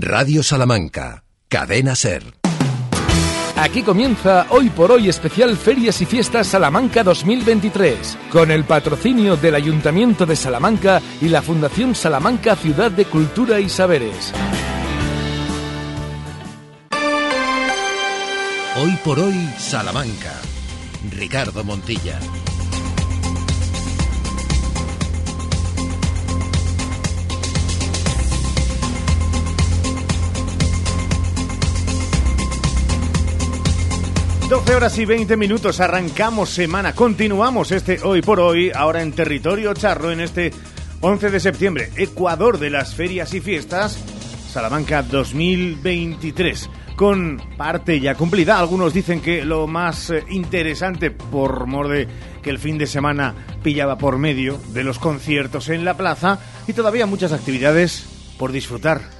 Radio 0.00 0.42
Salamanca, 0.42 1.24
Cadena 1.48 1.94
Ser. 1.94 2.34
Aquí 3.56 3.82
comienza 3.82 4.46
Hoy 4.50 4.68
por 4.68 4.92
Hoy 4.92 5.08
especial 5.08 5.56
Ferias 5.56 6.00
y 6.02 6.06
Fiestas 6.06 6.48
Salamanca 6.48 7.02
2023, 7.02 8.18
con 8.30 8.50
el 8.50 8.64
patrocinio 8.64 9.36
del 9.36 9.54
Ayuntamiento 9.54 10.26
de 10.26 10.36
Salamanca 10.36 11.00
y 11.22 11.28
la 11.28 11.40
Fundación 11.40 11.94
Salamanca 11.94 12.54
Ciudad 12.56 12.90
de 12.90 13.06
Cultura 13.06 13.58
y 13.58 13.70
Saberes. 13.70 14.32
Hoy 18.78 18.98
por 19.02 19.18
Hoy 19.18 19.50
Salamanca. 19.58 20.34
Ricardo 21.10 21.64
Montilla. 21.64 22.18
12 34.48 34.76
horas 34.76 34.96
y 34.98 35.04
20 35.04 35.36
minutos, 35.36 35.80
arrancamos 35.80 36.50
semana, 36.50 36.94
continuamos 36.94 37.72
este 37.72 37.98
hoy 38.04 38.22
por 38.22 38.38
hoy, 38.38 38.70
ahora 38.72 39.02
en 39.02 39.10
territorio 39.10 39.74
charro, 39.74 40.12
en 40.12 40.20
este 40.20 40.52
11 41.00 41.30
de 41.30 41.40
septiembre, 41.40 41.90
Ecuador 41.96 42.60
de 42.60 42.70
las 42.70 42.94
ferias 42.94 43.34
y 43.34 43.40
fiestas, 43.40 43.98
Salamanca 44.48 45.02
2023, 45.02 46.70
con 46.94 47.42
parte 47.56 47.98
ya 47.98 48.14
cumplida. 48.14 48.60
Algunos 48.60 48.94
dicen 48.94 49.20
que 49.20 49.44
lo 49.44 49.66
más 49.66 50.10
eh, 50.10 50.24
interesante, 50.28 51.10
por 51.10 51.66
mor 51.66 51.88
de 51.88 52.06
que 52.40 52.50
el 52.50 52.60
fin 52.60 52.78
de 52.78 52.86
semana 52.86 53.34
pillaba 53.64 53.98
por 53.98 54.16
medio 54.16 54.60
de 54.68 54.84
los 54.84 55.00
conciertos 55.00 55.70
en 55.70 55.84
la 55.84 55.96
plaza 55.96 56.38
y 56.68 56.72
todavía 56.72 57.06
muchas 57.06 57.32
actividades 57.32 58.06
por 58.38 58.52
disfrutar. 58.52 59.15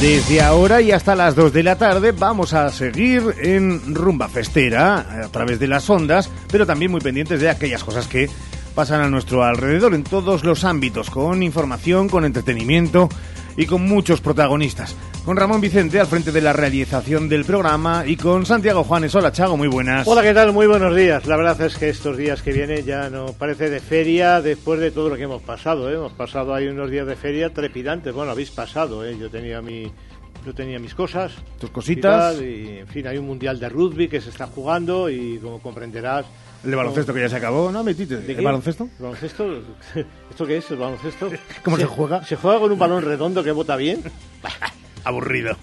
Desde 0.00 0.42
ahora 0.42 0.82
y 0.82 0.92
hasta 0.92 1.16
las 1.16 1.34
2 1.34 1.54
de 1.54 1.62
la 1.62 1.78
tarde 1.78 2.12
vamos 2.12 2.52
a 2.52 2.68
seguir 2.70 3.22
en 3.40 3.94
Rumba 3.94 4.28
Festera 4.28 5.24
a 5.24 5.28
través 5.28 5.58
de 5.58 5.68
las 5.68 5.88
ondas, 5.88 6.30
pero 6.52 6.66
también 6.66 6.90
muy 6.90 7.00
pendientes 7.00 7.40
de 7.40 7.48
aquellas 7.48 7.82
cosas 7.82 8.06
que 8.06 8.28
pasan 8.74 9.00
a 9.00 9.08
nuestro 9.08 9.42
alrededor 9.42 9.94
en 9.94 10.04
todos 10.04 10.44
los 10.44 10.64
ámbitos, 10.64 11.08
con 11.08 11.42
información, 11.42 12.10
con 12.10 12.26
entretenimiento 12.26 13.08
y 13.56 13.66
con 13.66 13.82
muchos 13.82 14.20
protagonistas 14.20 14.96
con 15.26 15.36
Ramón 15.36 15.60
Vicente 15.60 15.98
al 15.98 16.06
frente 16.06 16.30
de 16.30 16.40
la 16.40 16.52
realización 16.52 17.28
del 17.28 17.44
programa 17.44 18.04
y 18.06 18.16
con 18.16 18.46
Santiago 18.46 18.84
Juanes. 18.84 19.12
Hola, 19.16 19.32
Chago, 19.32 19.56
muy 19.56 19.66
buenas. 19.66 20.06
Hola, 20.06 20.22
¿qué 20.22 20.32
tal? 20.32 20.52
Muy 20.52 20.68
buenos 20.68 20.94
días. 20.94 21.26
La 21.26 21.36
verdad 21.36 21.60
es 21.62 21.76
que 21.76 21.88
estos 21.88 22.16
días 22.16 22.42
que 22.42 22.52
vienen 22.52 22.84
ya 22.84 23.10
no 23.10 23.32
parece 23.32 23.68
de 23.68 23.80
feria 23.80 24.40
después 24.40 24.78
de 24.78 24.92
todo 24.92 25.08
lo 25.08 25.16
que 25.16 25.24
hemos 25.24 25.42
pasado. 25.42 25.90
¿eh? 25.90 25.94
Hemos 25.94 26.12
pasado 26.12 26.54
ahí 26.54 26.68
unos 26.68 26.92
días 26.92 27.08
de 27.08 27.16
feria 27.16 27.52
trepidantes. 27.52 28.14
Bueno, 28.14 28.30
habéis 28.30 28.52
pasado, 28.52 29.04
¿eh? 29.04 29.16
Yo 29.18 29.28
tenía 29.28 29.60
mi 29.60 29.90
yo 30.46 30.54
tenía 30.54 30.78
mis 30.78 30.94
cosas, 30.94 31.32
tus 31.58 31.70
cositas 31.70 32.40
y, 32.40 32.78
en 32.78 32.86
fin, 32.86 33.04
hay 33.08 33.18
un 33.18 33.26
mundial 33.26 33.58
de 33.58 33.68
rugby 33.68 34.06
que 34.06 34.20
se 34.20 34.30
está 34.30 34.46
jugando 34.46 35.10
y 35.10 35.38
como 35.38 35.58
comprenderás 35.58 36.24
el 36.64 36.70
de 36.70 36.76
baloncesto 36.76 37.14
que 37.14 37.20
ya 37.20 37.28
se 37.28 37.36
acabó, 37.36 37.70
¿no? 37.70 37.82
Metite. 37.84 38.16
¿De 38.18 38.32
¿El 38.32 38.44
baloncesto? 38.44 38.84
¿El 38.98 39.04
baloncesto? 39.04 39.62
¿Esto 40.30 40.46
qué 40.46 40.56
es? 40.58 40.70
¿El 40.70 40.78
baloncesto? 40.78 41.30
¿Cómo 41.62 41.76
se, 41.76 41.84
juega? 41.84 42.24
Se 42.24 42.36
juega 42.36 42.58
con 42.60 42.72
un 42.72 42.78
balón 42.78 43.04
redondo 43.04 43.42
que 43.44 43.52
bota 43.52 43.76
bien. 43.76 44.02
Aburrido. 45.04 45.56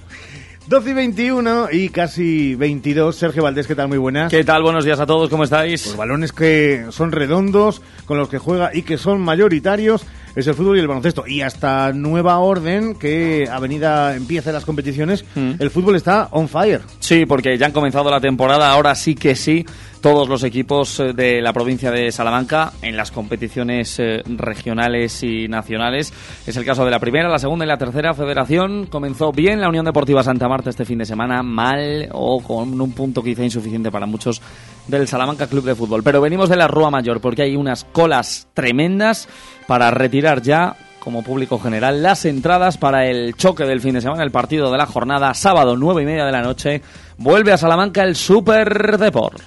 12 0.68 0.90
y 0.90 0.94
21 0.94 1.68
y 1.72 1.90
casi 1.90 2.56
22. 2.56 3.16
Sergio 3.16 3.44
Valdés, 3.44 3.68
¿qué 3.68 3.76
tal? 3.76 3.90
Muy 3.90 3.98
buenas. 3.98 4.32
¿Qué 4.32 4.46
tal? 4.46 4.64
Buenos 4.64 4.86
días 4.86 5.00
a 5.00 5.06
todos, 5.06 5.30
¿cómo 5.30 5.44
estáis? 5.44 5.84
Pues 5.84 5.98
balones 5.98 6.32
que 6.32 6.86
son 6.90 7.12
redondos, 7.12 7.82
con 8.06 8.18
los 8.18 8.30
que 8.30 8.38
juega 8.38 8.72
y 8.74 8.84
que 8.84 8.98
son 8.98 9.20
mayoritarios 9.20 10.06
es 10.36 10.48
el 10.48 10.54
fútbol 10.54 10.78
y 10.78 10.80
el 10.80 10.88
baloncesto. 10.88 11.26
Y 11.28 11.42
hasta 11.42 11.92
nueva 11.94 12.40
orden, 12.40 12.96
que 12.96 13.48
Avenida 13.52 14.16
empiece 14.16 14.52
las 14.52 14.66
competiciones, 14.66 15.26
mm. 15.36 15.54
el 15.60 15.70
fútbol 15.70 15.96
está 15.96 16.30
on 16.32 16.48
fire. 16.48 16.82
Sí, 17.00 17.26
porque 17.26 17.58
ya 17.58 17.68
han 17.68 17.72
comenzado 17.72 18.10
la 18.10 18.20
temporada, 18.20 18.72
ahora 18.72 18.96
sí 18.96 19.16
que 19.16 19.36
sí 19.36 19.66
todos 20.04 20.28
los 20.28 20.44
equipos 20.44 21.00
eh, 21.00 21.14
de 21.14 21.42
la 21.42 21.54
provincia 21.54 21.90
de 21.90 22.12
Salamanca 22.12 22.74
en 22.82 22.98
las 22.98 23.10
competiciones 23.10 23.98
eh, 24.00 24.22
regionales 24.26 25.24
y 25.24 25.48
nacionales. 25.48 26.14
Es 26.46 26.58
el 26.58 26.66
caso 26.66 26.84
de 26.84 26.92
la 26.92 27.00
primera, 27.00 27.30
la 27.30 27.40
segunda 27.40 27.64
y 27.64 27.70
la 27.70 27.78
tercera 27.78 28.14
federación. 28.14 28.88
Comenzó 28.88 29.32
bien 29.32 29.62
la 29.62 29.70
Unión 29.70 29.86
Deportiva 29.86 30.22
Santa 30.22 30.50
Marta 30.50 30.70
este 30.70 30.84
fin 30.84 31.00
de 31.00 31.06
semana, 31.06 31.42
mal 31.42 32.10
o 32.12 32.44
con 32.44 32.80
un 32.80 32.92
punto 32.92 33.24
quizá 33.24 33.44
insuficiente 33.44 33.92
para 33.92 34.06
muchos 34.06 34.42
del 34.88 35.08
Salamanca 35.08 35.48
Club 35.48 35.66
de 35.66 35.76
Fútbol. 35.76 36.04
Pero 36.04 36.22
venimos 36.22 36.50
de 36.50 36.56
la 36.56 36.68
Rúa 36.68 36.90
Mayor 36.90 37.22
porque 37.22 37.44
hay 37.44 37.56
unas 37.56 37.84
colas 37.86 38.48
tremendas 38.54 39.28
para 39.68 39.92
retirar 39.92 40.42
ya 40.42 40.76
como 41.00 41.22
público 41.22 41.60
general 41.60 42.02
las 42.02 42.24
entradas 42.24 42.78
para 42.78 43.08
el 43.08 43.36
choque 43.36 43.66
del 43.66 43.82
fin 43.82 43.96
de 43.96 44.02
semana, 44.02 44.24
el 44.24 44.32
partido 44.32 44.72
de 44.72 44.78
la 44.78 44.86
jornada, 44.86 45.34
sábado 45.34 45.76
nueve 45.76 46.04
y 46.04 46.06
media 46.06 46.26
de 46.26 46.32
la 46.32 46.42
noche. 46.42 46.82
Vuelve 47.18 47.52
a 47.52 47.58
Salamanca 47.58 48.04
el 48.04 48.16
Super 48.16 48.98
Deport. 48.98 49.42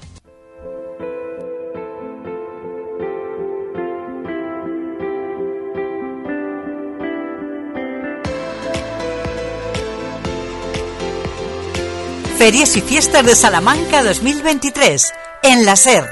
Ferias 12.36 12.76
y 12.76 12.82
Fiestas 12.82 13.25
de 13.25 13.34
Salamanca 13.34 14.04
2023, 14.04 15.10
en 15.46 15.64
la 15.64 15.76
SER. 15.76 16.04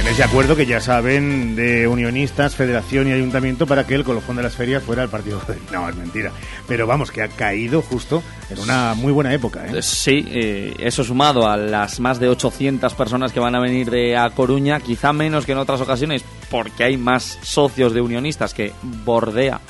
En 0.00 0.06
ese 0.06 0.22
acuerdo 0.22 0.54
que 0.54 0.66
ya 0.66 0.80
saben 0.80 1.56
de 1.56 1.88
unionistas, 1.88 2.54
federación 2.54 3.08
y 3.08 3.12
ayuntamiento 3.12 3.66
para 3.66 3.86
que 3.86 3.94
el 3.94 4.04
colofón 4.04 4.36
de 4.36 4.42
las 4.42 4.54
ferias 4.54 4.82
fuera 4.82 5.02
el 5.02 5.08
partido. 5.08 5.40
No, 5.72 5.88
es 5.88 5.96
mentira. 5.96 6.30
Pero 6.68 6.86
vamos, 6.86 7.10
que 7.10 7.22
ha 7.22 7.28
caído 7.28 7.82
justo 7.82 8.22
en 8.50 8.60
una 8.60 8.94
muy 8.94 9.10
buena 9.10 9.32
época. 9.34 9.66
¿eh? 9.66 9.82
Sí, 9.82 10.24
eh, 10.28 10.74
eso 10.78 11.02
sumado 11.02 11.48
a 11.48 11.56
las 11.56 11.98
más 11.98 12.20
de 12.20 12.28
800 12.28 12.94
personas 12.94 13.32
que 13.32 13.40
van 13.40 13.56
a 13.56 13.60
venir 13.60 13.90
de 13.90 14.16
A 14.16 14.30
Coruña, 14.30 14.78
quizá 14.78 15.12
menos 15.12 15.46
que 15.46 15.52
en 15.52 15.58
otras 15.58 15.80
ocasiones, 15.80 16.24
porque 16.50 16.84
hay 16.84 16.96
más 16.96 17.38
socios 17.42 17.94
de 17.94 18.00
unionistas 18.00 18.54
que 18.54 18.72
bordea 18.82 19.60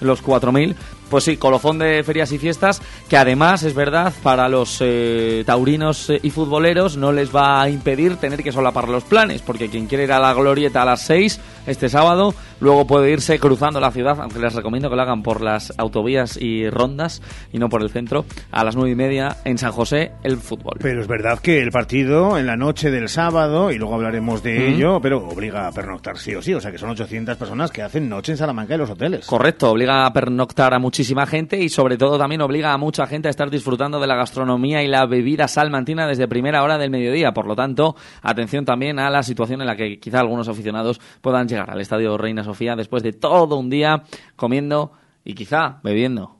los 0.00 0.24
4.000, 0.24 0.74
pues 1.12 1.24
sí, 1.24 1.36
colofón 1.36 1.78
de 1.78 2.02
ferias 2.04 2.32
y 2.32 2.38
fiestas, 2.38 2.80
que 3.06 3.18
además 3.18 3.64
es 3.64 3.74
verdad, 3.74 4.14
para 4.22 4.48
los 4.48 4.78
eh, 4.80 5.42
taurinos 5.44 6.08
eh, 6.08 6.18
y 6.22 6.30
futboleros 6.30 6.96
no 6.96 7.12
les 7.12 7.36
va 7.36 7.60
a 7.60 7.68
impedir 7.68 8.16
tener 8.16 8.42
que 8.42 8.50
solapar 8.50 8.88
los 8.88 9.04
planes, 9.04 9.42
porque 9.42 9.68
quien 9.68 9.88
quiere 9.88 10.04
ir 10.04 10.12
a 10.12 10.18
la 10.18 10.32
glorieta 10.32 10.80
a 10.80 10.86
las 10.86 11.02
6 11.02 11.38
este 11.66 11.90
sábado, 11.90 12.34
luego 12.60 12.86
puede 12.86 13.10
irse 13.10 13.38
cruzando 13.38 13.78
la 13.78 13.90
ciudad, 13.90 14.18
aunque 14.22 14.38
les 14.38 14.54
recomiendo 14.54 14.88
que 14.88 14.96
lo 14.96 15.02
hagan 15.02 15.22
por 15.22 15.42
las 15.42 15.74
autovías 15.76 16.38
y 16.40 16.70
rondas 16.70 17.20
y 17.52 17.58
no 17.58 17.68
por 17.68 17.82
el 17.82 17.90
centro, 17.90 18.24
a 18.50 18.64
las 18.64 18.74
9 18.74 18.92
y 18.92 18.94
media 18.94 19.36
en 19.44 19.58
San 19.58 19.72
José, 19.72 20.12
el 20.22 20.38
fútbol. 20.38 20.78
Pero 20.80 21.02
es 21.02 21.08
verdad 21.08 21.40
que 21.40 21.60
el 21.60 21.70
partido 21.70 22.38
en 22.38 22.46
la 22.46 22.56
noche 22.56 22.90
del 22.90 23.10
sábado, 23.10 23.70
y 23.70 23.76
luego 23.76 23.96
hablaremos 23.96 24.42
de 24.42 24.70
ello, 24.70 24.98
pero 25.02 25.18
obliga 25.28 25.68
a 25.68 25.72
pernoctar 25.72 26.16
sí 26.16 26.34
o 26.34 26.40
sí, 26.40 26.54
o 26.54 26.60
sea 26.62 26.72
que 26.72 26.78
son 26.78 26.88
800 26.88 27.36
personas 27.36 27.70
que 27.70 27.82
hacen 27.82 28.08
noche 28.08 28.32
en 28.32 28.38
Salamanca 28.38 28.72
en 28.72 28.80
los 28.80 28.88
hoteles. 28.88 29.26
Correcto, 29.26 29.70
obliga 29.70 30.06
a 30.06 30.12
pernoctar 30.14 30.72
a 30.72 30.78
muchísimos 30.78 31.01
muchísima 31.02 31.26
gente 31.26 31.58
y 31.58 31.68
sobre 31.68 31.98
todo 31.98 32.16
también 32.16 32.42
obliga 32.42 32.72
a 32.72 32.78
mucha 32.78 33.08
gente 33.08 33.26
a 33.26 33.30
estar 33.32 33.50
disfrutando 33.50 33.98
de 33.98 34.06
la 34.06 34.14
gastronomía 34.14 34.84
y 34.84 34.86
la 34.86 35.04
bebida 35.04 35.48
salmantina 35.48 36.06
desde 36.06 36.28
primera 36.28 36.62
hora 36.62 36.78
del 36.78 36.90
mediodía. 36.90 37.32
Por 37.32 37.48
lo 37.48 37.56
tanto, 37.56 37.96
atención 38.22 38.64
también 38.64 39.00
a 39.00 39.10
la 39.10 39.24
situación 39.24 39.60
en 39.60 39.66
la 39.66 39.74
que 39.74 39.98
quizá 39.98 40.20
algunos 40.20 40.46
aficionados 40.46 41.00
puedan 41.20 41.48
llegar 41.48 41.70
al 41.70 41.80
Estadio 41.80 42.16
Reina 42.16 42.44
Sofía 42.44 42.76
después 42.76 43.02
de 43.02 43.12
todo 43.12 43.56
un 43.56 43.68
día 43.68 44.04
comiendo 44.36 44.92
y 45.24 45.34
quizá 45.34 45.80
bebiendo. 45.82 46.36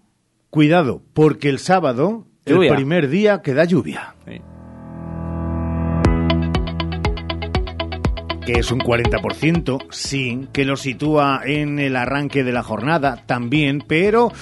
Cuidado, 0.48 1.02
porque 1.12 1.48
el 1.48 1.58
sábado, 1.58 2.28
el 2.44 2.68
primer 2.68 3.08
día, 3.08 3.42
queda 3.42 3.64
lluvia. 3.64 4.14
Que 8.44 8.54
es 8.54 8.72
un 8.72 8.80
40%, 8.80 9.86
sí, 9.91 10.48
que 10.53 10.64
lo 10.64 10.76
sitúa 10.76 11.42
en 11.44 11.78
el 11.78 11.94
arranque 11.94 12.42
de 12.42 12.53
la 12.53 12.62
jornada 12.62 13.22
también, 13.25 13.84
pero 13.86 14.33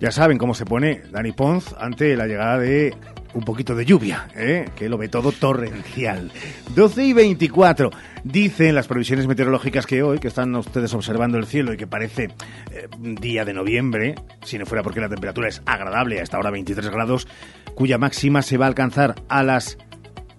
ya 0.00 0.10
saben 0.10 0.38
cómo 0.38 0.54
se 0.54 0.64
pone 0.64 1.02
Dani 1.10 1.32
Ponz 1.32 1.74
ante 1.78 2.16
la 2.16 2.26
llegada 2.26 2.58
de 2.58 2.94
un 3.34 3.44
poquito 3.44 3.74
de 3.74 3.84
lluvia, 3.84 4.28
¿eh? 4.34 4.68
que 4.76 4.88
lo 4.88 4.96
ve 4.96 5.08
todo 5.08 5.32
torrencial. 5.32 6.30
12 6.74 7.04
y 7.04 7.12
24. 7.12 7.90
Dicen 8.22 8.74
las 8.74 8.86
previsiones 8.86 9.26
meteorológicas 9.26 9.86
que 9.86 10.02
hoy, 10.02 10.18
que 10.18 10.28
están 10.28 10.54
ustedes 10.54 10.94
observando 10.94 11.36
el 11.36 11.46
cielo 11.46 11.72
y 11.72 11.76
que 11.76 11.86
parece 11.86 12.30
eh, 12.70 12.88
día 12.98 13.44
de 13.44 13.52
noviembre, 13.52 14.14
si 14.42 14.56
no 14.56 14.66
fuera 14.66 14.82
porque 14.82 15.00
la 15.00 15.08
temperatura 15.08 15.48
es 15.48 15.62
agradable, 15.66 16.20
hasta 16.20 16.36
ahora 16.36 16.50
23 16.50 16.88
grados, 16.90 17.28
cuya 17.74 17.98
máxima 17.98 18.40
se 18.42 18.56
va 18.56 18.66
a 18.66 18.68
alcanzar 18.68 19.16
a 19.28 19.42
las 19.42 19.78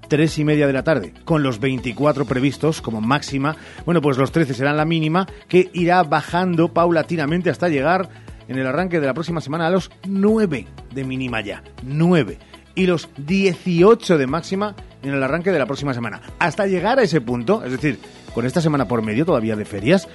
tres 0.08 0.38
y 0.40 0.46
media 0.46 0.68
de 0.68 0.74
la 0.74 0.84
tarde, 0.84 1.14
con 1.26 1.44
los 1.44 1.60
24 1.60 2.26
previstos 2.26 2.82
como 2.82 3.02
máxima. 3.02 3.56
Bueno, 3.86 4.02
pues 4.02 4.18
los 4.18 4.32
13 4.32 4.54
serán 4.54 4.78
la 4.78 4.86
mínima, 4.86 5.28
que 5.48 5.70
irá 5.74 6.04
bajando 6.04 6.74
paulatinamente 6.74 7.50
hasta 7.50 7.70
llegar 7.70 8.10
en 8.48 8.58
el 8.58 8.68
arranque 8.68 9.00
de 9.00 9.08
la 9.08 9.14
próxima 9.14 9.42
semana 9.42 9.68
a 9.68 9.72
los 9.72 9.92
9 10.08 10.68
de 10.94 11.04
mínima 11.04 11.42
ya. 11.42 11.64
9. 11.84 12.38
Y 12.76 12.86
los 12.86 13.10
18 13.18 14.18
de 14.18 14.28
máxima 14.28 14.76
en 15.02 15.14
el 15.14 15.24
arranque 15.24 15.52
de 15.52 15.60
la 15.60 15.66
próxima 15.66 15.94
semana. 15.94 16.22
Hasta 16.40 16.68
llegar 16.68 17.00
a 17.00 17.04
ese 17.04 17.22
punto, 17.22 17.64
es 17.64 17.72
decir, 17.72 18.00
con 18.34 18.46
esta 18.46 18.62
semana 18.62 18.88
por 18.88 19.02
medio 19.02 19.26
todavía 19.26 19.56
de 19.56 19.66
ferias, 19.66 20.08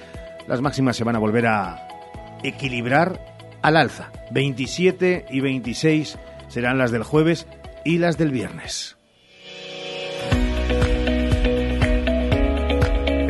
las 0.47 0.61
máximas 0.61 0.95
se 0.95 1.03
van 1.03 1.15
a 1.15 1.19
volver 1.19 1.47
a 1.47 1.87
equilibrar 2.43 3.19
al 3.61 3.77
alza. 3.77 4.11
27 4.31 5.25
y 5.29 5.39
26 5.39 6.17
serán 6.47 6.77
las 6.77 6.91
del 6.91 7.03
jueves 7.03 7.47
y 7.83 7.97
las 7.97 8.17
del 8.17 8.31
viernes. 8.31 8.97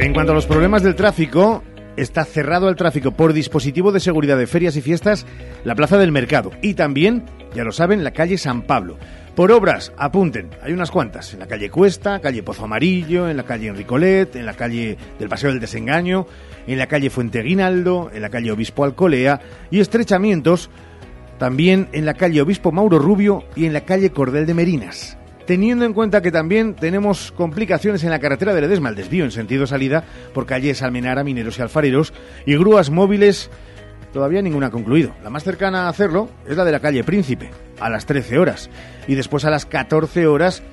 En 0.02 0.14
cuanto 0.14 0.32
a 0.32 0.36
los 0.36 0.48
problemas 0.48 0.82
del 0.82 0.96
tráfico, 0.96 1.62
está 1.96 2.26
cerrado 2.26 2.70
el 2.70 2.76
tráfico 2.76 3.12
por 3.12 3.34
dispositivo 3.34 3.92
de 3.92 4.00
seguridad 4.00 4.36
de 4.36 4.48
ferias 4.48 4.76
y 4.76 4.82
fiestas 4.82 5.28
la 5.64 5.76
Plaza 5.76 6.00
del 6.00 6.12
Mercado 6.12 6.50
y 6.64 6.74
también, 6.74 7.24
ya 7.54 7.64
lo 7.64 7.72
saben, 7.72 8.04
la 8.04 8.10
calle 8.10 8.40
San 8.40 8.64
Pablo. 8.64 8.98
Por 9.36 9.52
obras, 9.52 9.94
apunten, 9.98 10.50
hay 10.64 10.74
unas 10.74 10.90
cuantas, 10.90 11.36
en 11.36 11.40
la 11.40 11.48
calle 11.48 11.70
Cuesta, 11.70 12.20
calle 12.20 12.42
Pozo 12.42 12.64
Amarillo, 12.64 13.30
en 13.30 13.38
la 13.38 13.44
calle 13.44 13.68
Enricolet, 13.68 14.36
en 14.36 14.48
la 14.48 14.56
calle 14.56 14.98
del 15.20 15.30
Paseo 15.30 15.52
del 15.52 15.60
Desengaño, 15.60 16.26
en 16.66 16.80
la 16.80 16.88
calle 16.88 17.12
Fuente 17.12 17.44
Guinaldo, 17.44 18.10
en 18.12 18.24
la 18.24 18.30
calle 18.30 18.52
Obispo 18.52 18.84
Alcolea 18.84 19.40
y 19.70 19.82
estrechamientos 19.82 20.72
también 21.38 21.90
en 21.92 22.06
la 22.06 22.16
calle 22.16 22.42
Obispo 22.42 22.72
Mauro 22.72 22.98
Rubio 22.98 23.44
y 23.56 23.68
en 23.68 23.74
la 23.74 23.82
calle 23.82 24.10
Cordel 24.10 24.48
de 24.48 24.56
Merinas. 24.56 25.21
Teniendo 25.46 25.86
en 25.86 25.94
cuenta 25.94 26.22
que 26.22 26.32
también 26.32 26.76
tenemos 26.76 27.32
complicaciones 27.32 28.04
en 28.04 28.12
la 28.12 28.20
carretera 28.20 28.54
de 28.54 28.62
Ledesma, 28.62 28.90
el 28.90 28.96
desvío 28.96 29.26
en 29.26 29.32
sentido 29.32 29.68
salida 29.68 30.04
por 30.34 30.46
calles 30.46 30.82
Almenara, 30.82 31.24
Mineros 31.24 31.58
y 31.58 31.62
Alfareros 31.62 32.14
y 32.46 32.56
grúas 32.56 32.90
móviles, 32.90 33.50
todavía 34.14 34.42
ninguna 34.42 34.68
ha 34.68 34.72
concluido. 34.72 35.14
La 35.24 35.30
más 35.30 35.44
cercana 35.44 35.86
a 35.86 35.90
hacerlo 35.90 36.30
es 36.48 36.56
la 36.56 36.64
de 36.64 36.72
la 36.72 36.80
calle 36.80 37.04
Príncipe, 37.04 37.50
a 37.80 37.90
las 37.90 38.06
13 38.06 38.38
horas. 38.38 38.70
Y 39.08 39.16
después 39.16 39.46
a 39.46 39.50
las 39.50 39.66
14 39.66 40.28
horas, 40.28 40.64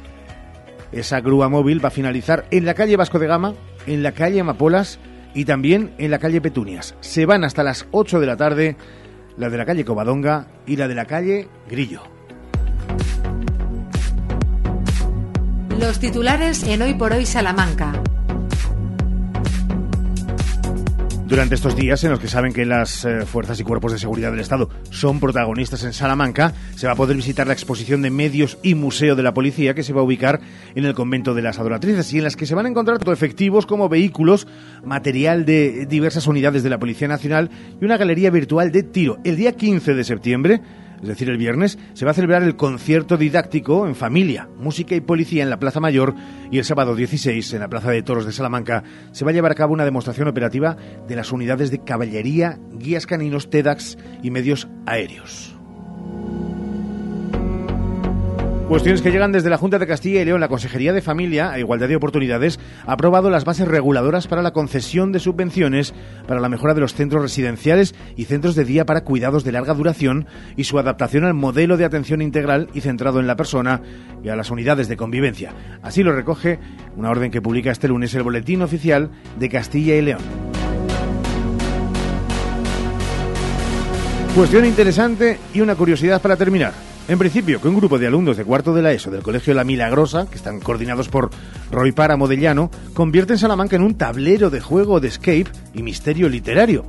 esa 0.93 1.21
grúa 1.21 1.49
móvil 1.49 1.83
va 1.83 1.89
a 1.89 1.93
finalizar 1.93 2.47
en 2.51 2.65
la 2.65 2.75
calle 2.75 2.97
Vasco 2.97 3.19
de 3.19 3.27
Gama, 3.27 3.55
en 3.87 4.03
la 4.03 4.13
calle 4.13 4.41
Amapolas 4.41 4.99
y 5.35 5.45
también 5.45 5.93
en 5.99 6.11
la 6.11 6.19
calle 6.19 6.41
Petunias. 6.41 6.95
Se 7.01 7.27
van 7.27 7.45
hasta 7.45 7.63
las 7.63 7.87
8 7.91 8.21
de 8.21 8.27
la 8.27 8.37
tarde 8.37 8.77
la 9.39 9.49
de 9.49 9.57
la 9.57 9.65
calle 9.65 9.85
Covadonga 9.85 10.49
y 10.67 10.77
la 10.77 10.89
de 10.89 10.95
la 10.95 11.07
calle 11.07 11.49
Grillo. 11.71 12.18
Los 15.79 16.01
titulares 16.01 16.65
en 16.65 16.83
Hoy 16.83 16.95
por 16.95 17.13
Hoy 17.13 17.25
Salamanca. 17.25 17.93
Durante 21.27 21.55
estos 21.55 21.77
días 21.77 22.03
en 22.03 22.11
los 22.11 22.19
que 22.19 22.27
saben 22.27 22.53
que 22.53 22.67
las 22.67 23.05
eh, 23.05 23.25
fuerzas 23.25 23.61
y 23.61 23.63
cuerpos 23.63 23.93
de 23.93 24.01
seguridad 24.01 24.33
del 24.33 24.41
Estado 24.41 24.71
son 24.91 25.21
protagonistas 25.21 25.85
en 25.85 25.93
Salamanca, 25.93 26.53
se 26.75 26.89
va 26.89 26.95
a 26.95 26.97
poder 26.97 27.15
visitar 27.15 27.47
la 27.47 27.53
exposición 27.53 28.03
de 28.03 28.11
medios 28.11 28.59
y 28.65 28.75
museo 28.75 29.15
de 29.15 29.23
la 29.23 29.35
policía 29.35 29.75
que 29.75 29.85
se 29.85 29.93
va 29.93 30.01
a 30.01 30.05
ubicar 30.05 30.41
en 30.75 30.85
el 30.85 30.95
convento 30.95 31.33
de 31.33 31.43
las 31.43 31.61
adoratrices 31.61 32.13
y 32.13 32.19
en 32.19 32.25
las 32.25 32.35
que 32.35 32.47
se 32.47 32.57
van 32.57 32.67
a 32.67 32.71
encontrar 32.71 32.99
tanto 32.99 33.13
efectivos 33.13 33.65
como 33.65 33.89
vehículos, 33.89 34.49
material 34.83 35.45
de 35.45 35.87
diversas 35.87 36.27
unidades 36.27 36.65
de 36.65 36.71
la 36.71 36.81
Policía 36.81 37.07
Nacional 37.07 37.51
y 37.81 37.85
una 37.85 37.99
galería 37.99 38.31
virtual 38.31 38.73
de 38.73 38.83
tiro. 38.83 39.19
El 39.23 39.37
día 39.37 39.53
15 39.53 39.95
de 39.95 40.03
septiembre 40.03 40.61
es 41.01 41.09
decir, 41.09 41.29
el 41.29 41.39
viernes, 41.39 41.79
se 41.95 42.05
va 42.05 42.11
a 42.11 42.15
celebrar 42.15 42.43
el 42.43 42.57
concierto 42.57 43.17
didáctico 43.17 43.87
en 43.87 43.95
familia, 43.95 44.49
música 44.57 44.95
y 44.95 45.01
policía 45.01 45.43
en 45.43 45.51
la 45.51 45.59
Plaza 45.59 45.81
Mayor 45.81 46.15
y 46.51 46.59
el 46.59 46.65
sábado 46.65 46.95
16 46.97 47.53
en 47.55 47.61
la 47.61 47.69
Plaza 47.69 47.91
de 47.91 48.03
Toros 48.03 48.27
de 48.27 48.33
Salamanca 48.33 48.83
se 49.13 49.25
va 49.25 49.31
a 49.31 49.35
llevar 49.35 49.53
a 49.53 49.57
cabo 49.57 49.75
una 49.75 49.85
demostración 49.85 50.29
operativa 50.29 50.77
de 51.07 51.17
las 51.17 51.33
unidades 51.33 51.71
de 51.71 51.83
caballería, 51.83 52.59
guías 52.73 53.07
caninos 53.07 53.51
TEDx 53.51 53.97
y 54.23 54.31
medios 54.31 54.69
aéreos. 54.87 55.55
Cuestiones 58.69 59.01
que 59.01 59.11
llegan 59.11 59.33
desde 59.33 59.49
la 59.49 59.57
Junta 59.57 59.79
de 59.79 59.87
Castilla 59.87 60.21
y 60.21 60.27
León. 60.27 60.41
La 60.43 60.49
Consejería 60.49 60.93
de 60.93 61.01
Familia 61.01 61.57
e 61.57 61.61
Igualdad 61.61 61.89
de 61.89 61.97
Oportunidades 61.97 62.61
ha 62.87 62.93
aprobado 62.93 63.31
las 63.31 63.47
bases 63.47 63.67
reguladoras 63.67 64.29
para 64.29 64.43
la 64.43 64.53
concesión 64.53 65.11
de 65.11 65.21
subvenciones 65.21 65.95
para 66.27 66.39
la 66.39 66.51
mejora 66.51 66.75
de 66.75 66.83
los 66.83 66.93
centros 66.93 67.23
residenciales 67.23 67.95
y 68.15 68.27
centros 68.27 68.55
de 68.57 68.67
día 68.67 68.85
para 68.85 69.05
cuidados 69.05 69.43
de 69.43 69.53
larga 69.53 69.73
duración 69.73 70.27
y 70.55 70.65
su 70.65 70.79
adaptación 70.79 71.25
al 71.25 71.33
modelo 71.33 71.79
de 71.79 71.87
atención 71.87 72.21
integral 72.21 72.69
y 72.75 72.83
centrado 72.83 73.21
en 73.21 73.27
la 73.27 73.37
persona 73.37 73.81
y 74.23 74.29
a 74.29 74.37
las 74.37 74.51
unidades 74.51 74.87
de 74.87 74.99
convivencia. 74.99 75.55
Así 75.81 76.03
lo 76.03 76.13
recoge 76.13 76.59
una 76.95 77.09
orden 77.09 77.31
que 77.31 77.41
publica 77.41 77.71
este 77.71 77.89
lunes 77.89 78.15
el 78.15 78.23
Boletín 78.23 78.61
Oficial 78.61 79.11
de 79.39 79.49
Castilla 79.49 79.97
y 79.97 80.03
León. 80.03 80.21
Cuestión 84.35 84.67
interesante 84.67 85.39
y 85.55 85.63
una 85.63 85.75
curiosidad 85.75 86.21
para 86.21 86.37
terminar. 86.37 86.75
En 87.09 87.19
principio, 87.19 87.59
que 87.59 87.69
un 87.69 87.77
grupo 87.77 87.99
de 87.99 88.07
alumnos 88.07 88.37
de 88.37 88.45
cuarto 88.45 88.75
de 88.75 88.83
la 88.83 88.93
ESO 88.93 89.11
del 89.11 89.23
Colegio 89.23 89.55
La 89.55 89.65
Milagrosa, 89.65 90.27
que 90.29 90.37
están 90.37 90.61
coordinados 90.61 91.09
por 91.09 91.31
Roy 91.71 91.93
Para 91.93 92.19
Modellano, 92.19 92.71
convierte 92.93 93.33
en 93.33 93.39
Salamanca 93.39 93.77
en 93.77 93.83
un 93.83 93.95
tablero 93.95 94.51
de 94.51 94.61
juego 94.61 95.01
de 95.01 95.09
escape 95.09 95.47
y 95.73 95.83
misterio 95.83 96.29
literario. 96.29 96.85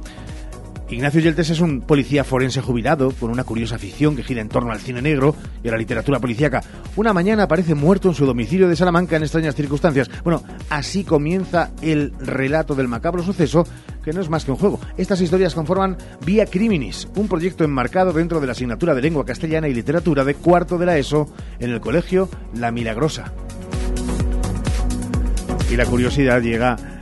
Ignacio 0.92 1.22
Yeltes 1.22 1.52
es 1.52 1.60
un 1.60 1.82
policía 1.82 2.24
forense 2.24 2.62
jubilado 2.62 3.12
con 3.12 3.30
una 3.30 3.44
curiosa 3.44 3.76
afición 3.76 4.16
que 4.16 4.24
gira 4.24 4.42
en 4.42 4.50
torno 4.50 4.72
al 4.72 4.80
cine 4.80 5.04
negro 5.04 5.36
y 5.64 5.68
a 5.68 5.72
la 5.72 5.78
literatura 5.78 6.20
policíaca. 6.20 6.64
Una 6.96 7.14
mañana 7.14 7.44
aparece 7.44 7.76
muerto 7.76 8.10
en 8.10 8.16
su 8.16 8.26
domicilio 8.26 8.68
de 8.68 8.76
Salamanca 8.76 9.16
en 9.16 9.22
extrañas 9.22 9.54
circunstancias. 9.54 10.10
Bueno, 10.24 10.44
así 10.70 11.04
comienza 11.04 11.70
el 11.84 12.12
relato 12.20 12.74
del 12.74 12.88
macabro 12.88 13.22
suceso 13.22 13.68
que 14.04 14.14
no 14.14 14.22
es 14.22 14.30
más 14.30 14.46
que 14.46 14.52
un 14.52 14.58
juego. 14.58 14.80
Estas 14.98 15.22
historias 15.22 15.54
conforman 15.54 15.96
Vía 16.26 16.48
Criminis, 16.48 17.08
un 17.16 17.28
proyecto 17.28 17.64
enmarcado 17.64 18.12
dentro 18.12 18.40
de 18.40 18.48
la 18.48 18.54
asignatura 18.54 18.96
de 18.96 19.04
lengua 19.04 19.26
castellana 19.26 19.68
y 19.68 19.76
literatura 19.76 20.24
de 20.24 20.34
cuarto 20.34 20.80
de 20.80 20.88
la 20.88 20.98
ESO 20.98 21.32
en 21.60 21.70
el 21.70 21.82
colegio 21.82 22.30
La 22.56 22.72
Milagrosa. 22.72 23.32
Y 25.72 25.76
la 25.76 25.86
curiosidad 25.86 26.42
llega 26.42 26.99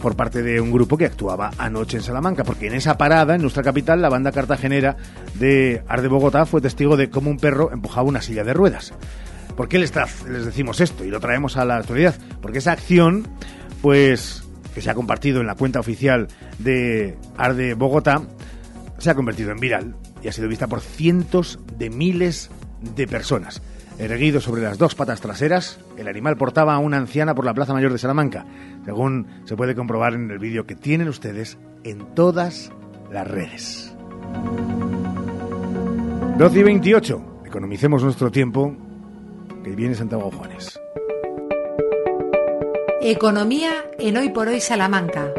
por 0.00 0.16
parte 0.16 0.42
de 0.42 0.60
un 0.60 0.70
grupo 0.70 0.96
que 0.96 1.06
actuaba 1.06 1.50
anoche 1.58 1.96
en 1.96 2.02
Salamanca, 2.02 2.44
porque 2.44 2.66
en 2.66 2.74
esa 2.74 2.98
parada, 2.98 3.34
en 3.34 3.42
nuestra 3.42 3.62
capital, 3.62 4.02
la 4.02 4.08
banda 4.08 4.32
cartagenera 4.32 4.96
de 5.34 5.82
Arde 5.88 6.08
Bogotá 6.08 6.46
fue 6.46 6.60
testigo 6.60 6.96
de 6.96 7.10
cómo 7.10 7.30
un 7.30 7.38
perro 7.38 7.72
empujaba 7.72 8.08
una 8.08 8.22
silla 8.22 8.44
de 8.44 8.54
ruedas. 8.54 8.92
¿Por 9.56 9.68
qué 9.68 9.78
les, 9.78 9.92
decimos 10.26 10.80
esto 10.80 11.04
y 11.04 11.08
lo 11.08 11.20
traemos 11.20 11.56
a 11.56 11.64
la 11.64 11.76
actualidad? 11.76 12.14
Porque 12.42 12.58
esa 12.58 12.72
acción, 12.72 13.26
pues, 13.80 14.44
que 14.74 14.82
se 14.82 14.90
ha 14.90 14.94
compartido 14.94 15.40
en 15.40 15.46
la 15.46 15.54
cuenta 15.54 15.80
oficial 15.80 16.28
de 16.58 17.16
Arde 17.38 17.74
Bogotá, 17.74 18.22
se 18.98 19.10
ha 19.10 19.14
convertido 19.14 19.50
en 19.50 19.58
viral 19.58 19.96
y 20.22 20.28
ha 20.28 20.32
sido 20.32 20.48
vista 20.48 20.66
por 20.66 20.80
cientos 20.80 21.58
de 21.78 21.88
miles 21.88 22.50
de 22.94 23.06
personas. 23.06 23.62
Erguido 23.98 24.42
sobre 24.42 24.62
las 24.62 24.76
dos 24.76 24.94
patas 24.94 25.22
traseras, 25.22 25.80
el 25.96 26.06
animal 26.06 26.36
portaba 26.36 26.74
a 26.74 26.78
una 26.78 26.98
anciana 26.98 27.34
por 27.34 27.46
la 27.46 27.54
Plaza 27.54 27.72
Mayor 27.72 27.92
de 27.92 27.98
Salamanca, 27.98 28.44
según 28.84 29.26
se 29.44 29.56
puede 29.56 29.74
comprobar 29.74 30.12
en 30.12 30.30
el 30.30 30.38
vídeo 30.38 30.66
que 30.66 30.74
tienen 30.74 31.08
ustedes 31.08 31.56
en 31.82 32.14
todas 32.14 32.70
las 33.10 33.26
redes. 33.26 33.96
12 36.36 36.58
y 36.58 36.62
28. 36.62 37.42
Economicemos 37.46 38.04
nuestro 38.04 38.30
tiempo, 38.30 38.76
que 39.64 39.70
viene 39.70 39.94
Santiago 39.94 40.30
Juanes. 40.30 40.78
Economía 43.00 43.72
en 43.98 44.18
Hoy 44.18 44.28
por 44.28 44.48
Hoy 44.48 44.60
Salamanca. 44.60 45.32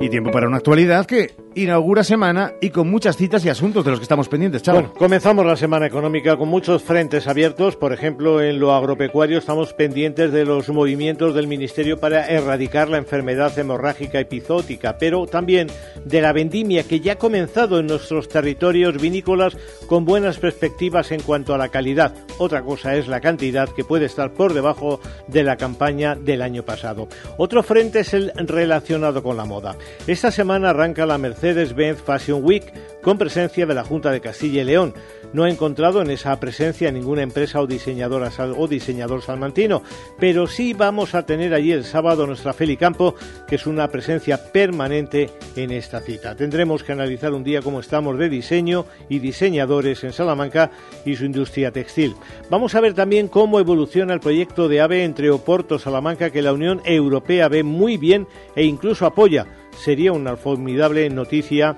Y 0.00 0.08
tiempo 0.08 0.30
para 0.30 0.46
una 0.46 0.58
actualidad 0.58 1.04
que 1.04 1.34
inaugura 1.54 2.04
semana 2.04 2.52
y 2.60 2.70
con 2.70 2.88
muchas 2.88 3.16
citas 3.16 3.44
y 3.44 3.48
asuntos 3.48 3.84
de 3.84 3.90
los 3.90 4.00
que 4.00 4.04
estamos 4.04 4.28
pendientes, 4.28 4.62
Chavo. 4.62 4.80
Bueno, 4.80 4.94
comenzamos 4.94 5.44
la 5.44 5.56
semana 5.56 5.86
económica 5.86 6.36
con 6.36 6.48
muchos 6.48 6.82
frentes 6.82 7.26
abiertos. 7.26 7.76
Por 7.76 7.92
ejemplo, 7.92 8.40
en 8.40 8.60
lo 8.60 8.72
agropecuario 8.72 9.38
estamos 9.38 9.72
pendientes 9.72 10.32
de 10.32 10.44
los 10.44 10.68
movimientos 10.68 11.34
del 11.34 11.48
Ministerio 11.48 11.98
para 11.98 12.28
erradicar 12.28 12.88
la 12.88 12.98
enfermedad 12.98 13.58
hemorrágica 13.58 14.20
epizótica, 14.20 14.96
pero 14.98 15.26
también 15.26 15.68
de 16.04 16.20
la 16.20 16.32
vendimia 16.32 16.84
que 16.84 17.00
ya 17.00 17.14
ha 17.14 17.18
comenzado 17.18 17.80
en 17.80 17.88
nuestros 17.88 18.28
territorios 18.28 19.00
vinícolas 19.00 19.56
con 19.86 20.04
buenas 20.04 20.38
perspectivas 20.38 21.10
en 21.10 21.22
cuanto 21.22 21.54
a 21.54 21.58
la 21.58 21.68
calidad. 21.68 22.14
Otra 22.38 22.62
cosa 22.62 22.94
es 22.94 23.08
la 23.08 23.20
cantidad 23.20 23.68
que 23.68 23.84
puede 23.84 24.06
estar 24.06 24.32
por 24.32 24.54
debajo 24.54 25.00
de 25.26 25.42
la 25.42 25.56
campaña 25.56 26.14
del 26.14 26.42
año 26.42 26.62
pasado. 26.62 27.08
Otro 27.38 27.62
frente 27.62 28.00
es 28.00 28.14
el 28.14 28.32
relacionado 28.36 29.22
con 29.22 29.36
la 29.36 29.44
moda. 29.44 29.76
Esta 30.06 30.30
semana 30.30 30.70
arranca 30.70 31.06
la 31.06 31.18
Mercedes 31.18 31.39
Mercedes-Benz 31.40 32.02
Fashion 32.02 32.44
Week 32.44 32.70
con 33.00 33.16
presencia 33.16 33.64
de 33.64 33.72
la 33.72 33.82
Junta 33.82 34.10
de 34.10 34.20
Castilla 34.20 34.60
y 34.60 34.64
León. 34.64 34.92
No 35.32 35.44
ha 35.44 35.50
encontrado 35.50 36.02
en 36.02 36.10
esa 36.10 36.38
presencia 36.38 36.92
ninguna 36.92 37.22
empresa 37.22 37.62
o 37.62 37.66
diseñadora 37.66 38.30
o 38.58 38.68
diseñador 38.68 39.22
salmantino, 39.22 39.82
pero 40.18 40.46
sí 40.46 40.74
vamos 40.74 41.14
a 41.14 41.24
tener 41.24 41.54
allí 41.54 41.72
el 41.72 41.84
sábado 41.84 42.26
nuestra 42.26 42.52
Felicampo, 42.52 43.14
que 43.48 43.54
es 43.54 43.66
una 43.66 43.88
presencia 43.88 44.52
permanente 44.52 45.30
en 45.56 45.70
esta 45.70 46.00
cita. 46.00 46.36
Tendremos 46.36 46.84
que 46.84 46.92
analizar 46.92 47.32
un 47.32 47.42
día 47.42 47.62
cómo 47.62 47.80
estamos 47.80 48.18
de 48.18 48.28
diseño 48.28 48.84
y 49.08 49.18
diseñadores 49.18 50.04
en 50.04 50.12
Salamanca 50.12 50.70
y 51.06 51.16
su 51.16 51.24
industria 51.24 51.70
textil. 51.70 52.16
Vamos 52.50 52.74
a 52.74 52.82
ver 52.82 52.92
también 52.92 53.28
cómo 53.28 53.60
evoluciona 53.60 54.12
el 54.12 54.20
proyecto 54.20 54.68
de 54.68 54.82
AVE 54.82 55.04
entre 55.04 55.30
Oporto 55.30 55.78
Salamanca 55.78 56.28
que 56.28 56.42
la 56.42 56.52
Unión 56.52 56.82
Europea 56.84 57.48
ve 57.48 57.62
muy 57.62 57.96
bien 57.96 58.26
e 58.54 58.64
incluso 58.64 59.06
apoya. 59.06 59.46
Sería 59.76 60.12
una 60.12 60.36
formidable 60.36 61.08
noticia 61.10 61.76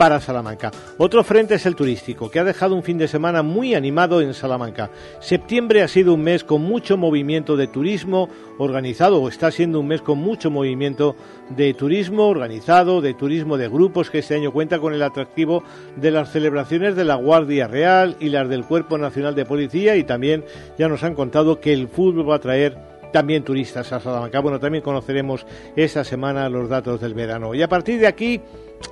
para 0.00 0.18
Salamanca. 0.18 0.70
Otro 0.96 1.22
frente 1.22 1.56
es 1.56 1.66
el 1.66 1.76
turístico, 1.76 2.30
que 2.30 2.38
ha 2.38 2.44
dejado 2.44 2.74
un 2.74 2.82
fin 2.82 2.96
de 2.96 3.06
semana 3.06 3.42
muy 3.42 3.74
animado 3.74 4.22
en 4.22 4.32
Salamanca. 4.32 4.90
Septiembre 5.20 5.82
ha 5.82 5.88
sido 5.88 6.14
un 6.14 6.22
mes 6.22 6.42
con 6.42 6.62
mucho 6.62 6.96
movimiento 6.96 7.54
de 7.54 7.66
turismo 7.66 8.30
organizado, 8.56 9.20
o 9.20 9.28
está 9.28 9.50
siendo 9.50 9.78
un 9.78 9.88
mes 9.88 10.00
con 10.00 10.16
mucho 10.16 10.50
movimiento 10.50 11.16
de 11.50 11.74
turismo 11.74 12.28
organizado, 12.28 13.02
de 13.02 13.12
turismo 13.12 13.58
de 13.58 13.68
grupos, 13.68 14.08
que 14.08 14.20
este 14.20 14.36
año 14.36 14.52
cuenta 14.52 14.78
con 14.78 14.94
el 14.94 15.02
atractivo 15.02 15.64
de 15.96 16.10
las 16.10 16.32
celebraciones 16.32 16.96
de 16.96 17.04
la 17.04 17.16
Guardia 17.16 17.68
Real 17.68 18.16
y 18.20 18.30
las 18.30 18.48
del 18.48 18.64
Cuerpo 18.64 18.96
Nacional 18.96 19.34
de 19.34 19.44
Policía, 19.44 19.96
y 19.96 20.04
también 20.04 20.46
ya 20.78 20.88
nos 20.88 21.02
han 21.02 21.14
contado 21.14 21.60
que 21.60 21.74
el 21.74 21.88
fútbol 21.88 22.30
va 22.30 22.36
a 22.36 22.40
traer 22.40 22.89
también 23.12 23.44
turistas 23.44 23.92
a 23.92 24.00
Salamanca. 24.00 24.40
Bueno, 24.40 24.60
también 24.60 24.82
conoceremos 24.82 25.46
esta 25.76 26.04
semana 26.04 26.48
los 26.48 26.68
datos 26.68 27.00
del 27.00 27.14
verano. 27.14 27.54
Y 27.54 27.62
a 27.62 27.68
partir 27.68 28.00
de 28.00 28.06
aquí 28.06 28.40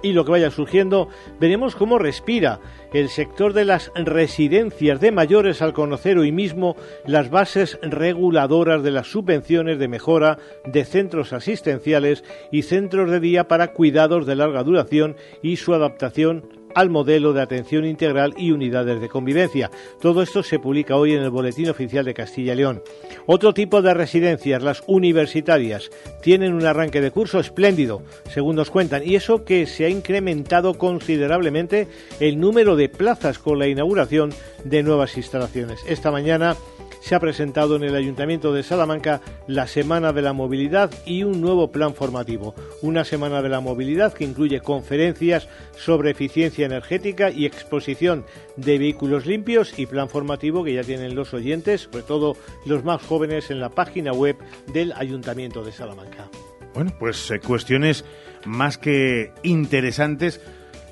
y 0.02 0.12
lo 0.12 0.24
que 0.24 0.32
vaya 0.32 0.50
surgiendo, 0.50 1.08
veremos 1.40 1.74
cómo 1.74 1.98
respira 1.98 2.60
el 2.92 3.08
sector 3.08 3.52
de 3.52 3.64
las 3.64 3.90
residencias 3.94 5.00
de 5.00 5.12
mayores 5.12 5.62
al 5.62 5.72
conocer 5.72 6.18
hoy 6.18 6.32
mismo 6.32 6.76
las 7.06 7.30
bases 7.30 7.78
reguladoras 7.82 8.82
de 8.82 8.90
las 8.90 9.10
subvenciones 9.10 9.78
de 9.78 9.88
mejora 9.88 10.38
de 10.64 10.84
centros 10.84 11.32
asistenciales 11.32 12.24
y 12.52 12.62
centros 12.62 13.10
de 13.10 13.20
día 13.20 13.48
para 13.48 13.72
cuidados 13.72 14.26
de 14.26 14.36
larga 14.36 14.62
duración 14.62 15.16
y 15.42 15.56
su 15.56 15.74
adaptación 15.74 16.57
al 16.74 16.90
modelo 16.90 17.32
de 17.32 17.42
atención 17.42 17.84
integral 17.84 18.34
y 18.36 18.52
unidades 18.52 19.00
de 19.00 19.08
convivencia. 19.08 19.70
Todo 20.00 20.22
esto 20.22 20.42
se 20.42 20.58
publica 20.58 20.96
hoy 20.96 21.12
en 21.12 21.22
el 21.22 21.30
Boletín 21.30 21.68
Oficial 21.70 22.04
de 22.04 22.14
Castilla 22.14 22.52
y 22.52 22.56
León. 22.56 22.82
Otro 23.26 23.54
tipo 23.54 23.82
de 23.82 23.94
residencias, 23.94 24.62
las 24.62 24.82
universitarias, 24.86 25.90
tienen 26.22 26.54
un 26.54 26.64
arranque 26.64 27.00
de 27.00 27.10
curso 27.10 27.40
espléndido, 27.40 28.02
según 28.30 28.56
nos 28.56 28.70
cuentan, 28.70 29.02
y 29.04 29.16
eso 29.16 29.44
que 29.44 29.66
se 29.66 29.84
ha 29.84 29.88
incrementado 29.88 30.74
considerablemente 30.74 31.88
el 32.20 32.40
número 32.40 32.76
de 32.76 32.88
plazas 32.88 33.38
con 33.38 33.58
la 33.58 33.68
inauguración 33.68 34.32
de 34.64 34.82
nuevas 34.82 35.16
instalaciones. 35.16 35.80
Esta 35.86 36.10
mañana 36.10 36.56
se 37.00 37.14
ha 37.14 37.20
presentado 37.20 37.76
en 37.76 37.84
el 37.84 37.94
Ayuntamiento 37.94 38.52
de 38.52 38.62
Salamanca 38.62 39.20
la 39.46 39.66
Semana 39.66 40.12
de 40.12 40.22
la 40.22 40.32
Movilidad 40.32 40.90
y 41.06 41.22
un 41.22 41.40
nuevo 41.40 41.70
plan 41.70 41.94
formativo. 41.94 42.54
Una 42.82 43.04
Semana 43.04 43.42
de 43.42 43.48
la 43.48 43.60
Movilidad 43.60 44.12
que 44.12 44.24
incluye 44.24 44.60
conferencias 44.60 45.48
sobre 45.76 46.10
eficiencia 46.10 46.66
energética 46.66 47.30
y 47.30 47.46
exposición 47.46 48.24
de 48.56 48.78
vehículos 48.78 49.26
limpios 49.26 49.78
y 49.78 49.86
plan 49.86 50.08
formativo 50.08 50.64
que 50.64 50.74
ya 50.74 50.82
tienen 50.82 51.14
los 51.14 51.34
oyentes, 51.34 51.82
sobre 51.82 52.02
todo 52.02 52.36
los 52.66 52.84
más 52.84 53.02
jóvenes, 53.02 53.50
en 53.50 53.60
la 53.60 53.70
página 53.70 54.12
web 54.12 54.36
del 54.72 54.92
Ayuntamiento 54.92 55.64
de 55.64 55.72
Salamanca. 55.72 56.28
Bueno, 56.74 56.92
pues 56.98 57.30
eh, 57.30 57.40
cuestiones 57.40 58.04
más 58.44 58.78
que 58.78 59.32
interesantes 59.42 60.40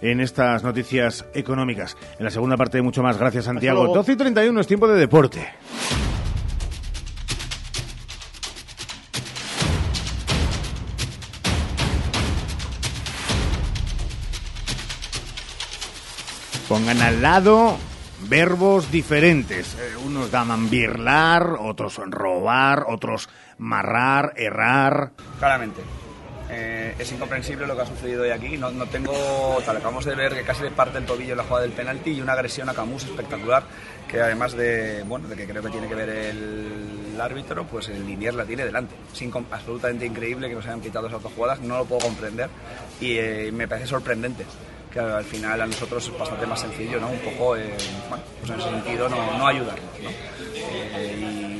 en 0.02 0.20
estas 0.20 0.62
noticias 0.62 1.24
económicas. 1.34 1.96
En 2.18 2.24
la 2.24 2.30
segunda 2.30 2.56
parte, 2.56 2.82
mucho 2.82 3.02
más. 3.02 3.18
Gracias, 3.18 3.44
Santiago. 3.44 3.94
12 3.94 4.12
y 4.12 4.16
31 4.16 4.60
es 4.60 4.66
tiempo 4.66 4.88
de 4.88 4.98
deporte. 4.98 5.46
Pongan 16.68 17.00
al 17.00 17.22
lado 17.22 17.76
verbos 18.28 18.90
diferentes. 18.90 19.74
Eh, 19.74 19.96
unos 20.04 20.32
llaman 20.32 20.68
birlar, 20.68 21.56
otros 21.60 22.00
robar, 22.06 22.86
otros 22.88 23.28
marrar, 23.58 24.32
errar. 24.36 25.12
Claramente. 25.38 25.82
Eh, 26.48 26.94
es 26.98 27.12
incomprensible 27.12 27.66
lo 27.66 27.74
que 27.74 27.82
ha 27.82 27.86
sucedido 27.86 28.22
hoy 28.22 28.30
aquí. 28.30 28.56
No, 28.56 28.70
no 28.70 28.86
tengo. 28.86 29.58
Tal, 29.64 29.76
acabamos 29.76 30.04
de 30.04 30.14
ver 30.14 30.34
que 30.34 30.42
casi 30.42 30.62
le 30.62 30.70
parte 30.70 30.98
el 30.98 31.04
tobillo 31.04 31.32
en 31.32 31.38
la 31.38 31.44
jugada 31.44 31.62
del 31.62 31.72
penalti 31.72 32.10
y 32.10 32.20
una 32.20 32.32
agresión 32.32 32.68
a 32.68 32.74
Camus 32.74 33.04
espectacular. 33.04 33.64
Que 34.08 34.20
además 34.20 34.52
de, 34.56 35.02
bueno, 35.02 35.26
de 35.28 35.36
que 35.36 35.46
creo 35.46 35.62
que 35.62 35.70
tiene 35.70 35.88
que 35.88 35.94
ver 35.94 36.08
el 36.08 37.20
árbitro, 37.20 37.66
pues 37.66 37.88
el 37.88 38.06
Linier 38.06 38.34
la 38.34 38.44
tiene 38.44 38.64
delante. 38.64 38.94
Es 39.12 39.22
absolutamente 39.50 40.06
increíble 40.06 40.48
que 40.48 40.54
nos 40.54 40.66
hayan 40.66 40.80
quitado 40.80 41.08
esas 41.08 41.22
dos 41.22 41.32
jugadas. 41.32 41.60
No 41.60 41.78
lo 41.78 41.84
puedo 41.84 42.02
comprender 42.02 42.48
y 43.00 43.16
eh, 43.18 43.50
me 43.52 43.66
parece 43.66 43.88
sorprendente 43.88 44.44
que 44.92 45.00
al 45.00 45.24
final 45.24 45.60
a 45.60 45.66
nosotros 45.66 46.06
es 46.06 46.18
bastante 46.18 46.46
más 46.46 46.60
sencillo, 46.60 47.00
¿no? 47.00 47.08
Un 47.08 47.18
poco, 47.18 47.56
eh, 47.56 47.76
bueno, 48.08 48.24
pues 48.40 48.50
en 48.50 48.60
ese 48.60 48.70
sentido 48.70 49.08
no, 49.08 49.38
no 49.38 49.46
ayudarnos, 49.46 49.84
¿no? 50.02 50.10
y 51.00 51.55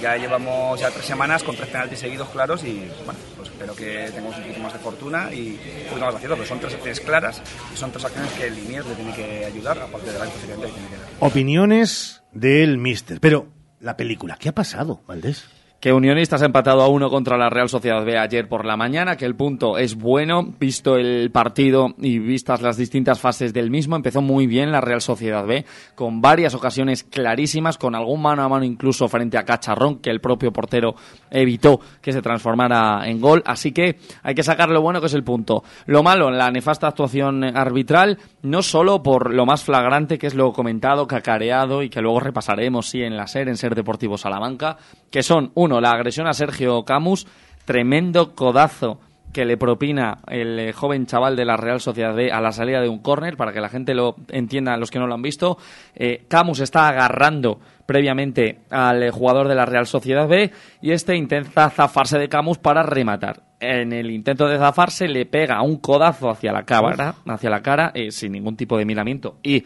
ya 0.00 0.16
llevamos 0.16 0.80
ya 0.80 0.90
tres 0.90 1.04
semanas 1.04 1.42
con 1.42 1.56
tres 1.56 1.68
penaltis 1.68 1.98
seguidos 1.98 2.28
claros 2.30 2.64
y 2.64 2.88
bueno, 3.04 3.18
espero 3.42 3.74
que 3.74 4.10
tengamos 4.14 4.36
un 4.36 4.42
poquito 4.42 4.60
más 4.60 4.72
de 4.72 4.78
fortuna 4.78 5.32
y 5.32 5.50
un 5.50 5.88
poquito 5.88 6.06
más 6.06 6.22
de 6.22 6.28
pero 6.28 6.46
son 6.46 6.60
tres 6.60 6.74
acciones 6.74 7.00
claras 7.00 7.42
y 7.72 7.76
son 7.76 7.90
tres 7.90 8.04
acciones 8.04 8.32
que 8.32 8.46
el 8.46 8.54
Liniers 8.54 8.86
le 8.86 8.94
tiene 8.94 9.14
que 9.14 9.44
ayudar, 9.44 9.78
aparte 9.78 10.12
de 10.12 10.18
la 10.18 10.24
que 10.26 10.32
tiene 10.32 10.56
que 10.56 10.96
dar. 10.96 11.08
Opiniones 11.20 12.22
del 12.32 12.78
Mister. 12.78 13.20
Pero, 13.20 13.48
la 13.80 13.96
película, 13.96 14.36
¿qué 14.38 14.48
ha 14.48 14.54
pasado, 14.54 15.02
Valdés? 15.06 15.44
Que 15.80 15.94
Unionistas 15.94 16.42
ha 16.42 16.46
empatado 16.46 16.82
a 16.82 16.88
uno 16.88 17.08
contra 17.08 17.38
la 17.38 17.48
Real 17.48 17.70
Sociedad 17.70 18.04
B 18.04 18.18
ayer 18.18 18.46
por 18.48 18.66
la 18.66 18.76
mañana, 18.76 19.16
que 19.16 19.24
el 19.24 19.34
punto 19.34 19.78
es 19.78 19.94
bueno, 19.94 20.46
visto 20.60 20.96
el 20.96 21.30
partido 21.30 21.94
y 21.98 22.18
vistas 22.18 22.60
las 22.60 22.76
distintas 22.76 23.18
fases 23.18 23.54
del 23.54 23.70
mismo, 23.70 23.96
empezó 23.96 24.20
muy 24.20 24.46
bien 24.46 24.72
la 24.72 24.82
Real 24.82 25.00
Sociedad 25.00 25.46
B, 25.46 25.64
con 25.94 26.20
varias 26.20 26.54
ocasiones 26.54 27.02
clarísimas, 27.02 27.78
con 27.78 27.94
algún 27.94 28.20
mano 28.20 28.42
a 28.42 28.48
mano 28.50 28.64
incluso 28.64 29.08
frente 29.08 29.38
a 29.38 29.44
Cacharrón, 29.44 30.00
que 30.00 30.10
el 30.10 30.20
propio 30.20 30.52
portero 30.52 30.94
evitó 31.30 31.80
que 32.02 32.12
se 32.12 32.20
transformara 32.20 33.08
en 33.08 33.18
gol, 33.18 33.42
así 33.46 33.72
que 33.72 33.96
hay 34.22 34.34
que 34.34 34.42
sacar 34.42 34.68
lo 34.68 34.82
bueno 34.82 35.00
que 35.00 35.06
es 35.06 35.14
el 35.14 35.24
punto. 35.24 35.64
Lo 35.86 36.02
malo, 36.02 36.30
la 36.30 36.50
nefasta 36.50 36.88
actuación 36.88 37.42
arbitral, 37.56 38.18
no 38.42 38.60
solo 38.60 39.02
por 39.02 39.32
lo 39.32 39.46
más 39.46 39.64
flagrante 39.64 40.18
que 40.18 40.26
es 40.26 40.34
lo 40.34 40.52
comentado, 40.52 41.06
cacareado 41.06 41.82
y 41.82 41.88
que 41.88 42.02
luego 42.02 42.20
repasaremos, 42.20 42.90
sí, 42.90 43.02
en 43.02 43.16
la 43.16 43.26
SER, 43.26 43.48
en 43.48 43.56
SER 43.56 43.74
Deportivo 43.74 44.18
Salamanca, 44.18 44.76
que 45.10 45.22
son 45.22 45.52
un 45.54 45.69
la 45.78 45.90
agresión 45.90 46.26
a 46.26 46.32
Sergio 46.32 46.86
Camus, 46.86 47.26
tremendo 47.66 48.34
codazo 48.34 48.98
que 49.32 49.44
le 49.44 49.56
propina 49.56 50.18
el 50.26 50.58
eh, 50.58 50.72
joven 50.72 51.06
chaval 51.06 51.36
de 51.36 51.44
la 51.44 51.56
Real 51.56 51.80
Sociedad 51.80 52.14
B 52.14 52.32
a 52.32 52.40
la 52.40 52.52
salida 52.52 52.80
de 52.80 52.88
un 52.88 52.98
córner, 52.98 53.36
para 53.36 53.52
que 53.52 53.60
la 53.60 53.68
gente 53.68 53.94
lo 53.94 54.16
entienda, 54.28 54.76
los 54.76 54.90
que 54.90 54.98
no 54.98 55.06
lo 55.06 55.14
han 55.14 55.22
visto. 55.22 55.58
Eh, 55.94 56.24
Camus 56.28 56.60
está 56.60 56.88
agarrando 56.88 57.60
previamente 57.86 58.60
al 58.70 59.02
eh, 59.02 59.10
jugador 59.10 59.48
de 59.48 59.54
la 59.54 59.66
Real 59.66 59.86
Sociedad 59.86 60.26
B 60.26 60.50
y 60.80 60.92
este 60.92 61.16
intenta 61.16 61.70
zafarse 61.70 62.18
de 62.18 62.28
Camus 62.28 62.58
para 62.58 62.82
rematar. 62.82 63.42
En 63.60 63.92
el 63.92 64.10
intento 64.10 64.48
de 64.48 64.58
zafarse 64.58 65.06
le 65.06 65.26
pega 65.26 65.62
un 65.62 65.76
codazo 65.76 66.30
hacia 66.30 66.52
la 66.52 66.64
cara, 66.64 67.14
hacia 67.26 67.50
la 67.50 67.60
cara 67.60 67.92
sin 68.08 68.32
ningún 68.32 68.56
tipo 68.56 68.78
de 68.78 68.86
miramiento 68.86 69.36
y 69.42 69.64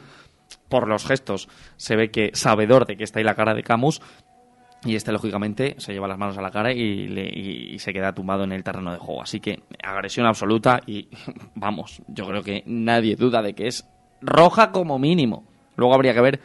por 0.68 0.88
los 0.88 1.06
gestos 1.06 1.48
se 1.76 1.94
ve 1.94 2.10
que 2.10 2.30
sabedor 2.34 2.86
de 2.86 2.96
que 2.96 3.04
está 3.04 3.20
ahí 3.20 3.24
la 3.24 3.36
cara 3.36 3.54
de 3.54 3.62
Camus 3.62 4.02
y 4.84 4.96
este, 4.96 5.12
lógicamente, 5.12 5.76
se 5.78 5.92
lleva 5.92 6.08
las 6.08 6.18
manos 6.18 6.36
a 6.38 6.42
la 6.42 6.50
cara 6.50 6.72
y, 6.72 7.76
se 7.78 7.92
queda 7.92 8.12
tumbado 8.12 8.44
en 8.44 8.52
el 8.52 8.62
terreno 8.62 8.92
de 8.92 8.98
juego. 8.98 9.22
Así 9.22 9.40
que 9.40 9.62
agresión 9.82 10.26
absoluta 10.26 10.80
y, 10.86 11.08
vamos, 11.54 12.02
yo 12.08 12.26
creo 12.26 12.42
que 12.42 12.62
nadie 12.66 13.16
duda 13.16 13.42
de 13.42 13.54
que 13.54 13.66
es 13.66 13.86
roja 14.20 14.70
como 14.70 14.98
mínimo. 14.98 15.46
Luego 15.76 15.94
habría 15.94 16.14
que 16.14 16.20
ver 16.20 16.40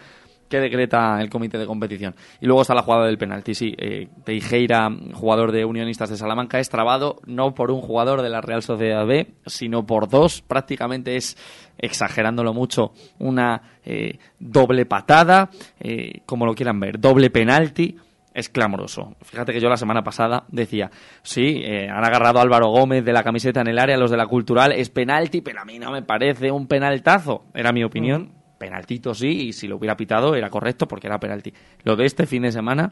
qué 0.49 0.59
decreta 0.59 1.21
el 1.21 1.29
comité 1.29 1.57
de 1.57 1.65
competición. 1.65 2.15
Y 2.41 2.47
luego 2.47 2.61
está 2.61 2.73
la 2.73 2.81
jugada 2.81 3.05
del 3.05 3.17
penalti. 3.17 3.53
Sí, 3.53 3.75
eh, 3.77 4.07
Teijeira, 4.23 4.89
jugador 5.13 5.51
de 5.51 5.63
Unionistas 5.63 6.09
de 6.09 6.17
Salamanca, 6.17 6.59
es 6.59 6.69
trabado 6.69 7.17
no 7.25 7.53
por 7.53 7.71
un 7.71 7.81
jugador 7.81 8.21
de 8.21 8.29
la 8.29 8.41
Real 8.41 8.63
Sociedad 8.63 9.05
B, 9.05 9.27
sino 9.45 9.85
por 9.85 10.09
dos. 10.09 10.41
Prácticamente 10.41 11.15
es, 11.15 11.37
exagerándolo 11.77 12.53
mucho, 12.53 12.93
una 13.19 13.61
eh, 13.85 14.17
doble 14.39 14.85
patada, 14.85 15.51
eh, 15.79 16.21
como 16.25 16.45
lo 16.45 16.55
quieran 16.55 16.79
ver, 16.79 16.99
doble 16.99 17.29
penalti 17.29 17.97
es 18.33 18.49
clamoroso. 18.49 19.15
Fíjate 19.21 19.53
que 19.53 19.59
yo 19.59 19.69
la 19.69 19.77
semana 19.77 20.03
pasada 20.03 20.45
decía, 20.49 20.89
sí, 21.21 21.61
eh, 21.63 21.89
han 21.89 22.03
agarrado 22.03 22.39
a 22.39 22.41
Álvaro 22.41 22.67
Gómez 22.69 23.03
de 23.03 23.13
la 23.13 23.23
camiseta 23.23 23.61
en 23.61 23.67
el 23.67 23.79
área, 23.79 23.97
los 23.97 24.11
de 24.11 24.17
la 24.17 24.27
cultural, 24.27 24.71
es 24.71 24.89
penalti, 24.89 25.41
pero 25.41 25.61
a 25.61 25.65
mí 25.65 25.79
no 25.79 25.91
me 25.91 26.01
parece 26.01 26.51
un 26.51 26.67
penaltazo. 26.67 27.45
Era 27.53 27.71
mi 27.71 27.83
opinión. 27.83 28.33
Penaltito 28.57 29.13
sí, 29.13 29.47
y 29.47 29.53
si 29.53 29.69
lo 29.69 29.77
hubiera 29.77 29.95
pitado 29.95 30.35
era 30.35 30.49
correcto 30.49 30.85
porque 30.85 31.07
era 31.07 31.17
penalti. 31.17 31.53
Lo 31.83 31.95
de 31.95 32.05
este 32.05 32.25
fin 32.25 32.41
de 32.41 32.51
semana 32.51 32.91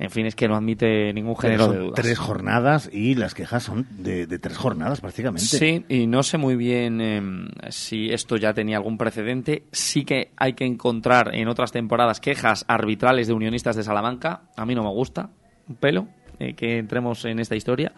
en 0.00 0.10
fin, 0.10 0.24
es 0.24 0.34
que 0.34 0.48
no 0.48 0.56
admite 0.56 1.12
ningún 1.12 1.36
género 1.36 1.68
de 1.68 1.78
dudas. 1.78 1.94
Tres 1.94 2.18
jornadas 2.18 2.88
y 2.90 3.16
las 3.16 3.34
quejas 3.34 3.64
son 3.64 3.86
de, 3.90 4.26
tres 4.38 4.56
jornadas 4.56 5.02
prácticamente. 5.02 5.44
Sí, 5.44 5.84
y 5.90 6.06
no 6.06 6.22
sé 6.22 6.38
muy 6.38 6.56
bien 6.56 7.02
em, 7.02 7.48
si 7.68 8.08
esto 8.08 8.38
ya 8.38 8.54
tenía 8.54 8.78
algún 8.78 8.96
precedente. 8.96 9.64
Sí 9.72 10.06
que 10.06 10.32
hay 10.38 10.54
que 10.54 10.64
encontrar 10.64 11.34
en 11.34 11.48
otras 11.48 11.70
temporadas 11.70 12.18
quejas 12.18 12.64
arbitrales 12.66 13.28
de 13.28 13.34
unionistas 13.34 13.76
de 13.76 13.82
Salamanca. 13.82 14.44
A 14.56 14.64
mí 14.64 14.74
no 14.74 14.82
me 14.82 14.88
gusta 14.88 15.28
un 15.68 15.76
pelo 15.76 16.08
eh, 16.38 16.54
que 16.54 16.78
entremos 16.78 17.26
en 17.26 17.38
esta 17.38 17.54
historia. 17.54 17.92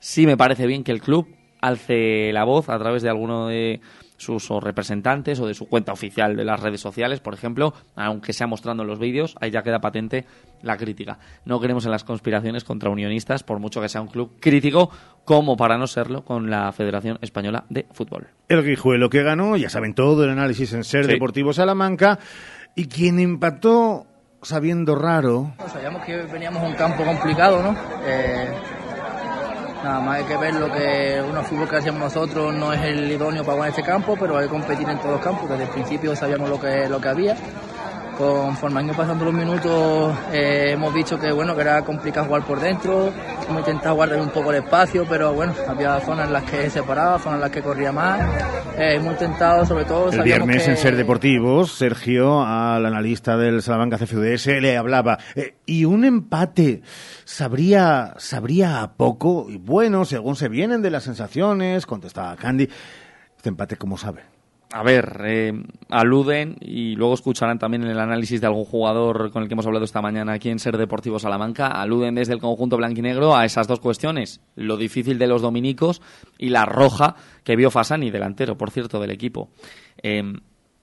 Sí 0.00 0.24
me 0.24 0.38
parece 0.38 0.66
bien 0.66 0.82
que 0.82 0.92
el 0.92 1.02
club 1.02 1.28
alce 1.60 2.32
la 2.32 2.44
voz 2.44 2.70
a 2.70 2.78
través 2.78 3.02
de 3.02 3.10
alguno 3.10 3.48
de 3.48 3.82
sus 4.22 4.48
representantes 4.62 5.40
o 5.40 5.46
de 5.46 5.54
su 5.54 5.66
cuenta 5.68 5.92
oficial 5.92 6.36
de 6.36 6.44
las 6.44 6.60
redes 6.60 6.80
sociales, 6.80 7.20
por 7.20 7.34
ejemplo, 7.34 7.74
aunque 7.96 8.32
sea 8.32 8.46
mostrando 8.46 8.82
en 8.82 8.88
los 8.88 8.98
vídeos, 8.98 9.34
ahí 9.40 9.50
ya 9.50 9.62
queda 9.62 9.80
patente 9.80 10.24
la 10.62 10.76
crítica. 10.76 11.18
No 11.44 11.60
queremos 11.60 11.84
en 11.84 11.90
las 11.90 12.04
conspiraciones 12.04 12.64
contra 12.64 12.90
unionistas, 12.90 13.42
por 13.42 13.58
mucho 13.58 13.80
que 13.80 13.88
sea 13.88 14.00
un 14.00 14.08
club 14.08 14.36
crítico, 14.40 14.90
como 15.24 15.56
para 15.56 15.76
no 15.78 15.86
serlo 15.86 16.24
con 16.24 16.50
la 16.50 16.70
Federación 16.72 17.18
Española 17.20 17.64
de 17.68 17.86
Fútbol. 17.92 18.28
El 18.48 18.64
Guijuelo 18.64 19.10
que 19.10 19.22
ganó, 19.22 19.56
ya 19.56 19.68
saben 19.70 19.94
todo 19.94 20.24
el 20.24 20.30
análisis 20.30 20.72
en 20.72 20.84
Ser 20.84 21.04
Sí. 21.06 21.12
Deportivo 21.12 21.52
Salamanca, 21.52 22.18
y 22.74 22.86
quien 22.86 23.18
empató 23.18 24.06
sabiendo 24.42 24.94
raro, 24.94 25.52
Sabíamos 25.68 26.04
que 26.04 26.16
veníamos 26.22 26.62
a 26.62 26.66
un 26.66 26.74
campo 26.74 27.04
complicado, 27.04 27.62
¿no? 27.62 27.76
Eh, 28.04 28.48
nada 29.82 30.00
más 30.00 30.18
hay 30.18 30.24
que 30.24 30.36
ver 30.36 30.54
lo 30.54 30.70
que 30.72 31.22
uno 31.28 31.42
fútbol 31.42 31.68
que 31.68 31.76
hacemos 31.76 32.00
nosotros 32.00 32.54
no 32.54 32.72
es 32.72 32.80
el 32.82 33.10
idóneo 33.10 33.42
para 33.42 33.54
jugar 33.54 33.68
en 33.68 33.74
este 33.74 33.82
campo, 33.82 34.16
pero 34.18 34.36
hay 34.36 34.44
que 34.44 34.50
competir 34.50 34.88
en 34.88 34.98
todos 34.98 35.12
los 35.12 35.20
campos. 35.20 35.48
Desde 35.48 35.64
el 35.64 35.70
principio 35.70 36.14
sabíamos 36.14 36.48
lo 36.48 36.60
que, 36.60 36.88
lo 36.88 37.00
que 37.00 37.08
había. 37.08 37.36
Conforme 38.16 38.80
han 38.80 38.86
ido 38.86 38.94
pasando 38.94 39.24
los 39.24 39.34
minutos, 39.34 40.14
eh, 40.32 40.72
hemos 40.72 40.92
visto 40.94 41.18
que 41.18 41.32
bueno 41.32 41.54
que 41.54 41.62
era 41.62 41.82
complicado 41.82 42.26
jugar 42.26 42.42
por 42.44 42.60
dentro. 42.60 43.12
Hemos 43.48 43.60
intentado 43.60 43.94
guardar 43.94 44.20
un 44.20 44.28
poco 44.28 44.50
el 44.52 44.62
espacio, 44.62 45.04
pero 45.08 45.32
bueno, 45.32 45.54
había 45.66 45.98
zonas 46.00 46.26
en 46.26 46.32
las 46.34 46.44
que 46.44 46.70
se 46.70 46.82
paraba, 46.82 47.18
zonas 47.18 47.36
en 47.36 47.40
las 47.40 47.50
que 47.50 47.62
corría 47.62 47.90
más. 47.90 48.20
Eh, 48.78 48.96
hemos 48.96 49.12
intentado, 49.14 49.64
sobre 49.66 49.84
todo, 49.86 50.10
el 50.10 50.22
viernes 50.22 50.62
que- 50.64 50.70
en 50.70 50.76
Ser 50.76 50.96
Deportivos, 50.96 51.72
Sergio, 51.72 52.42
al 52.42 52.84
analista 52.86 53.36
del 53.36 53.60
Salamanca 53.62 53.98
CFUDS, 53.98 54.60
le 54.60 54.76
hablaba, 54.76 55.18
eh, 55.34 55.56
y 55.66 55.84
un 55.84 56.04
empate 56.04 56.82
sabría, 57.24 58.14
sabría 58.18 58.82
a 58.82 58.92
poco, 58.92 59.46
y 59.48 59.56
bueno, 59.56 60.04
según 60.04 60.36
se 60.36 60.48
vienen 60.48 60.80
de 60.82 60.90
las 60.90 61.02
sensaciones, 61.04 61.86
contestaba 61.86 62.36
Candy, 62.36 62.68
este 63.36 63.48
empate, 63.48 63.76
¿cómo 63.76 63.96
sabe? 63.98 64.22
A 64.74 64.82
ver, 64.82 65.20
eh, 65.26 65.52
aluden 65.90 66.56
y 66.58 66.96
luego 66.96 67.12
escucharán 67.12 67.58
también 67.58 67.82
en 67.82 67.90
el 67.90 68.00
análisis 68.00 68.40
de 68.40 68.46
algún 68.46 68.64
jugador 68.64 69.30
con 69.30 69.42
el 69.42 69.48
que 69.48 69.52
hemos 69.52 69.66
hablado 69.66 69.84
esta 69.84 70.00
mañana 70.00 70.32
aquí 70.32 70.48
en 70.48 70.58
Ser 70.58 70.78
Deportivo 70.78 71.18
Salamanca, 71.18 71.66
aluden 71.66 72.14
desde 72.14 72.32
el 72.32 72.40
conjunto 72.40 72.78
blanquinegro 72.78 73.36
a 73.36 73.44
esas 73.44 73.68
dos 73.68 73.80
cuestiones, 73.80 74.40
lo 74.56 74.78
difícil 74.78 75.18
de 75.18 75.26
los 75.26 75.42
dominicos 75.42 76.00
y 76.38 76.48
la 76.48 76.64
roja 76.64 77.16
que 77.44 77.54
vio 77.54 77.70
Fasani, 77.70 78.10
delantero, 78.10 78.56
por 78.56 78.70
cierto, 78.70 78.98
del 78.98 79.10
equipo. 79.10 79.50
Eh, 80.02 80.22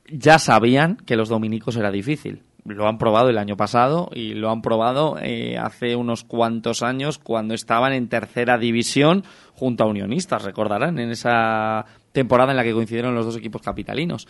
ya 0.07 0.37
sabían 0.37 0.97
que 0.97 1.15
los 1.15 1.29
dominicos 1.29 1.75
era 1.75 1.89
difícil. 1.89 2.43
Lo 2.65 2.87
han 2.87 2.99
probado 2.99 3.29
el 3.29 3.37
año 3.37 3.57
pasado 3.57 4.09
y 4.13 4.33
lo 4.33 4.51
han 4.51 4.61
probado 4.61 5.17
eh, 5.19 5.57
hace 5.57 5.95
unos 5.95 6.23
cuantos 6.23 6.83
años 6.83 7.17
cuando 7.17 7.55
estaban 7.55 7.93
en 7.93 8.09
tercera 8.09 8.59
división 8.59 9.23
junto 9.53 9.83
a 9.83 9.87
Unionistas, 9.87 10.43
recordarán, 10.43 10.99
en 10.99 11.09
esa 11.09 11.85
temporada 12.19 12.51
en 12.51 12.57
la 12.57 12.63
que 12.63 12.73
coincidieron 12.73 13.15
los 13.15 13.25
dos 13.25 13.37
equipos 13.37 13.61
capitalinos. 13.61 14.27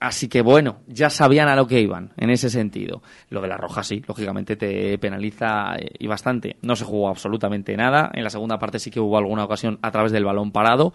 Así 0.00 0.28
que 0.28 0.40
bueno, 0.40 0.78
ya 0.86 1.10
sabían 1.10 1.48
a 1.48 1.56
lo 1.56 1.66
que 1.66 1.78
iban 1.78 2.12
en 2.16 2.30
ese 2.30 2.48
sentido. 2.48 3.02
Lo 3.28 3.42
de 3.42 3.48
la 3.48 3.58
roja 3.58 3.82
sí, 3.82 4.02
lógicamente 4.08 4.56
te 4.56 4.96
penaliza 4.96 5.76
eh, 5.76 5.90
y 5.98 6.06
bastante. 6.06 6.56
No 6.62 6.74
se 6.74 6.86
jugó 6.86 7.08
absolutamente 7.08 7.76
nada. 7.76 8.10
En 8.14 8.24
la 8.24 8.30
segunda 8.30 8.58
parte 8.58 8.78
sí 8.78 8.90
que 8.90 8.98
hubo 8.98 9.18
alguna 9.18 9.44
ocasión 9.44 9.78
a 9.82 9.90
través 9.90 10.10
del 10.10 10.24
balón 10.24 10.52
parado. 10.52 10.94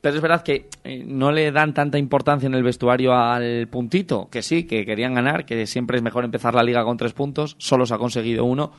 Pero 0.00 0.14
es 0.14 0.22
verdad 0.22 0.42
que 0.42 0.68
eh, 0.84 1.02
no 1.04 1.32
le 1.32 1.50
dan 1.50 1.74
tanta 1.74 1.98
importancia 1.98 2.46
en 2.46 2.54
el 2.54 2.62
vestuario 2.62 3.12
al 3.14 3.66
puntito, 3.66 4.28
que 4.30 4.42
sí, 4.42 4.64
que 4.64 4.84
querían 4.84 5.14
ganar, 5.14 5.46
que 5.46 5.66
siempre 5.66 5.96
es 5.96 6.02
mejor 6.04 6.24
empezar 6.24 6.54
la 6.54 6.62
liga 6.62 6.84
con 6.84 6.96
tres 6.96 7.12
puntos, 7.12 7.56
solo 7.58 7.86
se 7.86 7.94
ha 7.94 7.98
conseguido 7.98 8.44
uno. 8.44 8.70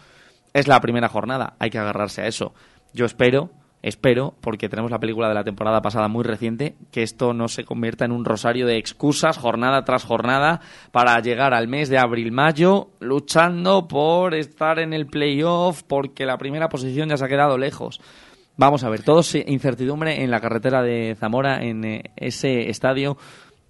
Es 0.54 0.70
la 0.70 0.80
primera 0.80 1.10
jornada, 1.10 1.56
hay 1.60 1.70
que 1.70 1.80
agarrarse 1.80 2.22
a 2.22 2.28
eso. 2.28 2.54
Yo 2.94 3.06
espero, 3.06 3.50
espero, 3.86 4.34
porque 4.42 4.68
tenemos 4.68 4.90
la 4.90 5.00
película 5.00 5.28
de 5.28 5.36
la 5.36 5.44
temporada 5.44 5.80
pasada 5.84 6.08
muy 6.08 6.24
reciente, 6.24 6.76
que 6.92 7.04
esto 7.04 7.34
no 7.34 7.48
se 7.48 7.66
convierta 7.66 8.04
en 8.04 8.12
un 8.12 8.26
rosario 8.26 8.66
de 8.66 8.78
excusas 8.78 9.38
jornada 9.38 9.86
tras 9.86 10.04
jornada 10.04 10.60
para 10.92 11.20
llegar 11.20 11.54
al 11.54 11.68
mes 11.68 11.88
de 11.90 12.00
abril-mayo 12.00 12.88
luchando 13.00 13.88
por 13.88 14.34
estar 14.34 14.80
en 14.80 14.92
el 14.92 15.06
playoff 15.06 15.84
porque 15.84 16.26
la 16.26 16.40
primera 16.40 16.68
posición 16.68 17.10
ya 17.10 17.18
se 17.18 17.26
ha 17.26 17.30
quedado 17.30 17.60
lejos. 17.60 18.02
Vamos 18.58 18.84
a 18.84 18.90
ver, 18.90 19.04
todo 19.04 19.22
incertidumbre 19.46 20.24
en 20.24 20.32
la 20.32 20.40
carretera 20.40 20.82
de 20.82 21.16
Zamora, 21.20 21.62
en 21.64 21.86
eh, 21.86 22.04
ese 22.16 22.72
estadio 22.72 23.18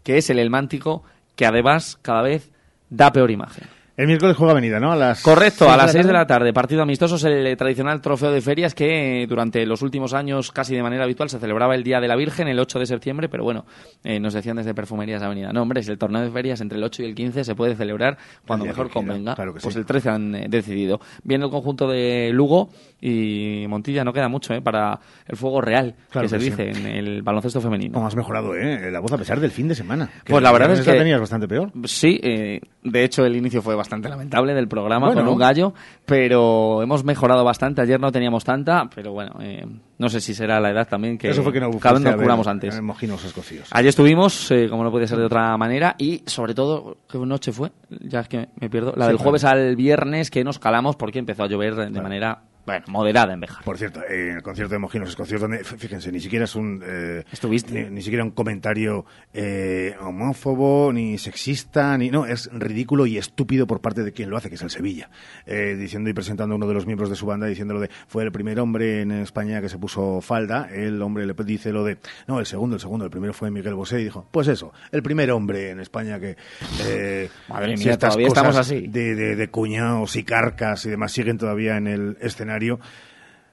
que 0.04 0.18
es 0.18 0.30
el 0.30 0.40
Elmántico, 0.40 1.04
que 1.36 1.46
además 1.46 2.00
cada 2.02 2.22
vez 2.22 2.54
da 2.90 3.12
peor 3.12 3.32
imagen. 3.32 3.75
El 3.98 4.08
miércoles 4.08 4.36
juega 4.36 4.52
Avenida, 4.52 4.78
¿no? 4.78 4.92
A 4.92 4.96
las 4.98 5.22
Correcto, 5.22 5.70
a 5.72 5.78
las 5.78 5.94
6 5.94 6.06
de 6.06 6.12
la 6.12 6.28
tarde, 6.28 6.52
partido 6.52 6.82
amistoso 6.82 7.16
es 7.16 7.24
el 7.24 7.48
eh, 7.48 7.56
tradicional 7.56 8.02
trofeo 8.02 8.30
de 8.30 8.42
ferias 8.42 8.76
que 8.76 9.24
eh, 9.24 9.26
durante 9.26 9.66
los 9.66 9.82
últimos 9.82 10.14
años 10.14 10.52
casi 10.52 10.76
de 10.76 10.84
manera 10.84 11.06
habitual 11.06 11.30
se 11.30 11.40
celebraba 11.40 11.76
el 11.76 11.84
Día 11.84 12.02
de 12.02 12.10
la 12.10 12.18
Virgen, 12.18 12.50
el 12.50 12.60
8 12.60 12.80
de 12.80 12.88
septiembre, 12.88 13.30
pero 13.30 13.46
bueno, 13.46 13.66
eh, 14.04 14.20
nos 14.20 14.34
decían 14.34 14.58
desde 14.58 14.74
Perfumerías 14.74 15.22
Avenida, 15.24 15.54
no 15.54 15.62
hombre, 15.62 15.80
es 15.80 15.88
el 15.88 15.98
torneo 15.98 16.22
de 16.22 16.30
ferias 16.30 16.60
entre 16.60 16.78
el 16.78 16.84
8 16.84 17.04
y 17.04 17.06
el 17.06 17.16
15 17.16 17.46
se 17.46 17.56
puede 17.56 17.74
celebrar 17.76 18.18
cuando 18.46 18.66
mejor 18.66 18.90
convenga, 18.90 19.34
claro 19.34 19.54
que 19.54 19.62
pues 19.62 19.74
sí. 19.74 19.80
el 19.80 19.86
13 19.86 20.10
han 20.10 20.36
eh, 20.36 20.48
decidido. 20.50 21.00
Viene 21.24 21.46
el 21.46 21.52
conjunto 21.52 21.88
de 21.88 22.32
Lugo 22.34 22.72
y 23.00 23.66
Montilla, 23.70 24.04
no 24.04 24.12
queda 24.12 24.28
mucho 24.28 24.54
eh, 24.54 24.62
para 24.62 25.00
el 25.26 25.38
fuego 25.38 25.62
real 25.62 25.96
Claro 26.10 26.26
que 26.26 26.30
se 26.30 26.38
que 26.38 26.44
sí. 26.44 26.50
dice 26.50 26.70
en 26.70 26.86
el 26.86 27.22
baloncesto 27.22 27.62
femenino. 27.62 27.94
¿Cómo 27.94 28.08
has 28.08 28.16
mejorado, 28.18 28.58
eh? 28.58 28.92
La 28.92 29.00
voz 29.00 29.14
a 29.14 29.18
pesar 29.18 29.40
del 29.40 29.52
fin 29.52 29.70
de 29.70 29.76
semana. 29.76 30.10
Pues 30.26 30.44
la 30.44 30.52
verdad 30.52 30.74
es 30.74 30.82
que- 30.82 30.92
tenías 30.92 31.22
bastante 31.22 31.48
peor. 31.48 31.72
Sí, 31.86 32.20
eh, 32.22 32.60
de 32.84 33.04
hecho 33.06 33.24
el 33.26 33.38
inicio 33.38 33.62
fue 33.62 33.74
bastante 33.74 33.85
lamentable 33.90 34.54
del 34.54 34.68
programa 34.68 35.08
Bueno. 35.08 35.22
con 35.24 35.34
un 35.34 35.40
gallo, 35.40 35.74
pero 36.06 36.82
hemos 36.82 37.04
mejorado 37.04 37.44
bastante. 37.44 37.82
Ayer 37.82 38.00
no 38.00 38.12
teníamos 38.12 38.44
tanta, 38.44 38.90
pero 38.94 39.12
bueno, 39.14 39.34
eh, 39.42 39.66
no 39.98 40.10
sé 40.10 40.20
si 40.22 40.34
será 40.34 40.60
la 40.60 40.72
edad 40.72 40.88
también 40.88 41.18
que 41.18 41.30
Eso 41.30 41.44
fue 41.44 41.52
que 41.54 41.60
no 41.60 41.70
cada 41.80 41.96
vez 41.96 42.04
nos 42.04 42.16
curamos 42.16 42.48
antes. 42.48 42.76
escocíos. 43.26 43.68
Allí 43.72 43.88
estuvimos, 43.88 44.50
eh, 44.52 44.68
como 44.70 44.84
no 44.84 44.92
podía 44.92 45.08
ser 45.08 45.18
de 45.18 45.26
otra 45.26 45.56
manera, 45.58 45.96
y 45.98 46.22
sobre 46.26 46.54
todo, 46.54 46.98
¿qué 47.10 47.18
noche 47.18 47.52
fue? 47.52 47.72
Ya 47.90 48.22
es 48.22 48.28
que 48.28 48.50
me 48.60 48.70
pierdo. 48.70 48.94
La 48.96 49.06
Sí, 49.06 49.10
del 49.10 49.18
claro. 49.18 49.24
jueves 49.24 49.44
al 49.46 49.76
viernes 49.76 50.30
que 50.32 50.44
nos 50.44 50.60
calamos 50.60 50.96
porque 50.96 51.20
empezó 51.20 51.44
a 51.44 51.48
llover 51.48 51.76
de 51.76 52.02
manera, 52.02 52.42
bueno, 52.66 52.86
moderada 52.88 53.34
en 53.34 53.40
Bejar. 53.40 53.64
Por 53.64 53.78
cierto, 53.78 54.02
eh, 54.02 54.30
en 54.32 54.36
el 54.38 54.42
concierto 54.44 54.74
de 54.74 54.80
Mojinos 54.80 55.10
Escocios, 55.10 55.40
donde, 55.42 55.58
f- 55.58 55.78
fíjense, 55.78 56.12
ni 56.12 56.20
siquiera 56.20 56.46
es 56.46 56.56
un... 56.56 56.82
eh, 56.86 57.24
Estuviste. 57.32 57.74
Ni, 57.86 57.90
ni 57.96 58.02
siquiera 58.02 58.24
un 58.24 58.32
comentario 58.32 59.06
eh, 59.34 59.96
homófobo, 60.02 60.92
ni 60.92 61.18
sexista, 61.18 61.98
ni... 61.98 62.10
No, 62.10 62.26
es 62.26 62.50
ridículo 62.52 63.06
y 63.06 63.18
estúpido 63.18 63.68
por 63.68 63.82
parte 63.82 64.04
de 64.04 64.12
quien 64.14 64.30
lo 64.30 64.38
hace, 64.38 64.50
que 64.50 64.56
es 64.56 64.62
el 64.62 64.70
Sevilla. 64.72 65.10
Eh, 65.46 65.76
diciendo 65.78 66.10
y 66.10 66.14
presentando 66.14 66.54
a 66.54 66.58
uno 66.58 66.68
de 66.68 66.74
los 66.74 66.86
miembros 66.86 67.10
de 67.10 67.16
su 67.16 67.26
banda, 67.26 67.46
diciéndolo 67.48 67.80
de... 67.80 67.90
Fue 68.08 68.24
el 68.24 68.32
primer 68.32 68.60
hombre 68.60 69.02
en 69.02 69.12
España 69.12 69.62
que 69.62 69.70
se 69.70 69.78
puso 69.78 70.22
falda. 70.22 70.68
El 70.72 71.02
hombre 71.02 71.26
le 71.26 71.36
dice 71.46 71.72
lo 71.72 71.84
de... 71.84 71.98
No, 72.28 72.40
el 72.40 72.46
segundo, 72.46 72.78
el 72.78 72.82
segundo. 72.82 73.06
El 73.06 73.12
primero 73.12 73.34
fue 73.34 73.52
Miguel 73.52 73.76
Bosé 73.76 74.02
y 74.02 74.06
dijo... 74.06 74.28
Pues 74.32 74.48
eso, 74.48 74.74
el 74.92 75.04
primer 75.04 75.30
hombre 75.32 75.70
en 75.70 75.80
España 75.80 76.20
que... 76.20 76.36
eh, 76.84 77.30
Madre 77.48 77.78
mía, 77.78 77.98
todavía 77.98 78.28
estamos 78.28 78.56
así. 78.56 78.88
De, 78.88 79.14
de, 79.16 79.36
de 79.36 79.48
cuñados 79.50 80.16
y 80.16 80.24
carcas 80.24 80.86
y 80.86 80.90
demás 80.90 81.12
siguen 81.12 81.38
todavía 81.38 81.78
en 81.78 81.88
el 81.88 82.18
escenario. 82.22 82.55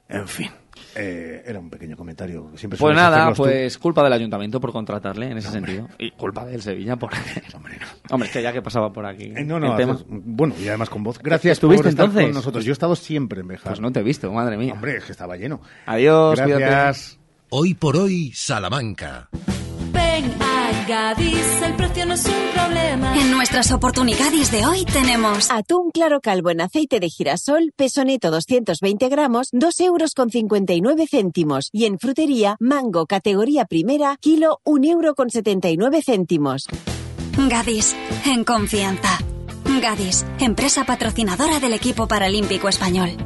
En 0.09 0.29
fin, 0.29 0.51
eh, 0.95 1.43
era 1.47 1.59
un 1.59 1.71
pequeño 1.71 1.97
comentario. 1.97 2.51
Siempre 2.57 2.79
Pues 2.79 2.95
nada, 2.95 3.29
tú. 3.31 3.45
pues 3.45 3.79
culpa 3.79 4.03
del 4.05 4.13
ayuntamiento 4.13 4.61
por 4.61 4.73
contratarle 4.73 5.31
en 5.31 5.39
ese 5.39 5.51
sentido. 5.51 5.89
Y 5.99 6.11
culpa 6.11 6.45
del 6.45 6.61
Sevilla 6.61 6.97
por... 6.97 7.13
Hombre, 7.55 7.79
no. 7.81 7.87
Hombre, 8.15 8.27
es 8.29 8.33
que 8.35 8.43
ya 8.43 8.53
que 8.53 8.61
pasaba 8.61 8.93
por 8.93 9.07
aquí 9.07 9.33
Eh, 9.35 9.45
no, 9.45 9.59
no, 9.59 9.71
el 9.73 9.77
tema... 9.79 9.95
haces- 9.95 10.05
bueno, 10.09 10.55
y 10.63 10.69
además 10.69 10.91
con 10.91 11.03
voz. 11.03 11.19
Gracias 11.19 11.53
¿Estuviste 11.55 11.83
por 11.85 11.89
estar 11.91 12.05
entonces? 12.07 12.27
con 12.27 12.35
nosotros. 12.35 12.65
Yo 12.65 12.73
he 12.73 12.75
estado 12.75 12.95
siempre 12.97 13.41
en 13.41 13.49
Bejar. 13.49 13.73
Pues 13.73 13.81
no 13.81 13.91
te 13.91 14.01
he 14.01 14.03
visto, 14.03 14.31
madre 14.33 14.59
mía. 14.59 14.75
Hombre, 14.75 14.97
es 14.99 15.05
que 15.05 15.13
estaba 15.13 15.37
lleno. 15.37 15.63
Adiós, 15.87 16.39
Gracias. 16.39 17.19
Hoy 17.49 17.73
por 17.75 17.97
hoy, 17.97 18.33
Salamanca. 18.35 19.29
Ven 19.93 20.31
Gadis, 20.93 21.63
el 21.63 21.75
precio 21.75 22.05
no 22.05 22.13
es 22.13 22.27
un 22.27 22.53
problema. 22.53 23.17
En 23.19 23.31
nuestras 23.31 23.73
oportunidades 23.73 24.51
de 24.53 24.67
hoy 24.67 24.85
tenemos 24.85 25.51
Atún 25.51 25.91
claro 25.91 26.21
calvo 26.21 26.51
en 26.51 26.61
aceite 26.61 27.01
de 27.01 27.09
girasol, 27.09 27.73
peso 27.75 28.05
neto 28.05 28.31
220 28.31 29.09
gramos, 29.09 29.49
2 29.53 29.81
euros 29.81 30.13
con 30.13 30.29
59 30.29 31.07
céntimos. 31.11 31.71
Y 31.73 31.87
en 31.87 31.99
frutería, 31.99 32.57
mango 32.61 33.07
categoría 33.07 33.65
primera, 33.65 34.19
kilo 34.21 34.61
1 34.65 34.87
euro 34.87 35.15
con 35.15 35.31
79 35.31 36.03
céntimos. 36.05 36.67
Gadis, 37.49 37.97
en 38.27 38.45
confianza. 38.45 39.19
Gadis, 39.81 40.27
empresa 40.41 40.85
patrocinadora 40.85 41.59
del 41.59 41.73
equipo 41.73 42.07
paralímpico 42.07 42.69
español. 42.69 43.17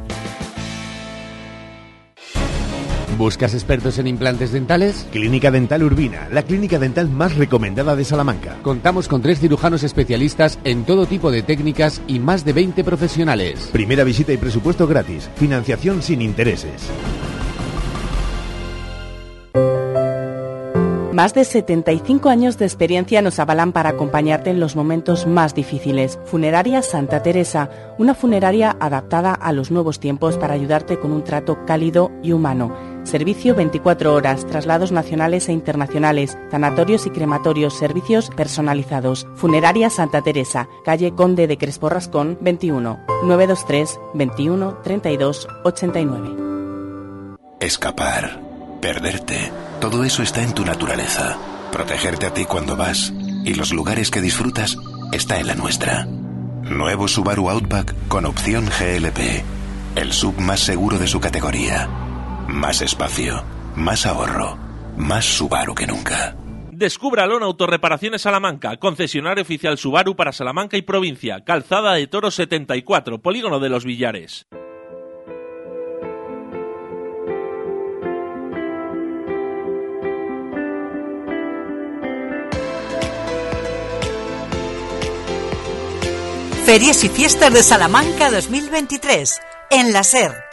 ¿Buscas 3.17 3.55
expertos 3.55 3.97
en 3.97 4.05
implantes 4.05 4.51
dentales? 4.51 5.07
Clínica 5.11 5.49
Dental 5.49 5.81
Urbina, 5.81 6.27
la 6.31 6.43
clínica 6.43 6.77
dental 6.77 7.09
más 7.09 7.35
recomendada 7.35 7.95
de 7.95 8.05
Salamanca. 8.05 8.57
Contamos 8.61 9.07
con 9.07 9.23
tres 9.23 9.39
cirujanos 9.39 9.81
especialistas 9.81 10.59
en 10.63 10.83
todo 10.83 11.07
tipo 11.07 11.31
de 11.31 11.41
técnicas 11.41 11.99
y 12.07 12.19
más 12.19 12.45
de 12.45 12.53
20 12.53 12.83
profesionales. 12.83 13.69
Primera 13.71 14.03
visita 14.03 14.33
y 14.33 14.37
presupuesto 14.37 14.85
gratis. 14.85 15.31
Financiación 15.35 16.03
sin 16.03 16.21
intereses. 16.21 16.91
Más 21.11 21.33
de 21.33 21.45
75 21.45 22.29
años 22.29 22.59
de 22.59 22.65
experiencia 22.65 23.23
nos 23.23 23.39
avalan 23.39 23.71
para 23.71 23.89
acompañarte 23.89 24.51
en 24.51 24.59
los 24.59 24.75
momentos 24.75 25.25
más 25.25 25.55
difíciles. 25.55 26.19
Funeraria 26.25 26.83
Santa 26.83 27.23
Teresa, 27.23 27.71
una 27.97 28.13
funeraria 28.13 28.77
adaptada 28.79 29.33
a 29.33 29.51
los 29.51 29.71
nuevos 29.71 29.99
tiempos 29.99 30.37
para 30.37 30.53
ayudarte 30.53 30.99
con 30.99 31.11
un 31.11 31.23
trato 31.23 31.65
cálido 31.65 32.11
y 32.21 32.33
humano. 32.33 32.96
Servicio 33.07 33.55
24 33.55 34.13
horas, 34.13 34.45
traslados 34.45 34.91
nacionales 34.91 35.47
e 35.47 35.53
internacionales, 35.53 36.37
sanatorios 36.51 37.05
y 37.05 37.09
crematorios, 37.09 37.77
servicios 37.77 38.29
personalizados. 38.35 39.25
Funeraria 39.35 39.89
Santa 39.89 40.21
Teresa, 40.21 40.67
calle 40.83 41.13
Conde 41.13 41.47
de 41.47 41.57
Crespo 41.57 41.87
Rascón 41.87 42.37
21 42.41 42.99
923 43.23 43.97
21 44.13 44.73
32 44.83 45.47
89. 45.63 46.35
Escapar, 47.61 48.41
perderte, 48.81 49.53
todo 49.79 50.03
eso 50.03 50.21
está 50.21 50.43
en 50.43 50.53
tu 50.53 50.65
naturaleza. 50.65 51.37
Protegerte 51.71 52.25
a 52.25 52.33
ti 52.33 52.43
cuando 52.43 52.75
vas 52.75 53.13
y 53.45 53.53
los 53.53 53.71
lugares 53.71 54.11
que 54.11 54.19
disfrutas 54.19 54.75
está 55.13 55.39
en 55.39 55.47
la 55.47 55.55
nuestra. 55.55 56.05
Nuevo 56.63 57.07
Subaru 57.07 57.49
Outback 57.51 57.95
con 58.09 58.25
opción 58.25 58.65
GLP. 58.65 59.45
El 59.95 60.11
sub 60.11 60.37
más 60.39 60.59
seguro 60.59 60.99
de 60.99 61.07
su 61.07 61.21
categoría. 61.21 62.06
Más 62.47 62.81
espacio, 62.81 63.43
más 63.75 64.05
ahorro, 64.05 64.57
más 64.97 65.25
Subaru 65.25 65.75
que 65.75 65.85
nunca. 65.85 66.35
Descúbralo 66.71 67.37
en 67.37 67.43
Autorreparaciones 67.43 68.21
Salamanca, 68.21 68.77
concesionario 68.77 69.41
oficial 69.41 69.77
Subaru 69.77 70.15
para 70.15 70.31
Salamanca 70.31 70.77
y 70.77 70.81
provincia, 70.81 71.43
Calzada 71.43 71.93
de 71.93 72.07
Toro 72.07 72.31
74, 72.31 73.19
Polígono 73.19 73.59
de 73.59 73.69
los 73.69 73.83
Villares. 73.83 74.47
Ferias 86.67 87.03
y 87.03 87.09
Fiestas 87.09 87.53
de 87.53 87.63
Salamanca 87.63 88.29
2023 88.29 89.39
en 89.71 89.93
la 89.93 90.03
SER. 90.03 90.47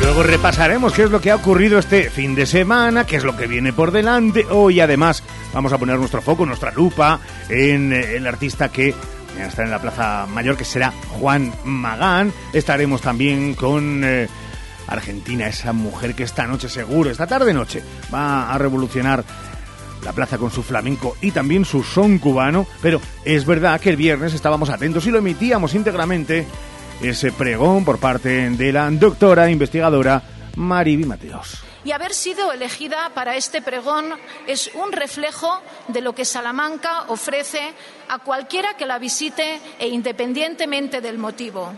Luego 0.00 0.22
repasaremos 0.22 0.92
qué 0.92 1.02
es 1.02 1.10
lo 1.10 1.20
que 1.20 1.30
ha 1.30 1.36
ocurrido 1.36 1.78
este 1.78 2.08
fin 2.10 2.34
de 2.34 2.46
semana, 2.46 3.04
qué 3.04 3.16
es 3.16 3.24
lo 3.24 3.36
que 3.36 3.46
viene 3.46 3.72
por 3.72 3.90
delante. 3.90 4.46
Hoy 4.48 4.80
además 4.80 5.22
vamos 5.52 5.72
a 5.72 5.78
poner 5.78 5.98
nuestro 5.98 6.22
foco, 6.22 6.46
nuestra 6.46 6.70
lupa 6.70 7.20
en 7.48 7.92
eh, 7.92 8.16
el 8.16 8.26
artista 8.26 8.70
que 8.70 8.94
está 9.38 9.64
en 9.64 9.70
la 9.70 9.80
Plaza 9.80 10.26
Mayor, 10.26 10.56
que 10.56 10.64
será 10.64 10.92
Juan 11.18 11.52
Magán. 11.64 12.32
Estaremos 12.52 13.00
también 13.00 13.54
con 13.54 14.02
eh, 14.04 14.28
Argentina, 14.86 15.46
esa 15.46 15.72
mujer 15.72 16.14
que 16.14 16.24
esta 16.24 16.46
noche 16.46 16.68
seguro, 16.68 17.10
esta 17.10 17.26
tarde 17.26 17.52
noche, 17.52 17.82
va 18.12 18.52
a 18.52 18.58
revolucionar 18.58 19.24
la 20.04 20.12
plaza 20.12 20.38
con 20.38 20.50
su 20.50 20.62
flamenco 20.62 21.16
y 21.20 21.32
también 21.32 21.64
su 21.64 21.82
son 21.82 22.18
cubano, 22.18 22.66
pero 22.80 23.00
es 23.24 23.44
verdad 23.44 23.80
que 23.80 23.90
el 23.90 23.96
viernes 23.96 24.32
estábamos 24.32 24.70
atentos 24.70 25.06
y 25.06 25.10
lo 25.10 25.18
emitíamos 25.18 25.74
íntegramente 25.74 26.46
ese 27.02 27.32
pregón 27.32 27.84
por 27.84 27.98
parte 27.98 28.50
de 28.50 28.72
la 28.72 28.90
doctora 28.90 29.50
investigadora 29.50 30.22
Mariby 30.56 31.04
Mateos. 31.04 31.62
Y 31.84 31.92
haber 31.92 32.12
sido 32.12 32.52
elegida 32.52 33.10
para 33.14 33.36
este 33.36 33.62
pregón 33.62 34.12
es 34.46 34.70
un 34.74 34.92
reflejo 34.92 35.60
de 35.86 36.00
lo 36.00 36.14
que 36.14 36.24
Salamanca 36.24 37.04
ofrece 37.08 37.60
a 38.08 38.18
cualquiera 38.18 38.74
que 38.76 38.84
la 38.84 38.98
visite 38.98 39.60
e 39.78 39.88
independientemente 39.88 41.00
del 41.00 41.18
motivo. 41.18 41.72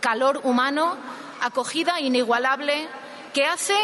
Calor 0.00 0.40
humano, 0.44 0.96
acogida 1.40 2.00
inigualable, 2.00 2.86
que 3.34 3.44
hace 3.44 3.74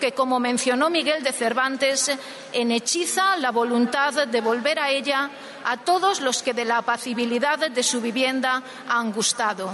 que, 0.00 0.12
como 0.12 0.40
mencionó 0.40 0.90
Miguel 0.90 1.22
de 1.22 1.32
Cervantes, 1.32 2.10
enhechiza 2.52 3.36
la 3.36 3.50
voluntad 3.50 4.26
de 4.26 4.40
volver 4.40 4.78
a 4.78 4.90
ella 4.90 5.30
a 5.64 5.78
todos 5.78 6.20
los 6.20 6.42
que 6.42 6.54
de 6.54 6.64
la 6.64 6.78
apacibilidad 6.78 7.58
de 7.58 7.82
su 7.82 8.00
vivienda 8.00 8.62
han 8.88 9.12
gustado. 9.12 9.72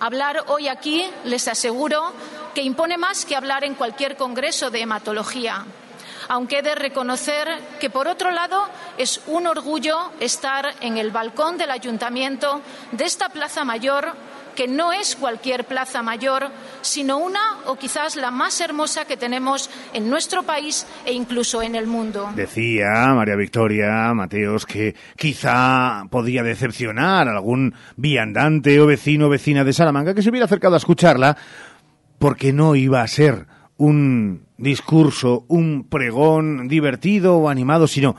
Hablar 0.00 0.44
hoy 0.46 0.68
aquí, 0.68 1.04
les 1.24 1.48
aseguro, 1.48 2.12
que 2.54 2.62
impone 2.62 2.96
más 2.96 3.24
que 3.24 3.36
hablar 3.36 3.64
en 3.64 3.74
cualquier 3.74 4.16
congreso 4.16 4.70
de 4.70 4.82
hematología 4.82 5.64
aunque 6.28 6.58
he 6.58 6.62
de 6.62 6.74
reconocer 6.74 7.48
que, 7.80 7.90
por 7.90 8.06
otro 8.06 8.30
lado, 8.30 8.68
es 8.98 9.20
un 9.26 9.46
orgullo 9.46 10.12
estar 10.20 10.74
en 10.80 10.98
el 10.98 11.10
balcón 11.10 11.56
del 11.56 11.70
ayuntamiento 11.70 12.60
de 12.92 13.04
esta 13.04 13.30
Plaza 13.30 13.64
Mayor 13.64 14.12
que 14.58 14.66
no 14.66 14.92
es 14.92 15.14
cualquier 15.14 15.66
plaza 15.66 16.02
mayor, 16.02 16.48
sino 16.80 17.18
una 17.18 17.38
o 17.66 17.76
quizás 17.76 18.16
la 18.16 18.32
más 18.32 18.60
hermosa 18.60 19.04
que 19.04 19.16
tenemos 19.16 19.70
en 19.94 20.10
nuestro 20.10 20.42
país 20.42 20.84
e 21.06 21.12
incluso 21.12 21.62
en 21.62 21.76
el 21.76 21.86
mundo. 21.86 22.28
Decía 22.34 23.14
María 23.14 23.36
Victoria 23.36 24.12
Mateos 24.14 24.66
que 24.66 24.96
quizá 25.16 26.02
podía 26.10 26.42
decepcionar 26.42 27.28
a 27.28 27.36
algún 27.36 27.72
viandante 27.96 28.80
o 28.80 28.86
vecino 28.86 29.26
o 29.26 29.28
vecina 29.28 29.62
de 29.62 29.72
Salamanca 29.72 30.12
que 30.12 30.22
se 30.22 30.30
hubiera 30.30 30.46
acercado 30.46 30.74
a 30.74 30.78
escucharla 30.78 31.36
porque 32.18 32.52
no 32.52 32.74
iba 32.74 33.00
a 33.00 33.06
ser 33.06 33.46
un 33.76 34.48
discurso, 34.56 35.44
un 35.46 35.86
pregón 35.88 36.66
divertido 36.66 37.36
o 37.36 37.48
animado, 37.48 37.86
sino 37.86 38.16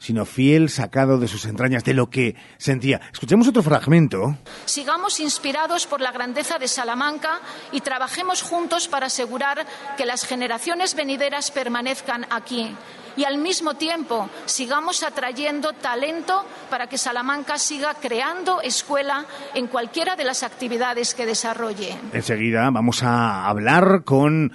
sino 0.00 0.24
fiel 0.24 0.70
sacado 0.70 1.18
de 1.18 1.28
sus 1.28 1.44
entrañas, 1.44 1.84
de 1.84 1.94
lo 1.94 2.10
que 2.10 2.34
sentía. 2.56 3.00
Escuchemos 3.12 3.46
otro 3.46 3.62
fragmento. 3.62 4.36
Sigamos 4.64 5.20
inspirados 5.20 5.86
por 5.86 6.00
la 6.00 6.10
grandeza 6.10 6.58
de 6.58 6.66
Salamanca 6.66 7.40
y 7.70 7.82
trabajemos 7.82 8.42
juntos 8.42 8.88
para 8.88 9.06
asegurar 9.06 9.66
que 9.96 10.06
las 10.06 10.24
generaciones 10.24 10.96
venideras 10.96 11.50
permanezcan 11.50 12.26
aquí. 12.30 12.74
Y 13.16 13.24
al 13.24 13.38
mismo 13.38 13.74
tiempo 13.74 14.30
sigamos 14.46 15.02
atrayendo 15.02 15.74
talento 15.74 16.46
para 16.70 16.86
que 16.86 16.96
Salamanca 16.96 17.58
siga 17.58 17.94
creando 17.94 18.62
escuela 18.62 19.26
en 19.54 19.66
cualquiera 19.66 20.16
de 20.16 20.24
las 20.24 20.42
actividades 20.42 21.12
que 21.12 21.26
desarrolle. 21.26 21.94
Enseguida 22.14 22.70
vamos 22.70 23.02
a 23.02 23.46
hablar 23.46 24.04
con 24.04 24.52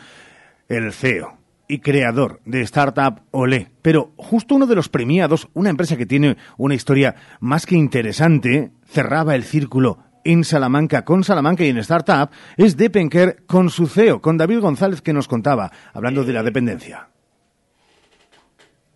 el 0.70 0.92
CEO 0.92 1.45
y 1.68 1.80
creador 1.80 2.42
de 2.46 2.62
Startup 2.62 3.22
Olé. 3.32 3.72
Pero 3.82 4.14
justo 4.18 4.56
uno 4.56 4.66
de 4.66 4.76
los 4.76 4.90
premiados, 4.90 5.50
una 5.54 5.70
empresa 5.70 5.98
que 5.98 6.06
tiene 6.06 6.38
una 6.58 6.76
historia 6.76 7.16
más 7.40 7.66
que 7.66 7.76
interesante, 7.76 8.72
cerraba 8.86 9.36
el 9.36 9.44
círculo 9.44 10.00
en 10.26 10.44
Salamanca 10.44 11.06
con 11.06 11.24
Salamanca 11.24 11.64
y 11.64 11.70
en 11.70 11.78
Startup, 11.78 12.30
es 12.58 12.76
Depenker 12.76 13.46
con 13.46 13.70
su 13.70 13.88
CEO, 13.88 14.22
con 14.22 14.38
David 14.38 14.60
González 14.60 15.02
que 15.02 15.14
nos 15.14 15.28
contaba, 15.28 15.72
hablando 15.94 16.24
de 16.24 16.34
la 16.34 16.44
dependencia. 16.44 17.08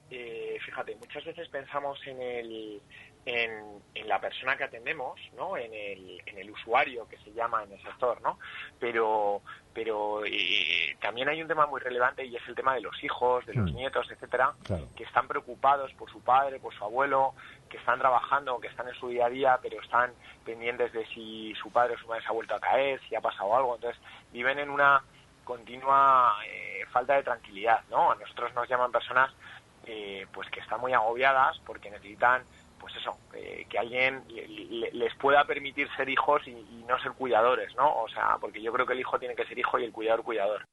Eh, 0.10 0.58
fíjate, 0.66 0.96
muchas 0.96 1.24
veces 1.24 1.48
pensamos 1.50 2.00
en 2.08 2.22
el, 2.22 2.82
en, 3.26 4.08
la 4.08 4.20
persona 4.20 4.58
que 4.58 4.64
atendemos, 4.64 5.20
¿no? 5.36 5.56
En 5.56 5.72
el, 5.72 6.20
en 6.26 6.40
el 6.40 6.50
usuario 6.50 7.08
que 7.08 7.18
se 7.18 7.32
llama 7.32 7.64
en 7.64 7.74
el 7.74 7.82
sector, 7.84 8.20
¿no? 8.24 8.40
Pero, 8.80 9.44
pero 9.74 10.26
eh, 10.26 10.98
también 11.00 11.30
hay 11.30 11.42
un 11.42 11.48
tema 11.48 11.66
muy 11.68 11.80
relevante 11.80 12.26
y 12.26 12.36
es 12.36 12.48
el 12.48 12.56
tema 12.56 12.74
de 12.74 12.82
los 12.82 13.04
hijos, 13.04 13.46
de 13.46 13.54
los 13.54 13.72
mm. 13.72 13.76
nietos, 13.76 14.10
etcétera, 14.12 14.54
que 14.96 15.04
están 15.04 15.28
preocupados 15.28 15.94
por 15.94 16.10
su 16.12 16.22
padre, 16.22 16.60
por 16.60 16.74
su 16.74 16.84
abuelo, 16.84 17.34
que 17.70 17.78
están 17.78 18.00
trabajando, 18.00 18.60
que 18.60 18.68
están 18.68 18.88
en 18.88 18.96
su 18.96 19.10
día 19.10 19.28
a 19.28 19.30
día, 19.30 19.60
pero 19.62 19.82
están 19.82 20.12
pendientes 20.44 20.92
de 20.92 21.06
si 21.08 21.54
su 21.56 21.72
padre 21.72 21.96
o 21.96 21.98
su 21.98 22.08
madre 22.08 22.24
se 22.24 22.30
ha 22.30 22.34
vuelto 22.34 22.56
a 22.56 22.60
caer, 22.60 23.00
si 23.08 23.16
ha 23.16 23.22
pasado 23.22 23.56
algo. 23.56 23.76
Entonces, 23.76 24.02
viven 24.32 24.60
en 24.60 24.70
una 24.70 25.04
continua 25.44 26.36
eh, 26.46 26.86
falta 26.92 27.16
de 27.16 27.24
tranquilidad, 27.24 27.82
¿no? 27.90 28.12
A 28.12 28.16
nosotros 28.16 28.54
nos 28.54 28.68
llaman 28.68 28.92
personas 28.92 29.32
eh, 29.86 30.28
pues 30.32 30.50
que 30.50 30.60
están 30.60 30.80
muy 30.82 30.94
agobiadas 30.94 31.60
porque 31.66 31.90
necesitan 31.90 32.44
pues 32.80 32.96
eso, 32.96 33.18
eh, 33.34 33.66
que 33.70 33.78
alguien 33.78 34.24
les 34.94 35.14
pueda 35.16 35.44
permitir 35.46 35.88
ser 35.96 36.10
hijos 36.10 36.42
y, 36.48 36.52
y, 36.52 36.86
no 36.88 37.00
ser 37.00 37.12
cuidadores, 37.12 37.76
¿no? 37.76 38.02
O 38.02 38.08
sea, 38.10 38.38
porque 38.40 38.62
yo 38.62 38.72
creo 38.74 38.86
que 38.86 38.94
el 38.94 39.00
hijo 39.00 39.20
tiene 39.20 39.36
que 39.36 39.46
ser 39.46 39.58
hijo 39.58 39.78
y 39.80 39.84
el 39.84 39.92
cuidador 39.92 40.24
cuidador. 40.24 40.66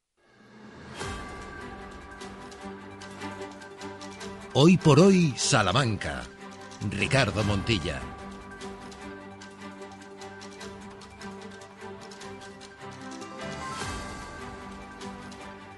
Hoy 4.54 4.78
por 4.78 4.98
hoy, 5.00 5.34
Salamanca. 5.36 6.22
Ricardo 6.90 7.44
Montilla. 7.44 8.00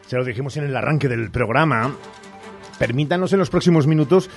Se 0.06 0.16
lo 0.16 0.24
dijimos 0.24 0.56
en 0.56 0.64
el 0.64 0.76
arranque 0.76 1.06
del 1.06 1.30
programa. 1.30 1.94
Permítanos 2.78 3.32
en 3.32 3.40
los 3.40 3.50
próximos 3.50 3.86
minutos 3.86 4.30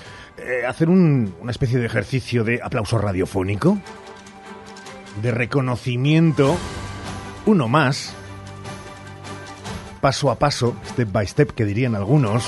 eh, 0.44 0.66
hacer 0.66 0.90
un, 0.90 1.36
una 1.40 1.52
especie 1.52 1.80
de 1.80 1.86
ejercicio 1.86 2.44
de 2.44 2.60
aplauso 2.64 2.98
radiofónico, 2.98 3.78
de 5.22 5.32
reconocimiento, 5.32 6.58
uno 7.46 7.68
más, 7.68 8.14
paso 10.02 10.32
a 10.32 10.40
paso, 10.40 10.76
step 10.86 11.12
by 11.12 11.28
step, 11.28 11.52
que 11.52 11.66
dirían 11.66 11.96
algunos, 11.96 12.46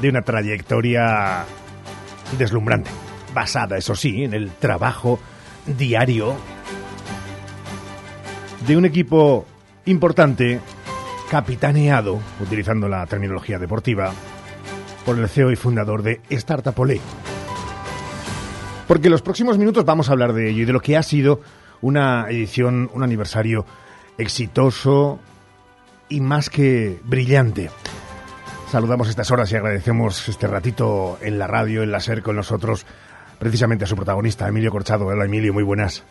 de 0.00 0.08
una 0.08 0.22
trayectoria 0.22 1.44
deslumbrante, 2.38 2.90
basada, 3.34 3.76
eso 3.76 3.94
sí, 3.94 4.24
en 4.24 4.34
el 4.34 4.50
trabajo 4.52 5.18
diario 5.66 6.34
de 8.66 8.76
un 8.76 8.84
equipo 8.84 9.46
importante, 9.86 10.60
capitaneado, 11.30 12.20
utilizando 12.40 12.88
la 12.88 13.06
terminología 13.06 13.58
deportiva, 13.58 14.12
por 15.04 15.18
el 15.18 15.28
CEO 15.28 15.50
y 15.50 15.56
fundador 15.56 16.02
de 16.02 16.20
Startup 16.30 16.78
Olé. 16.78 17.00
Porque 18.86 19.08
en 19.08 19.12
los 19.12 19.22
próximos 19.22 19.58
minutos 19.58 19.84
vamos 19.84 20.08
a 20.08 20.12
hablar 20.12 20.32
de 20.32 20.50
ello 20.50 20.62
y 20.62 20.64
de 20.64 20.72
lo 20.72 20.80
que 20.80 20.96
ha 20.96 21.02
sido 21.02 21.40
una 21.80 22.26
edición, 22.28 22.90
un 22.92 23.02
aniversario 23.02 23.64
exitoso 24.18 25.18
y 26.08 26.20
más 26.20 26.50
que 26.50 26.98
brillante. 27.04 27.70
Saludamos 28.68 29.08
estas 29.08 29.30
horas 29.30 29.50
y 29.52 29.56
agradecemos 29.56 30.28
este 30.28 30.46
ratito 30.46 31.18
en 31.20 31.38
la 31.38 31.46
radio, 31.46 31.82
en 31.82 31.92
la 31.92 32.00
SER 32.00 32.22
con 32.22 32.36
nosotros, 32.36 32.86
precisamente 33.38 33.84
a 33.84 33.86
su 33.86 33.96
protagonista, 33.96 34.48
Emilio 34.48 34.70
Corchado. 34.70 35.06
Hola 35.06 35.24
Emilio, 35.24 35.52
muy 35.52 35.62
buenas. 35.62 36.04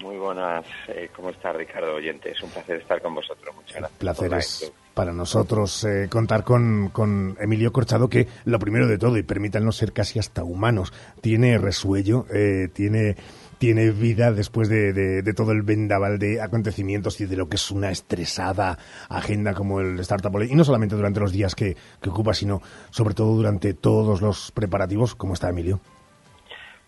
Muy 0.00 0.16
buenas, 0.16 0.64
eh, 0.88 1.10
¿cómo 1.14 1.30
está 1.30 1.52
Ricardo 1.52 1.94
Oyente? 1.94 2.30
Es 2.30 2.42
un 2.42 2.50
placer 2.50 2.80
estar 2.80 3.02
con 3.02 3.14
vosotros. 3.14 3.54
Muchas 3.54 3.76
gracias. 3.76 3.98
placer 3.98 4.34
es 4.34 4.72
para 4.94 5.12
nosotros 5.12 5.84
eh, 5.84 6.08
contar 6.10 6.44
con, 6.44 6.90
con, 6.90 7.36
Emilio 7.40 7.72
Corchado, 7.72 8.08
que 8.08 8.28
lo 8.44 8.58
primero 8.58 8.86
de 8.86 8.98
todo, 8.98 9.16
y 9.16 9.22
permítanos 9.22 9.76
ser 9.76 9.92
casi 9.92 10.18
hasta 10.18 10.42
humanos, 10.42 10.92
tiene 11.20 11.58
resuello, 11.58 12.26
eh, 12.32 12.68
tiene 12.72 13.16
tiene 13.60 13.90
vida 13.90 14.32
después 14.32 14.70
de, 14.70 15.22
todo 15.36 15.52
el 15.52 15.60
vendaval 15.60 16.18
de 16.18 16.40
acontecimientos 16.40 17.20
y 17.20 17.26
de 17.26 17.36
lo 17.36 17.46
que 17.46 17.56
es 17.56 17.70
una 17.70 17.90
estresada 17.90 18.78
agenda 19.10 19.52
como 19.52 19.82
el 19.82 20.00
Startup 20.00 20.32
Y 20.42 20.54
no 20.54 20.64
solamente 20.64 20.96
durante 20.96 21.20
los 21.20 21.30
días 21.30 21.54
que, 21.54 21.76
ocupa, 22.08 22.32
sino 22.32 22.62
sobre 22.88 23.12
todo 23.12 23.36
durante 23.36 23.74
todos 23.74 24.22
los 24.22 24.50
preparativos. 24.50 25.14
¿Cómo 25.14 25.34
está, 25.34 25.50
Emilio? 25.50 25.78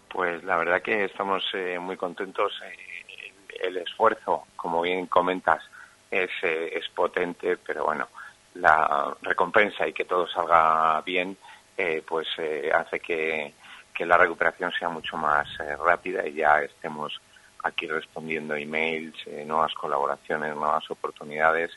Pues 0.09 0.43
la 0.45 0.57
verdad 0.57 0.81
que 0.81 1.05
estamos 1.05 1.45
eh, 1.53 1.79
muy 1.79 1.99
contentos. 1.99 2.51
Eh, 2.65 3.67
el 3.69 3.77
esfuerzo, 3.77 4.45
como 4.57 4.81
bien 4.81 5.07
comentas, 5.09 5.63
es, 6.13 6.31
eh, 6.43 6.71
es 6.75 6.89
potente, 6.91 7.57
pero 7.57 7.85
bueno, 7.87 8.09
la 8.55 9.17
recompensa 9.23 9.89
y 9.89 9.93
que 9.93 10.05
todo 10.05 10.29
salga 10.29 11.01
bien, 11.01 11.37
pues 12.07 12.29
hace 12.73 13.01
que, 13.01 13.53
que 13.93 14.07
la 14.07 14.17
recuperación 14.17 14.73
sea 14.73 14.89
mucho 14.89 15.17
más 15.17 15.49
eh, 15.61 15.77
rápida 15.77 16.27
y 16.27 16.35
ya 16.35 16.61
estemos 16.63 17.21
aquí 17.63 17.87
respondiendo 17.87 18.55
emails, 18.55 19.15
eh, 19.27 19.45
nuevas 19.47 19.75
colaboraciones, 19.75 20.55
nuevas 20.55 20.91
oportunidades 20.91 21.71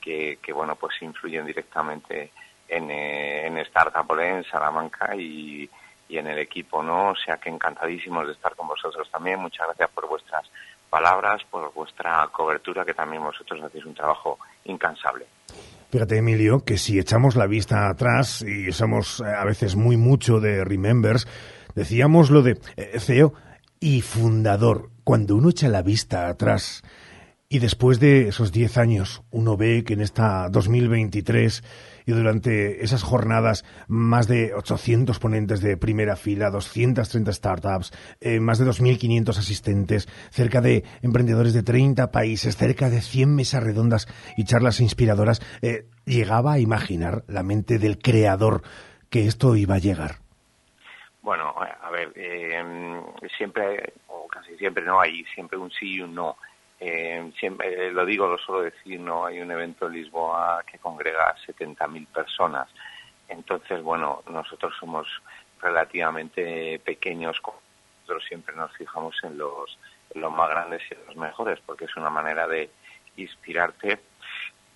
que, 0.00 0.38
que, 0.42 0.52
bueno 0.52 0.76
pues 0.76 1.00
influyen 1.02 1.46
directamente 1.46 2.32
en, 2.68 2.90
eh, 2.90 3.46
en 3.46 3.58
Startup 3.58 4.18
en 4.18 4.44
Salamanca 4.44 5.14
y, 5.14 5.68
y 6.08 6.18
en 6.18 6.26
el 6.26 6.38
equipo, 6.38 6.82
¿no? 6.82 7.10
O 7.10 7.16
sea 7.16 7.36
que 7.36 7.50
encantadísimos 7.50 8.26
de 8.26 8.32
estar 8.32 8.54
con 8.56 8.68
vosotros 8.68 9.10
también. 9.10 9.38
Muchas 9.38 9.66
gracias 9.66 9.90
por 9.90 10.08
vuestras 10.08 10.50
palabras, 10.88 11.42
por 11.50 11.72
vuestra 11.72 12.26
cobertura, 12.32 12.84
que 12.84 12.94
también 12.94 13.22
vosotros 13.22 13.60
hacéis 13.62 13.84
un 13.84 13.94
trabajo 13.94 14.38
incansable. 14.64 15.26
Fíjate, 15.90 16.18
Emilio, 16.18 16.64
que 16.64 16.76
si 16.76 16.98
echamos 16.98 17.34
la 17.34 17.46
vista 17.46 17.88
atrás 17.88 18.42
y 18.42 18.72
somos 18.72 19.22
a 19.22 19.44
veces 19.44 19.74
muy 19.74 19.96
mucho 19.96 20.38
de 20.38 20.64
Remembers, 20.64 21.26
Decíamos 21.78 22.30
lo 22.30 22.42
de 22.42 22.58
eh, 22.76 22.98
CEO 22.98 23.34
y 23.78 24.00
fundador. 24.00 24.90
Cuando 25.04 25.36
uno 25.36 25.50
echa 25.50 25.68
la 25.68 25.82
vista 25.82 26.26
atrás 26.26 26.82
y 27.50 27.60
después 27.60 27.98
de 27.98 28.28
esos 28.28 28.52
10 28.52 28.76
años 28.76 29.22
uno 29.30 29.56
ve 29.56 29.82
que 29.84 29.94
en 29.94 30.02
esta 30.02 30.48
2023 30.50 31.64
y 32.04 32.12
durante 32.12 32.84
esas 32.84 33.02
jornadas 33.02 33.64
más 33.86 34.28
de 34.28 34.54
800 34.54 35.18
ponentes 35.18 35.60
de 35.60 35.76
primera 35.76 36.16
fila, 36.16 36.50
230 36.50 37.32
startups, 37.32 37.92
eh, 38.20 38.40
más 38.40 38.58
de 38.58 38.66
2.500 38.66 39.38
asistentes, 39.38 40.06
cerca 40.30 40.60
de 40.60 40.84
emprendedores 41.02 41.54
de 41.54 41.62
30 41.62 42.10
países, 42.10 42.56
cerca 42.56 42.90
de 42.90 43.00
100 43.00 43.34
mesas 43.34 43.62
redondas 43.62 44.08
y 44.36 44.44
charlas 44.44 44.80
inspiradoras, 44.80 45.40
eh, 45.62 45.86
llegaba 46.04 46.54
a 46.54 46.58
imaginar 46.58 47.24
la 47.28 47.42
mente 47.42 47.78
del 47.78 47.98
creador 47.98 48.62
que 49.10 49.26
esto 49.26 49.56
iba 49.56 49.76
a 49.76 49.78
llegar. 49.78 50.16
Bueno, 51.22 51.54
a 51.58 51.90
ver, 51.90 52.12
eh, 52.14 52.62
siempre, 53.36 53.92
o 54.06 54.26
casi 54.28 54.56
siempre, 54.56 54.84
no 54.84 55.00
hay 55.00 55.24
siempre 55.34 55.58
un 55.58 55.70
sí 55.70 55.96
y 55.96 56.00
un 56.00 56.14
no. 56.14 56.36
Eh, 56.80 57.32
siempre 57.38 57.90
lo 57.90 58.06
digo, 58.06 58.28
lo 58.28 58.38
suelo 58.38 58.62
decir, 58.62 59.00
no 59.00 59.26
hay 59.26 59.40
un 59.40 59.50
evento 59.50 59.86
en 59.86 59.94
Lisboa 59.94 60.62
que 60.70 60.78
congrega 60.78 61.24
a 61.24 61.36
70.000 61.36 62.06
personas. 62.06 62.68
Entonces, 63.28 63.82
bueno, 63.82 64.22
nosotros 64.30 64.74
somos 64.78 65.06
relativamente 65.60 66.78
pequeños, 66.78 67.40
nosotros 67.42 68.24
siempre 68.28 68.54
nos 68.54 68.72
fijamos 68.76 69.16
en 69.24 69.36
los, 69.36 69.78
en 70.14 70.20
los 70.20 70.32
más 70.32 70.48
grandes 70.48 70.82
y 70.90 70.94
en 70.94 71.06
los 71.06 71.16
mejores, 71.16 71.58
porque 71.66 71.86
es 71.86 71.96
una 71.96 72.10
manera 72.10 72.46
de 72.46 72.70
inspirarte 73.16 74.00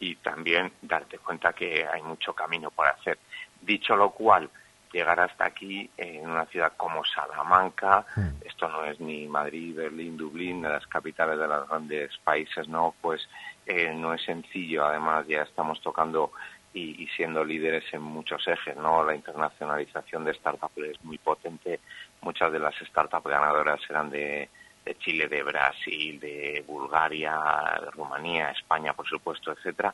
y 0.00 0.16
también 0.16 0.72
darte 0.82 1.18
cuenta 1.18 1.52
que 1.52 1.86
hay 1.86 2.02
mucho 2.02 2.34
camino 2.34 2.70
por 2.72 2.88
hacer. 2.88 3.18
Dicho 3.60 3.94
lo 3.94 4.10
cual, 4.10 4.50
llegar 4.92 5.20
hasta 5.20 5.46
aquí 5.46 5.88
en 5.96 6.28
una 6.28 6.46
ciudad 6.46 6.72
como 6.76 7.04
Salamanca, 7.04 8.04
hmm. 8.14 8.46
esto 8.46 8.68
no 8.68 8.84
es 8.84 9.00
ni 9.00 9.26
Madrid, 9.26 9.74
Berlín, 9.74 10.16
Dublín, 10.16 10.62
de 10.62 10.68
las 10.68 10.86
capitales 10.86 11.38
de 11.38 11.48
los 11.48 11.68
grandes 11.68 12.16
países, 12.18 12.68
no, 12.68 12.94
pues 13.00 13.28
eh, 13.66 13.92
no 13.94 14.14
es 14.14 14.22
sencillo, 14.22 14.84
además 14.84 15.26
ya 15.26 15.42
estamos 15.42 15.80
tocando 15.80 16.32
y, 16.74 17.06
siendo 17.16 17.44
líderes 17.44 17.84
en 17.92 18.02
muchos 18.02 18.46
ejes, 18.48 18.76
¿no? 18.76 19.04
La 19.04 19.14
internacionalización 19.14 20.24
de 20.24 20.34
startups 20.34 20.78
es 20.78 21.04
muy 21.04 21.18
potente, 21.18 21.80
muchas 22.22 22.50
de 22.52 22.58
las 22.58 22.74
startups 22.76 23.26
ganadoras 23.26 23.80
eran 23.90 24.10
de, 24.10 24.48
de 24.84 24.94
Chile, 24.98 25.28
de 25.28 25.42
Brasil, 25.42 26.18
de 26.18 26.64
Bulgaria, 26.66 27.38
de 27.80 27.90
Rumanía, 27.90 28.50
España, 28.50 28.94
por 28.94 29.06
supuesto, 29.06 29.52
etcétera. 29.52 29.92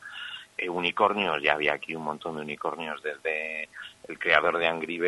Eh, 0.61 0.69
unicornios, 0.69 1.41
ya 1.41 1.53
había 1.53 1.73
aquí 1.73 1.95
un 1.95 2.03
montón 2.03 2.35
de 2.35 2.41
unicornios, 2.41 3.01
desde 3.01 3.69
el 4.07 4.19
creador 4.19 4.57
de 4.57 4.67
Angry 4.67 4.99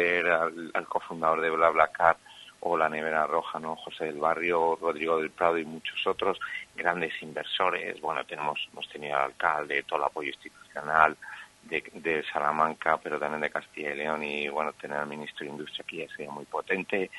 al, 0.74 0.88
cofundador 0.88 1.42
de 1.42 1.50
BlaBlaCar 1.50 2.18
o 2.62 2.78
la 2.78 2.88
Nevera 2.88 3.28
Roja, 3.28 3.60
¿no? 3.60 3.76
José 3.76 4.06
del 4.06 4.20
Barrio, 4.20 4.78
Rodrigo 4.80 5.18
del 5.18 5.32
Prado 5.32 5.58
y 5.58 5.66
muchos 5.66 6.06
otros, 6.08 6.40
grandes 6.76 7.22
inversores. 7.22 8.00
Bueno, 8.00 8.24
tenemos, 8.24 8.70
hemos 8.72 8.88
tenido 8.88 9.18
al 9.18 9.24
alcalde, 9.24 9.84
todo 9.84 10.00
el 10.00 10.06
apoyo 10.06 10.30
institucional 10.30 11.18
de, 11.64 11.84
de, 11.96 12.24
Salamanca, 12.32 12.98
pero 12.98 13.20
también 13.20 13.42
de 13.42 13.50
Castilla 13.50 13.94
y 13.94 13.98
León 13.98 14.24
y, 14.24 14.48
bueno, 14.48 14.72
tener 14.74 15.00
al 15.00 15.08
ministro 15.08 15.46
de 15.46 15.52
Industria 15.52 15.84
aquí 15.86 15.98
ya 15.98 16.08
sería 16.16 16.32
muy 16.32 16.46
potente. 16.46 17.10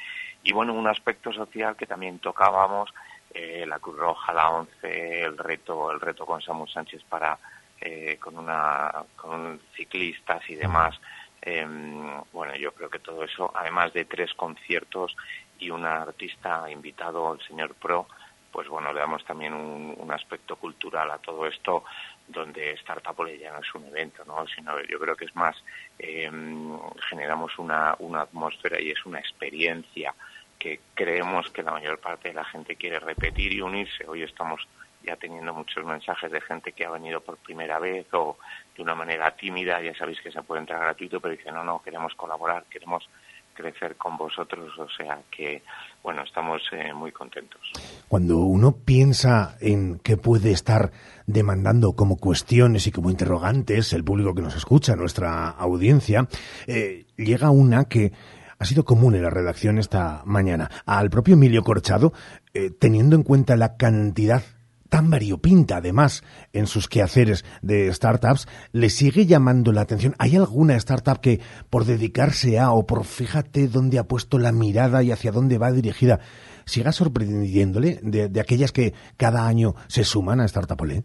Y, 0.42 0.52
bueno, 0.52 0.72
un 0.72 0.88
aspecto 0.88 1.32
social 1.32 1.76
que 1.76 1.86
también 1.86 2.18
tocábamos, 2.18 2.94
eh, 3.34 3.66
la 3.66 3.78
Cruz 3.78 3.98
Roja, 3.98 4.32
la 4.32 4.50
ONCE, 4.50 5.22
el 5.22 5.36
reto, 5.36 5.90
el 5.90 6.00
reto 6.00 6.24
con 6.24 6.40
Samu 6.40 6.66
Sánchez 6.66 7.02
para 7.04 7.38
eh, 7.84 8.16
con, 8.20 8.38
una, 8.38 8.92
con 9.16 9.60
ciclistas 9.74 10.48
y 10.48 10.54
demás. 10.54 10.98
Em, 11.40 12.22
bueno, 12.32 12.54
yo 12.54 12.72
creo 12.72 12.88
que 12.88 13.00
todo 13.00 13.24
eso, 13.24 13.50
además 13.52 13.92
de 13.92 14.04
tres 14.04 14.32
conciertos 14.34 15.16
y 15.58 15.68
un 15.70 15.84
artista 15.84 16.70
invitado, 16.70 17.34
el 17.34 17.40
señor 17.40 17.74
Pro, 17.74 18.06
pues 18.52 18.68
bueno, 18.68 18.92
le 18.92 19.00
damos 19.00 19.24
también 19.24 19.52
un, 19.52 20.12
aspecto 20.12 20.56
cultural 20.56 21.10
a 21.10 21.18
todo 21.18 21.46
esto, 21.46 21.84
donde 22.28 22.72
Startup 22.72 23.16
ya 23.40 23.50
no 23.52 23.60
es 23.60 23.74
un 23.74 23.86
evento, 23.86 24.24
¿no? 24.26 24.46
Sino 24.46 24.78
yo 24.82 25.00
creo 25.00 25.16
que 25.16 25.24
es 25.24 25.34
más, 25.34 25.56
em, 25.98 26.78
generamos 27.08 27.58
una, 27.58 27.96
una 27.98 28.20
atmósfera 28.20 28.80
y 28.80 28.90
es 28.90 29.04
una 29.06 29.18
experiencia 29.18 30.14
que 30.58 30.80
creemos 30.94 31.50
que 31.50 31.62
la 31.62 31.72
mayor 31.72 31.98
parte 31.98 32.28
de 32.28 32.34
la 32.34 32.44
gente 32.44 32.76
quiere 32.76 33.00
repetir 33.00 33.52
y 33.52 33.62
unirse. 33.62 34.06
Hoy 34.06 34.22
estamos 34.22 34.68
ya 35.04 35.16
teniendo 35.16 35.52
muchos 35.54 35.84
mensajes 35.84 36.30
de 36.30 36.40
gente 36.40 36.72
que 36.72 36.84
ha 36.84 36.90
venido 36.90 37.20
por 37.20 37.36
primera 37.38 37.78
vez 37.78 38.06
o 38.12 38.36
de 38.76 38.82
una 38.82 38.94
manera 38.94 39.34
tímida, 39.36 39.80
ya 39.82 39.94
sabéis 39.94 40.20
que 40.20 40.30
se 40.30 40.42
puede 40.42 40.60
entrar 40.60 40.80
gratuito, 40.80 41.20
pero 41.20 41.34
dice, 41.34 41.50
no, 41.50 41.64
no, 41.64 41.82
queremos 41.82 42.14
colaborar, 42.14 42.64
queremos 42.70 43.08
crecer 43.54 43.96
con 43.96 44.16
vosotros, 44.16 44.70
o 44.78 44.88
sea 44.88 45.20
que, 45.30 45.62
bueno, 46.02 46.22
estamos 46.22 46.62
eh, 46.72 46.92
muy 46.94 47.12
contentos. 47.12 47.60
Cuando 48.08 48.38
uno 48.38 48.72
piensa 48.72 49.56
en 49.60 49.98
qué 49.98 50.16
puede 50.16 50.52
estar 50.52 50.90
demandando 51.26 51.92
como 51.92 52.16
cuestiones 52.16 52.86
y 52.86 52.92
como 52.92 53.10
interrogantes 53.10 53.92
el 53.92 54.04
público 54.04 54.34
que 54.34 54.42
nos 54.42 54.56
escucha, 54.56 54.96
nuestra 54.96 55.50
audiencia, 55.50 56.26
eh, 56.66 57.04
llega 57.16 57.50
una 57.50 57.84
que 57.84 58.12
ha 58.58 58.64
sido 58.64 58.84
común 58.84 59.14
en 59.16 59.22
la 59.22 59.30
redacción 59.30 59.78
esta 59.78 60.22
mañana. 60.24 60.70
Al 60.86 61.10
propio 61.10 61.34
Emilio 61.34 61.62
Corchado, 61.62 62.12
eh, 62.54 62.70
teniendo 62.70 63.16
en 63.16 63.24
cuenta 63.24 63.56
la 63.56 63.76
cantidad 63.76 64.42
tan 64.92 65.08
variopinta 65.10 65.78
además 65.78 66.22
en 66.52 66.66
sus 66.66 66.86
quehaceres 66.86 67.46
de 67.62 67.90
startups, 67.94 68.46
le 68.72 68.90
sigue 68.90 69.24
llamando 69.24 69.72
la 69.72 69.80
atención. 69.80 70.14
¿Hay 70.18 70.36
alguna 70.36 70.74
startup 70.74 71.18
que 71.18 71.40
por 71.70 71.86
dedicarse 71.86 72.58
a 72.58 72.72
o 72.72 72.86
por 72.86 73.06
fíjate 73.06 73.68
dónde 73.68 73.98
ha 73.98 74.04
puesto 74.04 74.38
la 74.38 74.52
mirada 74.52 75.02
y 75.02 75.10
hacia 75.10 75.32
dónde 75.32 75.56
va 75.56 75.72
dirigida, 75.72 76.20
siga 76.66 76.92
sorprendiéndole 76.92 78.00
de, 78.02 78.38
aquellas 78.38 78.70
que 78.70 78.92
cada 79.16 79.46
año 79.46 79.72
se 79.88 80.04
suman 80.04 80.40
a 80.40 80.44
Startup 80.44 80.78
Olé? 80.78 81.04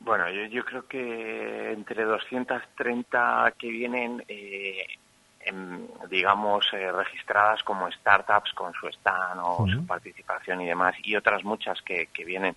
Bueno, 0.00 0.24
yo, 0.50 0.62
creo 0.66 0.86
que 0.86 1.72
entre 1.72 2.04
230 2.04 3.54
que 3.58 3.70
vienen, 3.70 4.22
eh, 4.28 4.86
digamos, 6.10 6.66
eh, 6.74 6.92
registradas 6.92 7.62
como 7.62 7.90
startups 7.90 8.52
con 8.52 8.74
su 8.74 8.86
stand 8.88 9.40
o 9.42 9.66
su 9.66 9.86
participación 9.86 10.60
y 10.60 10.66
demás, 10.66 10.94
y 11.02 11.16
otras 11.16 11.42
muchas 11.42 11.80
que, 11.80 12.08
que 12.12 12.26
vienen 12.26 12.54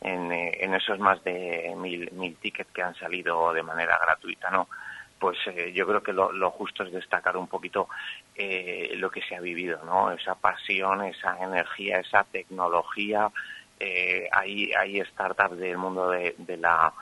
eh, 0.00 0.58
en, 0.60 0.74
esos 0.74 0.98
más 0.98 1.22
de 1.24 1.74
mil, 1.76 2.10
mil 2.12 2.36
tickets 2.36 2.70
que 2.72 2.82
han 2.82 2.94
salido 2.94 3.52
de 3.52 3.62
manera 3.62 3.98
gratuita, 4.00 4.50
¿no? 4.50 4.68
Pues 5.18 5.38
eh, 5.46 5.72
yo 5.72 5.86
creo 5.86 6.02
que 6.02 6.12
lo, 6.12 6.50
justo 6.50 6.82
es 6.82 6.92
destacar 6.92 7.36
un 7.36 7.48
poquito 7.48 7.88
eh, 8.34 8.92
lo 8.96 9.10
que 9.10 9.22
se 9.22 9.36
ha 9.36 9.40
vivido, 9.40 9.80
¿no? 9.84 10.10
Esa 10.10 10.34
pasión, 10.34 11.02
esa 11.04 11.38
energía, 11.42 12.00
esa 12.00 12.24
tecnología, 12.24 13.30
eh, 13.80 14.28
hay, 14.30 14.72
hay 14.72 15.00
startups 15.04 15.56
del 15.56 15.78
mundo 15.78 16.10
de, 16.10 16.34
de 16.38 16.56
la, 16.56 16.92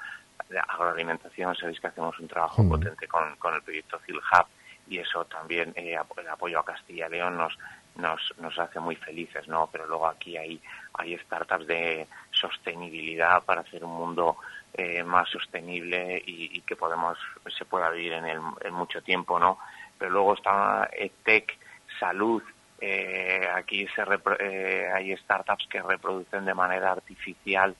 de 0.48 0.59
agroalimentación, 0.59 1.55
sabéis 1.57 1.81
que 1.81 1.88
hacemos 1.88 2.18
un 2.18 2.28
trabajo 2.28 2.66
potente 2.68 3.09
con, 3.09 3.37
con 3.37 3.55
el 3.55 3.62
proyecto 3.62 3.98
CILHub 4.07 4.46
y 4.88 4.98
eso 4.98 5.24
también, 5.24 5.72
eh, 5.76 5.96
el 6.16 6.28
apoyo 6.28 6.61
a 6.61 6.64
Castilla 6.64 7.07
y 7.07 7.12
León 7.12 7.37
nos, 7.37 7.57
nos, 7.96 8.20
nos 8.38 8.59
hace 8.59 8.81
muy 8.81 8.96
felices, 8.96 9.46
¿no? 9.48 9.68
Pero 9.70 9.87
luego 9.87 10.07
aquí 10.07 10.37
hay, 10.37 10.61
hay 10.94 11.16
startups 11.18 11.66
de 11.66 12.07
sostenibilidad 12.31 13.42
para 13.44 13.62
hacer 13.62 13.85
un 13.85 13.94
mundo 13.94 14.37
eh, 14.74 15.02
más 15.02 15.28
sostenible 15.28 16.22
y, 16.24 16.57
y, 16.57 16.61
que 16.62 16.76
podemos 16.76 17.18
se 17.57 17.64
pueda 17.64 17.90
vivir 17.90 18.12
en, 18.14 18.26
el, 18.26 18.40
en 18.62 18.74
mucho 18.74 19.02
tiempo, 19.02 19.38
¿no? 19.38 19.59
Pero 19.98 20.11
luego 20.11 20.35
está 20.35 20.88
EdTech, 20.92 21.59
salud, 22.00 22.42
eh, 22.85 23.48
aquí 23.55 23.87
se 23.94 24.02
eh, 24.40 24.90
hay 24.92 25.16
startups 25.18 25.68
que 25.68 25.81
reproducen 25.81 26.44
de 26.44 26.52
manera 26.52 26.90
artificial 26.90 27.76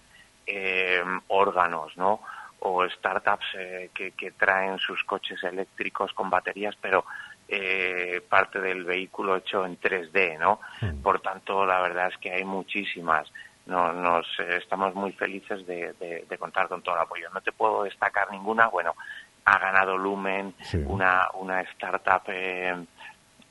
eh, 0.47 1.03
órganos, 1.27 1.97
¿no? 1.97 2.21
O 2.61 2.89
startups 2.89 3.47
eh, 3.59 3.91
que, 3.93 4.13
que, 4.13 4.31
traen 4.31 4.79
sus 4.79 5.03
coches 5.03 5.43
eléctricos 5.43 6.13
con 6.13 6.31
baterías, 6.31 6.77
pero 6.81 7.05
eh, 7.55 8.23
parte 8.27 8.61
del 8.61 8.85
vehículo 8.85 9.37
hecho 9.37 9.67
en 9.67 9.79
3D, 9.79 10.39
¿no? 10.39 10.61
Mm. 10.81 11.03
Por 11.03 11.21
tanto, 11.21 11.67
la 11.67 11.83
verdad 11.83 12.09
es 12.09 12.17
que 12.17 12.33
hay 12.33 12.45
muchísimas. 12.45 13.31
No, 13.67 13.93
nos 13.93 14.27
eh, 14.41 14.57
estamos 14.57 14.95
muy 14.95 15.13
felices 15.13 15.67
de, 15.67 15.93
de, 16.01 16.25
de, 16.29 16.39
contar 16.39 16.67
con 16.69 16.81
todo 16.83 16.95
el 16.95 17.03
apoyo. 17.03 17.29
No 17.33 17.43
te 17.43 17.53
puedo 17.53 17.85
destacar 17.85 18.31
ninguna. 18.31 18.69
Bueno, 18.69 18.95
ha 19.45 19.59
ganado 19.59 19.99
Lumen, 19.99 20.55
sí. 20.63 20.79
una, 20.87 21.29
una 21.35 21.61
startup 21.61 22.23
eh, 22.29 22.75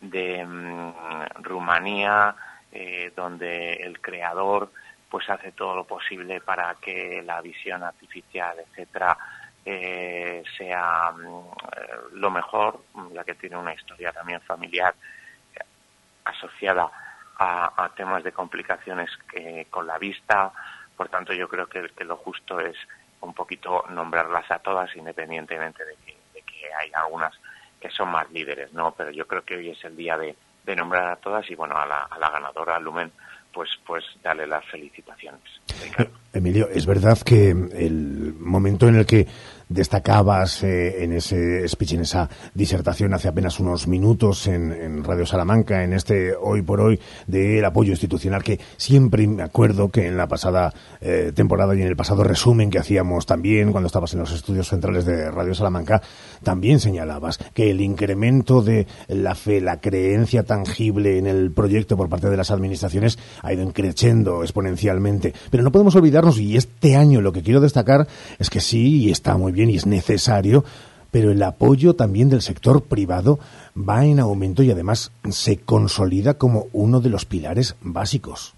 de 0.01 0.43
um, 0.43 0.93
Rumanía, 1.43 2.35
eh, 2.71 3.13
donde 3.15 3.73
el 3.73 4.01
creador 4.01 4.71
pues 5.09 5.29
hace 5.29 5.51
todo 5.51 5.75
lo 5.75 5.83
posible 5.83 6.39
para 6.41 6.73
que 6.81 7.21
la 7.23 7.41
visión 7.41 7.83
artificial, 7.83 8.55
etcétera, 8.59 9.17
eh, 9.65 10.43
sea 10.57 11.13
um, 11.13 11.51
lo 12.13 12.31
mejor, 12.31 12.81
la 13.13 13.23
que 13.23 13.35
tiene 13.35 13.57
una 13.57 13.73
historia 13.73 14.11
también 14.11 14.41
familiar 14.41 14.95
eh, 15.53 15.59
asociada 16.25 16.89
a, 17.37 17.91
temas 17.95 18.23
de 18.23 18.31
complicaciones 18.31 19.09
que, 19.31 19.65
con 19.69 19.87
la 19.87 19.97
vista. 19.97 20.51
Por 20.95 21.09
tanto, 21.09 21.33
yo 21.33 21.47
creo 21.47 21.67
que, 21.67 21.89
que, 21.89 22.03
lo 22.03 22.17
justo 22.17 22.59
es 22.59 22.77
un 23.21 23.33
poquito 23.33 23.85
nombrarlas 23.89 24.49
a 24.51 24.59
todas, 24.59 24.95
independientemente 24.95 25.83
de 25.83 25.95
que, 26.05 26.17
de 26.33 26.41
que 26.43 26.73
hay 26.73 26.91
algunas 26.93 27.33
que 27.79 27.89
son 27.89 28.09
más 28.09 28.29
líderes, 28.29 28.71
¿no? 28.73 28.91
Pero 28.91 29.09
yo 29.09 29.25
creo 29.25 29.43
que 29.43 29.55
hoy 29.55 29.69
es 29.71 29.83
el 29.83 29.95
día 29.95 30.17
de, 30.17 30.35
de 30.63 30.75
nombrar 30.75 31.07
a 31.07 31.15
todas 31.15 31.49
y, 31.49 31.55
bueno, 31.55 31.75
a 31.77 31.85
la, 31.85 32.03
a 32.03 32.19
la 32.19 32.29
ganadora, 32.29 32.79
Lumen, 32.79 33.11
pues, 33.53 33.69
pues 33.85 34.03
darle 34.23 34.47
las 34.47 34.65
felicitaciones. 34.65 35.41
Ricardo. 35.83 36.11
Emilio, 36.33 36.69
es 36.69 36.85
verdad 36.85 37.17
que 37.19 37.49
el 37.49 38.33
momento 38.39 38.87
en 38.87 38.95
el 38.95 39.05
que 39.05 39.27
destacabas 39.71 40.63
eh, 40.63 41.03
en 41.03 41.13
ese 41.13 41.67
speech, 41.67 41.93
en 41.93 42.01
esa 42.01 42.29
disertación 42.53 43.13
hace 43.13 43.27
apenas 43.27 43.59
unos 43.59 43.87
minutos 43.87 44.47
en, 44.47 44.71
en, 44.71 45.03
Radio 45.03 45.25
Salamanca, 45.25 45.83
en 45.83 45.93
este 45.93 46.33
hoy 46.35 46.61
por 46.61 46.81
hoy 46.81 46.99
del 47.27 47.63
apoyo 47.65 47.91
institucional, 47.91 48.43
que 48.43 48.59
siempre 48.77 49.25
me 49.27 49.43
acuerdo 49.43 49.89
que 49.89 50.07
en 50.07 50.17
la 50.17 50.27
pasada 50.27 50.73
eh, 50.99 51.31
temporada 51.33 51.75
y 51.75 51.81
en 51.81 51.87
el 51.87 51.95
pasado 51.95 52.23
resumen 52.23 52.69
que 52.69 52.79
hacíamos 52.79 53.25
también 53.25 53.71
cuando 53.71 53.87
estabas 53.87 54.13
en 54.13 54.19
los 54.19 54.31
estudios 54.31 54.67
centrales 54.67 55.05
de 55.05 55.31
Radio 55.31 55.53
Salamanca, 55.53 56.01
también 56.43 56.79
señalabas 56.79 57.37
que 57.53 57.71
el 57.71 57.81
incremento 57.81 58.61
de 58.61 58.87
la 59.07 59.35
fe, 59.35 59.61
la 59.61 59.79
creencia 59.79 60.43
tangible 60.43 61.17
en 61.17 61.27
el 61.27 61.51
proyecto 61.51 61.97
por 61.97 62.09
parte 62.09 62.29
de 62.29 62.37
las 62.37 62.51
administraciones 62.51 63.17
ha 63.41 63.53
ido 63.53 63.71
creciendo 63.71 64.43
exponencialmente. 64.43 65.33
Pero 65.49 65.63
no 65.63 65.71
podemos 65.71 65.95
olvidarnos, 65.95 66.39
y 66.39 66.57
este 66.57 66.95
año 66.95 67.21
lo 67.21 67.31
que 67.31 67.43
quiero 67.43 67.61
destacar 67.61 68.07
es 68.39 68.49
que 68.49 68.59
sí, 68.59 69.03
y 69.03 69.11
está 69.11 69.37
muy 69.37 69.51
bien, 69.51 69.60
y 69.69 69.75
es 69.75 69.85
necesario, 69.85 70.63
pero 71.11 71.31
el 71.31 71.43
apoyo 71.43 71.95
también 71.95 72.29
del 72.29 72.41
sector 72.41 72.83
privado 72.87 73.39
va 73.77 74.05
en 74.05 74.19
aumento 74.19 74.63
y 74.63 74.71
además 74.71 75.11
se 75.29 75.61
consolida 75.61 76.37
como 76.37 76.67
uno 76.71 77.01
de 77.01 77.09
los 77.09 77.25
pilares 77.25 77.75
básicos. 77.81 78.55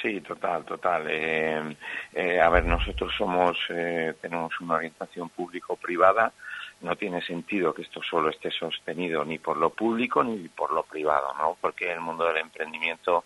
Sí, 0.00 0.20
total, 0.22 0.64
total. 0.64 1.06
Eh, 1.10 1.76
eh, 2.14 2.40
a 2.40 2.48
ver, 2.48 2.64
nosotros 2.64 3.12
somos, 3.16 3.58
eh, 3.68 4.14
tenemos 4.20 4.58
una 4.60 4.76
orientación 4.76 5.28
público-privada. 5.28 6.32
No 6.80 6.96
tiene 6.96 7.20
sentido 7.20 7.74
que 7.74 7.82
esto 7.82 8.00
solo 8.02 8.30
esté 8.30 8.50
sostenido 8.50 9.22
ni 9.26 9.38
por 9.38 9.58
lo 9.58 9.68
público 9.68 10.24
ni 10.24 10.48
por 10.48 10.72
lo 10.72 10.84
privado, 10.84 11.34
¿no? 11.36 11.58
Porque 11.60 11.92
el 11.92 12.00
mundo 12.00 12.24
del 12.24 12.38
emprendimiento 12.38 13.24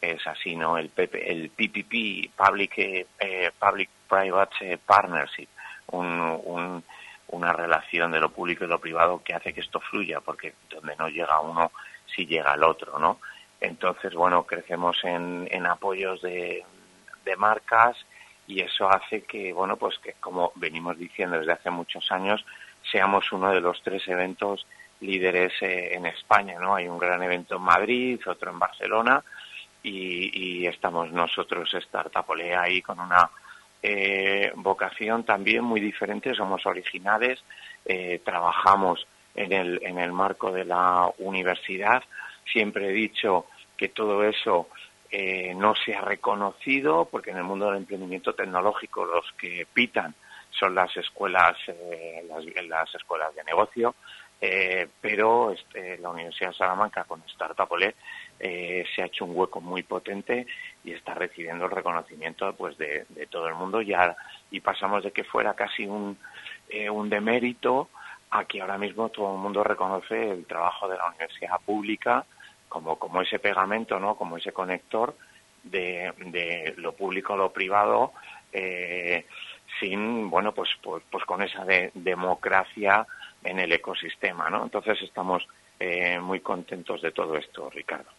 es 0.00 0.26
así, 0.26 0.56
¿no? 0.56 0.76
El, 0.76 0.88
PP, 0.88 1.30
el 1.30 1.50
PPP, 1.50 2.32
Public, 2.36 2.72
eh, 2.78 3.50
Public 3.58 3.90
Private 4.08 4.78
Partnership, 4.78 5.48
un, 5.88 6.40
un, 6.44 6.84
una 7.28 7.52
relación 7.52 8.12
de 8.12 8.20
lo 8.20 8.30
público 8.30 8.64
y 8.64 8.68
lo 8.68 8.80
privado 8.80 9.22
que 9.22 9.34
hace 9.34 9.52
que 9.52 9.60
esto 9.60 9.80
fluya, 9.80 10.20
porque 10.20 10.54
donde 10.70 10.96
no 10.96 11.08
llega 11.08 11.40
uno, 11.40 11.72
sí 12.06 12.26
llega 12.26 12.54
el 12.54 12.64
otro, 12.64 12.98
¿no? 12.98 13.18
Entonces, 13.60 14.14
bueno, 14.14 14.44
crecemos 14.44 15.02
en, 15.04 15.48
en 15.50 15.66
apoyos 15.66 16.20
de, 16.22 16.64
de 17.24 17.36
marcas 17.36 17.96
y 18.46 18.60
eso 18.60 18.88
hace 18.88 19.22
que, 19.22 19.52
bueno, 19.52 19.76
pues 19.76 19.98
que 19.98 20.14
como 20.14 20.52
venimos 20.56 20.96
diciendo 20.98 21.38
desde 21.38 21.52
hace 21.52 21.70
muchos 21.70 22.10
años, 22.12 22.44
seamos 22.90 23.32
uno 23.32 23.50
de 23.50 23.60
los 23.60 23.82
tres 23.82 24.06
eventos 24.08 24.66
líderes 25.00 25.52
eh, 25.60 25.94
en 25.94 26.06
España, 26.06 26.58
¿no? 26.60 26.74
Hay 26.74 26.86
un 26.88 26.98
gran 26.98 27.22
evento 27.22 27.56
en 27.56 27.62
Madrid, 27.62 28.20
otro 28.26 28.50
en 28.50 28.58
Barcelona 28.58 29.22
y, 29.82 30.62
y 30.62 30.66
estamos 30.66 31.10
nosotros, 31.10 31.70
Startupolea, 31.70 32.62
ahí 32.62 32.80
con 32.82 33.00
una 33.00 33.30
eh, 33.82 34.52
vocación 34.56 35.24
también 35.24 35.64
muy 35.64 35.80
diferente, 35.80 36.34
somos 36.34 36.64
originales, 36.66 37.42
eh, 37.84 38.20
trabajamos 38.24 39.06
en 39.34 39.52
el, 39.52 39.80
en 39.82 39.98
el 39.98 40.12
marco 40.12 40.50
de 40.50 40.64
la 40.64 41.10
universidad, 41.18 42.02
siempre 42.50 42.88
he 42.88 42.92
dicho 42.92 43.46
que 43.76 43.88
todo 43.88 44.24
eso 44.24 44.68
eh, 45.10 45.54
no 45.54 45.74
se 45.74 45.94
ha 45.94 46.00
reconocido, 46.00 47.04
porque 47.04 47.30
en 47.30 47.38
el 47.38 47.44
mundo 47.44 47.66
del 47.66 47.76
emprendimiento 47.76 48.34
tecnológico 48.34 49.04
los 49.04 49.24
que 49.38 49.66
pitan 49.72 50.14
son 50.50 50.74
las 50.74 50.96
escuelas, 50.96 51.56
eh, 51.68 52.24
las, 52.28 52.44
las, 52.66 52.94
escuelas 52.94 53.34
de 53.34 53.44
negocio, 53.44 53.94
eh, 54.40 54.88
pero 55.00 55.52
este, 55.52 55.98
la 55.98 56.10
Universidad 56.10 56.50
de 56.50 56.56
Salamanca 56.56 57.04
con 57.04 57.22
Startup 57.28 57.70
Olé 57.70 57.94
eh, 58.40 58.84
se 58.94 59.02
ha 59.02 59.06
hecho 59.06 59.24
un 59.24 59.36
hueco 59.36 59.60
muy 59.60 59.82
potente 59.82 60.46
y 60.84 60.92
está 60.92 61.14
recibiendo 61.14 61.64
el 61.64 61.70
reconocimiento 61.70 62.52
pues 62.54 62.76
de, 62.78 63.06
todo 63.30 63.48
el 63.48 63.54
mundo 63.54 63.80
ya 63.80 64.16
y 64.50 64.60
pasamos 64.60 65.04
de 65.04 65.12
que 65.12 65.24
fuera 65.24 65.54
casi 65.54 65.86
un, 65.86 66.18
eh, 66.68 66.90
un 66.90 67.08
demérito 67.08 67.88
a 68.30 68.44
que 68.44 68.60
ahora 68.60 68.78
mismo 68.78 69.08
todo 69.08 69.34
el 69.34 69.40
mundo 69.40 69.64
reconoce 69.64 70.30
el 70.30 70.46
trabajo 70.46 70.88
de 70.88 70.96
la 70.96 71.08
universidad 71.08 71.60
pública 71.64 72.24
como, 72.68 72.98
como 72.98 73.22
ese 73.22 73.38
pegamento, 73.38 73.98
¿no? 73.98 74.16
como 74.16 74.36
ese 74.36 74.52
conector 74.52 75.16
de, 75.62 76.12
de 76.18 76.74
lo 76.76 76.92
público 76.92 77.34
a 77.34 77.36
lo 77.36 77.52
privado, 77.52 78.12
eh, 78.52 79.26
sin, 79.80 80.30
bueno, 80.30 80.52
pues, 80.52 80.70
pues, 80.82 81.02
pues 81.10 81.24
con 81.24 81.42
esa 81.42 81.64
de, 81.64 81.90
democracia 81.94 83.06
en 83.42 83.58
el 83.58 83.72
ecosistema, 83.72 84.48
¿no? 84.48 84.64
Entonces 84.64 85.00
estamos 85.02 85.46
eh, 85.78 86.18
muy 86.18 86.40
contentos 86.40 87.02
de 87.02 87.12
todo 87.12 87.36
esto, 87.36 87.68
Ricardo. 87.70 88.10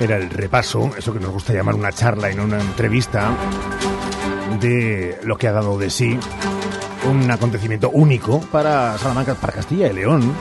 Era 0.00 0.16
el 0.16 0.30
repaso, 0.30 0.92
eso 0.96 1.12
que 1.12 1.18
nos 1.18 1.32
gusta 1.32 1.52
llamar 1.52 1.74
una 1.74 1.90
charla 1.90 2.30
y 2.30 2.36
no 2.36 2.44
una 2.44 2.60
entrevista, 2.60 3.30
de 4.60 5.18
lo 5.24 5.36
que 5.36 5.48
ha 5.48 5.52
dado 5.52 5.78
de 5.78 5.90
sí 5.90 6.18
un 7.08 7.30
acontecimiento 7.30 7.90
único 7.90 8.40
para 8.40 8.98
Salamanca, 8.98 9.34
para 9.34 9.52
Castilla 9.52 9.88
y 9.88 9.94
León, 9.94 10.34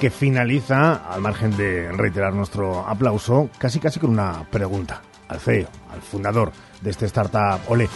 que 0.00 0.10
finaliza, 0.10 0.94
al 0.94 1.20
margen 1.20 1.56
de 1.56 1.92
reiterar 1.92 2.32
nuestro 2.32 2.86
aplauso, 2.88 3.50
casi 3.58 3.78
casi 3.80 4.00
con 4.00 4.10
una 4.10 4.44
pregunta 4.50 5.02
al 5.28 5.40
CEO, 5.40 5.68
al 5.92 6.00
fundador 6.00 6.52
de 6.80 6.90
este 6.90 7.06
startup 7.06 7.60
Ole. 7.68 7.84
Eh, 7.84 7.88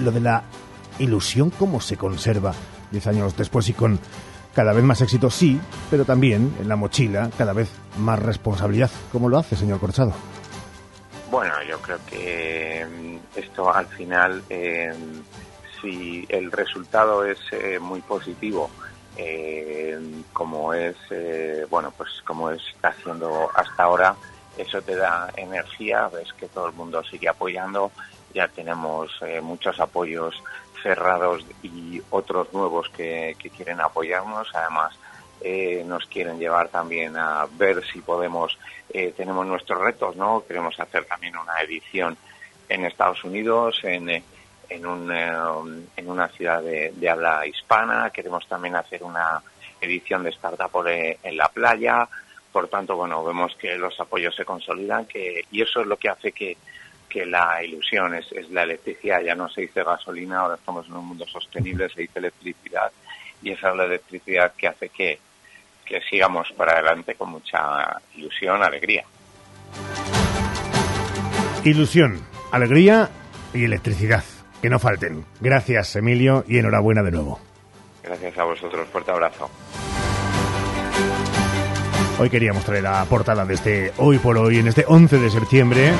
lo 0.00 0.12
de 0.12 0.20
la 0.20 0.42
ilusión, 0.98 1.50
¿cómo 1.50 1.80
se 1.80 1.96
conserva 1.96 2.52
diez 2.90 3.06
años 3.06 3.36
después 3.36 3.68
y 3.68 3.72
con 3.72 3.98
cada 4.54 4.72
vez 4.72 4.84
más 4.84 5.00
éxito? 5.00 5.30
Sí, 5.30 5.60
pero 5.90 6.04
también 6.04 6.54
en 6.60 6.68
la 6.68 6.76
mochila 6.76 7.30
cada 7.36 7.52
vez 7.52 7.70
más 7.98 8.18
responsabilidad. 8.18 8.90
¿Cómo 9.12 9.28
lo 9.28 9.38
hace, 9.38 9.56
señor 9.56 9.80
Corchado? 9.80 10.12
Bueno, 11.30 11.54
yo 11.68 11.78
creo 11.78 11.98
que 12.08 12.86
esto 13.36 13.72
al 13.72 13.86
final, 13.86 14.42
eh, 14.50 14.92
si 15.80 16.26
el 16.28 16.50
resultado 16.50 17.24
es 17.24 17.38
eh, 17.52 17.78
muy 17.78 18.00
positivo, 18.00 18.70
eh, 19.16 19.98
como 20.32 20.74
es, 20.74 20.96
eh, 21.10 21.66
bueno, 21.70 21.92
pues 21.96 22.10
como 22.24 22.50
es 22.50 22.62
haciendo 22.82 23.50
hasta 23.54 23.82
ahora, 23.82 24.14
eso 24.56 24.82
te 24.82 24.96
da 24.96 25.30
energía, 25.36 26.08
ves 26.08 26.32
que 26.32 26.46
todo 26.46 26.66
el 26.68 26.74
mundo 26.74 27.02
sigue 27.04 27.28
apoyando, 27.28 27.92
ya 28.34 28.48
tenemos 28.48 29.10
eh, 29.22 29.40
muchos 29.40 29.78
apoyos 29.80 30.34
cerrados 30.82 31.44
y 31.62 32.00
otros 32.10 32.52
nuevos 32.52 32.88
que, 32.90 33.36
que 33.38 33.50
quieren 33.50 33.80
apoyarnos, 33.80 34.48
además 34.54 34.98
eh, 35.40 35.82
nos 35.86 36.06
quieren 36.06 36.38
llevar 36.38 36.68
también 36.68 37.16
a 37.16 37.46
ver 37.52 37.82
si 37.86 38.00
podemos, 38.00 38.58
eh, 38.90 39.14
tenemos 39.16 39.46
nuestros 39.46 39.80
retos, 39.80 40.16
¿no? 40.16 40.44
Queremos 40.46 40.78
hacer 40.78 41.04
también 41.06 41.36
una 41.36 41.58
edición 41.60 42.16
en 42.68 42.84
Estados 42.84 43.24
Unidos, 43.24 43.80
en, 43.82 44.10
eh, 44.10 44.22
en, 44.68 44.86
un, 44.86 45.10
eh, 45.10 45.32
en 45.96 46.10
una 46.10 46.28
ciudad 46.28 46.62
de, 46.62 47.08
habla 47.08 47.46
hispana, 47.46 48.10
queremos 48.10 48.46
también 48.46 48.76
hacer 48.76 49.02
una 49.02 49.42
edición 49.80 50.22
de 50.22 50.30
Startup 50.30 50.70
en 50.86 51.36
la 51.36 51.48
playa, 51.48 52.06
por 52.52 52.68
tanto, 52.68 52.96
bueno, 52.96 53.24
vemos 53.24 53.56
que 53.56 53.76
los 53.76 53.98
apoyos 53.98 54.34
se 54.34 54.44
consolidan 54.44 55.06
que, 55.06 55.44
y 55.50 55.62
eso 55.62 55.80
es 55.80 55.86
lo 55.86 55.96
que 55.96 56.08
hace 56.10 56.32
que, 56.32 56.56
que 57.10 57.26
la 57.26 57.62
ilusión 57.62 58.14
es, 58.14 58.30
es 58.32 58.48
la 58.50 58.62
electricidad, 58.62 59.20
ya 59.20 59.34
no 59.34 59.48
se 59.50 59.62
dice 59.62 59.82
gasolina, 59.82 60.38
ahora 60.38 60.54
estamos 60.54 60.86
en 60.86 60.94
un 60.94 61.06
mundo 61.06 61.26
sostenible, 61.26 61.88
se 61.90 62.02
dice 62.02 62.20
electricidad, 62.20 62.90
y 63.42 63.50
esa 63.50 63.70
es 63.70 63.76
la 63.76 63.84
electricidad 63.84 64.52
que 64.56 64.68
hace 64.68 64.88
que, 64.88 65.18
que 65.84 66.00
sigamos 66.08 66.50
para 66.56 66.74
adelante 66.74 67.16
con 67.16 67.30
mucha 67.30 68.00
ilusión, 68.16 68.62
alegría. 68.62 69.04
Ilusión, 71.64 72.24
alegría 72.52 73.10
y 73.52 73.64
electricidad. 73.64 74.24
Que 74.62 74.68
no 74.68 74.78
falten. 74.78 75.24
Gracias, 75.40 75.96
Emilio, 75.96 76.44
y 76.46 76.58
enhorabuena 76.58 77.02
de 77.02 77.10
nuevo. 77.10 77.40
Gracias 78.02 78.36
a 78.38 78.44
vosotros, 78.44 78.88
fuerte 78.88 79.10
abrazo. 79.10 79.50
Hoy 82.18 82.28
queríamos 82.28 82.64
traer 82.64 82.82
la 82.82 83.02
portada 83.06 83.46
de 83.46 83.54
este 83.54 83.92
Hoy 83.96 84.18
por 84.18 84.36
Hoy, 84.36 84.58
en 84.58 84.68
este 84.68 84.84
11 84.86 85.18
de 85.18 85.30
septiembre. 85.30 85.92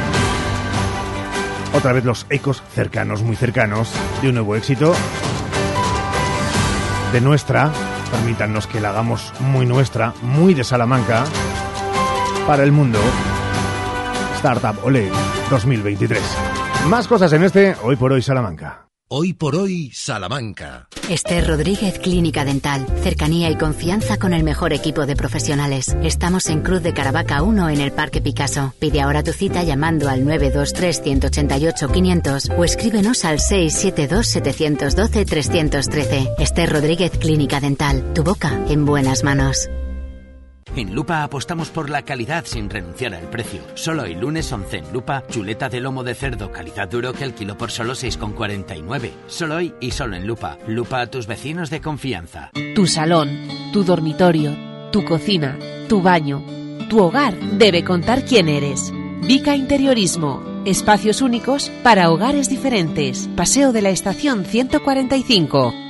Otra 1.72 1.92
vez 1.92 2.04
los 2.04 2.26
ecos 2.30 2.62
cercanos, 2.74 3.22
muy 3.22 3.36
cercanos, 3.36 3.92
de 4.22 4.28
un 4.28 4.34
nuevo 4.34 4.56
éxito. 4.56 4.94
De 7.12 7.20
nuestra, 7.20 7.70
permítanos 8.10 8.66
que 8.66 8.80
la 8.80 8.90
hagamos 8.90 9.32
muy 9.40 9.66
nuestra, 9.66 10.12
muy 10.22 10.54
de 10.54 10.64
Salamanca, 10.64 11.24
para 12.46 12.64
el 12.64 12.72
mundo. 12.72 12.98
Startup 14.36 14.84
Ole 14.84 15.10
2023. 15.50 16.20
Más 16.88 17.06
cosas 17.06 17.32
en 17.32 17.44
este 17.44 17.76
Hoy 17.82 17.96
por 17.96 18.12
Hoy 18.12 18.22
Salamanca. 18.22 18.89
Hoy 19.12 19.32
por 19.32 19.56
hoy, 19.56 19.90
Salamanca. 19.92 20.86
Esther 21.08 21.48
Rodríguez 21.48 21.98
Clínica 21.98 22.44
Dental. 22.44 22.86
Cercanía 23.02 23.50
y 23.50 23.58
confianza 23.58 24.18
con 24.18 24.32
el 24.32 24.44
mejor 24.44 24.72
equipo 24.72 25.04
de 25.04 25.16
profesionales. 25.16 25.96
Estamos 26.04 26.48
en 26.48 26.62
Cruz 26.62 26.80
de 26.80 26.94
Caravaca 26.94 27.42
1 27.42 27.70
en 27.70 27.80
el 27.80 27.90
Parque 27.90 28.20
Picasso. 28.20 28.72
Pide 28.78 29.00
ahora 29.00 29.24
tu 29.24 29.32
cita 29.32 29.64
llamando 29.64 30.08
al 30.08 30.24
923-188-500 30.26 32.56
o 32.56 32.64
escríbenos 32.64 33.24
al 33.24 33.40
672-712-313. 33.40 36.34
Esther 36.38 36.70
Rodríguez 36.70 37.10
Clínica 37.18 37.58
Dental. 37.58 38.14
Tu 38.14 38.22
boca 38.22 38.64
en 38.68 38.84
buenas 38.84 39.24
manos. 39.24 39.68
En 40.76 40.94
Lupa 40.94 41.22
apostamos 41.22 41.68
por 41.70 41.90
la 41.90 42.02
calidad 42.02 42.44
sin 42.46 42.70
renunciar 42.70 43.14
al 43.14 43.28
precio. 43.28 43.60
Solo 43.74 44.04
el 44.04 44.20
lunes 44.20 44.50
11 44.52 44.78
en 44.78 44.92
Lupa, 44.92 45.24
chuleta 45.28 45.68
de 45.68 45.80
lomo 45.80 46.04
de 46.04 46.14
cerdo 46.14 46.52
calidad 46.52 46.88
duro 46.88 47.12
que 47.12 47.24
el 47.24 47.34
kilo 47.34 47.58
por 47.58 47.70
solo 47.70 47.94
6,49. 47.94 49.10
Solo 49.26 49.56
hoy 49.56 49.74
y 49.80 49.90
solo 49.90 50.16
en 50.16 50.26
Lupa. 50.26 50.58
Lupa 50.66 51.00
a 51.00 51.06
tus 51.06 51.26
vecinos 51.26 51.70
de 51.70 51.80
confianza. 51.80 52.50
Tu 52.74 52.86
salón, 52.86 53.48
tu 53.72 53.84
dormitorio, 53.84 54.56
tu 54.92 55.04
cocina, 55.04 55.58
tu 55.88 56.02
baño, 56.02 56.42
tu 56.88 57.00
hogar 57.02 57.38
debe 57.38 57.84
contar 57.84 58.24
quién 58.24 58.48
eres. 58.48 58.92
Vica 59.26 59.54
Interiorismo. 59.54 60.42
Espacios 60.64 61.22
únicos 61.22 61.70
para 61.82 62.10
hogares 62.10 62.48
diferentes. 62.50 63.28
Paseo 63.36 63.72
de 63.72 63.82
la 63.82 63.90
Estación 63.90 64.44
145. 64.44 65.89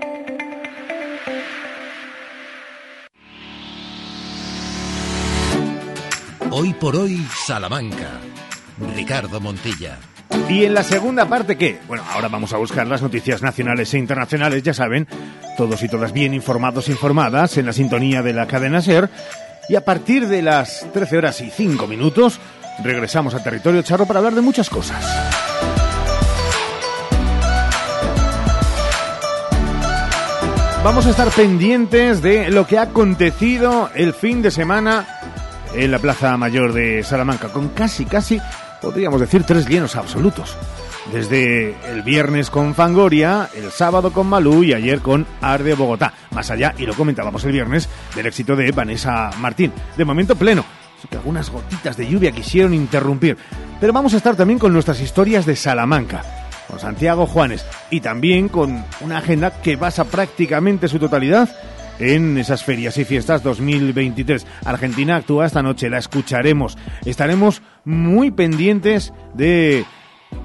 Hoy 6.53 6.73
por 6.73 6.97
hoy, 6.97 7.25
Salamanca. 7.45 8.19
Ricardo 8.93 9.39
Montilla. 9.39 9.97
Y 10.49 10.65
en 10.65 10.73
la 10.73 10.83
segunda 10.83 11.25
parte, 11.25 11.57
¿qué? 11.57 11.79
Bueno, 11.87 12.03
ahora 12.11 12.27
vamos 12.27 12.51
a 12.51 12.57
buscar 12.57 12.85
las 12.87 13.01
noticias 13.01 13.41
nacionales 13.41 13.93
e 13.93 13.97
internacionales, 13.97 14.61
ya 14.61 14.73
saben, 14.73 15.07
todos 15.55 15.81
y 15.81 15.87
todas 15.87 16.11
bien 16.11 16.33
informados 16.33 16.89
informadas 16.89 17.57
en 17.57 17.67
la 17.67 17.71
sintonía 17.71 18.21
de 18.21 18.33
la 18.33 18.47
cadena 18.47 18.81
SER. 18.81 19.09
Y 19.69 19.75
a 19.75 19.85
partir 19.85 20.27
de 20.27 20.41
las 20.41 20.85
13 20.91 21.19
horas 21.19 21.39
y 21.39 21.49
5 21.49 21.87
minutos, 21.87 22.41
regresamos 22.83 23.33
al 23.33 23.43
territorio 23.43 23.81
charro 23.81 24.05
para 24.05 24.19
hablar 24.19 24.35
de 24.35 24.41
muchas 24.41 24.69
cosas. 24.69 25.01
Vamos 30.83 31.05
a 31.05 31.11
estar 31.11 31.29
pendientes 31.29 32.21
de 32.21 32.49
lo 32.49 32.67
que 32.67 32.77
ha 32.77 32.83
acontecido 32.83 33.89
el 33.95 34.13
fin 34.13 34.41
de 34.41 34.51
semana 34.51 35.20
en 35.73 35.91
la 35.91 35.99
Plaza 35.99 36.35
Mayor 36.37 36.73
de 36.73 37.03
Salamanca, 37.03 37.49
con 37.49 37.69
casi, 37.69 38.05
casi, 38.05 38.39
podríamos 38.81 39.19
decir, 39.19 39.43
tres 39.43 39.67
llenos 39.67 39.95
absolutos. 39.95 40.57
Desde 41.11 41.75
el 41.91 42.03
viernes 42.03 42.49
con 42.49 42.75
Fangoria, 42.75 43.49
el 43.55 43.71
sábado 43.71 44.11
con 44.11 44.27
Malú 44.27 44.63
y 44.63 44.73
ayer 44.73 45.01
con 45.01 45.25
Arde 45.41 45.73
Bogotá. 45.73 46.13
Más 46.31 46.51
allá, 46.51 46.73
y 46.77 46.85
lo 46.85 46.93
comentábamos 46.93 47.43
el 47.43 47.51
viernes, 47.51 47.89
del 48.15 48.27
éxito 48.27 48.55
de 48.55 48.71
Vanessa 48.71 49.31
Martín. 49.39 49.73
De 49.97 50.05
momento 50.05 50.35
pleno. 50.35 50.63
Que 51.09 51.17
algunas 51.17 51.49
gotitas 51.49 51.97
de 51.97 52.07
lluvia 52.07 52.31
quisieron 52.31 52.75
interrumpir. 52.75 53.35
Pero 53.79 53.91
vamos 53.91 54.13
a 54.13 54.17
estar 54.17 54.35
también 54.35 54.59
con 54.59 54.71
nuestras 54.71 55.01
historias 55.01 55.47
de 55.47 55.55
Salamanca, 55.55 56.23
con 56.67 56.79
Santiago 56.79 57.25
Juanes 57.25 57.65
y 57.89 58.01
también 58.01 58.47
con 58.47 58.85
una 59.01 59.17
agenda 59.17 59.49
que 59.49 59.75
basa 59.75 60.05
prácticamente 60.05 60.87
su 60.87 60.99
totalidad 60.99 61.49
en 62.01 62.37
esas 62.37 62.63
ferias 62.63 62.97
y 62.97 63.05
fiestas 63.05 63.43
2023. 63.43 64.45
Argentina 64.65 65.17
actúa 65.17 65.45
esta 65.45 65.61
noche, 65.61 65.89
la 65.89 65.99
escucharemos. 65.99 66.77
Estaremos 67.05 67.61
muy 67.85 68.31
pendientes 68.31 69.13
de 69.35 69.85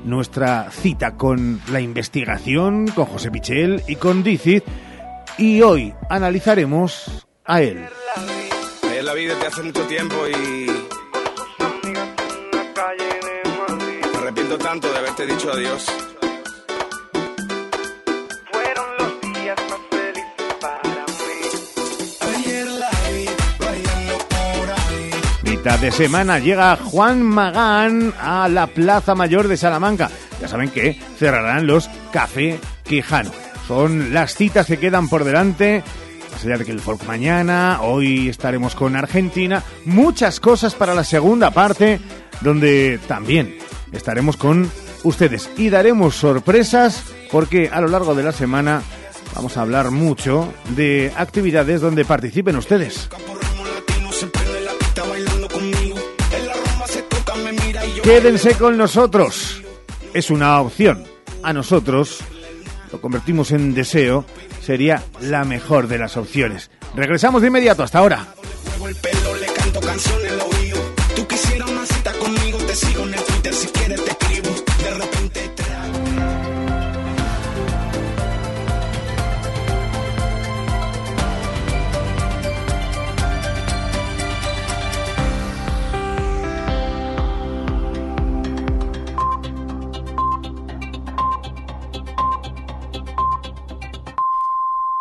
nuestra 0.04 0.70
cita 0.70 1.16
con 1.16 1.60
la 1.70 1.80
investigación, 1.80 2.88
con 2.88 3.06
José 3.06 3.30
Pichel 3.30 3.82
y 3.88 3.96
con 3.96 4.22
Dicit. 4.22 4.64
Y 5.38 5.62
hoy 5.62 5.94
analizaremos 6.10 7.26
a 7.44 7.62
él. 7.62 7.86
Ayer 8.90 9.04
la 9.04 9.14
vi 9.14 9.24
desde 9.24 9.46
hace 9.46 9.62
mucho 9.62 9.82
tiempo 9.86 10.14
y. 10.28 10.66
Me 14.12 14.18
arrepiento 14.18 14.58
tanto 14.58 14.90
de 14.90 14.98
haberte 14.98 15.26
dicho 15.26 15.50
adiós. 15.52 16.05
De 25.66 25.90
semana 25.90 26.38
llega 26.38 26.76
Juan 26.76 27.22
Magán 27.22 28.14
a 28.20 28.48
la 28.48 28.68
Plaza 28.68 29.16
Mayor 29.16 29.48
de 29.48 29.56
Salamanca. 29.56 30.08
Ya 30.40 30.46
saben 30.46 30.70
que 30.70 30.98
cerrarán 31.18 31.66
los 31.66 31.90
Café 32.12 32.60
Quijano. 32.84 33.32
Son 33.66 34.14
las 34.14 34.36
citas 34.36 34.66
que 34.66 34.78
quedan 34.78 35.08
por 35.08 35.24
delante. 35.24 35.82
Más 36.32 36.44
allá 36.44 36.58
de 36.58 36.64
que 36.64 36.70
el 36.70 36.80
folk 36.80 37.04
mañana, 37.04 37.80
hoy 37.82 38.28
estaremos 38.28 38.76
con 38.76 38.94
Argentina. 38.94 39.62
Muchas 39.84 40.38
cosas 40.40 40.74
para 40.74 40.94
la 40.94 41.04
segunda 41.04 41.50
parte, 41.50 42.00
donde 42.40 42.98
también 43.08 43.58
estaremos 43.92 44.36
con 44.36 44.70
ustedes 45.02 45.50
y 45.58 45.68
daremos 45.68 46.14
sorpresas 46.14 47.02
porque 47.30 47.70
a 47.70 47.80
lo 47.80 47.88
largo 47.88 48.14
de 48.14 48.22
la 48.22 48.32
semana 48.32 48.82
vamos 49.34 49.56
a 49.56 49.62
hablar 49.62 49.90
mucho 49.90 50.54
de 50.76 51.12
actividades 51.16 51.80
donde 51.80 52.04
participen 52.04 52.56
ustedes. 52.56 53.10
Quédense 58.06 58.54
con 58.54 58.76
nosotros. 58.76 59.60
Es 60.14 60.30
una 60.30 60.60
opción. 60.60 61.02
A 61.42 61.52
nosotros 61.52 62.20
lo 62.92 63.00
convertimos 63.00 63.50
en 63.50 63.74
deseo. 63.74 64.24
Sería 64.62 65.02
la 65.20 65.44
mejor 65.44 65.88
de 65.88 65.98
las 65.98 66.16
opciones. 66.16 66.70
Regresamos 66.94 67.42
de 67.42 67.48
inmediato. 67.48 67.82
Hasta 67.82 67.98
ahora. 67.98 68.28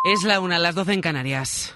Es 0.08 0.22
la 0.22 0.38
una, 0.38 0.60
las 0.60 0.76
12 0.76 0.92
en 0.92 1.00
Canarias. 1.00 1.74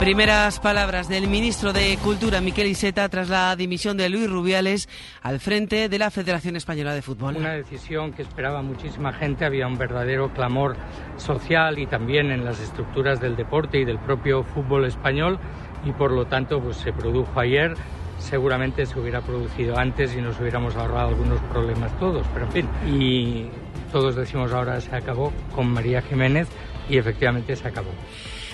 Primeras 0.00 0.58
palabras 0.58 1.08
del 1.08 1.28
ministro 1.28 1.72
de 1.72 1.96
Cultura, 2.02 2.40
Miquel 2.40 2.66
Iseta, 2.66 3.08
tras 3.08 3.28
la 3.28 3.54
dimisión 3.54 3.96
de 3.96 4.08
Luis 4.08 4.28
Rubiales 4.28 4.88
al 5.22 5.38
frente 5.38 5.88
de 5.88 5.96
la 5.96 6.10
Federación 6.10 6.56
Española 6.56 6.92
de 6.92 7.02
Fútbol. 7.02 7.36
Una 7.36 7.52
decisión 7.52 8.12
que 8.12 8.22
esperaba 8.22 8.62
muchísima 8.62 9.12
gente, 9.12 9.44
había 9.44 9.68
un 9.68 9.78
verdadero 9.78 10.32
clamor 10.32 10.74
social 11.18 11.78
y 11.78 11.86
también 11.86 12.32
en 12.32 12.44
las 12.44 12.58
estructuras 12.58 13.20
del 13.20 13.36
deporte 13.36 13.78
y 13.78 13.84
del 13.84 14.00
propio 14.00 14.42
fútbol 14.42 14.86
español 14.86 15.38
y 15.84 15.92
por 15.92 16.10
lo 16.10 16.26
tanto 16.26 16.60
pues, 16.60 16.78
se 16.78 16.92
produjo 16.92 17.38
ayer. 17.38 17.76
Seguramente 18.18 18.84
se 18.86 18.98
hubiera 18.98 19.20
producido 19.20 19.78
antes 19.78 20.16
y 20.16 20.20
nos 20.20 20.40
hubiéramos 20.40 20.74
ahorrado 20.74 21.10
algunos 21.10 21.38
problemas 21.42 21.96
todos, 22.00 22.26
pero 22.34 22.46
en 22.46 22.52
fin. 22.52 22.68
Y 22.92 23.50
todos 23.90 24.16
decimos 24.16 24.52
ahora 24.52 24.80
se 24.80 24.94
acabó 24.94 25.32
con 25.54 25.68
María 25.68 26.02
Jiménez 26.02 26.48
y 26.88 26.98
efectivamente 26.98 27.54
se 27.56 27.68
acabó. 27.68 27.90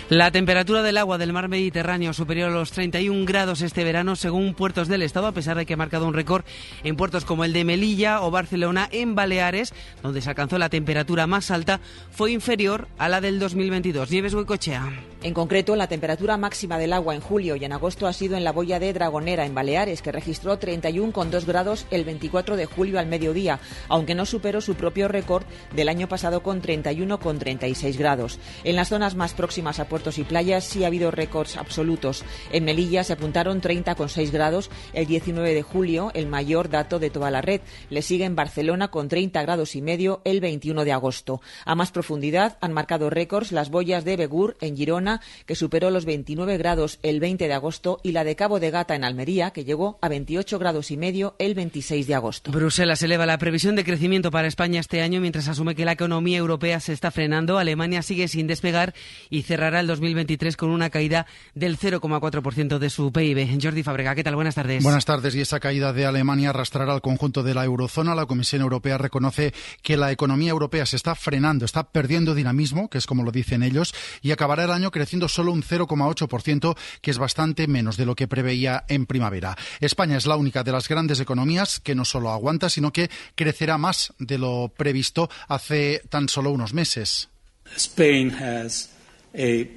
La 0.09 0.31
temperatura 0.31 0.85
del 0.85 0.99
agua 0.99 1.19
del 1.19 1.33
mar 1.33 1.49
Mediterráneo 1.49 2.13
superior 2.13 2.51
a 2.51 2.55
los 2.55 2.71
31 2.71 3.25
grados 3.25 3.61
este 3.61 3.83
verano 3.83 4.15
según 4.15 4.55
puertos 4.55 4.87
del 4.87 5.03
Estado, 5.03 5.27
a 5.27 5.33
pesar 5.33 5.57
de 5.57 5.67
que 5.67 5.75
ha 5.75 5.77
marcado 5.77 6.07
un 6.07 6.15
récord 6.15 6.45
en 6.85 6.95
puertos 6.95 7.25
como 7.25 7.43
el 7.43 7.53
de 7.53 7.65
Melilla 7.65 8.21
o 8.21 8.31
Barcelona, 8.31 8.89
en 8.93 9.17
Baleares, 9.17 9.75
donde 10.05 10.21
se 10.21 10.29
alcanzó 10.29 10.59
la 10.59 10.69
temperatura 10.69 11.27
más 11.27 11.51
alta, 11.51 11.81
fue 12.13 12.31
inferior 12.31 12.87
a 12.99 13.09
la 13.09 13.21
del 13.21 13.41
2022. 13.41 14.13
Nieves 14.13 14.35
Huicochea. 14.35 14.93
En 15.25 15.35
concreto, 15.35 15.75
la 15.75 15.89
temperatura 15.89 16.37
máxima 16.37 16.79
del 16.79 16.93
agua 16.93 17.17
en 17.17 17.21
julio 17.21 17.57
y 17.57 17.65
en 17.65 17.73
agosto 17.73 18.07
ha 18.07 18.13
sido 18.13 18.37
en 18.37 18.45
la 18.45 18.53
boya 18.53 18.79
de 18.79 18.93
Dragonera, 18.93 19.45
en 19.45 19.57
Baleares, 19.57 20.03
que 20.03 20.13
registró 20.13 20.61
31,2 20.61 21.45
grados 21.47 21.85
el 21.91 22.05
24 22.05 22.57
de 22.57 22.67
julio 22.67 23.01
al 23.01 23.09
mediodía, 23.09 23.59
aunque 23.89 24.15
no 24.15 24.25
superó 24.25 24.61
su 24.61 24.77
propio 24.77 25.09
récord 25.09 25.45
del 25.75 25.89
año 25.89 26.07
pasado 26.07 26.45
con 26.45 26.63
31,36 26.63 27.99
grados. 27.99 28.39
En 28.63 28.77
las 28.77 28.91
zonas 28.91 29.17
más 29.17 29.35
próximas 29.35 29.81
a 29.81 29.89
puertos 29.97 30.19
y 30.19 30.25
playas 30.25 30.63
sí 30.63 30.85
ha 30.85 30.89
habido 30.89 31.11
récords 31.11 31.57
absolutos. 31.57 32.23
En 32.53 32.67
Melilla 32.67 33.03
se 33.03 33.15
apuntaron 33.15 33.63
30,6 33.63 34.31
grados 34.31 34.71
el 34.93 35.07
19 35.07 35.55
de 35.55 35.63
julio, 35.63 36.11
el 36.13 36.27
mayor 36.27 36.69
dato 36.69 36.99
de 36.99 37.09
toda 37.09 37.31
la 37.31 37.41
red. 37.41 37.63
Le 37.89 38.03
sigue 38.03 38.27
en 38.27 38.37
Barcelona 38.37 38.89
con 38.89 39.09
30 39.09 39.41
grados 39.41 39.75
y 39.75 39.81
medio 39.81 40.21
el 40.27 40.43
21 40.43 40.85
de 40.85 40.93
agosto. 40.93 41.41
A 41.65 41.75
más 41.75 41.93
profundidad 41.93 42.59
han 42.61 42.75
marcado 42.75 43.09
récords 43.09 43.53
las 43.53 43.71
boyas 43.71 44.05
de 44.05 44.19
Begur, 44.19 44.59
en 44.61 44.77
Girona, 44.77 45.23
que 45.47 45.55
superó 45.55 45.89
los 45.89 46.05
29 46.05 46.59
grados 46.59 46.99
el 47.03 47.19
20 47.19 47.49
de 47.49 47.55
agosto, 47.55 47.99
y 48.03 48.13
la 48.13 48.25
de 48.25 48.37
Cabo 48.37 48.61
de 48.61 48.71
Gata, 48.71 48.97
en 48.97 49.05
Almería, 49.05 49.53
que 49.53 49.65
llegó 49.65 49.99
a 50.03 50.11
28 50.11 50.59
grados 50.59 50.91
y 50.91 50.99
medio 50.99 51.37
el 51.39 51.55
26 51.55 52.07
de 52.07 52.15
agosto. 52.15 52.53
Bruselas 52.53 53.03
eleva 53.03 53.25
la 53.25 53.39
previsión 53.39 53.77
de 53.77 53.85
crecimiento 53.85 54.31
para 54.31 54.47
España 54.47 54.79
este 54.79 55.01
año 55.01 55.23
mientras 55.23 55.49
asume 55.49 55.75
que 55.75 55.87
la 55.87 55.93
economía 55.93 56.37
europea 56.37 56.81
se 56.81 56.93
está 56.93 57.11
frenando. 57.11 57.57
Alemania 57.57 58.03
sigue 58.03 58.29
sin 58.29 58.47
despegar 58.47 58.93
y 59.31 59.41
cerrará 59.41 59.81
el 59.81 59.86
2023 59.87 60.57
con 60.57 60.71
una 60.71 60.91
caída 60.91 61.27
del 61.55 61.79
0,4% 61.79 62.79
de 62.79 62.91
su 62.91 63.13
PIB. 63.13 63.59
Jordi 63.61 63.83
Fabrega, 63.83 64.15
¿qué 64.15 64.25
tal? 64.25 64.35
Buenas 64.35 64.55
tardes. 64.55 64.83
Buenas 64.83 65.05
tardes. 65.05 65.35
Y 65.35 65.41
esa 65.41 65.61
caída 65.61 65.93
de 65.93 66.07
Alemania 66.07 66.51
arrastrará 66.51 66.93
al 66.93 67.01
conjunto 67.01 67.43
de 67.43 67.55
la 67.55 67.65
eurozona. 67.65 68.15
La 68.15 68.27
Comisión 68.27 68.63
Europea 68.63 68.99
reconoce 68.99 69.53
que 69.83 69.97
la 69.97 70.13
economía 70.13 70.51
europea 70.51 70.87
se 70.87 70.97
está 70.97 71.15
frenando, 71.15 71.65
está 71.65 71.85
perdiendo 71.85 72.35
dinamismo, 72.35 72.89
que 72.89 72.99
es 72.99 73.07
como 73.07 73.23
lo 73.23 73.33
dicen 73.33 73.63
ellos, 73.63 73.95
y 74.23 74.33
acabará 74.33 74.65
el 74.65 74.71
año 74.71 74.91
creciendo 74.91 75.29
solo 75.29 75.53
un 75.53 75.63
0,8%, 75.63 76.77
que 77.01 77.11
es 77.11 77.19
bastante 77.19 77.67
menos 77.67 77.97
de 77.97 78.07
lo 78.07 78.15
que 78.15 78.29
preveía 78.29 78.85
en 78.89 79.07
primavera. 79.07 79.57
España 79.81 80.17
es 80.17 80.27
la 80.27 80.37
única 80.37 80.63
de 80.63 80.73
las 80.73 80.89
grandes 80.89 81.21
economías 81.21 81.81
que 81.81 81.95
no 81.95 82.05
solo 82.05 82.31
aguanta, 82.31 82.69
sino 82.69 82.93
que 82.93 83.11
crecerá 83.35 83.79
más 83.79 84.13
de 84.19 84.39
lo 84.39 84.73
previsto 84.77 85.29
hace 85.49 86.03
tan 86.09 86.29
solo 86.29 86.51
unos 86.51 86.75
meses. 86.75 87.29
Spain 87.77 88.31
has 88.31 88.96
a 89.37 89.69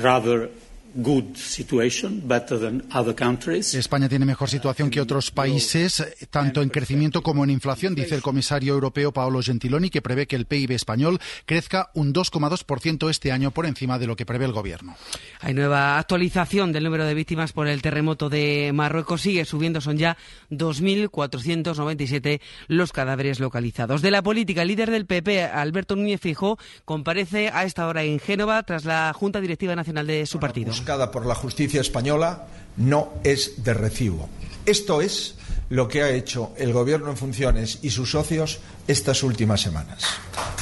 rather 0.00 0.48
good 0.94 1.36
situation, 1.36 2.22
better 2.26 2.58
than 2.58 2.84
other 2.92 3.14
countries. 3.14 3.74
España 3.74 4.08
tiene 4.08 4.24
mejor 4.24 4.48
situación 4.48 4.90
que 4.90 5.00
otros 5.00 5.30
países, 5.30 6.00
eh, 6.00 6.26
tanto 6.30 6.62
en 6.62 6.68
crecimiento 6.68 7.22
como 7.22 7.44
en 7.44 7.50
inflación, 7.50 7.94
dice 7.94 8.14
el 8.14 8.22
comisario 8.22 8.74
europeo 8.74 9.12
Paolo 9.12 9.42
Gentiloni, 9.42 9.90
que 9.90 10.02
prevé 10.02 10.26
que 10.26 10.36
el 10.36 10.46
PIB 10.46 10.72
español 10.72 11.20
crezca 11.46 11.90
un 11.94 12.12
2,2% 12.12 13.10
este 13.10 13.32
año 13.32 13.50
por 13.50 13.66
encima 13.66 13.98
de 13.98 14.06
lo 14.06 14.16
que 14.16 14.26
prevé 14.26 14.44
el 14.44 14.52
gobierno. 14.52 14.96
Hay 15.40 15.54
nueva 15.54 15.98
actualización 15.98 16.72
del 16.72 16.84
número 16.84 17.04
de 17.04 17.14
víctimas 17.14 17.52
por 17.52 17.68
el 17.68 17.82
terremoto 17.82 18.28
de 18.28 18.70
Marruecos. 18.74 19.22
Sigue 19.22 19.44
subiendo, 19.44 19.80
son 19.80 19.98
ya 19.98 20.16
2.497 20.50 22.40
los 22.68 22.92
cadáveres 22.92 23.40
localizados. 23.40 24.02
De 24.02 24.10
la 24.10 24.22
política, 24.22 24.62
el 24.62 24.68
líder 24.68 24.90
del 24.90 25.06
PP, 25.06 25.44
Alberto 25.44 25.96
Núñez 25.96 26.20
Fijó, 26.20 26.58
comparece 26.84 27.48
a 27.48 27.64
esta 27.64 27.86
hora 27.86 28.02
en 28.02 28.18
Génova 28.18 28.62
tras 28.62 28.84
la 28.84 29.12
Junta 29.12 29.40
Directiva 29.40 29.74
Nacional 29.76 30.06
de 30.06 30.26
su 30.26 30.38
partido. 30.38 30.72
Por 31.10 31.26
la 31.26 31.34
justicia 31.34 31.80
española 31.80 32.46
no 32.76 33.14
es 33.24 33.62
de 33.62 33.74
recibo. 33.74 34.28
Esto 34.66 35.00
es 35.00 35.34
lo 35.68 35.88
que 35.88 36.02
ha 36.02 36.10
hecho 36.10 36.52
el 36.56 36.72
gobierno 36.72 37.10
en 37.10 37.16
funciones 37.16 37.78
y 37.82 37.90
sus 37.90 38.10
socios 38.10 38.60
estas 38.86 39.22
últimas 39.22 39.60
semanas. 39.60 40.04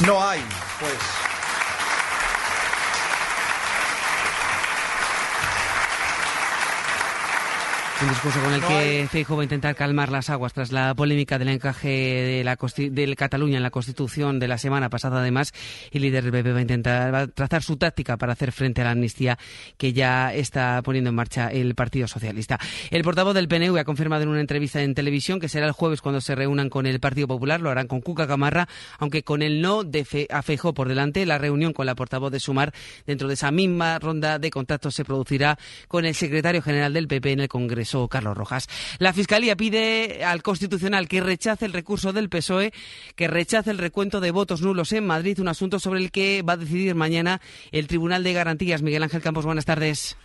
No 0.06 0.22
hay, 0.22 0.40
pues. 0.78 1.39
Un 8.02 8.08
discurso 8.08 8.40
con 8.40 8.54
el 8.54 8.62
que 8.62 9.06
Feijóo 9.10 9.36
va 9.36 9.42
a 9.42 9.44
intentar 9.44 9.76
calmar 9.76 10.10
las 10.10 10.30
aguas 10.30 10.54
tras 10.54 10.72
la 10.72 10.94
polémica 10.94 11.38
del 11.38 11.48
encaje 11.48 11.88
de 11.88 12.44
la 12.44 12.56
del 12.56 13.14
Cataluña 13.14 13.58
en 13.58 13.62
la 13.62 13.70
Constitución 13.70 14.38
de 14.38 14.48
la 14.48 14.56
semana 14.56 14.88
pasada, 14.88 15.20
además, 15.20 15.52
el 15.90 16.00
líder 16.00 16.24
del 16.24 16.32
PP 16.32 16.52
va 16.52 16.58
a 16.60 16.62
intentar 16.62 17.12
va 17.12 17.20
a 17.20 17.26
trazar 17.26 17.62
su 17.62 17.76
táctica 17.76 18.16
para 18.16 18.32
hacer 18.32 18.52
frente 18.52 18.80
a 18.80 18.84
la 18.84 18.92
amnistía 18.92 19.38
que 19.76 19.92
ya 19.92 20.32
está 20.32 20.80
poniendo 20.82 21.10
en 21.10 21.16
marcha 21.16 21.48
el 21.48 21.74
Partido 21.74 22.08
Socialista. 22.08 22.58
El 22.90 23.02
portavoz 23.02 23.34
del 23.34 23.48
PNV 23.48 23.76
ha 23.76 23.84
confirmado 23.84 24.22
en 24.22 24.30
una 24.30 24.40
entrevista 24.40 24.80
en 24.80 24.94
televisión 24.94 25.38
que 25.38 25.50
será 25.50 25.66
el 25.66 25.72
jueves 25.72 26.00
cuando 26.00 26.22
se 26.22 26.34
reúnan 26.34 26.70
con 26.70 26.86
el 26.86 27.00
Partido 27.00 27.28
Popular, 27.28 27.60
lo 27.60 27.68
harán 27.68 27.86
con 27.86 28.00
Cuca 28.00 28.26
Camarra, 28.26 28.66
aunque 28.98 29.24
con 29.24 29.42
el 29.42 29.60
no 29.60 29.84
de 29.84 30.06
Fe 30.06 30.26
a 30.30 30.40
Feijóo 30.40 30.72
por 30.72 30.88
delante, 30.88 31.26
la 31.26 31.36
reunión 31.36 31.74
con 31.74 31.84
la 31.84 31.94
portavoz 31.94 32.32
de 32.32 32.40
Sumar 32.40 32.72
dentro 33.06 33.28
de 33.28 33.34
esa 33.34 33.50
misma 33.50 33.98
ronda 33.98 34.38
de 34.38 34.50
contactos 34.50 34.94
se 34.94 35.04
producirá 35.04 35.58
con 35.86 36.06
el 36.06 36.14
secretario 36.14 36.62
general 36.62 36.94
del 36.94 37.06
PP 37.06 37.32
en 37.32 37.40
el 37.40 37.48
Congreso. 37.48 37.89
Carlos 38.08 38.36
Rojas. 38.36 38.68
La 38.98 39.12
Fiscalía 39.12 39.56
pide 39.56 40.24
al 40.24 40.42
Constitucional 40.42 41.08
que 41.08 41.20
rechace 41.20 41.66
el 41.66 41.72
recurso 41.72 42.12
del 42.12 42.28
PSOE, 42.28 42.72
que 43.16 43.28
rechace 43.28 43.70
el 43.70 43.78
recuento 43.78 44.20
de 44.20 44.30
votos 44.30 44.62
nulos 44.62 44.92
en 44.92 45.06
Madrid, 45.06 45.40
un 45.40 45.48
asunto 45.48 45.78
sobre 45.78 46.00
el 46.00 46.10
que 46.10 46.42
va 46.42 46.54
a 46.54 46.56
decidir 46.56 46.94
mañana 46.94 47.40
el 47.72 47.86
Tribunal 47.86 48.24
de 48.24 48.32
Garantías. 48.32 48.82
Miguel 48.82 49.02
Ángel 49.02 49.22
Campos, 49.22 49.44
buenas 49.44 49.64
tardes. 49.64 50.16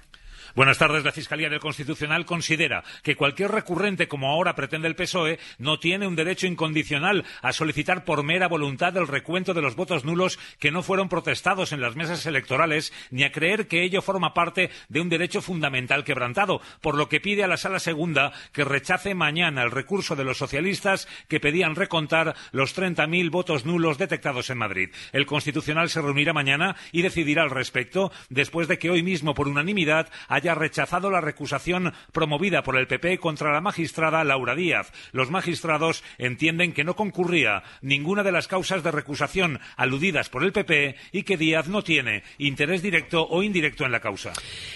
Buenas 0.55 0.77
tardes. 0.77 1.03
La 1.03 1.11
Fiscalía 1.11 1.49
del 1.49 1.59
Constitucional 1.59 2.25
considera 2.25 2.85
que 3.03 3.17
cualquier 3.17 3.51
recurrente, 3.51 4.07
como 4.07 4.29
ahora 4.29 4.55
pretende 4.55 4.87
el 4.87 4.95
PSOE, 4.95 5.37
no 5.57 5.79
tiene 5.79 6.07
un 6.07 6.15
derecho 6.15 6.47
incondicional 6.47 7.25
a 7.41 7.51
solicitar 7.51 8.05
por 8.05 8.23
mera 8.23 8.47
voluntad 8.47 8.95
el 8.95 9.09
recuento 9.09 9.53
de 9.53 9.61
los 9.61 9.75
votos 9.75 10.05
nulos 10.05 10.39
que 10.57 10.71
no 10.71 10.81
fueron 10.81 11.09
protestados 11.09 11.73
en 11.73 11.81
las 11.81 11.97
mesas 11.97 12.25
electorales, 12.25 12.93
ni 13.11 13.25
a 13.25 13.33
creer 13.33 13.67
que 13.67 13.83
ello 13.83 14.01
forma 14.01 14.33
parte 14.33 14.69
de 14.87 15.01
un 15.01 15.09
derecho 15.09 15.41
fundamental 15.41 16.05
quebrantado, 16.05 16.61
por 16.79 16.95
lo 16.95 17.09
que 17.09 17.19
pide 17.19 17.43
a 17.43 17.47
la 17.47 17.57
Sala 17.57 17.79
Segunda 17.79 18.31
que 18.53 18.63
rechace 18.63 19.13
mañana 19.13 19.61
el 19.61 19.71
recurso 19.71 20.15
de 20.15 20.23
los 20.23 20.37
socialistas 20.37 21.09
que 21.27 21.41
pedían 21.41 21.75
recontar 21.75 22.33
los 22.53 22.77
30.000 22.77 23.29
votos 23.29 23.65
nulos 23.65 23.97
detectados 23.97 24.49
en 24.49 24.59
Madrid. 24.59 24.91
El 25.11 25.25
Constitucional 25.25 25.89
se 25.89 26.01
reunirá 26.01 26.31
mañana 26.31 26.77
y 26.93 27.01
decidirá 27.01 27.43
al 27.43 27.49
respecto, 27.49 28.13
después 28.29 28.69
de 28.69 28.79
que 28.79 28.89
hoy 28.89 29.03
mismo, 29.03 29.33
por 29.33 29.49
unanimidad, 29.49 30.07
haya 30.29 30.44
rechazado 30.53 31.09
la 31.09 31.21
recusación 31.21 31.93
promovida 32.11 32.61
por 32.61 32.77
el 32.77 32.87
PP 32.87 33.17
contra 33.17 33.53
la 33.53 33.61
magistrada 33.61 34.23
Laura 34.23 34.53
Díaz. 34.55 34.91
Los 35.13 35.31
magistrados 35.31 36.03
entienden 36.17 36.73
que 36.73 36.83
no 36.83 36.95
concurría 36.95 37.63
ninguna 37.81 38.23
de 38.23 38.31
las 38.31 38.47
causas 38.47 38.83
de 38.83 38.91
recusación 38.91 39.59
aludidas 39.77 40.29
por 40.29 40.43
el 40.43 40.51
PP 40.51 40.95
y 41.11 41.23
que 41.23 41.37
Díaz 41.37 41.67
no 41.67 41.83
tiene 41.83 42.23
interés 42.37 42.81
directo 42.81 43.25
o 43.27 43.41
indirecto 43.41 43.85
en 43.85 43.91
la 43.91 44.01
causa. 44.01 44.33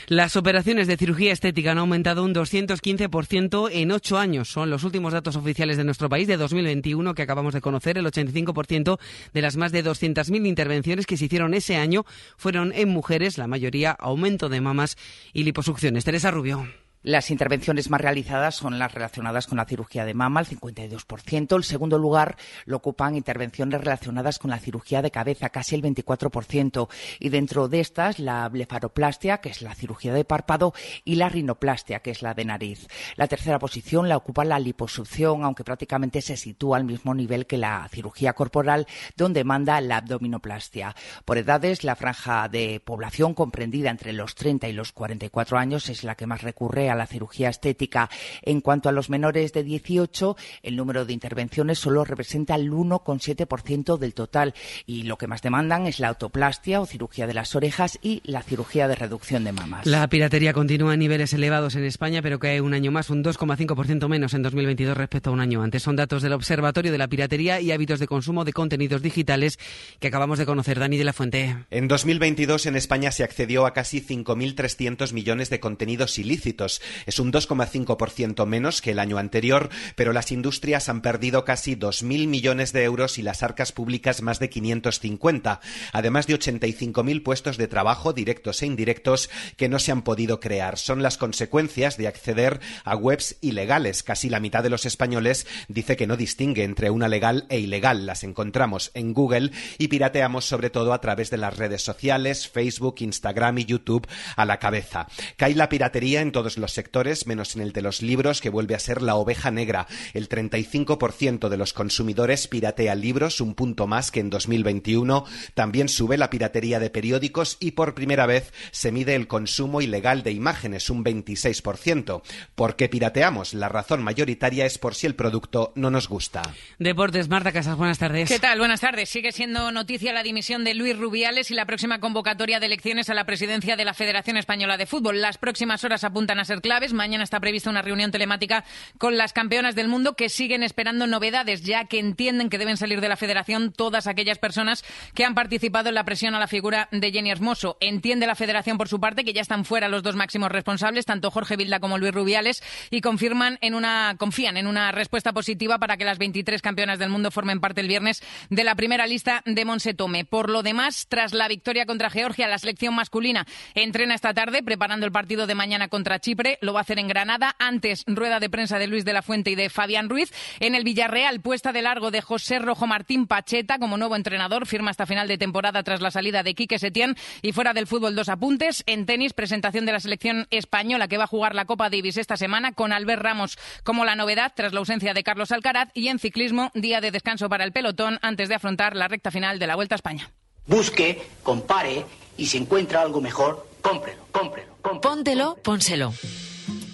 Las 0.07 0.35
operaciones 0.35 0.87
de 0.87 0.97
cirugía 0.97 1.33
estética 1.33 1.71
han 1.71 1.77
aumentado 1.77 2.23
un 2.23 2.33
215% 2.33 3.69
en 3.71 3.91
ocho 3.91 4.17
años. 4.17 4.49
Son 4.49 4.69
los 4.69 4.83
últimos 4.83 5.13
datos 5.13 5.35
oficiales 5.35 5.77
de 5.77 5.83
nuestro 5.83 6.09
país 6.09 6.27
de 6.27 6.37
2021 6.37 7.13
que 7.13 7.21
acabamos 7.21 7.53
de 7.53 7.61
conocer. 7.61 7.97
El 7.97 8.05
85% 8.05 8.99
de 9.33 9.41
las 9.41 9.57
más 9.57 9.71
de 9.71 9.83
200.000 9.83 10.47
intervenciones 10.47 11.05
que 11.05 11.17
se 11.17 11.25
hicieron 11.25 11.53
ese 11.53 11.75
año 11.75 12.05
fueron 12.37 12.71
en 12.73 12.89
mujeres, 12.89 13.37
la 13.37 13.47
mayoría 13.47 13.91
aumento 13.91 14.49
de 14.49 14.61
mamas 14.61 14.97
y 15.33 15.43
liposucciones. 15.59 16.05
Teresa 16.05 16.31
Rubio. 16.31 16.65
Las 17.01 17.31
intervenciones 17.31 17.89
más 17.89 18.01
realizadas 18.01 18.55
son 18.55 18.77
las 18.77 18.93
relacionadas 18.93 19.47
con 19.47 19.57
la 19.57 19.63
cirugía 19.63 20.03
de 20.03 20.13
mama, 20.13 20.41
el 20.41 20.47
52%. 20.47 21.55
El 21.55 21.63
segundo 21.63 21.97
lugar 21.97 22.35
lo 22.65 22.75
ocupan 22.75 23.15
intervenciones 23.15 23.79
relacionadas 23.79 24.37
con 24.37 24.51
la 24.51 24.59
cirugía 24.59 25.01
de 25.01 25.09
cabeza, 25.09 25.47
casi 25.47 25.75
el 25.75 25.81
24%. 25.81 26.89
Y 27.19 27.29
dentro 27.29 27.69
de 27.69 27.79
estas, 27.79 28.19
la 28.19 28.49
blefaroplastia, 28.49 29.37
que 29.37 29.47
es 29.47 29.61
la 29.61 29.75
cirugía 29.75 30.13
de 30.13 30.25
párpado, 30.25 30.73
y 31.05 31.15
la 31.15 31.29
rinoplastia, 31.29 32.01
que 32.01 32.11
es 32.11 32.21
la 32.21 32.33
de 32.33 32.43
nariz. 32.43 32.85
La 33.15 33.27
tercera 33.29 33.59
posición 33.59 34.09
la 34.09 34.17
ocupa 34.17 34.43
la 34.43 34.59
liposucción, 34.59 35.45
aunque 35.45 35.63
prácticamente 35.63 36.21
se 36.21 36.35
sitúa 36.35 36.75
al 36.75 36.83
mismo 36.83 37.13
nivel 37.13 37.45
que 37.45 37.57
la 37.57 37.87
cirugía 37.89 38.33
corporal, 38.33 38.87
donde 39.15 39.45
manda 39.45 39.79
la 39.79 39.97
abdominoplastia. 39.97 40.93
Por 41.23 41.37
edades, 41.37 41.85
la 41.85 41.95
franja 41.95 42.49
de 42.49 42.81
población 42.83 43.33
comprendida 43.33 43.89
entre 43.89 44.11
los 44.11 44.35
30 44.35 44.67
y 44.67 44.73
los 44.73 44.91
44 44.91 45.57
años 45.57 45.87
es 45.87 46.03
la 46.03 46.15
que 46.15 46.27
más 46.27 46.41
recurre 46.41 46.88
a 46.89 46.95
la 46.95 47.07
cirugía 47.07 47.49
estética. 47.49 48.09
En 48.41 48.61
cuanto 48.61 48.89
a 48.89 48.91
los 48.91 49.09
menores 49.09 49.53
de 49.53 49.63
18, 49.63 50.35
el 50.63 50.75
número 50.75 51.05
de 51.05 51.13
intervenciones 51.13 51.79
solo 51.79 52.05
representa 52.05 52.55
el 52.55 52.71
1,7% 52.71 53.97
del 53.97 54.13
total 54.13 54.53
y 54.85 55.03
lo 55.03 55.17
que 55.17 55.27
más 55.27 55.41
demandan 55.41 55.87
es 55.87 55.99
la 55.99 56.09
autoplastia 56.09 56.81
o 56.81 56.85
cirugía 56.85 57.27
de 57.27 57.33
las 57.33 57.55
orejas 57.55 57.99
y 58.01 58.21
la 58.23 58.41
cirugía 58.41 58.87
de 58.87 58.95
reducción 58.95 59.43
de 59.43 59.51
mamas. 59.51 59.85
La 59.85 60.07
piratería 60.07 60.53
continúa 60.53 60.93
a 60.93 60.97
niveles 60.97 61.33
elevados 61.33 61.75
en 61.75 61.83
España, 61.83 62.21
pero 62.21 62.39
cae 62.39 62.61
un 62.61 62.73
año 62.73 62.91
más, 62.91 63.09
un 63.09 63.23
2,5% 63.23 64.07
menos 64.07 64.33
en 64.33 64.43
2022 64.43 64.97
respecto 64.97 65.29
a 65.29 65.33
un 65.33 65.39
año 65.39 65.61
antes. 65.61 65.83
Son 65.83 65.95
datos 65.95 66.23
del 66.23 66.33
Observatorio 66.33 66.91
de 66.91 66.97
la 66.97 67.07
Piratería 67.07 67.61
y 67.61 67.71
Hábitos 67.71 67.99
de 67.99 68.07
Consumo 68.07 68.45
de 68.45 68.53
Contenidos 68.53 69.01
Digitales 69.01 69.59
que 69.99 70.07
acabamos 70.07 70.39
de 70.39 70.45
conocer. 70.45 70.79
Dani 70.79 70.97
de 70.97 71.03
la 71.03 71.13
Fuente. 71.13 71.55
En 71.69 71.87
2022 71.87 72.65
en 72.65 72.75
España 72.75 73.11
se 73.11 73.23
accedió 73.23 73.65
a 73.65 73.73
casi 73.73 74.01
5.300 74.01 75.13
millones 75.13 75.49
de 75.49 75.59
contenidos 75.59 76.17
ilícitos. 76.17 76.78
Es 77.05 77.19
un 77.19 77.31
2,5% 77.31 78.45
menos 78.45 78.81
que 78.81 78.91
el 78.91 78.99
año 78.99 79.17
anterior, 79.17 79.69
pero 79.95 80.13
las 80.13 80.31
industrias 80.31 80.89
han 80.89 81.01
perdido 81.01 81.45
casi 81.45 81.75
2.000 81.75 82.27
millones 82.27 82.73
de 82.73 82.83
euros 82.83 83.17
y 83.17 83.21
las 83.21 83.43
arcas 83.43 83.71
públicas 83.71 84.21
más 84.21 84.39
de 84.39 84.49
550, 84.49 85.61
además 85.93 86.27
de 86.27 86.39
85.000 86.39 87.23
puestos 87.23 87.57
de 87.57 87.67
trabajo 87.67 88.13
directos 88.13 88.61
e 88.61 88.65
indirectos 88.65 89.29
que 89.57 89.69
no 89.69 89.79
se 89.79 89.91
han 89.91 90.03
podido 90.03 90.39
crear. 90.39 90.77
Son 90.77 91.03
las 91.03 91.17
consecuencias 91.17 91.97
de 91.97 92.07
acceder 92.07 92.59
a 92.83 92.95
webs 92.95 93.37
ilegales. 93.41 94.03
Casi 94.03 94.29
la 94.29 94.39
mitad 94.39 94.63
de 94.63 94.69
los 94.69 94.85
españoles 94.85 95.47
dice 95.67 95.95
que 95.95 96.07
no 96.07 96.17
distingue 96.17 96.63
entre 96.63 96.89
una 96.89 97.07
legal 97.07 97.45
e 97.49 97.59
ilegal. 97.59 98.05
Las 98.05 98.23
encontramos 98.23 98.91
en 98.93 99.13
Google 99.13 99.51
y 99.77 99.87
pirateamos 99.87 100.45
sobre 100.45 100.69
todo 100.69 100.93
a 100.93 101.01
través 101.01 101.29
de 101.29 101.37
las 101.37 101.57
redes 101.57 101.81
sociales, 101.83 102.47
Facebook, 102.47 102.95
Instagram 102.99 103.59
y 103.59 103.65
YouTube 103.65 104.07
a 104.35 104.45
la 104.45 104.59
cabeza. 104.59 105.07
Cae 105.37 105.55
la 105.55 105.69
piratería 105.69 106.21
en 106.21 106.31
todos 106.31 106.57
los 106.57 106.68
sectores, 106.73 107.27
menos 107.27 107.55
en 107.55 107.61
el 107.61 107.71
de 107.71 107.81
los 107.81 108.01
libros, 108.01 108.41
que 108.41 108.49
vuelve 108.49 108.75
a 108.75 108.79
ser 108.79 109.01
la 109.01 109.15
oveja 109.15 109.51
negra. 109.51 109.87
El 110.13 110.29
35% 110.29 111.49
de 111.49 111.57
los 111.57 111.73
consumidores 111.73 112.47
piratea 112.47 112.95
libros, 112.95 113.41
un 113.41 113.55
punto 113.55 113.87
más 113.87 114.11
que 114.11 114.19
en 114.19 114.29
2021. 114.29 115.25
También 115.53 115.89
sube 115.89 116.17
la 116.17 116.29
piratería 116.29 116.79
de 116.79 116.89
periódicos 116.89 117.57
y 117.59 117.71
por 117.71 117.93
primera 117.93 118.25
vez 118.25 118.53
se 118.71 118.91
mide 118.91 119.15
el 119.15 119.27
consumo 119.27 119.81
ilegal 119.81 120.23
de 120.23 120.31
imágenes, 120.31 120.89
un 120.89 121.03
26%. 121.03 122.21
¿Por 122.55 122.75
qué 122.75 122.89
pirateamos? 122.89 123.53
La 123.53 123.69
razón 123.69 124.03
mayoritaria 124.03 124.65
es 124.65 124.77
por 124.77 124.95
si 124.95 125.07
el 125.07 125.15
producto 125.15 125.73
no 125.75 125.89
nos 125.89 126.07
gusta. 126.07 126.41
Deportes, 126.77 127.29
Marta 127.29 127.51
Casas, 127.51 127.77
buenas 127.77 127.99
tardes. 127.99 128.29
¿Qué 128.29 128.39
tal? 128.39 128.59
Buenas 128.59 128.81
tardes. 128.81 129.09
Sigue 129.09 129.31
siendo 129.31 129.71
noticia 129.71 130.13
la 130.13 130.23
dimisión 130.23 130.63
de 130.63 130.73
Luis 130.73 130.97
Rubiales 130.97 131.51
y 131.51 131.53
la 131.53 131.65
próxima 131.65 131.99
convocatoria 131.99 132.59
de 132.59 132.65
elecciones 132.65 133.09
a 133.09 133.13
la 133.13 133.25
presidencia 133.25 133.75
de 133.75 133.85
la 133.85 133.93
Federación 133.93 134.37
Española 134.37 134.77
de 134.77 134.85
Fútbol. 134.85 135.21
Las 135.21 135.37
próximas 135.37 135.83
horas 135.83 136.03
apuntan 136.03 136.39
a 136.39 136.45
claves. 136.61 136.93
Mañana 136.93 137.23
está 137.23 137.39
prevista 137.39 137.69
una 137.69 137.81
reunión 137.81 138.11
telemática 138.11 138.63
con 138.97 139.17
las 139.17 139.33
campeonas 139.33 139.75
del 139.75 139.87
mundo 139.87 140.15
que 140.15 140.29
siguen 140.29 140.63
esperando 140.63 141.07
novedades, 141.07 141.63
ya 141.63 141.85
que 141.85 141.99
entienden 141.99 142.49
que 142.49 142.57
deben 142.57 142.77
salir 142.77 143.01
de 143.01 143.09
la 143.09 143.17
federación 143.17 143.71
todas 143.71 144.07
aquellas 144.07 144.37
personas 144.37 144.83
que 145.13 145.25
han 145.25 145.35
participado 145.35 145.89
en 145.89 145.95
la 145.95 146.03
presión 146.03 146.35
a 146.35 146.39
la 146.39 146.47
figura 146.47 146.89
de 146.91 147.11
Jenny 147.11 147.31
Hermoso. 147.31 147.77
Entiende 147.79 148.27
la 148.27 148.35
federación, 148.35 148.77
por 148.77 148.87
su 148.87 148.99
parte, 148.99 149.23
que 149.23 149.33
ya 149.33 149.41
están 149.41 149.65
fuera 149.65 149.89
los 149.89 150.03
dos 150.03 150.15
máximos 150.15 150.51
responsables, 150.51 151.05
tanto 151.05 151.31
Jorge 151.31 151.55
Vilda 151.55 151.79
como 151.79 151.97
Luis 151.97 152.13
Rubiales, 152.13 152.63
y 152.89 153.01
confirman 153.01 153.57
en 153.61 153.75
una, 153.75 154.15
confían 154.17 154.57
en 154.57 154.67
una 154.67 154.91
respuesta 154.91 155.33
positiva 155.33 155.77
para 155.77 155.97
que 155.97 156.05
las 156.05 156.17
23 156.17 156.61
campeonas 156.61 156.99
del 156.99 157.09
mundo 157.09 157.31
formen 157.31 157.59
parte 157.59 157.81
el 157.81 157.87
viernes 157.87 158.21
de 158.49 158.63
la 158.63 158.75
primera 158.75 159.07
lista 159.07 159.41
de 159.45 159.65
Monsetome. 159.65 160.25
Por 160.25 160.49
lo 160.49 160.63
demás, 160.63 161.07
tras 161.07 161.33
la 161.33 161.47
victoria 161.47 161.85
contra 161.85 162.09
Georgia, 162.09 162.47
la 162.47 162.57
selección 162.57 162.95
masculina 162.95 163.45
entrena 163.75 164.15
esta 164.15 164.33
tarde 164.33 164.63
preparando 164.63 165.05
el 165.05 165.11
partido 165.11 165.47
de 165.47 165.55
mañana 165.55 165.87
contra 165.87 166.19
Chipre. 166.19 166.48
Lo 166.61 166.73
va 166.73 166.79
a 166.79 166.81
hacer 166.81 166.99
en 166.99 167.07
Granada. 167.07 167.55
Antes, 167.59 168.03
rueda 168.07 168.39
de 168.39 168.49
prensa 168.49 168.79
de 168.79 168.87
Luis 168.87 169.05
de 169.05 169.13
la 169.13 169.21
Fuente 169.21 169.51
y 169.51 169.55
de 169.55 169.69
Fabián 169.69 170.09
Ruiz. 170.09 170.31
En 170.59 170.73
el 170.73 170.83
Villarreal, 170.83 171.41
puesta 171.41 171.71
de 171.71 171.81
largo 171.81 172.09
de 172.11 172.21
José 172.21 172.59
Rojo 172.59 172.87
Martín 172.87 173.27
Pacheta 173.27 173.77
como 173.77 173.97
nuevo 173.97 174.15
entrenador. 174.15 174.65
Firma 174.65 174.91
hasta 174.91 175.05
final 175.05 175.27
de 175.27 175.37
temporada 175.37 175.83
tras 175.83 176.01
la 176.01 176.11
salida 176.11 176.43
de 176.43 176.55
Quique 176.55 176.79
Setién. 176.79 177.15
Y 177.41 177.51
fuera 177.51 177.73
del 177.73 177.87
fútbol, 177.87 178.15
dos 178.15 178.29
apuntes. 178.29 178.83
En 178.87 179.05
tenis, 179.05 179.33
presentación 179.33 179.85
de 179.85 179.91
la 179.91 179.99
selección 179.99 180.47
española 180.49 181.07
que 181.07 181.17
va 181.17 181.25
a 181.25 181.27
jugar 181.27 181.55
la 181.55 181.65
Copa 181.65 181.89
Davis 181.89 182.17
esta 182.17 182.37
semana 182.37 182.71
con 182.71 182.93
Albert 182.93 183.21
Ramos 183.21 183.57
como 183.83 184.05
la 184.05 184.15
novedad 184.15 184.53
tras 184.55 184.73
la 184.73 184.79
ausencia 184.79 185.13
de 185.13 185.23
Carlos 185.23 185.51
Alcaraz. 185.51 185.89
Y 185.93 186.07
en 186.07 186.19
ciclismo, 186.19 186.71
día 186.73 187.01
de 187.01 187.11
descanso 187.11 187.49
para 187.49 187.63
el 187.63 187.71
pelotón 187.71 188.19
antes 188.21 188.49
de 188.49 188.55
afrontar 188.55 188.95
la 188.95 189.07
recta 189.07 189.31
final 189.31 189.59
de 189.59 189.67
la 189.67 189.75
Vuelta 189.75 189.95
a 189.95 189.97
España. 189.97 190.31
Busque, 190.65 191.21
compare 191.43 192.05
y 192.37 192.45
si 192.45 192.57
encuentra 192.57 193.01
algo 193.01 193.21
mejor, 193.21 193.67
cómprelo, 193.81 194.27
cómprelo. 194.31 194.78
Póntelo, 195.01 195.57
pónselo. 195.63 196.13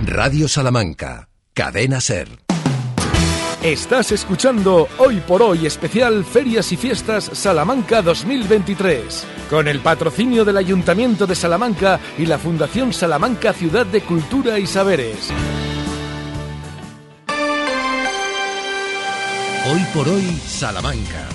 Radio 0.05 0.46
Salamanca. 0.46 1.28
Cadena 1.55 2.01
Ser. 2.01 2.47
Estás 3.62 4.12
escuchando 4.12 4.86
Hoy 4.98 5.16
por 5.18 5.42
Hoy 5.42 5.66
especial 5.66 6.24
Ferias 6.24 6.70
y 6.70 6.76
Fiestas 6.76 7.28
Salamanca 7.32 8.02
2023, 8.02 9.26
con 9.50 9.66
el 9.66 9.80
patrocinio 9.80 10.44
del 10.44 10.59
Ayuntamiento 10.59 11.26
de 11.26 11.34
Salamanca 11.34 11.98
y 12.16 12.26
la 12.26 12.38
Fundación 12.38 12.92
Salamanca 12.92 13.52
Ciudad 13.52 13.84
de 13.84 14.00
Cultura 14.02 14.61
y 14.61 14.66
Saberes. 14.68 15.30
Hoy 19.66 19.84
por 19.92 20.09
Hoy 20.09 20.40
Salamanca. 20.46 21.26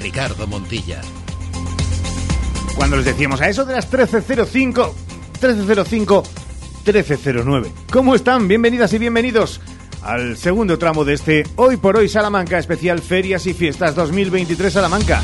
Ricardo 0.00 0.46
Montilla. 0.46 1.02
Cuando 2.74 2.96
les 2.96 3.04
decíamos 3.04 3.42
a 3.42 3.50
eso 3.50 3.66
de 3.66 3.74
las 3.74 3.92
13.05, 3.92 4.90
13.05, 5.38 6.24
13.09. 6.86 7.70
¿Cómo 7.92 8.14
están? 8.14 8.48
Bienvenidas 8.48 8.94
y 8.94 8.98
bienvenidos 8.98 9.60
al 10.02 10.36
segundo 10.36 10.78
tramo 10.78 11.04
de 11.04 11.14
este 11.14 11.44
Hoy 11.56 11.76
por 11.76 11.96
Hoy 11.96 12.08
Salamanca 12.08 12.58
especial 12.58 13.00
Ferias 13.00 13.46
y 13.46 13.54
Fiestas 13.54 13.94
2023 13.94 14.72
Salamanca. 14.72 15.22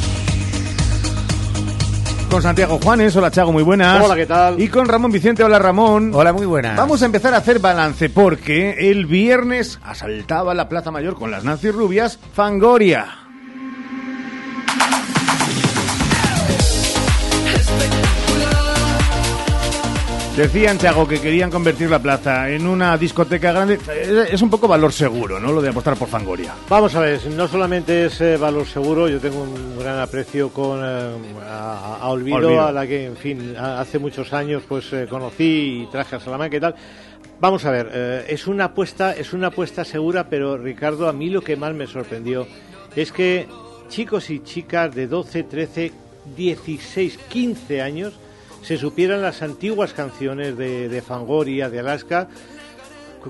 con 2.31 2.43
Santiago 2.43 2.79
Juanes. 2.83 3.16
Hola, 3.16 3.31
Chago, 3.31 3.53
muy 3.53 3.62
buenas. 3.62 4.05
Hola, 4.05 4.14
¿qué 4.14 4.26
tal? 4.26 4.61
Y 4.61 4.68
con 4.68 4.87
Ramón 4.87 5.11
Vicente. 5.11 5.43
Hola, 5.43 5.59
Ramón. 5.59 6.11
Hola, 6.14 6.33
muy 6.33 6.47
buenas. 6.47 6.76
Vamos 6.76 7.03
a 7.03 7.07
empezar 7.07 7.33
a 7.35 7.39
hacer 7.39 7.59
balance 7.59 8.11
porque 8.11 8.91
el 8.91 9.07
viernes 9.07 9.81
asaltaba 9.83 10.53
la 10.55 10.68
Plaza 10.68 10.91
Mayor 10.91 11.14
con 11.14 11.31
las 11.31 11.45
Nancy 11.45 11.70
Rubias 11.70 12.18
Fangoria. 12.35 13.28
Decían, 20.39 20.78
Chago, 20.78 21.09
que 21.09 21.20
querían 21.20 21.51
convertir 21.51 21.91
la 21.91 21.99
plaza 21.99 22.49
en 22.49 22.64
una 22.68 22.97
discoteca 22.97 23.51
grande. 23.51 23.76
Es 24.30 24.41
un 24.41 24.49
poco 24.49 24.68
valor 24.68 24.93
seguro, 24.93 25.41
¿no? 25.41 25.51
Lo 25.51 25.61
de 25.61 25.70
apostar 25.70 25.97
por 25.97 26.07
Fangoria. 26.07 26.55
Vamos 26.68 26.95
a 26.95 27.01
ver, 27.01 27.20
no 27.26 27.49
solamente 27.49 28.05
es 28.07 28.20
eh, 28.20 28.36
valor 28.36 28.64
seguro, 28.64 29.09
yo 29.09 29.18
tengo 29.18 29.43
un 29.43 29.76
gran 29.80 29.99
aprecio 29.99 30.51
con 30.51 30.78
eh, 30.80 31.11
a, 31.45 31.97
a 32.01 32.09
Olvido, 32.11 32.36
Olvido. 32.36 32.62
a 32.68 32.70
la 32.70 32.86
que, 32.86 33.07
en 33.07 33.16
fin, 33.16 33.57
a- 33.59 33.80
hace 33.80 33.99
muchos 33.99 34.32
años 34.32 34.62
pues 34.68 34.93
eh, 34.93 35.09
conocí 35.11 35.82
y 35.82 35.86
traje 35.91 36.14
a 36.14 36.20
Salamanca 36.20 36.57
y 36.57 36.61
tal. 36.61 36.74
Vamos 37.41 37.64
a 37.64 37.72
ver, 37.72 37.91
eh, 37.93 38.26
es 38.28 38.47
una 38.47 38.66
apuesta, 38.66 39.14
es 39.14 39.32
una 39.32 39.49
apuesta 39.49 39.84
segura, 39.84 40.28
pero 40.30 40.57
Ricardo, 40.57 41.09
a 41.09 41.12
mí 41.12 41.30
lo 41.30 41.41
que 41.43 41.57
más 41.57 41.74
me 41.74 41.89
sorprendió 41.89 42.47
es 42.95 43.11
que 43.11 43.49
chicos 43.89 44.30
y 44.30 44.39
chicas 44.45 44.95
de 44.95 45.09
12, 45.09 45.43
13, 45.43 45.93
16, 46.36 47.18
15 47.28 47.82
años 47.82 48.12
se 48.63 48.77
supieran 48.77 49.23
las 49.23 49.43
antiguas 49.43 49.93
canciones 49.93 50.57
de, 50.57 50.89
de 50.89 51.03
Fangoria, 51.03 51.71
de 51.71 51.81
Alaska, 51.81 52.29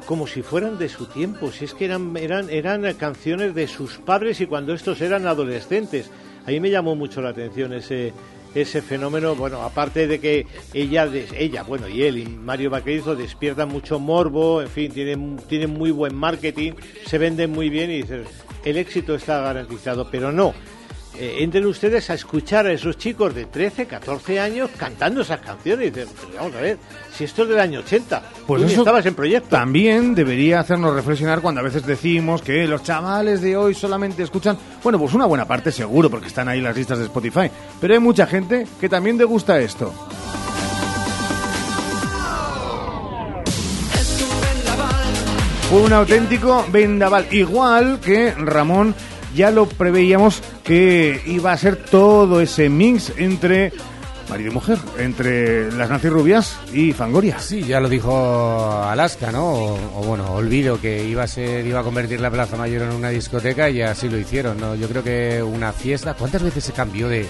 como 0.07 0.27
si 0.27 0.43
fueran 0.43 0.79
de 0.79 0.89
su 0.89 1.07
tiempo, 1.07 1.51
si 1.51 1.65
es 1.65 1.75
que 1.75 1.87
eran, 1.87 2.17
eran, 2.17 2.51
eran 2.51 2.93
canciones 2.95 3.55
de 3.55 3.67
sus 3.67 3.99
padres 3.99 4.41
y 4.41 4.47
cuando 4.47 4.75
estos 4.75 5.01
eran 5.01 5.27
adolescentes. 5.27 6.11
A 6.47 6.51
mí 6.51 6.61
me 6.61 6.71
llamó 6.71 6.95
mucho 6.95 7.21
la 7.21 7.31
atención 7.31 7.73
ese, 7.73 8.13
ese 8.55 8.83
fenómeno, 8.83 9.35
bueno, 9.35 9.63
aparte 9.63 10.07
de 10.07 10.21
que 10.21 10.47
ella, 10.73 11.09
ella 11.37 11.63
bueno, 11.63 11.89
y 11.89 12.03
él 12.03 12.19
y 12.19 12.27
Mario 12.27 12.71
Vaquerizo 12.71 13.17
despiertan 13.17 13.69
mucho 13.69 13.99
morbo, 13.99 14.63
en 14.63 14.69
fin, 14.69 14.93
tienen, 14.93 15.39
tienen 15.49 15.71
muy 15.71 15.91
buen 15.91 16.15
marketing, 16.15 16.73
se 17.07 17.19
venden 17.19 17.51
muy 17.51 17.69
bien 17.69 17.91
y 17.91 18.03
dices, 18.03 18.27
el 18.65 18.77
éxito 18.77 19.15
está 19.15 19.41
garantizado, 19.41 20.09
pero 20.11 20.33
no. 20.33 20.55
Eh, 21.21 21.43
entren 21.43 21.67
ustedes 21.67 22.11
a 22.11 22.15
escuchar 22.15 22.67
a 22.67 22.73
esos 22.73 22.97
chicos 22.97 23.35
de 23.35 23.47
13, 23.47 23.87
14 23.87 24.39
años 24.39 24.71
cantando 24.79 25.23
esas 25.23 25.41
canciones 25.41 25.89
y 25.89 25.91
dicen, 25.91 26.09
"Pues 26.15 26.37
vamos 26.37 26.55
a 26.55 26.61
ver, 26.61 26.79
si 27.13 27.25
esto 27.25 27.43
es 27.43 27.49
del 27.49 27.59
año 27.59 27.81
80, 27.81 28.23
Pues 28.47 28.63
tú 28.63 28.69
eso 28.69 28.81
estabas 28.83 29.05
en 29.05 29.17
proyecto. 29.17 29.49
También 29.49 30.15
debería 30.15 30.61
hacernos 30.61 30.95
reflexionar 30.95 31.41
cuando 31.41 31.61
a 31.61 31.65
veces 31.65 31.85
decimos 31.85 32.41
que 32.41 32.69
los 32.69 32.85
chavales 32.85 33.41
de 33.41 33.57
hoy 33.57 33.75
solamente 33.75 34.23
escuchan, 34.23 34.57
bueno, 34.81 34.97
pues 34.97 35.13
una 35.13 35.27
buena 35.27 35.45
parte 35.45 35.73
seguro, 35.73 36.09
porque 36.09 36.29
están 36.29 36.47
ahí 36.47 36.61
las 36.61 36.77
listas 36.77 36.99
de 36.99 37.07
Spotify, 37.07 37.51
pero 37.81 37.95
hay 37.95 38.01
mucha 38.01 38.25
gente 38.25 38.65
que 38.81 38.89
también 38.89 39.19
le 39.19 39.25
gusta 39.25 39.59
esto. 39.59 39.93
Fue 45.69 45.81
un 45.83 45.93
auténtico 45.93 46.65
vendaval, 46.71 47.27
igual 47.33 47.99
que 48.01 48.33
Ramón 48.35 48.95
ya 49.39 49.51
lo 49.51 49.67
preveíamos 49.67 50.43
que 50.65 51.23
iba 51.27 51.53
a 51.53 51.57
ser 51.57 51.77
todo 51.77 52.41
ese 52.43 52.69
mix 52.69 53.13
entre 53.17 53.73
marido 54.29 54.51
y 54.51 54.55
mujer, 54.55 54.77
entre 54.99 55.73
las 55.73 55.89
Nancy 55.89 56.09
Rubias 56.11 56.59
y 56.75 56.93
Fangoria. 56.93 57.39
Sí, 57.39 57.63
ya 57.63 57.81
lo 57.81 57.89
dijo 57.89 58.83
Alaska, 58.85 59.33
¿no? 59.33 59.47
O, 59.47 59.75
o 60.01 60.03
bueno, 60.05 60.31
olvido 60.35 60.79
que 60.79 61.03
iba 61.09 61.23
a 61.23 61.27
ser, 61.27 61.65
iba 61.67 61.81
a 61.81 61.83
convertir 61.83 62.21
la 62.21 62.31
Plaza 62.31 62.57
Mayor 62.57 62.83
en 62.83 62.91
una 62.93 63.09
discoteca 63.09 63.71
y 63.71 63.81
así 63.81 64.11
lo 64.11 64.19
hicieron, 64.19 64.61
¿no? 64.61 64.75
Yo 64.75 64.87
creo 64.89 65.03
que 65.03 65.43
una 65.43 65.73
fiesta. 65.73 66.13
¿Cuántas 66.13 66.43
veces 66.43 66.63
se 66.65 66.73
cambió 66.73 67.09
de, 67.09 67.27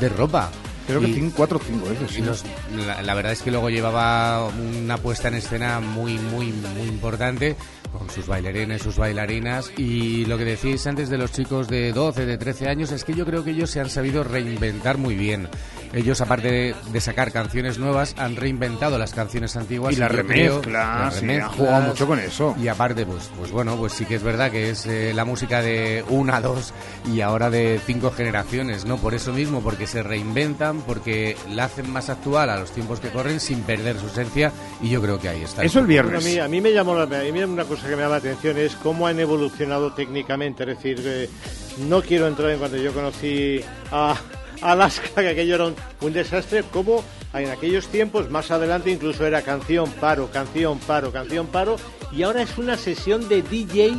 de 0.00 0.08
ropa? 0.08 0.50
Creo 0.88 1.00
que 1.00 1.08
Y- 1.10 1.14
cinco, 1.14 1.34
cuatro 1.36 1.58
o 1.58 1.60
cinco 1.64 1.88
veces. 1.88 2.10
sí. 2.10 2.20
los- 2.22 2.42
la, 2.84 3.00
la 3.00 3.14
verdad 3.14 3.30
es 3.30 3.42
que 3.42 3.52
luego 3.52 3.70
llevaba 3.70 4.48
una 4.82 4.96
puesta 4.96 5.28
en 5.28 5.34
escena 5.34 5.78
muy, 5.78 6.14
muy, 6.18 6.46
muy 6.46 6.88
importante 6.88 7.54
con 7.92 8.08
sus 8.10 8.26
bailarines, 8.26 8.82
sus 8.82 8.96
bailarinas. 8.96 9.72
Y 9.76 10.24
lo 10.26 10.38
que 10.38 10.44
decís 10.44 10.86
antes 10.86 11.08
de 11.08 11.18
los 11.18 11.32
chicos 11.32 11.68
de 11.68 11.92
12, 11.92 12.26
de 12.26 12.38
13 12.38 12.68
años, 12.68 12.92
es 12.92 13.04
que 13.04 13.14
yo 13.14 13.24
creo 13.24 13.44
que 13.44 13.50
ellos 13.50 13.70
se 13.70 13.80
han 13.80 13.90
sabido 13.90 14.24
reinventar 14.24 14.98
muy 14.98 15.14
bien. 15.14 15.48
Ellos, 15.92 16.20
aparte 16.20 16.50
de, 16.50 16.74
de 16.92 17.00
sacar 17.00 17.32
canciones 17.32 17.78
nuevas, 17.78 18.14
han 18.16 18.36
reinventado 18.36 18.98
las 18.98 19.12
canciones 19.12 19.56
antiguas. 19.56 19.94
Y 19.94 19.96
las 19.96 20.10
remezclas, 20.10 21.12
las 21.12 21.14
sí, 21.16 21.30
han 21.30 21.48
jugado 21.48 21.88
mucho 21.88 22.06
con 22.06 22.18
eso. 22.18 22.54
Y 22.60 22.68
aparte, 22.68 23.04
pues, 23.04 23.30
pues 23.36 23.50
bueno, 23.50 23.76
pues 23.76 23.92
sí 23.92 24.04
que 24.04 24.14
es 24.14 24.22
verdad 24.22 24.50
que 24.50 24.70
es 24.70 24.86
eh, 24.86 25.12
la 25.14 25.24
música 25.24 25.62
de 25.62 26.04
una, 26.08 26.40
dos 26.40 26.72
y 27.12 27.20
ahora 27.20 27.50
de 27.50 27.80
cinco 27.84 28.10
generaciones, 28.10 28.84
¿no? 28.84 28.98
Por 28.98 29.14
eso 29.14 29.32
mismo, 29.32 29.60
porque 29.62 29.86
se 29.86 30.02
reinventan, 30.02 30.82
porque 30.82 31.36
la 31.50 31.64
hacen 31.64 31.90
más 31.90 32.08
actual 32.08 32.50
a 32.50 32.58
los 32.58 32.70
tiempos 32.70 33.00
que 33.00 33.08
corren 33.08 33.40
sin 33.40 33.62
perder 33.62 33.98
su 33.98 34.06
esencia 34.06 34.52
y 34.80 34.90
yo 34.90 35.02
creo 35.02 35.18
que 35.18 35.28
ahí 35.28 35.42
está. 35.42 35.62
Bueno, 35.62 36.16
a, 36.16 36.20
mí, 36.20 36.38
a 36.38 36.48
mí 36.48 36.60
me 36.60 36.72
llamó 36.72 36.94
la, 36.94 37.02
a 37.02 37.22
mí 37.22 37.42
una 37.42 37.64
cosa 37.64 37.88
que 37.88 37.96
me 37.96 38.02
llama 38.02 38.12
la 38.12 38.18
atención 38.18 38.56
es 38.58 38.76
cómo 38.76 39.06
han 39.06 39.18
evolucionado 39.18 39.92
técnicamente. 39.92 40.62
Es 40.62 40.68
decir, 40.68 41.02
eh, 41.04 41.28
no 41.88 42.02
quiero 42.02 42.26
entrar 42.28 42.50
en 42.50 42.58
cuando 42.58 42.76
yo 42.76 42.92
conocí 42.92 43.60
a 43.90 44.14
Alaska, 44.62 45.22
que 45.22 45.28
aquello 45.28 45.54
era 45.54 45.66
un, 45.66 45.74
un 46.00 46.12
desastre, 46.12 46.62
como 46.72 47.02
en 47.34 47.48
aquellos 47.50 47.86
tiempos, 47.88 48.30
más 48.30 48.50
adelante 48.50 48.90
incluso 48.90 49.24
era 49.26 49.42
canción, 49.42 49.90
paro, 49.92 50.30
canción, 50.32 50.78
paro, 50.80 51.12
canción, 51.12 51.46
paro, 51.46 51.76
y 52.12 52.22
ahora 52.22 52.42
es 52.42 52.58
una 52.58 52.76
sesión 52.76 53.28
de 53.28 53.42
DJ, 53.42 53.94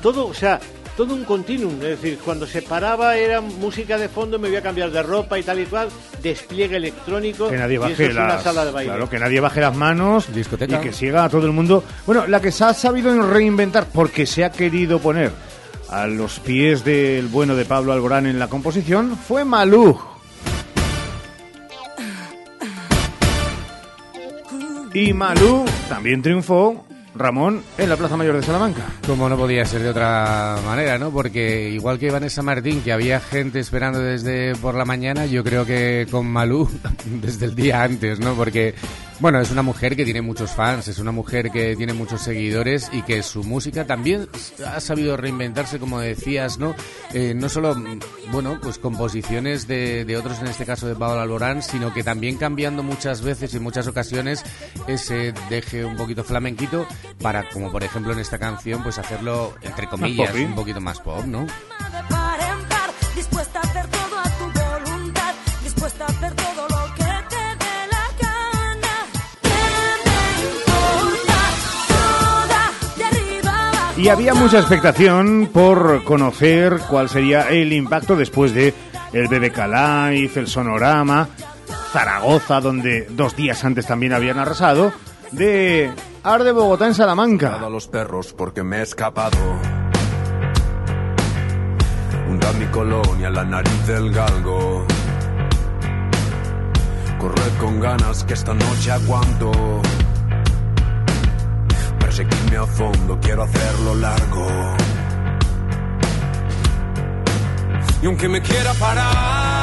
todo, 0.00 0.26
o 0.28 0.34
sea, 0.34 0.60
todo 0.96 1.14
un 1.14 1.24
continuum, 1.24 1.74
es 1.82 2.00
decir, 2.00 2.18
cuando 2.24 2.46
se 2.46 2.62
paraba 2.62 3.16
era 3.16 3.40
música 3.40 3.98
de 3.98 4.08
fondo, 4.08 4.38
me 4.38 4.48
voy 4.48 4.56
a 4.56 4.62
cambiar 4.62 4.90
de 4.90 5.02
ropa 5.02 5.38
y 5.38 5.42
tal 5.44 5.60
y 5.60 5.66
cual, 5.66 5.88
despliegue 6.22 6.76
electrónico, 6.76 7.48
Que 7.48 7.56
nadie 7.56 7.74
y 7.74 7.76
eso 7.76 7.82
baje 7.88 8.06
es 8.06 8.12
una 8.12 8.26
las, 8.28 8.42
sala 8.42 8.64
de 8.64 8.72
baile. 8.72 8.90
claro, 8.90 9.08
que 9.10 9.18
nadie 9.18 9.40
baje 9.40 9.60
las 9.60 9.76
manos 9.76 10.32
Discoteca. 10.32 10.78
y 10.78 10.80
que 10.80 10.92
siga 10.92 11.24
a 11.24 11.28
todo 11.28 11.46
el 11.46 11.52
mundo. 11.52 11.84
Bueno, 12.06 12.26
la 12.26 12.40
que 12.40 12.50
se 12.50 12.64
ha 12.64 12.74
sabido 12.74 13.20
reinventar 13.22 13.86
porque 13.92 14.26
se 14.26 14.44
ha 14.44 14.50
querido 14.50 14.98
poner 14.98 15.30
a 15.88 16.06
los 16.06 16.40
pies 16.40 16.84
del 16.84 17.28
bueno 17.28 17.56
de 17.56 17.64
Pablo 17.64 17.92
Alborán 17.92 18.26
en 18.26 18.38
la 18.38 18.48
composición 18.48 19.16
fue 19.16 19.44
Malú. 19.44 19.98
Y 24.94 25.12
Malú 25.12 25.64
también 25.88 26.22
triunfó, 26.22 26.84
Ramón, 27.14 27.62
en 27.76 27.88
la 27.88 27.96
Plaza 27.96 28.16
Mayor 28.16 28.36
de 28.36 28.42
Salamanca. 28.42 28.86
Como 29.06 29.28
no 29.28 29.36
podía 29.36 29.64
ser 29.64 29.82
de 29.82 29.90
otra 29.90 30.58
manera, 30.64 30.98
¿no? 30.98 31.10
Porque 31.10 31.70
igual 31.70 31.98
que 31.98 32.10
Vanessa 32.10 32.42
Martín, 32.42 32.80
que 32.82 32.92
había 32.92 33.20
gente 33.20 33.60
esperando 33.60 34.00
desde 34.00 34.54
por 34.56 34.74
la 34.74 34.84
mañana, 34.84 35.26
yo 35.26 35.44
creo 35.44 35.66
que 35.66 36.06
con 36.10 36.26
Malú 36.26 36.68
desde 37.22 37.46
el 37.46 37.54
día 37.54 37.82
antes, 37.82 38.18
¿no? 38.18 38.34
Porque, 38.34 38.74
bueno, 39.20 39.40
es 39.40 39.50
una 39.50 39.62
mujer 39.62 39.96
que 39.96 40.04
tiene 40.04 40.22
muchos 40.22 40.52
fans, 40.52 40.88
es 40.88 40.98
una 40.98 41.12
mujer 41.12 41.50
que 41.50 41.74
tiene 41.76 41.92
muchos 41.92 42.22
seguidores 42.22 42.88
y 42.92 43.02
que 43.02 43.22
su 43.22 43.42
música 43.42 43.84
también 43.84 44.28
ha 44.66 44.80
sabido 44.80 45.16
reinventarse, 45.16 45.78
como 45.78 46.00
decías, 46.00 46.58
¿no? 46.58 46.74
Eh, 47.12 47.34
no 47.34 47.48
solo, 47.48 47.74
mm, 47.74 48.00
bueno, 48.30 48.58
pues 48.62 48.78
composiciones 48.78 49.66
de, 49.66 50.04
de 50.04 50.16
otros, 50.16 50.38
en 50.40 50.46
este 50.46 50.64
caso 50.64 50.86
de 50.86 50.94
Pablo 50.94 51.20
Alborán, 51.20 51.62
sino 51.62 51.92
que 51.92 52.04
también 52.04 52.36
cambiando 52.36 52.82
muchas 52.82 53.22
veces 53.22 53.52
y 53.54 53.56
en 53.56 53.62
muchas 53.62 53.86
ocasiones 53.88 54.44
ese 54.86 55.32
deje 55.50 55.84
un 55.84 55.96
poquito 55.96 56.22
flamenquito 56.22 56.86
para, 57.20 57.48
como 57.48 57.72
por 57.72 57.82
ejemplo 57.82 58.12
en 58.12 58.20
esta 58.20 58.38
canción, 58.38 58.82
pues 58.82 58.98
hacerlo, 58.98 59.54
entre 59.62 59.88
comillas, 59.88 60.34
un 60.34 60.54
poquito 60.54 60.80
más 60.80 61.00
pop, 61.00 61.24
¿no? 61.24 61.46
Y 73.98 74.08
había 74.10 74.32
mucha 74.32 74.60
expectación 74.60 75.50
por 75.52 76.04
conocer 76.04 76.78
cuál 76.88 77.08
sería 77.08 77.48
el 77.48 77.72
impacto 77.72 78.14
después 78.14 78.54
de 78.54 78.72
el 79.12 79.26
BBK 79.26 79.58
Live, 79.66 80.30
el 80.36 80.46
Sonorama, 80.46 81.28
Zaragoza, 81.92 82.60
donde 82.60 83.08
dos 83.10 83.34
días 83.34 83.64
antes 83.64 83.86
también 83.86 84.12
habían 84.12 84.38
arrasado, 84.38 84.92
de 85.32 85.90
Arde 86.22 86.52
Bogotá 86.52 86.86
en 86.86 86.94
Salamanca. 86.94 87.56
a 87.56 87.68
los 87.68 87.88
perros 87.88 88.32
porque 88.38 88.62
me 88.62 88.78
he 88.78 88.82
escapado. 88.82 89.36
Hunda 92.28 92.52
mi 92.52 92.66
colonia, 92.66 93.30
la 93.30 93.44
nariz 93.44 93.86
del 93.86 94.12
galgo. 94.12 94.86
Corred 97.18 97.58
con 97.58 97.80
ganas 97.80 98.22
que 98.22 98.34
esta 98.34 98.54
noche 98.54 98.92
aguanto. 98.92 99.50
Perseguirme 102.18 102.56
a 102.56 102.66
fondo, 102.66 103.16
quiero 103.20 103.44
hacerlo 103.44 103.94
largo. 103.94 104.48
Y 108.02 108.06
aunque 108.06 108.28
me 108.28 108.42
quiera 108.42 108.74
parar, 108.74 109.57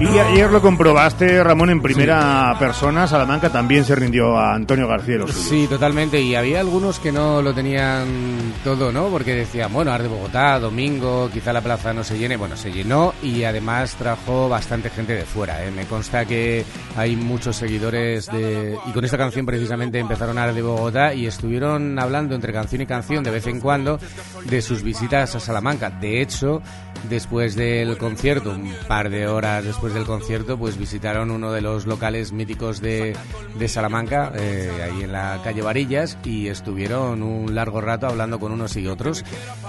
Y 0.00 0.18
ayer 0.18 0.50
lo 0.50 0.60
comprobaste, 0.60 1.42
Ramón, 1.42 1.70
en 1.70 1.80
primera 1.80 2.54
persona. 2.58 3.06
Salamanca 3.06 3.50
también 3.50 3.84
se 3.84 3.94
rindió 3.94 4.36
a 4.36 4.54
Antonio 4.54 4.88
García. 4.88 5.20
Sí, 5.28 5.66
totalmente. 5.68 6.20
Y 6.20 6.34
había 6.34 6.60
algunos 6.60 6.98
que 6.98 7.12
no 7.12 7.40
lo 7.40 7.54
tenían 7.54 8.52
todo, 8.64 8.90
¿no? 8.90 9.08
Porque 9.08 9.34
decían, 9.34 9.72
bueno, 9.72 9.92
Arde 9.92 10.08
Bogotá, 10.08 10.58
domingo, 10.58 11.30
quizá 11.32 11.52
la 11.52 11.60
plaza 11.60 11.92
no 11.92 12.02
se 12.02 12.18
llene. 12.18 12.36
Bueno, 12.36 12.56
se 12.56 12.72
llenó 12.72 13.14
y 13.22 13.44
además 13.44 13.94
trajo 13.94 14.48
bastante 14.48 14.90
gente 14.90 15.14
de 15.14 15.24
fuera. 15.24 15.64
¿eh? 15.64 15.70
Me 15.70 15.86
consta 15.86 16.24
que 16.24 16.64
hay 16.96 17.14
muchos 17.16 17.56
seguidores 17.56 18.26
de... 18.26 18.76
Y 18.86 18.92
con 18.92 19.04
esta 19.04 19.16
canción 19.16 19.46
precisamente 19.46 20.00
empezaron 20.00 20.38
Arde 20.38 20.62
Bogotá 20.62 21.14
y 21.14 21.26
estuvieron 21.26 21.98
hablando 21.98 22.34
entre 22.34 22.52
canción 22.52 22.82
y 22.82 22.86
canción 22.86 23.22
de 23.22 23.30
vez 23.30 23.46
en 23.46 23.60
cuando 23.60 23.98
de 24.44 24.60
sus 24.60 24.82
visitas 24.82 25.34
a 25.34 25.40
Salamanca. 25.40 25.90
De 25.90 26.20
hecho, 26.20 26.62
después 27.08 27.54
del 27.54 27.96
concierto, 27.96 28.50
un 28.50 28.74
par 28.88 29.10
de 29.10 29.26
horas 29.26 29.64
después 29.64 29.83
del 29.92 30.04
concierto, 30.04 30.56
pues 30.56 30.78
visitaron 30.78 31.30
uno 31.30 31.52
de 31.52 31.60
los 31.60 31.84
locales 31.84 32.32
míticos 32.32 32.80
de, 32.80 33.16
de 33.58 33.68
Salamanca, 33.68 34.32
eh, 34.34 34.70
ahí 34.82 35.02
en 35.02 35.12
la 35.12 35.40
calle 35.44 35.60
Varillas, 35.60 36.16
y 36.24 36.48
estuvieron 36.48 37.22
un 37.22 37.54
largo 37.54 37.80
rato 37.80 38.06
hablando 38.06 38.38
con 38.40 38.52
unos 38.52 38.76
y 38.76 38.86
otros. 38.86 39.24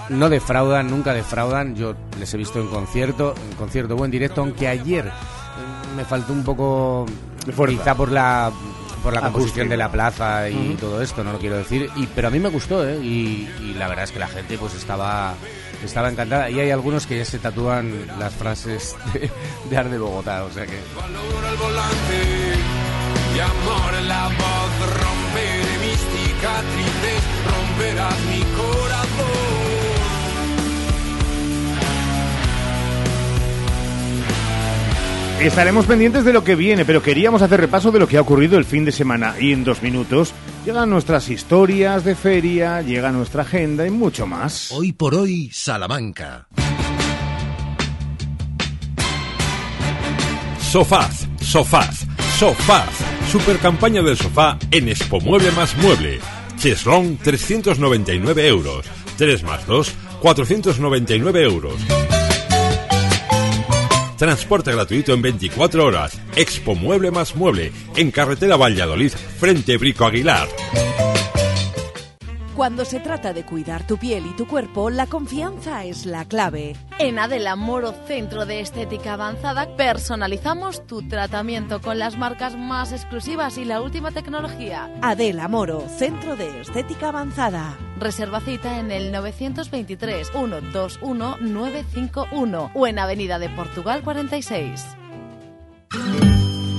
No 0.08 0.30
defraudan, 0.30 0.90
nunca 0.90 1.12
defraudan. 1.12 1.76
Yo 1.76 1.94
les 2.18 2.32
he 2.32 2.36
visto 2.38 2.60
en 2.60 2.68
concierto, 2.68 3.34
en 3.50 3.56
concierto 3.56 3.96
o 3.96 4.04
en 4.04 4.10
directo, 4.10 4.40
aunque 4.40 4.68
ayer 4.68 5.06
eh, 5.06 5.10
me 5.96 6.04
faltó 6.04 6.32
un 6.32 6.44
poco, 6.44 7.06
quizá 7.68 7.94
por 7.94 8.10
la 8.10 8.52
por 9.02 9.14
la 9.14 9.20
composición 9.20 9.68
de 9.68 9.76
la 9.76 9.92
plaza 9.92 10.50
y 10.50 10.76
todo 10.80 11.00
esto, 11.00 11.22
no 11.22 11.30
lo 11.30 11.38
quiero 11.38 11.56
decir, 11.56 11.88
y, 11.94 12.08
pero 12.08 12.26
a 12.26 12.30
mí 12.32 12.40
me 12.40 12.48
gustó, 12.48 12.84
¿eh? 12.84 12.98
y, 13.00 13.48
y 13.60 13.74
la 13.74 13.86
verdad 13.86 14.02
es 14.02 14.10
que 14.10 14.18
la 14.18 14.26
gente 14.26 14.58
pues 14.58 14.74
estaba 14.74 15.34
estaba 15.84 16.08
encantada 16.10 16.50
y 16.50 16.60
hay 16.60 16.70
algunos 16.70 17.06
que 17.06 17.18
ya 17.18 17.24
se 17.24 17.38
tatúan 17.38 18.06
las 18.18 18.34
frases 18.34 18.96
de, 19.12 19.30
de 19.68 19.76
Arde 19.76 19.98
Bogotá, 19.98 20.44
o 20.44 20.50
sea 20.50 20.66
que 20.66 20.76
al 20.76 21.56
volante 21.56 22.56
y 23.34 23.38
amor 23.38 23.94
en 23.98 24.08
la 24.08 24.28
voz 24.28 24.90
romperé 25.02 25.78
mis 25.80 25.98
cicatrices 25.98 27.22
romperás 27.44 28.18
mi 28.30 28.40
corazón 28.56 29.46
Estaremos 35.40 35.84
pendientes 35.84 36.24
de 36.24 36.32
lo 36.32 36.42
que 36.42 36.54
viene, 36.56 36.86
pero 36.86 37.02
queríamos 37.02 37.42
hacer 37.42 37.60
repaso 37.60 37.92
de 37.92 37.98
lo 37.98 38.08
que 38.08 38.16
ha 38.16 38.22
ocurrido 38.22 38.56
el 38.56 38.64
fin 38.64 38.86
de 38.86 38.90
semana. 38.90 39.34
Y 39.38 39.52
en 39.52 39.64
dos 39.64 39.82
minutos 39.82 40.32
llegan 40.66 40.90
nuestras 40.90 41.28
historias 41.28 42.04
de 42.04 42.16
feria, 42.16 42.82
llega 42.82 43.12
nuestra 43.12 43.42
agenda 43.42 43.86
y 43.86 43.90
mucho 43.90 44.26
más. 44.26 44.72
Hoy 44.72 44.92
por 44.92 45.14
hoy, 45.14 45.48
Salamanca. 45.52 46.48
Sofaz, 50.58 51.28
Sofaz, 51.40 52.04
Sofaz. 52.36 52.90
Super 53.30 53.58
campaña 53.58 54.02
del 54.02 54.16
sofá 54.16 54.58
en 54.72 54.88
Expo 54.88 55.20
Mueble 55.20 55.52
más 55.52 55.76
Mueble. 55.76 56.18
Cheslong 56.58 57.16
399 57.18 58.48
euros. 58.48 58.86
3 59.16 59.44
más 59.44 59.66
2, 59.68 59.94
499 60.20 61.42
euros. 61.44 62.15
Transporte 64.16 64.72
gratuito 64.72 65.12
en 65.12 65.22
24 65.22 65.84
horas. 65.84 66.18
Expo 66.36 66.74
Mueble 66.74 67.10
más 67.10 67.36
Mueble. 67.36 67.72
En 67.96 68.10
carretera 68.10 68.56
Valladolid, 68.56 69.12
frente 69.12 69.76
Brico 69.76 70.06
Aguilar. 70.06 70.48
Cuando 72.56 72.86
se 72.86 73.00
trata 73.00 73.34
de 73.34 73.44
cuidar 73.44 73.86
tu 73.86 73.98
piel 73.98 74.24
y 74.24 74.34
tu 74.34 74.46
cuerpo, 74.46 74.88
la 74.88 75.06
confianza 75.06 75.84
es 75.84 76.06
la 76.06 76.24
clave. 76.24 76.74
En 76.98 77.18
Adela 77.18 77.54
Moro 77.54 77.92
Centro 78.06 78.46
de 78.46 78.60
Estética 78.60 79.12
Avanzada 79.12 79.76
personalizamos 79.76 80.86
tu 80.86 81.06
tratamiento 81.06 81.82
con 81.82 81.98
las 81.98 82.16
marcas 82.16 82.56
más 82.56 82.92
exclusivas 82.92 83.58
y 83.58 83.66
la 83.66 83.82
última 83.82 84.10
tecnología. 84.10 84.90
Adela 85.02 85.48
Moro, 85.48 85.86
Centro 85.90 86.34
de 86.36 86.62
Estética 86.62 87.08
Avanzada. 87.08 87.76
Reserva 87.98 88.40
cita 88.40 88.78
en 88.78 88.90
el 88.90 89.10
923 89.10 90.30
121 90.30 91.38
951 91.40 92.70
o 92.74 92.86
en 92.86 92.98
Avenida 92.98 93.38
de 93.38 93.48
Portugal 93.48 94.02
46. 94.02 94.84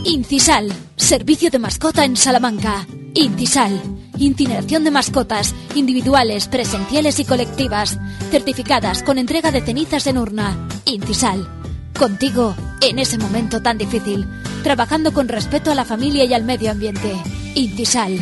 Incisal, 0.05 0.71
servicio 0.95 1.49
de 1.49 1.59
mascota 1.59 2.05
en 2.05 2.15
Salamanca. 2.15 2.87
Incisal, 3.13 3.81
incineración 4.17 4.83
de 4.83 4.91
mascotas, 4.91 5.53
individuales, 5.75 6.47
presenciales 6.47 7.19
y 7.19 7.25
colectivas, 7.25 7.99
certificadas 8.29 9.03
con 9.03 9.17
entrega 9.17 9.51
de 9.51 9.61
cenizas 9.61 10.07
en 10.07 10.17
urna. 10.17 10.55
Incisal, 10.85 11.47
contigo 11.97 12.55
en 12.81 12.99
ese 12.99 13.17
momento 13.17 13.61
tan 13.61 13.77
difícil, 13.77 14.27
trabajando 14.63 15.11
con 15.11 15.27
respeto 15.27 15.71
a 15.71 15.75
la 15.75 15.83
familia 15.83 16.25
y 16.25 16.33
al 16.33 16.43
medio 16.43 16.71
ambiente. 16.71 17.11
Incisal, 17.55 18.17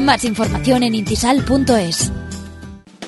más 0.00 0.24
información 0.24 0.82
en 0.82 0.94
intisal.es. 0.94 2.10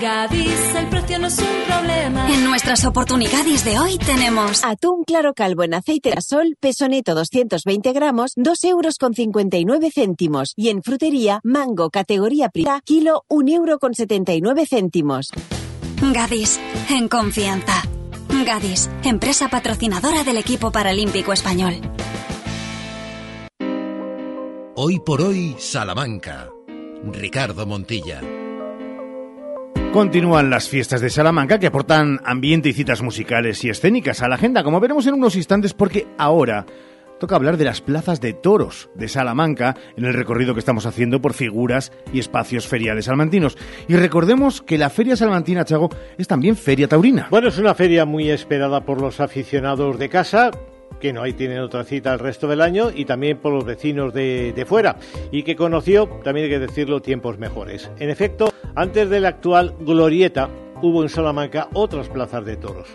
Gadis, 0.00 0.74
el 0.76 0.88
precio 0.88 1.18
no 1.18 1.26
es 1.26 1.38
un 1.38 1.64
problema. 1.66 2.32
En 2.32 2.44
nuestras 2.44 2.86
oportunidades 2.86 3.64
de 3.66 3.78
hoy 3.78 3.98
tenemos 3.98 4.64
Atún 4.64 5.04
claro 5.04 5.34
calvo 5.34 5.62
en 5.62 5.74
aceite 5.74 6.10
de 6.10 6.22
sol, 6.22 6.56
peso 6.58 6.88
neto 6.88 7.14
220 7.14 7.92
gramos, 7.92 8.32
2 8.36 8.64
euros 8.64 8.96
con 8.96 9.12
59 9.12 9.90
céntimos. 9.94 10.54
Y 10.56 10.70
en 10.70 10.82
frutería, 10.82 11.40
mango 11.44 11.90
categoría 11.90 12.48
prima, 12.48 12.80
kilo 12.80 13.24
1 13.28 13.52
euro 13.52 13.78
con 13.78 13.92
79 13.92 14.64
céntimos. 14.66 15.28
Gadis, 16.00 16.58
en 16.88 17.08
confianza. 17.08 17.82
Gadis, 18.46 18.88
empresa 19.04 19.48
patrocinadora 19.48 20.24
del 20.24 20.38
equipo 20.38 20.72
paralímpico 20.72 21.34
español. 21.34 21.74
Hoy 24.76 24.98
por 25.00 25.20
hoy, 25.20 25.56
Salamanca. 25.58 26.48
Ricardo 27.04 27.66
Montilla. 27.66 28.39
Continúan 29.92 30.50
las 30.50 30.68
fiestas 30.68 31.00
de 31.00 31.10
Salamanca 31.10 31.58
que 31.58 31.66
aportan 31.66 32.20
ambiente 32.24 32.68
y 32.68 32.72
citas 32.72 33.02
musicales 33.02 33.64
y 33.64 33.70
escénicas 33.70 34.22
a 34.22 34.28
la 34.28 34.36
agenda, 34.36 34.62
como 34.62 34.78
veremos 34.78 35.04
en 35.08 35.14
unos 35.14 35.34
instantes, 35.34 35.74
porque 35.74 36.06
ahora 36.16 36.64
toca 37.18 37.34
hablar 37.34 37.56
de 37.56 37.64
las 37.64 37.80
plazas 37.80 38.20
de 38.20 38.32
toros 38.32 38.88
de 38.94 39.08
Salamanca 39.08 39.76
en 39.96 40.04
el 40.04 40.14
recorrido 40.14 40.54
que 40.54 40.60
estamos 40.60 40.86
haciendo 40.86 41.20
por 41.20 41.34
figuras 41.34 41.90
y 42.12 42.20
espacios 42.20 42.68
feriales 42.68 43.06
salmantinos. 43.06 43.58
Y 43.88 43.96
recordemos 43.96 44.62
que 44.62 44.78
la 44.78 44.90
Feria 44.90 45.16
Salmantina, 45.16 45.64
Chago, 45.64 45.90
es 46.16 46.28
también 46.28 46.54
feria 46.54 46.86
taurina. 46.86 47.26
Bueno, 47.28 47.48
es 47.48 47.58
una 47.58 47.74
feria 47.74 48.04
muy 48.04 48.30
esperada 48.30 48.84
por 48.84 49.00
los 49.00 49.18
aficionados 49.18 49.98
de 49.98 50.08
casa 50.08 50.52
que 51.00 51.12
no 51.12 51.22
hay 51.22 51.32
tienen 51.32 51.58
otra 51.58 51.82
cita 51.84 52.12
el 52.12 52.20
resto 52.20 52.46
del 52.46 52.60
año 52.60 52.90
y 52.94 53.04
también 53.04 53.38
por 53.38 53.52
los 53.52 53.64
vecinos 53.64 54.14
de, 54.14 54.52
de 54.52 54.64
fuera 54.64 54.96
y 55.32 55.42
que 55.42 55.56
conoció, 55.56 56.06
también 56.22 56.44
hay 56.44 56.50
que 56.50 56.58
decirlo, 56.60 57.00
tiempos 57.00 57.38
mejores. 57.38 57.90
En 57.98 58.10
efecto, 58.10 58.52
antes 58.74 59.10
de 59.10 59.20
la 59.20 59.28
actual 59.28 59.74
glorieta 59.80 60.48
hubo 60.82 61.02
en 61.02 61.08
Salamanca 61.08 61.68
otras 61.74 62.08
plazas 62.08 62.44
de 62.44 62.56
toros. 62.56 62.88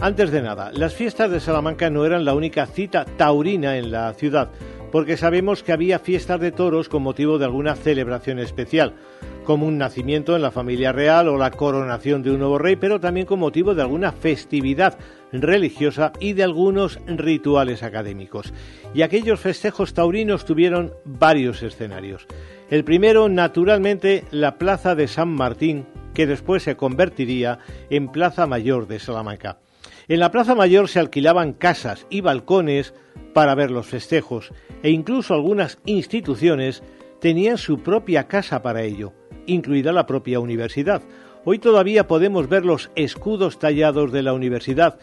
Antes 0.00 0.30
de 0.32 0.42
nada, 0.42 0.70
las 0.72 0.94
fiestas 0.94 1.30
de 1.30 1.40
Salamanca 1.40 1.88
no 1.88 2.04
eran 2.04 2.24
la 2.24 2.34
única 2.34 2.66
cita 2.66 3.04
taurina 3.04 3.78
en 3.78 3.90
la 3.90 4.12
ciudad, 4.14 4.50
porque 4.94 5.16
sabemos 5.16 5.64
que 5.64 5.72
había 5.72 5.98
fiestas 5.98 6.38
de 6.38 6.52
toros 6.52 6.88
con 6.88 7.02
motivo 7.02 7.36
de 7.36 7.44
alguna 7.44 7.74
celebración 7.74 8.38
especial, 8.38 8.94
como 9.42 9.66
un 9.66 9.76
nacimiento 9.76 10.36
en 10.36 10.42
la 10.42 10.52
familia 10.52 10.92
real 10.92 11.26
o 11.26 11.36
la 11.36 11.50
coronación 11.50 12.22
de 12.22 12.30
un 12.30 12.38
nuevo 12.38 12.58
rey, 12.58 12.76
pero 12.76 13.00
también 13.00 13.26
con 13.26 13.40
motivo 13.40 13.74
de 13.74 13.82
alguna 13.82 14.12
festividad 14.12 14.96
religiosa 15.32 16.12
y 16.20 16.34
de 16.34 16.44
algunos 16.44 17.00
rituales 17.08 17.82
académicos. 17.82 18.54
Y 18.94 19.02
aquellos 19.02 19.40
festejos 19.40 19.94
taurinos 19.94 20.44
tuvieron 20.44 20.92
varios 21.04 21.64
escenarios. 21.64 22.28
El 22.70 22.84
primero, 22.84 23.28
naturalmente, 23.28 24.22
la 24.30 24.58
Plaza 24.58 24.94
de 24.94 25.08
San 25.08 25.30
Martín, 25.30 25.86
que 26.14 26.28
después 26.28 26.62
se 26.62 26.76
convertiría 26.76 27.58
en 27.90 28.12
Plaza 28.12 28.46
Mayor 28.46 28.86
de 28.86 29.00
Salamanca. 29.00 29.58
En 30.06 30.20
la 30.20 30.30
Plaza 30.30 30.54
Mayor 30.54 30.88
se 30.88 31.00
alquilaban 31.00 31.54
casas 31.54 32.06
y 32.10 32.20
balcones 32.20 32.92
para 33.32 33.54
ver 33.54 33.70
los 33.70 33.86
festejos 33.86 34.52
e 34.82 34.90
incluso 34.90 35.32
algunas 35.32 35.78
instituciones 35.86 36.82
tenían 37.20 37.56
su 37.56 37.78
propia 37.78 38.28
casa 38.28 38.60
para 38.60 38.82
ello, 38.82 39.14
incluida 39.46 39.92
la 39.92 40.04
propia 40.04 40.40
universidad. 40.40 41.02
Hoy 41.46 41.58
todavía 41.58 42.06
podemos 42.06 42.50
ver 42.50 42.66
los 42.66 42.90
escudos 42.96 43.58
tallados 43.58 44.12
de 44.12 44.22
la 44.22 44.34
universidad 44.34 44.98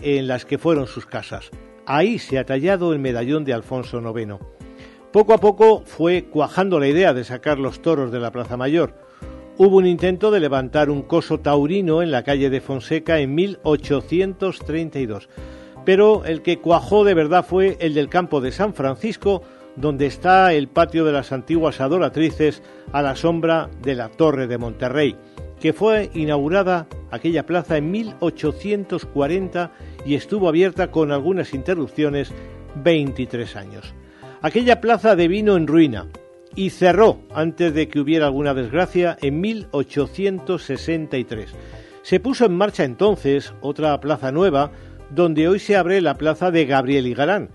en 0.00 0.26
las 0.26 0.46
que 0.46 0.56
fueron 0.56 0.86
sus 0.86 1.04
casas. 1.04 1.50
Ahí 1.84 2.18
se 2.18 2.38
ha 2.38 2.44
tallado 2.46 2.94
el 2.94 2.98
medallón 2.98 3.44
de 3.44 3.52
Alfonso 3.52 4.00
IX. 4.00 4.36
Poco 5.12 5.34
a 5.34 5.38
poco 5.38 5.82
fue 5.84 6.24
cuajando 6.30 6.80
la 6.80 6.88
idea 6.88 7.12
de 7.12 7.24
sacar 7.24 7.58
los 7.58 7.80
toros 7.82 8.10
de 8.10 8.20
la 8.20 8.32
Plaza 8.32 8.56
Mayor. 8.56 8.94
Hubo 9.58 9.78
un 9.78 9.86
intento 9.86 10.30
de 10.30 10.38
levantar 10.38 10.90
un 10.90 11.00
coso 11.00 11.40
taurino 11.40 12.02
en 12.02 12.10
la 12.10 12.22
calle 12.22 12.50
de 12.50 12.60
Fonseca 12.60 13.20
en 13.20 13.34
1832, 13.34 15.30
pero 15.86 16.26
el 16.26 16.42
que 16.42 16.58
cuajó 16.58 17.04
de 17.04 17.14
verdad 17.14 17.42
fue 17.42 17.78
el 17.80 17.94
del 17.94 18.10
campo 18.10 18.42
de 18.42 18.52
San 18.52 18.74
Francisco, 18.74 19.42
donde 19.74 20.04
está 20.04 20.52
el 20.52 20.68
patio 20.68 21.06
de 21.06 21.12
las 21.12 21.32
antiguas 21.32 21.80
adoratrices 21.80 22.62
a 22.92 23.00
la 23.00 23.16
sombra 23.16 23.70
de 23.80 23.94
la 23.94 24.10
Torre 24.10 24.46
de 24.46 24.58
Monterrey, 24.58 25.16
que 25.58 25.72
fue 25.72 26.10
inaugurada 26.12 26.86
aquella 27.10 27.46
plaza 27.46 27.78
en 27.78 27.90
1840 27.90 29.70
y 30.04 30.16
estuvo 30.16 30.50
abierta 30.50 30.90
con 30.90 31.12
algunas 31.12 31.54
interrupciones 31.54 32.30
23 32.74 33.56
años. 33.56 33.94
Aquella 34.42 34.82
plaza 34.82 35.16
devino 35.16 35.56
en 35.56 35.66
ruina 35.66 36.08
y 36.56 36.70
cerró 36.70 37.20
antes 37.32 37.72
de 37.74 37.86
que 37.88 38.00
hubiera 38.00 38.26
alguna 38.26 38.54
desgracia 38.54 39.16
en 39.20 39.40
1863. 39.40 41.54
Se 42.02 42.18
puso 42.18 42.46
en 42.46 42.56
marcha 42.56 42.82
entonces 42.84 43.54
otra 43.60 44.00
plaza 44.00 44.32
nueva, 44.32 44.72
donde 45.10 45.46
hoy 45.48 45.60
se 45.60 45.76
abre 45.76 46.00
la 46.00 46.16
plaza 46.16 46.50
de 46.50 46.64
Gabriel 46.64 47.06
y 47.06 47.12
Galán. 47.14 47.50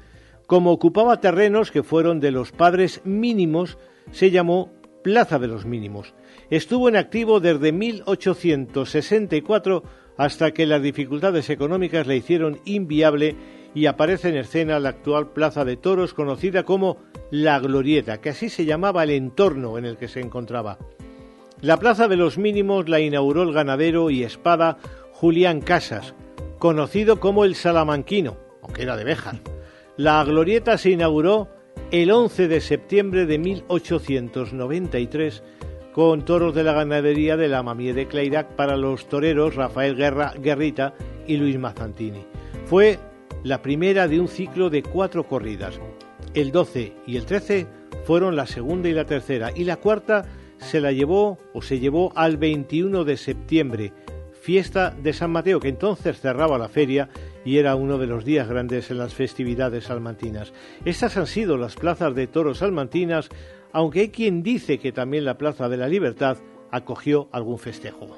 Como 0.46 0.72
ocupaba 0.72 1.20
terrenos 1.20 1.72
que 1.72 1.82
fueron 1.84 2.20
de 2.20 2.30
los 2.32 2.52
padres 2.52 3.02
mínimos, 3.04 3.80
se 4.12 4.30
llamó 4.32 4.72
Plaza 5.04 5.40
de 5.40 5.48
los 5.48 5.66
Mínimos. 5.66 6.14
Estuvo 6.50 6.90
en 6.90 6.96
activo 6.96 7.40
desde 7.40 7.72
1864 7.72 9.84
hasta 10.18 10.52
que 10.52 10.66
las 10.66 10.82
dificultades 10.82 11.50
económicas 11.50 12.06
le 12.06 12.18
hicieron 12.18 12.60
inviable 12.66 13.38
y 13.74 13.86
aparece 13.86 14.30
en 14.30 14.38
escena 14.38 14.80
la 14.80 14.90
actual 14.90 15.30
Plaza 15.30 15.66
de 15.66 15.78
Toros 15.78 16.14
conocida 16.14 16.64
como 16.64 16.98
La 17.30 17.60
Glorieta, 17.60 18.20
que 18.20 18.30
así 18.30 18.50
se 18.50 18.66
llamaba 18.66 19.04
el 19.04 19.12
entorno 19.12 19.78
en 19.78 19.86
el 19.86 19.98
que 19.98 20.08
se 20.08 20.20
encontraba. 20.20 20.78
La 21.62 21.78
Plaza 21.78 22.08
de 22.08 22.18
los 22.18 22.38
Mínimos 22.38 22.90
la 22.90 23.00
inauguró 23.00 23.44
el 23.44 23.54
ganadero 23.54 24.10
y 24.10 24.24
espada 24.24 24.78
Julián 25.14 25.62
Casas, 25.62 26.14
conocido 26.58 27.20
como 27.20 27.46
el 27.46 27.56
Salamanquino, 27.56 28.38
aunque 28.62 28.84
era 28.84 28.98
de 28.98 29.04
Béjar. 29.04 29.40
La 29.98 30.24
Glorieta 30.24 30.78
se 30.78 30.90
inauguró 30.90 31.50
el 31.92 32.12
11 32.12 32.48
de 32.48 32.62
septiembre 32.62 33.26
de 33.26 33.38
1893 33.38 35.44
con 35.94 36.24
toros 36.24 36.56
de 36.56 36.64
la 36.64 36.74
ganadería 36.74 37.38
de 37.38 37.50
la 37.50 37.64
Mamie 37.64 37.94
de 37.94 38.08
Cleirac 38.08 38.56
para 38.56 38.78
los 38.78 39.08
toreros 39.08 39.56
Rafael 39.56 39.96
Guerra 39.96 40.34
Guerrita 40.40 40.94
y 41.28 41.38
Luis 41.38 41.60
Mazzantini. 41.60 42.26
Fue 42.66 42.98
la 43.44 43.62
primera 43.62 44.08
de 44.08 44.20
un 44.20 44.28
ciclo 44.28 44.70
de 44.70 44.84
cuatro 44.84 45.28
corridas. 45.28 45.80
El 46.34 46.52
12 46.52 46.94
y 47.08 47.18
el 47.18 47.26
13 47.26 47.68
fueron 48.06 48.36
la 48.36 48.46
segunda 48.46 48.90
y 48.90 48.94
la 48.94 49.06
tercera, 49.06 49.52
y 49.56 49.64
la 49.64 49.78
cuarta 49.78 50.26
se 50.58 50.80
la 50.80 50.92
llevó 50.92 51.40
o 51.54 51.62
se 51.62 51.80
llevó 51.80 52.14
al 52.16 52.38
21 52.38 53.04
de 53.04 53.18
septiembre, 53.18 53.94
fiesta 54.42 54.92
de 54.92 55.14
San 55.14 55.32
Mateo, 55.32 55.60
que 55.60 55.70
entonces 55.70 56.20
cerraba 56.20 56.58
la 56.58 56.70
feria 56.70 57.10
y 57.44 57.58
era 57.58 57.76
uno 57.76 57.98
de 57.98 58.08
los 58.08 58.26
días 58.26 58.48
grandes 58.48 58.92
en 58.92 59.00
las 59.00 59.14
festividades 59.14 59.86
salmantinas. 59.86 60.54
Estas 60.86 61.18
han 61.18 61.28
sido 61.28 61.58
las 61.58 61.76
plazas 61.76 62.14
de 62.16 62.28
toros 62.28 62.60
salmantinas, 62.60 63.30
aunque 63.72 64.02
hay 64.02 64.10
quien 64.10 64.44
dice 64.44 64.78
que 64.78 64.92
también 64.92 65.26
la 65.26 65.38
Plaza 65.38 65.70
de 65.70 65.78
la 65.78 65.88
Libertad 65.88 66.38
acogió 66.72 67.28
algún 67.32 67.60
festejo. 67.60 68.18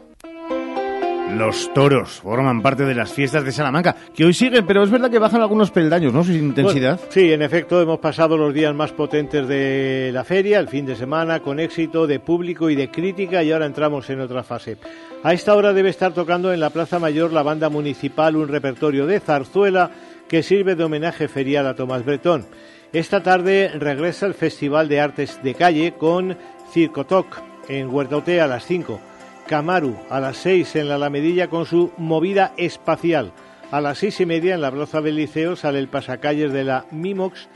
Los 1.32 1.74
toros 1.74 2.22
forman 2.22 2.62
parte 2.62 2.86
de 2.86 2.94
las 2.94 3.12
fiestas 3.12 3.44
de 3.44 3.52
Salamanca, 3.52 3.96
que 4.14 4.24
hoy 4.24 4.34
siguen, 4.34 4.68
pero 4.68 4.84
es 4.84 4.92
verdad 4.92 5.10
que 5.10 5.18
bajan 5.18 5.42
algunos 5.42 5.72
peldaños, 5.72 6.14
¿no? 6.14 6.24
Su 6.24 6.32
intensidad. 6.32 7.00
Sí, 7.10 7.34
en 7.34 7.42
efecto, 7.42 7.82
hemos 7.82 8.00
pasado 8.00 8.38
los 8.38 8.54
días 8.54 8.76
más 8.76 8.92
potentes 8.92 9.48
de 9.48 10.12
la 10.14 10.24
feria, 10.24 10.60
el 10.60 10.68
fin 10.68 10.86
de 10.86 10.96
semana, 10.96 11.40
con 11.40 11.60
éxito 11.60 12.06
de 12.06 12.20
público 12.20 12.70
y 12.70 12.76
de 12.76 12.92
crítica, 12.92 13.42
y 13.42 13.52
ahora 13.52 13.66
entramos 13.66 14.10
en 14.12 14.20
otra 14.20 14.44
fase. 14.44 14.78
A 15.24 15.34
esta 15.34 15.56
hora 15.56 15.74
debe 15.74 15.90
estar 15.90 16.14
tocando 16.14 16.54
en 16.54 16.60
la 16.60 16.70
Plaza 16.70 17.00
Mayor 17.00 17.34
la 17.34 17.42
banda 17.42 17.70
municipal 17.70 18.36
un 18.36 18.48
repertorio 18.48 19.08
de 19.08 19.20
zarzuela 19.20 19.90
que 20.28 20.44
sirve 20.44 20.76
de 20.76 20.84
homenaje 20.84 21.28
ferial 21.28 21.66
a 21.66 21.76
Tomás 21.76 22.06
Bretón. 22.06 22.46
Esta 22.92 23.24
tarde 23.24 23.72
regresa 23.74 24.28
el 24.28 24.36
Festival 24.36 24.88
de 24.88 25.02
Artes 25.02 25.40
de 25.42 25.56
Calle 25.56 25.94
con 25.98 26.38
Circotoc 26.72 27.42
en 27.68 27.90
Huertaute 27.90 28.40
a 28.40 28.48
las 28.48 28.66
5. 28.66 29.13
Camaru 29.48 29.96
a 30.10 30.20
las 30.20 30.38
6 30.38 30.76
en 30.78 30.90
la 30.90 30.96
Alamedilla 30.96 31.50
con 31.50 31.66
su 31.66 31.92
movida 31.98 32.54
espacial. 32.58 33.32
A 33.74 33.82
las 33.82 33.98
seis 33.98 34.20
y 34.20 34.28
media 34.28 34.54
en 34.54 34.62
la 34.62 34.72
Plaza 34.72 35.02
del 35.02 35.16
Liceo 35.16 35.56
sale 35.56 35.80
el 35.80 35.88
pasacalles 35.88 36.54
de 36.54 36.64
la 36.64 36.86
Mimox 36.92 37.48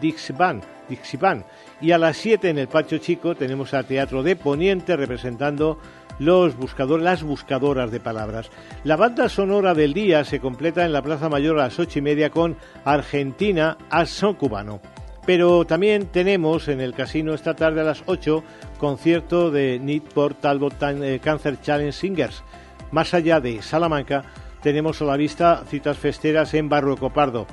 Dixiban, 0.00 0.62
Dixiban. 0.88 1.44
Y 1.82 1.92
a 1.92 1.98
las 1.98 2.16
7 2.16 2.48
en 2.48 2.56
el 2.56 2.68
Pacho 2.68 2.96
Chico 2.96 3.34
tenemos 3.34 3.74
a 3.74 3.82
Teatro 3.82 4.22
de 4.22 4.36
Poniente 4.36 4.96
representando 4.96 5.78
los 6.18 6.54
las 7.02 7.22
buscadoras 7.22 7.90
de 7.90 8.00
palabras. 8.00 8.50
La 8.84 8.96
banda 8.96 9.28
sonora 9.28 9.74
del 9.74 9.92
día 9.92 10.24
se 10.24 10.40
completa 10.40 10.86
en 10.86 10.94
la 10.94 11.02
Plaza 11.02 11.28
Mayor 11.28 11.58
a 11.58 11.64
las 11.64 11.78
ocho 11.78 11.98
y 11.98 12.02
media 12.02 12.30
con 12.30 12.56
Argentina 12.84 13.76
a 13.90 14.06
son 14.06 14.34
cubano. 14.34 14.80
Pero 15.26 15.66
también 15.66 16.06
tenemos 16.06 16.68
en 16.68 16.80
el 16.80 16.94
casino 16.94 17.34
esta 17.34 17.54
tarde 17.54 17.80
a 17.80 17.84
las 17.84 18.04
8 18.06 18.44
concierto 18.78 19.50
de 19.50 19.80
Need 19.80 20.02
por 20.14 20.34
Talbot 20.34 20.74
eh, 20.80 21.20
Cancer 21.22 21.60
Challenge 21.60 21.92
Singers. 21.92 22.44
Más 22.92 23.12
allá 23.12 23.40
de 23.40 23.60
Salamanca, 23.60 24.24
tenemos 24.62 25.02
a 25.02 25.04
la 25.04 25.16
vista 25.16 25.64
citas 25.68 25.98
festeras 25.98 26.54
en 26.54 26.68
Barrueco 26.68 27.10
Pardo, 27.10 27.46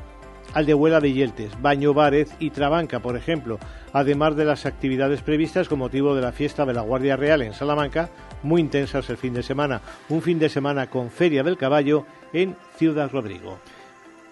Aldehuela 0.53 0.99
de 0.99 1.13
Yeltes, 1.13 1.59
Baño 1.59 1.95
Várez 1.95 2.31
y 2.39 2.51
Trabanca, 2.51 2.99
por 2.99 3.17
ejemplo, 3.17 3.57
además 3.91 4.35
de 4.35 4.45
las 4.45 4.67
actividades 4.67 5.23
previstas 5.23 5.67
con 5.67 5.79
motivo 5.79 6.15
de 6.15 6.21
la 6.21 6.31
fiesta 6.31 6.65
de 6.65 6.73
la 6.73 6.81
Guardia 6.81 7.15
Real 7.15 7.41
en 7.41 7.53
Salamanca, 7.53 8.09
muy 8.43 8.61
intensas 8.61 9.09
el 9.09 9.17
fin 9.17 9.33
de 9.33 9.41
semana. 9.41 9.81
Un 10.09 10.21
fin 10.21 10.37
de 10.37 10.49
semana 10.49 10.87
con 10.91 11.09
Feria 11.09 11.41
del 11.41 11.57
Caballo 11.57 12.05
en 12.33 12.55
Ciudad 12.77 13.09
Rodrigo. 13.11 13.57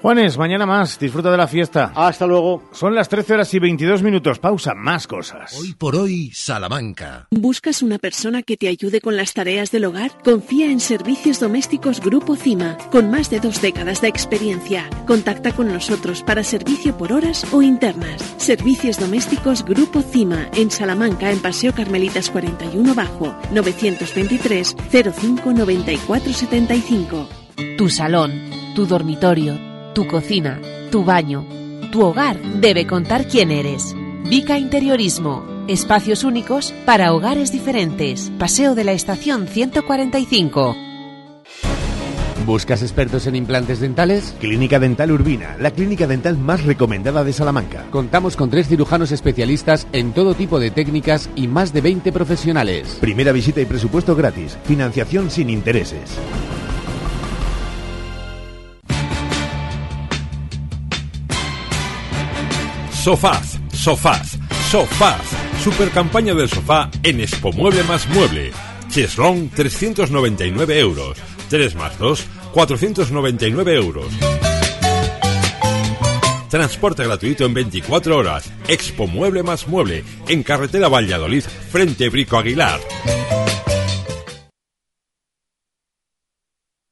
Juanes, 0.01 0.35
mañana 0.35 0.65
más. 0.65 0.97
Disfruta 0.97 1.29
de 1.29 1.37
la 1.37 1.47
fiesta. 1.47 1.91
Hasta 1.93 2.25
luego. 2.25 2.63
Son 2.71 2.95
las 2.95 3.07
13 3.07 3.35
horas 3.35 3.53
y 3.53 3.59
22 3.59 4.01
minutos. 4.01 4.39
Pausa, 4.39 4.73
más 4.73 5.05
cosas. 5.05 5.55
Hoy 5.59 5.75
por 5.75 5.95
hoy, 5.95 6.31
Salamanca. 6.33 7.27
¿Buscas 7.29 7.83
una 7.83 7.99
persona 7.99 8.41
que 8.41 8.57
te 8.57 8.67
ayude 8.67 8.99
con 8.99 9.15
las 9.15 9.33
tareas 9.33 9.69
del 9.69 9.85
hogar? 9.85 10.11
Confía 10.23 10.71
en 10.71 10.79
Servicios 10.79 11.39
Domésticos 11.39 11.99
Grupo 11.99 12.35
CIMA, 12.35 12.77
con 12.91 13.11
más 13.11 13.29
de 13.29 13.39
dos 13.39 13.61
décadas 13.61 14.01
de 14.01 14.07
experiencia. 14.07 14.89
Contacta 15.05 15.51
con 15.51 15.71
nosotros 15.71 16.23
para 16.23 16.43
servicio 16.43 16.97
por 16.97 17.13
horas 17.13 17.45
o 17.53 17.61
internas. 17.61 18.23
Servicios 18.37 18.99
Domésticos 18.99 19.63
Grupo 19.63 20.01
CIMA, 20.01 20.49
en 20.55 20.71
Salamanca, 20.71 21.29
en 21.29 21.39
Paseo 21.43 21.75
Carmelitas 21.75 22.31
41 22.31 22.95
Bajo, 22.95 23.35
923 23.51 24.75
05 25.13 25.53
94 25.53 26.33
75. 26.33 27.29
Tu 27.77 27.89
salón, 27.89 28.31
tu 28.75 28.87
dormitorio, 28.87 29.70
tu 29.93 30.07
cocina, 30.07 30.59
tu 30.91 31.03
baño, 31.03 31.45
tu 31.91 32.01
hogar 32.01 32.39
debe 32.41 32.87
contar 32.87 33.27
quién 33.27 33.51
eres. 33.51 33.95
Vica 34.29 34.57
Interiorismo. 34.57 35.43
Espacios 35.67 36.23
únicos 36.23 36.73
para 36.85 37.13
hogares 37.13 37.51
diferentes. 37.51 38.31
Paseo 38.39 38.75
de 38.75 38.83
la 38.83 38.93
Estación 38.93 39.47
145. 39.47 40.75
¿Buscas 42.45 42.81
expertos 42.81 43.27
en 43.27 43.35
implantes 43.35 43.79
dentales? 43.79 44.35
Clínica 44.39 44.79
Dental 44.79 45.11
Urbina, 45.11 45.55
la 45.59 45.71
clínica 45.71 46.07
dental 46.07 46.37
más 46.37 46.63
recomendada 46.63 47.23
de 47.23 47.33
Salamanca. 47.33 47.85
Contamos 47.91 48.35
con 48.35 48.49
tres 48.49 48.67
cirujanos 48.67 49.11
especialistas 49.11 49.87
en 49.93 50.11
todo 50.11 50.33
tipo 50.33 50.59
de 50.59 50.71
técnicas 50.71 51.29
y 51.35 51.47
más 51.47 51.71
de 51.71 51.81
20 51.81 52.11
profesionales. 52.11 52.97
Primera 52.99 53.31
visita 53.31 53.61
y 53.61 53.65
presupuesto 53.65 54.15
gratis. 54.15 54.57
Financiación 54.63 55.29
sin 55.29 55.49
intereses. 55.49 56.17
Sofaz, 63.01 63.59
Sofaz, 63.73 64.37
Sofaz. 64.69 65.23
Super 65.63 65.89
campaña 65.89 66.35
del 66.35 66.47
sofá 66.47 66.91
en 67.01 67.19
Expo 67.19 67.51
Mueble 67.51 67.83
más 67.85 68.07
Mueble. 68.09 68.51
Cheslong 68.89 69.49
399 69.49 70.79
euros. 70.79 71.17
3 71.49 71.73
más 71.73 71.97
2, 71.97 72.27
499 72.53 73.75
euros. 73.75 74.05
Transporte 76.51 77.03
gratuito 77.03 77.43
en 77.43 77.55
24 77.55 78.15
horas. 78.15 78.53
Expo 78.67 79.07
Mueble 79.07 79.41
más 79.41 79.67
Mueble. 79.67 80.03
En 80.27 80.43
carretera 80.43 80.87
Valladolid, 80.87 81.43
frente 81.71 82.07
Brico 82.09 82.37
Aguilar. 82.37 82.79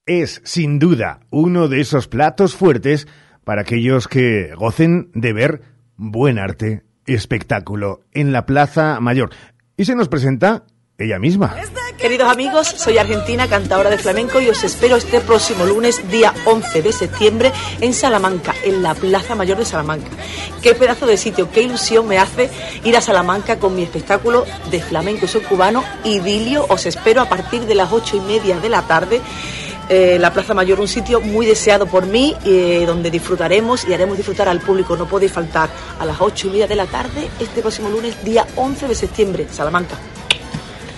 Es, 0.08 0.42
sin 0.44 0.80
duda, 0.80 1.20
uno 1.30 1.68
de 1.68 1.82
esos 1.82 2.08
platos 2.08 2.56
fuertes 2.56 3.08
para 3.44 3.62
aquellos 3.62 4.08
que 4.08 4.56
gocen 4.56 5.12
de 5.14 5.34
ver 5.34 5.62
buen 6.00 6.40
arte, 6.40 6.84
espectáculo 7.06 8.02
en 8.14 8.32
la 8.32 8.46
Plaza 8.46 9.00
Mayor. 9.02 9.32
Y 9.76 9.86
se 9.86 9.96
nos 9.96 10.08
presenta 10.08 10.64
ella 10.98 11.20
misma. 11.20 11.56
Queridos 11.98 12.32
amigos, 12.32 12.68
soy 12.68 12.98
argentina, 12.98 13.50
cantadora 13.50 13.90
de 13.90 13.98
flamenco 13.98 14.40
y 14.40 14.48
os 14.48 14.64
espero 14.64 14.96
este 14.96 15.20
próximo 15.20 15.66
lunes, 15.66 16.10
día 16.10 16.34
11 16.46 16.82
de 16.82 16.94
septiembre, 16.94 17.52
en 17.82 17.94
Salamanca, 17.94 18.56
en 18.64 18.82
la 18.82 18.96
Plaza 18.96 19.36
Mayor 19.36 19.58
de 19.58 19.66
Salamanca. 19.66 20.08
Qué 20.62 20.74
pedazo 20.74 21.06
de 21.06 21.18
sitio, 21.18 21.52
qué 21.52 21.64
ilusión 21.64 22.08
me 22.08 22.18
hace 22.18 22.50
ir 22.86 22.96
a 22.96 23.02
Salamanca 23.02 23.60
con 23.60 23.76
mi 23.76 23.84
espectáculo 23.84 24.46
de 24.72 24.82
flamenco 24.82 25.28
soy 25.28 25.42
cubano, 25.42 25.84
Idilio. 26.06 26.66
Os 26.70 26.86
espero 26.86 27.22
a 27.22 27.28
partir 27.28 27.66
de 27.66 27.76
las 27.76 27.92
ocho 27.92 28.16
y 28.16 28.22
media 28.22 28.60
de 28.62 28.70
la 28.70 28.84
tarde. 28.84 29.20
Eh, 29.90 30.18
la 30.20 30.32
Plaza 30.32 30.54
Mayor, 30.54 30.80
un 30.80 30.88
sitio 30.88 31.20
muy 31.20 31.48
deseado 31.48 31.88
por 31.88 32.06
mí, 32.06 32.36
eh, 32.46 32.84
donde 32.86 33.10
disfrutaremos 33.10 33.88
y 33.88 33.94
haremos 33.94 34.18
disfrutar 34.18 34.48
al 34.48 34.62
público. 34.62 34.96
No 34.96 35.08
podéis 35.08 35.32
faltar 35.32 35.68
a 36.00 36.06
las 36.06 36.22
ocho 36.22 36.48
y 36.48 36.52
media 36.52 36.68
de 36.68 36.76
la 36.76 36.86
tarde, 36.86 37.28
este 37.40 37.62
próximo 37.62 37.90
lunes, 37.90 38.24
día 38.24 38.46
11 38.56 38.88
de 38.88 38.94
septiembre, 38.94 39.48
Salamanca. 39.52 39.96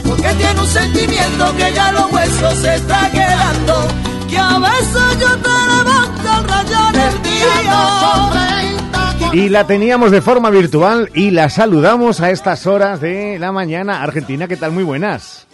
Porque 0.05 0.27
tiene 0.33 0.59
un 0.59 0.67
sentimiento 0.67 1.55
que 1.55 1.73
ya 1.73 1.91
los 1.93 2.11
huesos 2.11 2.53
se 2.55 2.75
está 2.75 3.09
quedando. 3.11 3.87
Que 4.29 4.37
a 4.37 4.59
veces 4.59 5.19
yo 5.19 5.37
te 5.37 5.49
levanto 5.49 6.29
al 6.29 6.43
rayar 6.43 6.95
el 6.95 7.21
día. 7.21 7.31
Y 9.33 9.47
la 9.47 9.65
teníamos 9.65 10.11
de 10.11 10.21
forma 10.21 10.49
virtual 10.49 11.09
y 11.13 11.31
la 11.31 11.49
saludamos 11.49 12.19
a 12.19 12.31
estas 12.31 12.67
horas 12.67 12.99
de 12.99 13.39
la 13.39 13.53
mañana. 13.53 14.03
Argentina, 14.03 14.49
¿qué 14.49 14.57
tal? 14.57 14.73
Muy 14.73 14.83
buenas. 14.83 15.47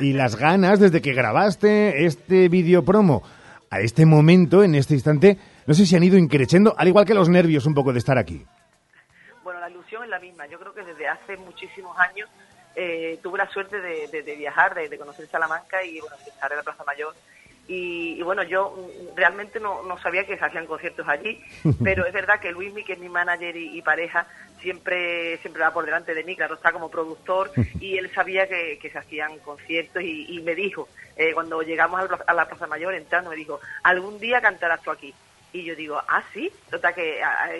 Y 0.00 0.12
las 0.12 0.36
ganas 0.36 0.80
desde 0.80 1.00
que 1.02 1.12
grabaste 1.12 2.04
este 2.06 2.48
vídeo 2.48 2.84
promo 2.84 3.22
a 3.70 3.80
este 3.80 4.06
momento, 4.06 4.62
en 4.62 4.74
este 4.74 4.94
instante, 4.94 5.38
no 5.66 5.74
sé 5.74 5.86
si 5.86 5.96
han 5.96 6.04
ido 6.04 6.16
increciendo, 6.18 6.74
al 6.78 6.88
igual 6.88 7.04
que 7.04 7.14
los 7.14 7.28
nervios 7.28 7.66
un 7.66 7.74
poco 7.74 7.92
de 7.92 7.98
estar 7.98 8.18
aquí. 8.18 8.44
Bueno, 9.42 9.60
la 9.60 9.68
ilusión 9.70 10.02
es 10.04 10.10
la 10.10 10.18
misma. 10.20 10.46
Yo 10.46 10.58
creo 10.58 10.74
que 10.74 10.82
desde 10.84 11.08
hace 11.08 11.36
muchísimos 11.36 11.96
años 11.98 12.28
eh, 12.76 13.18
tuve 13.22 13.38
la 13.38 13.48
suerte 13.50 13.80
de, 13.80 14.08
de- 14.08 14.22
de 14.22 14.36
viajar, 14.36 14.74
de, 14.74 14.88
de 14.88 14.98
conocer 14.98 15.26
Salamanca 15.28 15.82
y 15.84 16.00
bueno, 16.00 16.16
de 16.24 16.30
estar 16.30 16.50
en 16.50 16.58
la 16.58 16.62
Plaza 16.64 16.84
Mayor. 16.84 17.14
Y, 17.66 18.16
y 18.18 18.22
bueno, 18.22 18.42
yo 18.42 18.76
realmente 19.16 19.58
no, 19.58 19.82
no 19.84 19.96
sabía 19.98 20.26
que 20.26 20.36
se 20.36 20.44
hacían 20.44 20.66
conciertos 20.66 21.08
allí, 21.08 21.40
pero 21.82 22.04
es 22.06 22.12
verdad 22.12 22.38
que 22.40 22.52
Luismi, 22.52 22.84
que 22.84 22.92
es 22.92 22.98
mi 22.98 23.08
manager 23.08 23.56
y, 23.56 23.78
y 23.78 23.82
pareja, 23.82 24.26
siempre 24.64 25.38
siempre 25.38 25.62
va 25.62 25.72
por 25.72 25.84
delante 25.84 26.14
de 26.14 26.24
mí, 26.24 26.34
claro, 26.34 26.54
está 26.56 26.72
como 26.72 26.90
productor 26.90 27.52
y 27.78 27.96
él 27.98 28.10
sabía 28.12 28.48
que, 28.48 28.78
que 28.80 28.90
se 28.90 28.98
hacían 28.98 29.38
conciertos 29.40 30.02
y, 30.02 30.26
y 30.36 30.40
me 30.42 30.54
dijo, 30.56 30.88
eh, 31.16 31.32
cuando 31.34 31.62
llegamos 31.62 32.00
a 32.26 32.34
la 32.34 32.48
Plaza 32.48 32.66
Mayor 32.66 32.94
entrando, 32.94 33.30
me 33.30 33.36
dijo, 33.36 33.60
algún 33.84 34.18
día 34.18 34.40
cantarás 34.40 34.82
tú 34.82 34.90
aquí. 34.90 35.14
Y 35.52 35.62
yo 35.62 35.76
digo, 35.76 36.02
ah, 36.08 36.24
sí. 36.32 36.50
Total 36.68 36.92
que 36.94 37.22
a- 37.22 37.44
a- 37.44 37.50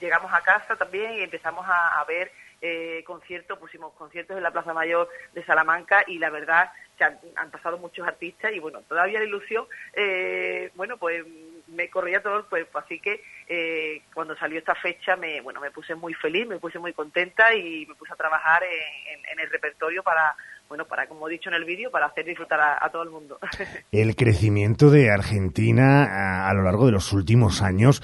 llegamos 0.00 0.32
a 0.32 0.40
casa 0.40 0.74
también 0.76 1.12
y 1.14 1.20
empezamos 1.22 1.66
a, 1.68 2.00
a 2.00 2.04
ver 2.04 2.32
eh, 2.62 3.02
conciertos, 3.04 3.58
pusimos 3.58 3.92
conciertos 3.94 4.36
en 4.36 4.42
la 4.42 4.50
Plaza 4.52 4.72
Mayor 4.72 5.08
de 5.34 5.44
Salamanca 5.44 6.04
y 6.06 6.18
la 6.18 6.30
verdad 6.30 6.70
se 6.96 7.04
han, 7.04 7.18
han 7.36 7.50
pasado 7.50 7.76
muchos 7.76 8.06
artistas 8.06 8.52
y 8.54 8.60
bueno, 8.60 8.80
todavía 8.88 9.18
la 9.18 9.26
ilusión, 9.26 9.66
eh, 9.94 10.70
bueno, 10.76 10.96
pues 10.96 11.24
me 11.72 11.88
corría 11.90 12.22
todo 12.22 12.36
el 12.38 12.44
cuerpo, 12.44 12.78
así 12.78 12.98
que 13.00 13.22
eh, 13.48 14.02
cuando 14.14 14.36
salió 14.36 14.58
esta 14.58 14.74
fecha 14.74 15.16
me, 15.16 15.40
bueno, 15.40 15.60
me 15.60 15.70
puse 15.70 15.94
muy 15.94 16.14
feliz, 16.14 16.46
me 16.46 16.58
puse 16.58 16.78
muy 16.78 16.92
contenta 16.92 17.54
y 17.54 17.86
me 17.86 17.94
puse 17.94 18.12
a 18.12 18.16
trabajar 18.16 18.62
en, 18.64 19.18
en- 19.32 19.40
el 19.40 19.50
repertorio 19.50 20.02
para, 20.02 20.36
bueno, 20.68 20.84
para, 20.86 21.06
como 21.08 21.26
he 21.28 21.32
dicho 21.32 21.48
en 21.48 21.54
el 21.56 21.64
vídeo, 21.64 21.90
para 21.90 22.06
hacer 22.06 22.24
disfrutar 22.24 22.60
a, 22.80 22.88
todo 22.90 23.02
el 23.02 23.10
mundo. 23.10 23.38
El 23.92 24.14
crecimiento 24.14 24.90
de 24.90 25.10
Argentina 25.10 26.48
a 26.48 26.54
lo 26.54 26.62
largo 26.62 26.86
de 26.86 26.92
los 26.92 27.12
últimos 27.12 27.62
años 27.62 28.02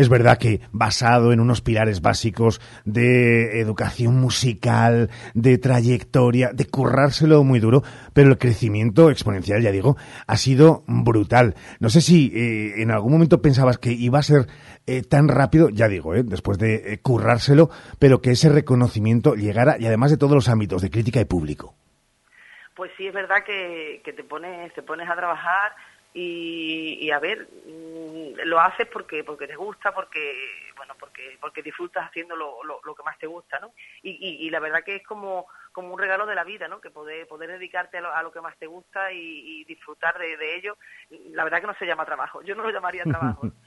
es 0.00 0.08
verdad 0.08 0.38
que 0.38 0.62
basado 0.72 1.30
en 1.32 1.40
unos 1.40 1.60
pilares 1.60 2.00
básicos 2.00 2.58
de 2.86 3.60
educación 3.60 4.18
musical, 4.18 5.10
de 5.34 5.58
trayectoria, 5.58 6.52
de 6.54 6.64
currárselo 6.64 7.44
muy 7.44 7.60
duro, 7.60 7.82
pero 8.14 8.30
el 8.30 8.38
crecimiento 8.38 9.10
exponencial, 9.10 9.60
ya 9.60 9.70
digo, 9.70 9.98
ha 10.26 10.36
sido 10.38 10.84
brutal. 10.86 11.54
No 11.80 11.90
sé 11.90 12.00
si 12.00 12.32
eh, 12.34 12.80
en 12.82 12.90
algún 12.90 13.12
momento 13.12 13.42
pensabas 13.42 13.76
que 13.76 13.92
iba 13.92 14.18
a 14.18 14.22
ser 14.22 14.46
eh, 14.86 15.02
tan 15.02 15.28
rápido, 15.28 15.68
ya 15.68 15.86
digo, 15.86 16.14
eh, 16.14 16.22
después 16.24 16.58
de 16.58 16.94
eh, 16.94 16.98
currárselo, 17.02 17.68
pero 17.98 18.22
que 18.22 18.30
ese 18.30 18.48
reconocimiento 18.48 19.34
llegara 19.34 19.76
y 19.78 19.86
además 19.86 20.10
de 20.10 20.16
todos 20.16 20.32
los 20.32 20.48
ámbitos 20.48 20.80
de 20.80 20.90
crítica 20.90 21.20
y 21.20 21.26
público. 21.26 21.74
Pues 22.74 22.90
sí, 22.96 23.06
es 23.06 23.12
verdad 23.12 23.44
que, 23.44 24.00
que 24.02 24.14
te 24.14 24.24
pones 24.24 24.72
te 24.72 24.82
pones 24.82 25.06
a 25.10 25.14
trabajar 25.14 25.72
y, 26.12 26.98
y 27.00 27.10
a 27.10 27.18
ver, 27.18 27.46
mm, 27.66 28.40
lo 28.46 28.60
haces 28.60 28.86
porque 28.88 29.22
porque 29.24 29.46
te 29.46 29.56
gusta, 29.56 29.92
porque 29.94 30.34
bueno, 30.76 30.94
porque 30.98 31.36
porque 31.40 31.62
disfrutas 31.62 32.06
haciendo 32.08 32.34
lo, 32.36 32.64
lo, 32.64 32.80
lo 32.84 32.94
que 32.94 33.02
más 33.02 33.18
te 33.18 33.26
gusta, 33.26 33.58
¿no? 33.60 33.72
Y, 34.02 34.10
y, 34.10 34.46
y 34.46 34.50
la 34.50 34.60
verdad 34.60 34.82
que 34.84 34.96
es 34.96 35.02
como 35.04 35.46
como 35.72 35.92
un 35.94 36.00
regalo 36.00 36.26
de 36.26 36.34
la 36.34 36.42
vida, 36.42 36.66
¿no? 36.66 36.80
Que 36.80 36.90
poder 36.90 37.28
poder 37.28 37.50
dedicarte 37.50 37.98
a 37.98 38.00
lo, 38.00 38.12
a 38.14 38.22
lo 38.22 38.32
que 38.32 38.40
más 38.40 38.56
te 38.58 38.66
gusta 38.66 39.12
y, 39.12 39.60
y 39.60 39.64
disfrutar 39.64 40.18
de, 40.18 40.36
de 40.36 40.56
ello. 40.56 40.76
La 41.32 41.44
verdad 41.44 41.60
que 41.60 41.66
no 41.68 41.74
se 41.78 41.86
llama 41.86 42.04
trabajo, 42.06 42.42
yo 42.42 42.54
no 42.56 42.62
lo 42.64 42.70
llamaría 42.70 43.04
trabajo. 43.04 43.46
¿no? 43.46 43.52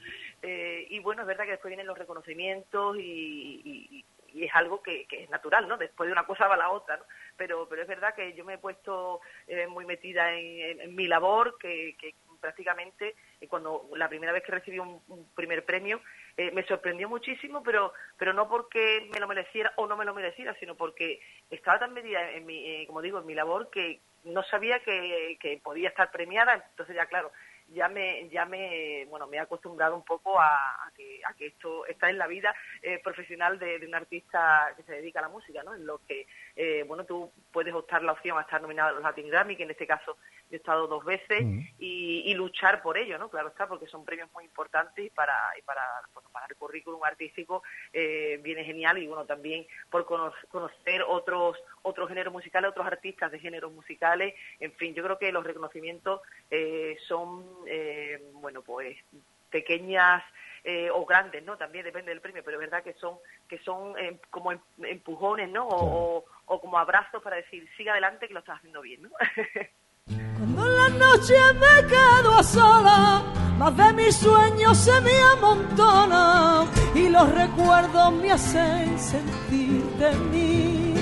Eh, 0.46 0.88
y 0.90 0.98
bueno, 0.98 1.22
es 1.22 1.26
verdad 1.28 1.44
que 1.46 1.52
después 1.52 1.70
vienen 1.70 1.86
los 1.86 1.96
reconocimientos 1.96 2.98
y, 2.98 3.62
y- 3.64 4.04
y 4.34 4.44
es 4.44 4.54
algo 4.54 4.82
que, 4.82 5.06
que 5.06 5.22
es 5.22 5.30
natural, 5.30 5.66
¿no? 5.66 5.78
Después 5.78 6.06
de 6.08 6.12
una 6.12 6.26
cosa 6.26 6.46
va 6.48 6.56
la 6.56 6.68
otra, 6.70 6.98
¿no? 6.98 7.04
Pero, 7.36 7.66
pero 7.66 7.80
es 7.80 7.88
verdad 7.88 8.14
que 8.14 8.34
yo 8.34 8.44
me 8.44 8.54
he 8.54 8.58
puesto 8.58 9.20
eh, 9.46 9.66
muy 9.68 9.86
metida 9.86 10.32
en, 10.34 10.60
en- 10.60 10.80
en 10.82 10.94
mi 10.94 11.06
labor, 11.06 11.56
que, 11.58 11.96
que 11.98 12.14
prácticamente 12.44 13.14
eh, 13.40 13.48
cuando 13.48 13.88
la 13.96 14.06
primera 14.06 14.30
vez 14.30 14.42
que 14.44 14.52
recibí 14.52 14.78
un, 14.78 15.00
un 15.08 15.34
primer 15.34 15.64
premio 15.64 16.02
eh, 16.36 16.50
me 16.50 16.62
sorprendió 16.66 17.08
muchísimo, 17.08 17.62
pero 17.62 17.94
pero 18.18 18.34
no 18.34 18.50
porque 18.50 19.08
me 19.10 19.18
lo 19.18 19.26
mereciera 19.26 19.72
o 19.76 19.86
no 19.86 19.96
me 19.96 20.04
lo 20.04 20.12
mereciera, 20.12 20.54
sino 20.60 20.74
porque 20.74 21.20
estaba 21.48 21.78
tan 21.78 21.94
metida 21.94 22.32
en 22.32 22.44
mi, 22.44 22.58
eh, 22.66 22.86
como 22.86 23.00
digo, 23.00 23.18
en 23.18 23.24
mi 23.24 23.34
labor 23.34 23.70
que 23.70 24.00
no 24.24 24.42
sabía 24.42 24.80
que, 24.80 25.38
que 25.40 25.58
podía 25.64 25.88
estar 25.88 26.10
premiada, 26.10 26.66
entonces 26.68 26.94
ya 26.94 27.06
claro, 27.06 27.32
ya 27.68 27.88
me 27.88 28.28
ya 28.28 28.44
me 28.44 29.06
bueno 29.06 29.26
me 29.26 29.36
he 29.38 29.40
acostumbrado 29.40 29.96
un 29.96 30.04
poco 30.04 30.38
a, 30.38 30.86
a 30.86 30.90
que 30.94 31.20
a 31.24 31.32
que 31.34 31.46
esto 31.46 31.86
está 31.86 32.10
en 32.10 32.18
la 32.18 32.26
vida 32.26 32.54
eh, 32.82 33.00
profesional 33.02 33.58
de, 33.58 33.78
de 33.78 33.86
un 33.86 33.94
artista 33.94 34.72
que 34.76 34.82
se 34.82 34.92
dedica 34.92 35.18
a 35.20 35.22
la 35.22 35.28
música 35.28 35.62
no 35.62 35.74
en 35.74 35.86
lo 35.86 35.98
que 36.06 36.26
eh, 36.56 36.84
bueno 36.86 37.04
tú 37.04 37.32
puedes 37.52 37.72
optar 37.74 38.02
la 38.02 38.12
opción 38.12 38.38
a 38.38 38.42
estar 38.42 38.60
nominado 38.60 38.90
a 38.90 38.92
los 38.92 39.02
Latin 39.02 39.28
Grammy 39.28 39.56
que 39.56 39.62
en 39.62 39.70
este 39.70 39.86
caso 39.86 40.16
yo 40.50 40.56
he 40.56 40.56
estado 40.56 40.86
dos 40.86 41.04
veces 41.04 41.40
y, 41.78 42.22
y 42.26 42.34
luchar 42.34 42.82
por 42.82 42.98
ello 42.98 43.18
no 43.18 43.30
claro 43.30 43.48
está 43.48 43.66
porque 43.66 43.86
son 43.86 44.04
premios 44.04 44.30
muy 44.32 44.44
importantes 44.44 45.04
y 45.06 45.10
para 45.10 45.34
y 45.58 45.62
para 45.62 45.82
bueno, 46.12 46.28
para 46.30 46.46
el 46.46 46.56
currículum 46.56 47.02
artístico 47.02 47.62
eh, 47.92 48.38
viene 48.42 48.64
genial 48.64 48.98
y 48.98 49.06
bueno 49.06 49.24
también 49.24 49.66
por 49.90 50.04
cono- 50.04 50.32
conocer 50.50 51.02
otros 51.08 51.56
otros 51.82 52.08
géneros 52.08 52.32
musicales 52.32 52.70
otros 52.70 52.86
artistas 52.86 53.32
de 53.32 53.40
géneros 53.40 53.72
musicales 53.72 54.34
en 54.60 54.72
fin 54.74 54.94
yo 54.94 55.02
creo 55.02 55.18
que 55.18 55.32
los 55.32 55.44
reconocimientos 55.44 56.20
eh, 56.50 56.96
son 57.08 57.53
eh, 57.66 58.20
bueno 58.34 58.62
pues 58.62 58.96
pequeñas 59.50 60.22
eh, 60.64 60.88
o 60.90 61.04
grandes 61.04 61.44
no 61.44 61.56
también 61.56 61.84
depende 61.84 62.10
del 62.10 62.20
premio 62.20 62.42
pero 62.44 62.56
es 62.56 62.60
verdad 62.70 62.82
que 62.82 62.94
son 62.94 63.16
que 63.48 63.58
son 63.58 63.98
eh, 63.98 64.18
como 64.30 64.52
em- 64.52 64.58
empujones 64.82 65.48
no 65.50 65.66
o, 65.68 66.16
o- 66.18 66.24
o 66.46 66.60
como 66.60 66.78
abrazos 66.78 67.22
para 67.22 67.36
decir 67.36 67.68
sigue 67.76 67.90
adelante 67.90 68.26
que 68.28 68.34
lo 68.34 68.40
estás 68.40 68.58
haciendo 68.58 68.80
bien 68.80 69.02
no 69.02 69.10
Cuando 70.36 70.66
en 70.66 70.76
la 70.76 70.88
noche 71.06 71.34
me 71.54 71.88
quedo 71.88 72.34
a 72.38 72.42
sola, 72.42 73.22
más 73.56 73.76
de 73.76 73.92
mis 73.94 74.16
sueños 74.16 74.76
se 74.76 75.00
me 75.00 75.18
amontonan 75.32 76.68
y 76.94 77.08
los 77.08 77.32
recuerdos 77.34 78.12
me 78.14 78.32
hacen 78.32 78.98
sentir 78.98 79.82
de 79.96 80.12
mí. 80.16 80.94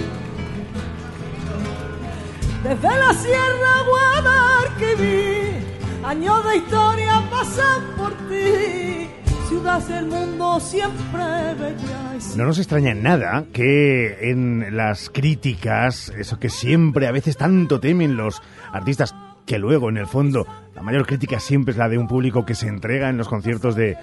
Desde 2.62 2.88
la 2.96 3.12
Sierra 3.14 3.82
Guadalquivir, 3.88 5.71
años 6.04 6.44
de 6.44 6.56
historia 6.56 7.22
pasan 7.30 7.82
por 7.96 8.12
ti. 8.28 9.08
Ciudad 9.48 9.82
del 9.86 10.06
mundo 10.06 10.58
siempre 10.60 11.54
bella 11.58 12.16
No 12.36 12.46
nos 12.46 12.58
extraña 12.58 12.94
nada 12.94 13.44
que 13.52 14.30
en 14.30 14.76
las 14.76 15.10
críticas, 15.10 16.10
eso 16.16 16.38
que 16.38 16.48
siempre 16.48 17.06
a 17.06 17.12
veces 17.12 17.36
tanto 17.36 17.78
temen 17.78 18.16
los 18.16 18.42
artistas, 18.72 19.14
que 19.46 19.58
luego 19.58 19.90
en 19.90 19.98
el 19.98 20.06
fondo 20.06 20.46
la 20.74 20.82
mayor 20.82 21.06
crítica 21.06 21.38
siempre 21.38 21.72
es 21.72 21.78
la 21.78 21.88
de 21.88 21.98
un 21.98 22.08
público 22.08 22.46
que 22.46 22.54
se 22.54 22.68
entrega 22.68 23.10
en 23.10 23.18
los 23.18 23.28
conciertos 23.28 23.76
de, 23.76 23.98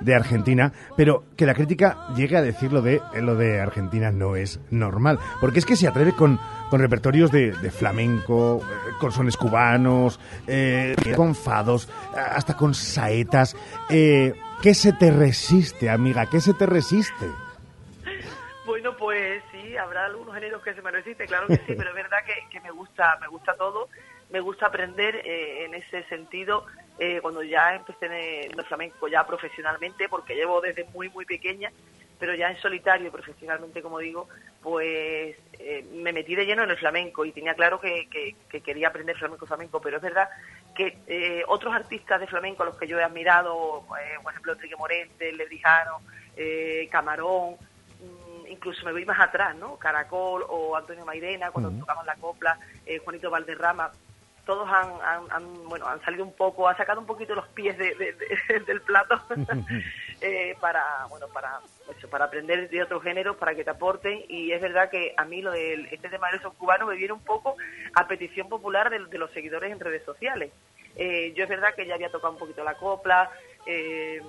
de 0.00 0.14
Argentina, 0.14 0.72
pero 0.96 1.24
que 1.36 1.46
la 1.46 1.54
crítica 1.54 2.08
llegue 2.14 2.36
a 2.36 2.42
decir 2.42 2.72
lo 2.72 2.82
de, 2.82 3.00
lo 3.20 3.34
de 3.34 3.60
Argentina 3.60 4.10
no 4.10 4.36
es 4.36 4.60
normal, 4.70 5.18
porque 5.40 5.58
es 5.58 5.66
que 5.66 5.76
se 5.76 5.88
atreve 5.88 6.12
con, 6.12 6.38
con 6.70 6.80
repertorios 6.80 7.30
de, 7.30 7.52
de 7.52 7.70
flamenco, 7.70 8.60
eh, 8.62 8.90
con 9.00 9.12
sones 9.12 9.36
cubanos, 9.36 10.20
eh, 10.46 10.94
con 11.16 11.34
fados, 11.34 11.88
hasta 12.14 12.56
con 12.56 12.74
saetas. 12.74 13.56
Eh, 13.90 14.34
¿Qué 14.62 14.74
se 14.74 14.92
te 14.92 15.10
resiste, 15.10 15.88
amiga? 15.88 16.26
¿Qué 16.26 16.40
se 16.40 16.52
te 16.54 16.66
resiste? 16.66 17.26
Bueno, 18.66 18.96
pues 18.96 19.42
sí, 19.52 19.76
habrá 19.76 20.06
algunos 20.06 20.34
géneros 20.34 20.62
que 20.62 20.74
se 20.74 20.82
me 20.82 20.90
resisten, 20.90 21.26
claro 21.26 21.46
que 21.46 21.56
sí, 21.56 21.62
pero 21.76 21.90
es 21.90 21.94
verdad 21.94 22.18
que, 22.26 22.34
que 22.50 22.60
me 22.60 22.70
gusta, 22.70 23.16
me 23.20 23.28
gusta 23.28 23.54
todo, 23.54 23.88
me 24.30 24.40
gusta 24.40 24.66
aprender 24.66 25.16
eh, 25.16 25.64
en 25.64 25.74
ese 25.74 26.04
sentido. 26.04 26.66
Eh, 26.98 27.20
cuando 27.22 27.42
ya 27.42 27.74
empecé 27.74 28.06
en 28.06 28.12
el 28.58 28.64
flamenco 28.64 29.08
ya 29.08 29.26
profesionalmente, 29.26 30.08
porque 30.08 30.34
llevo 30.34 30.60
desde 30.60 30.84
muy 30.92 31.08
muy 31.10 31.24
pequeña 31.24 31.70
pero 32.20 32.34
ya 32.34 32.50
en 32.50 32.56
solitario, 32.56 33.12
profesionalmente, 33.12 33.80
como 33.80 34.00
digo, 34.00 34.28
pues 34.60 35.36
eh, 35.52 35.86
me 35.92 36.12
metí 36.12 36.34
de 36.34 36.46
lleno 36.46 36.64
en 36.64 36.70
el 36.70 36.76
flamenco 36.76 37.24
y 37.24 37.30
tenía 37.30 37.54
claro 37.54 37.78
que, 37.80 38.08
que- 38.10 38.34
que 38.50 38.60
quería 38.60 38.88
aprender 38.88 39.16
flamenco 39.16 39.46
flamenco, 39.46 39.80
pero 39.80 39.98
es 39.98 40.02
verdad 40.02 40.28
que 40.74 40.98
eh, 41.06 41.44
otros 41.46 41.72
artistas 41.72 42.18
de 42.18 42.26
flamenco 42.26 42.64
a 42.64 42.66
los 42.66 42.76
que 42.76 42.88
yo 42.88 42.98
he 42.98 43.04
admirado, 43.04 43.84
eh, 44.02 44.16
por 44.20 44.32
ejemplo, 44.32 44.52
Enrique 44.54 44.74
Morente, 44.74 45.30
Lebrijano, 45.32 46.00
eh, 46.36 46.88
Camarón, 46.90 47.54
mm, 48.00 48.46
incluso 48.48 48.84
me 48.84 48.90
voy 48.90 49.04
más 49.04 49.20
atrás, 49.20 49.54
¿no? 49.54 49.76
Caracol 49.76 50.44
o 50.48 50.76
Antonio 50.76 51.04
Mairena, 51.04 51.52
cuando 51.52 51.70
tocamos 51.78 52.04
la 52.04 52.16
copla, 52.16 52.58
eh, 52.84 52.98
Juanito 52.98 53.30
Valderrama, 53.30 53.92
todos 54.48 54.66
han, 54.70 54.90
han- 55.02 55.30
han, 55.30 55.68
bueno, 55.68 55.86
han 55.86 56.00
salido 56.00 56.24
un 56.24 56.32
poco, 56.34 56.66
han 56.66 56.76
sacado 56.78 57.00
un 57.00 57.06
poquito 57.06 57.34
los 57.34 57.46
pies 57.48 57.76
de- 57.76 57.94
de- 57.96 58.14
de- 58.14 58.60
del 58.66 58.80
plato 58.80 59.20
eh, 60.22 60.56
para, 60.58 61.04
bueno, 61.10 61.28
para, 61.28 61.60
eso, 61.94 62.08
para 62.08 62.24
aprender 62.24 62.70
de 62.70 62.82
otros 62.82 63.02
géneros, 63.02 63.36
para 63.36 63.54
que 63.54 63.62
te 63.62 63.68
aporten. 63.70 64.24
Y 64.26 64.50
es 64.52 64.60
verdad 64.62 64.88
que 64.88 65.12
a 65.18 65.26
mí 65.26 65.42
lo 65.42 65.50
del 65.52 65.84
este 65.92 66.08
tema 66.08 66.30
del 66.30 66.40
son 66.40 66.54
cubano 66.54 66.86
me 66.86 66.96
viene 66.96 67.12
un 67.12 67.22
poco 67.22 67.56
a 67.94 68.08
petición 68.08 68.48
popular 68.48 68.88
de, 68.88 69.04
de 69.04 69.18
los 69.18 69.30
seguidores 69.32 69.70
en 69.70 69.80
redes 69.80 70.02
sociales. 70.04 70.50
Eh, 70.96 71.34
yo 71.36 71.44
es 71.44 71.50
verdad 71.50 71.74
que 71.74 71.86
ya 71.86 71.94
había 71.96 72.10
tocado 72.10 72.32
un 72.32 72.38
poquito 72.38 72.64
la 72.64 72.74
copla, 72.74 73.30
eh, 73.66 74.22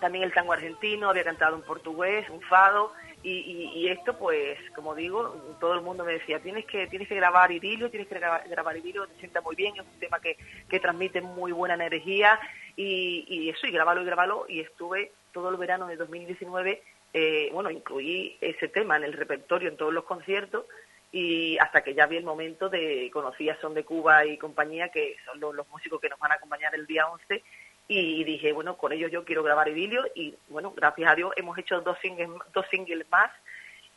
también 0.00 0.24
el 0.24 0.32
tango 0.32 0.54
argentino, 0.54 1.10
había 1.10 1.24
cantado 1.24 1.56
en 1.56 1.62
portugués, 1.62 2.28
un 2.30 2.40
fado, 2.40 2.90
y, 3.30 3.70
y- 3.74 3.88
esto, 3.88 4.16
pues, 4.18 4.58
como 4.74 4.94
digo, 4.94 5.34
todo 5.60 5.74
el 5.74 5.80
mundo 5.80 6.04
me 6.04 6.12
decía, 6.12 6.40
tienes 6.40 6.64
que 6.66 6.86
tienes 6.86 7.08
que 7.08 7.14
grabar 7.16 7.50
idilio, 7.50 7.90
tienes 7.90 8.08
que 8.08 8.14
grabar, 8.14 8.48
grabar 8.48 8.76
idilio, 8.76 9.06
te 9.06 9.18
sienta 9.18 9.40
muy 9.40 9.56
bien, 9.56 9.74
es 9.74 9.80
un 9.82 9.98
tema 9.98 10.20
que, 10.20 10.36
que 10.68 10.80
transmite 10.80 11.20
muy 11.20 11.52
buena 11.52 11.74
energía, 11.74 12.38
y, 12.76 13.24
y 13.28 13.48
eso, 13.50 13.66
y 13.66 13.70
grabalo 13.72 14.02
y 14.02 14.04
grabalo, 14.06 14.46
y 14.48 14.60
estuve 14.60 15.12
todo 15.32 15.48
el 15.50 15.56
verano 15.56 15.86
de 15.86 15.96
2019, 15.96 16.82
eh, 17.14 17.50
bueno, 17.52 17.70
incluí 17.70 18.36
ese 18.40 18.68
tema 18.68 18.96
en 18.96 19.04
el 19.04 19.12
repertorio 19.12 19.68
en 19.68 19.76
todos 19.76 19.92
los 19.92 20.04
conciertos, 20.04 20.64
y 21.12 21.56
hasta 21.58 21.82
que 21.82 21.94
ya 21.94 22.06
vi 22.06 22.16
el 22.18 22.24
momento 22.24 22.68
de 22.68 23.10
conocí 23.12 23.48
a 23.48 23.58
Son 23.60 23.72
de 23.74 23.84
Cuba 23.84 24.26
y 24.26 24.36
compañía, 24.36 24.90
que 24.90 25.16
son 25.24 25.40
los, 25.40 25.54
los 25.54 25.68
músicos 25.68 26.00
que 26.00 26.08
nos 26.08 26.18
van 26.18 26.32
a 26.32 26.34
acompañar 26.34 26.74
el 26.74 26.86
día 26.86 27.06
11, 27.08 27.42
y 27.88 28.24
dije, 28.24 28.52
bueno, 28.52 28.76
con 28.76 28.92
ellos 28.92 29.10
yo 29.12 29.24
quiero 29.24 29.42
grabar 29.42 29.68
idilio 29.68 30.04
y 30.14 30.34
bueno, 30.48 30.72
gracias 30.76 31.10
a 31.10 31.14
Dios 31.14 31.32
hemos 31.36 31.56
hecho 31.56 31.80
dos 31.82 31.96
singles, 32.02 32.28
dos 32.52 32.66
singles 32.70 33.06
más 33.10 33.30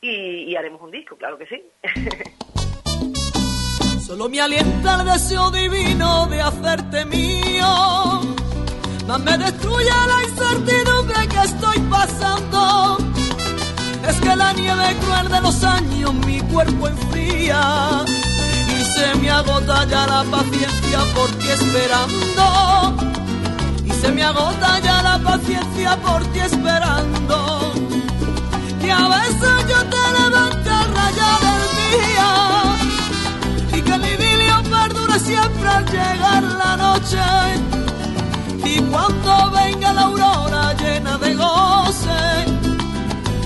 y, 0.01 0.55
haremos 0.55 0.81
un 0.81 0.91
disco, 0.91 1.17
claro 1.17 1.37
que 1.37 1.45
sí. 1.47 1.61
Solo 3.99 4.29
me 4.29 4.39
alienta 4.39 5.01
el 5.01 5.07
deseo 5.07 5.51
divino 5.51 6.27
de 6.27 6.41
hacerte 6.41 7.03
mío. 7.05 8.21
Más 9.07 9.19
me 9.19 9.37
destruye 9.37 9.89
la 9.89 10.23
incertidumbre 10.23 11.27
que 11.27 11.43
estoy 11.43 11.77
pasando. 11.89 12.97
Es 14.07 14.21
que 14.21 14.33
la 14.35 14.53
nieve 14.53 14.95
cruel 15.01 15.27
de 15.29 15.41
los 15.41 15.63
años 15.63 16.13
mi 16.25 16.39
cuerpo 16.41 16.87
enfría. 16.87 18.05
Y 18.69 18.83
se 18.83 19.15
me 19.15 19.29
agota 19.29 19.85
ya 19.85 20.07
la 20.07 20.23
paciencia 20.31 20.99
por 21.13 21.29
ti 21.31 21.49
esperando. 21.49 23.18
Se 24.01 24.11
me 24.11 24.23
agota 24.23 24.79
ya 24.79 25.01
la 25.03 25.19
paciencia 25.19 25.97
por 25.97 26.23
ti 26.31 26.39
esperando. 26.39 27.73
Que 28.81 28.91
a 28.91 29.07
veces 29.07 29.55
yo 29.67 29.79
te 29.93 30.03
levanto 30.17 30.69
a 30.71 30.83
rayar 30.97 31.41
el 31.55 31.65
día 31.79 32.31
y 33.77 33.81
que 33.81 33.93
el 33.93 34.05
idilio 34.05 34.63
perdure 34.63 35.19
siempre 35.19 35.69
al 35.69 35.85
llegar 35.85 36.43
la 36.43 36.77
noche. 36.77 37.25
Y 38.63 38.79
cuando 38.83 39.51
venga 39.51 39.93
la 39.93 40.01
aurora 40.03 40.73
llena 40.73 41.17
de 41.17 41.35
goce, 41.35 42.21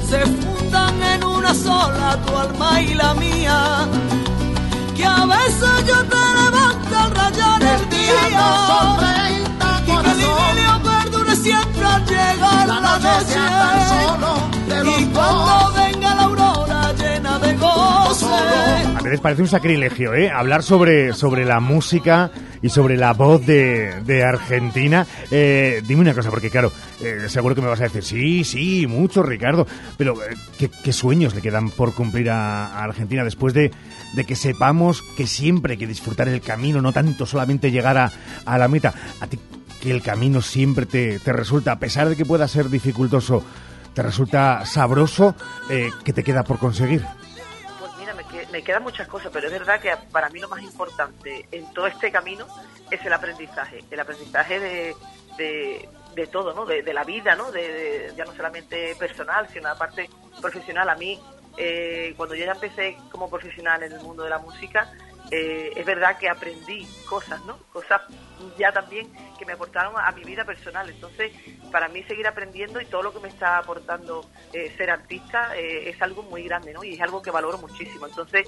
se 0.08 0.20
fundan 0.42 1.02
en 1.02 1.24
una 1.24 1.54
sola 1.56 2.18
tu 2.26 2.38
alma 2.38 2.82
y 2.82 2.94
la 2.94 3.14
mía. 3.16 3.88
Que 4.96 5.06
a 5.06 5.26
veces 5.26 5.86
yo 5.88 5.98
te 6.06 6.24
levanto 6.40 6.96
al 7.04 7.12
rayar 7.12 7.62
el 7.64 7.90
día. 7.90 9.43
Y 10.24 10.26
que 10.26 10.52
el 10.52 10.58
idilio 10.58 10.82
perdure 10.84 11.36
siempre 11.36 11.86
al 11.86 12.06
llegar 12.06 12.68
la, 12.68 12.80
noche. 13.00 13.40
Y 15.00 15.06
cuando 15.06 15.74
venga 15.76 16.16
la 16.16 16.24
aurora 16.24 16.94
llena 16.94 17.40
de 17.40 17.54
goce. 17.56 18.26
A 18.96 19.02
veces 19.04 19.20
parece 19.20 19.42
un 19.42 19.48
sacrilegio, 19.48 20.14
¿eh? 20.14 20.30
Hablar 20.30 20.64
sobre, 20.64 21.14
sobre 21.14 21.46
la 21.46 21.60
música 21.60 22.32
y 22.62 22.70
sobre 22.70 22.96
la 22.96 23.14
voz 23.14 23.46
de, 23.46 24.02
de 24.06 24.24
Argentina. 24.24 25.06
Eh, 25.30 25.82
dime 25.86 26.02
una 26.02 26.14
cosa, 26.14 26.30
porque 26.30 26.50
claro, 26.50 26.72
eh, 27.02 27.26
seguro 27.28 27.54
que 27.54 27.62
me 27.62 27.68
vas 27.68 27.82
a 27.82 27.84
decir, 27.84 28.04
sí, 28.04 28.44
sí, 28.46 28.88
mucho, 28.88 29.22
Ricardo, 29.22 29.68
pero 29.98 30.14
eh, 30.24 30.34
¿qué, 30.58 30.72
qué 30.84 30.94
sueños 30.94 31.36
le 31.36 31.42
quedan 31.42 31.70
por 31.70 31.94
cumplir 31.94 32.30
a, 32.30 32.68
a 32.68 32.84
Argentina 32.86 33.24
después 33.26 33.54
de, 33.54 33.72
de 34.14 34.24
que 34.24 34.36
sepamos 34.36 35.02
que 35.18 35.28
siempre 35.28 35.74
hay 35.74 35.78
que 35.78 35.88
disfrutar 35.88 36.30
el 36.30 36.40
camino, 36.40 36.82
no 36.82 36.94
tanto 36.94 37.26
solamente 37.26 37.72
llegar 37.72 37.98
a, 37.98 38.12
a 38.46 38.58
la 38.58 38.70
meta? 38.70 38.94
A 39.20 39.28
ti 39.28 39.38
que 39.84 39.92
el 39.92 40.02
camino 40.02 40.42
siempre 40.42 40.86
te, 40.86 41.20
te 41.20 41.34
resulta, 41.34 41.74
a 41.74 41.80
pesar 41.80 42.08
de 42.08 42.16
que 42.16 42.24
pueda 42.24 42.48
ser 42.48 42.70
dificultoso, 42.70 43.44
te 43.94 44.02
resulta 44.02 44.66
sabroso, 44.66 45.36
eh, 45.70 45.90
¿qué 46.06 46.14
te 46.14 46.24
queda 46.24 46.44
por 46.46 46.58
conseguir? 46.58 47.06
Pues 47.80 47.92
mira, 48.00 48.14
me, 48.14 48.24
que- 48.24 48.48
me 48.50 48.64
quedan 48.64 48.82
muchas 48.84 49.10
cosas, 49.10 49.30
pero 49.34 49.48
es 49.48 49.52
verdad 49.52 49.82
que 49.82 49.92
para 50.14 50.30
mí 50.30 50.40
lo 50.40 50.48
más 50.48 50.62
importante 50.64 51.48
en 51.52 51.66
todo 51.74 51.88
este 51.88 52.12
camino 52.14 52.48
es 52.90 53.06
el 53.06 53.12
aprendizaje, 53.12 53.84
el 53.92 54.00
aprendizaje 54.00 54.58
de, 54.62 54.96
de, 55.38 55.90
de 56.16 56.28
todo, 56.28 56.54
¿no? 56.54 56.66
De, 56.66 56.82
de 56.82 56.94
la 56.94 57.04
vida, 57.04 57.36
¿no? 57.36 57.52
De- 57.52 58.14
ya 58.16 58.24
no 58.24 58.34
solamente 58.34 58.96
personal, 58.98 59.50
sino 59.52 59.64
la 59.64 59.76
parte 59.76 60.10
profesional. 60.40 60.88
A 60.90 60.96
mí, 60.96 61.20
eh, 61.58 62.14
cuando 62.16 62.36
yo 62.36 62.46
ya 62.46 62.54
empecé 62.54 62.96
como 63.12 63.30
profesional 63.30 63.84
en 63.84 63.92
el 63.92 64.02
mundo 64.02 64.24
de 64.24 64.30
la 64.30 64.40
música, 64.40 64.90
eh, 65.32 65.72
es 65.76 65.86
verdad 65.86 66.18
que 66.18 66.30
aprendí 66.30 66.86
cosas, 67.08 67.44
¿no? 67.46 67.58
Cosas 67.72 68.02
ya 68.58 68.72
también 68.72 69.12
que 69.40 69.46
me 69.46 69.54
aportaron 69.54 69.94
a 69.98 70.12
mi 70.12 70.24
vida 70.24 70.44
personal. 70.44 70.90
Entonces, 70.90 71.32
para 71.72 71.88
mí 71.88 72.04
seguir 72.04 72.28
aprendiendo 72.28 72.82
y 72.82 72.86
todo 72.86 73.04
lo 73.04 73.14
que 73.14 73.20
me 73.20 73.30
está 73.30 73.58
aportando 73.58 74.30
eh, 74.52 74.72
ser 74.78 74.92
artista 74.92 75.58
eh, 75.58 75.90
es 75.90 76.02
algo 76.02 76.24
muy 76.24 76.44
grande, 76.44 76.74
¿no? 76.74 76.84
Y 76.84 76.96
es 76.96 77.02
algo 77.02 77.22
que 77.22 77.32
valoro 77.32 77.58
muchísimo. 77.58 78.06
Entonces, 78.06 78.48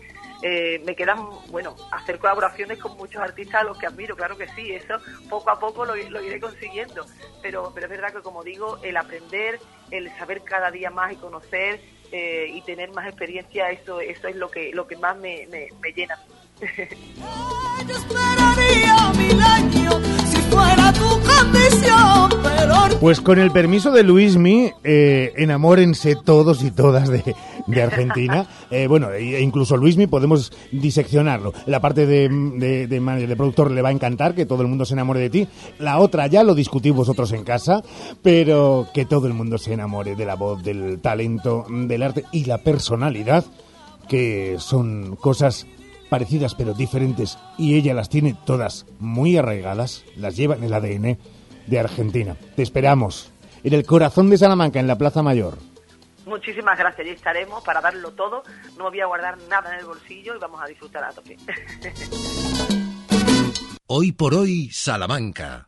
me 0.85 0.95
quedan, 0.95 1.27
bueno, 1.49 1.75
hacer 1.91 2.19
colaboraciones 2.19 2.77
con 2.77 2.95
muchos 2.97 3.19
artistas 3.19 3.61
a 3.61 3.63
los 3.63 3.79
que 3.79 3.87
admiro, 3.87 4.15
claro 4.15 4.37
que 4.37 4.47
sí, 4.49 4.73
eso 4.73 4.99
poco 5.27 5.49
a 5.49 5.59
poco 5.59 5.85
lo, 5.85 5.95
iré 5.95 6.39
consiguiendo. 6.39 7.03
Pero, 7.41 7.71
pero 7.73 7.87
es 7.87 7.89
verdad 7.89 8.13
que, 8.13 8.21
como 8.21 8.43
digo, 8.43 8.77
el 8.83 8.95
aprender, 8.95 9.59
el 9.89 10.15
saber 10.17 10.43
cada 10.43 10.69
día 10.69 10.91
más 10.91 11.13
y 11.13 11.15
conocer 11.15 11.81
y 12.11 12.61
tener 12.61 12.91
más 12.91 13.07
experiencia, 13.07 13.71
eso, 13.71 13.99
eso 13.99 14.27
es 14.27 14.35
lo 14.35 14.49
que, 14.49 14.71
lo 14.71 14.87
que 14.87 14.95
más 14.95 15.17
me, 15.17 15.47
me, 15.47 15.67
me 15.81 15.91
llena. 15.91 16.17
Pues 22.99 23.21
con 23.21 23.39
el 23.39 23.51
permiso 23.51 23.91
de 23.91 24.03
Luismi, 24.03 24.71
eh, 24.83 25.33
enamórense 25.35 26.15
todos 26.15 26.63
y 26.63 26.71
todas 26.71 27.09
de, 27.09 27.35
de 27.67 27.81
Argentina. 27.81 28.47
Eh, 28.71 28.87
bueno, 28.87 29.11
e 29.11 29.41
incluso 29.41 29.77
Luismi 29.77 30.07
podemos 30.07 30.51
diseccionarlo. 30.71 31.53
La 31.67 31.79
parte 31.79 32.07
de, 32.07 32.27
de, 32.57 32.87
de 32.87 32.99
manager, 32.99 33.29
de 33.29 33.35
productor 33.35 33.71
le 33.71 33.81
va 33.81 33.89
a 33.89 33.91
encantar 33.91 34.33
que 34.33 34.45
todo 34.45 34.63
el 34.63 34.67
mundo 34.67 34.85
se 34.85 34.95
enamore 34.95 35.19
de 35.19 35.29
ti. 35.29 35.47
La 35.77 35.99
otra 35.99 36.25
ya 36.27 36.43
lo 36.43 36.55
discutís 36.55 36.91
vosotros 36.91 37.31
en 37.31 37.43
casa, 37.43 37.83
pero 38.21 38.87
que 38.93 39.05
todo 39.05 39.27
el 39.27 39.33
mundo 39.33 39.59
se 39.59 39.71
enamore 39.71 40.15
de 40.15 40.25
la 40.25 40.35
voz, 40.35 40.63
del 40.63 40.99
talento, 40.99 41.65
del 41.69 42.03
arte 42.03 42.25
y 42.31 42.45
la 42.45 42.57
personalidad, 42.57 43.45
que 44.09 44.55
son 44.57 45.15
cosas 45.15 45.67
parecidas 46.09 46.55
pero 46.55 46.73
diferentes 46.73 47.37
y 47.57 47.75
ella 47.75 47.93
las 47.93 48.09
tiene 48.09 48.35
todas 48.45 48.85
muy 48.99 49.37
arraigadas, 49.37 50.05
las 50.15 50.35
lleva 50.35 50.55
en 50.55 50.63
el 50.63 50.73
ADN 50.73 51.17
de 51.67 51.79
Argentina. 51.79 52.35
Te 52.55 52.63
esperamos 52.63 53.31
en 53.63 53.73
el 53.73 53.85
corazón 53.85 54.29
de 54.29 54.37
Salamanca, 54.37 54.79
en 54.79 54.87
la 54.87 54.97
Plaza 54.97 55.23
Mayor. 55.23 55.57
Muchísimas 56.25 56.77
gracias, 56.77 57.01
allí 57.01 57.11
estaremos 57.11 57.63
para 57.63 57.81
darlo 57.81 58.11
todo. 58.11 58.43
No 58.77 58.89
voy 58.89 58.99
a 58.99 59.05
guardar 59.05 59.37
nada 59.49 59.73
en 59.73 59.79
el 59.79 59.85
bolsillo 59.85 60.35
y 60.35 60.39
vamos 60.39 60.61
a 60.61 60.65
disfrutar 60.65 61.03
a 61.03 61.11
tope. 61.11 61.37
Hoy 63.87 64.11
por 64.13 64.33
hoy, 64.33 64.71
Salamanca. 64.71 65.67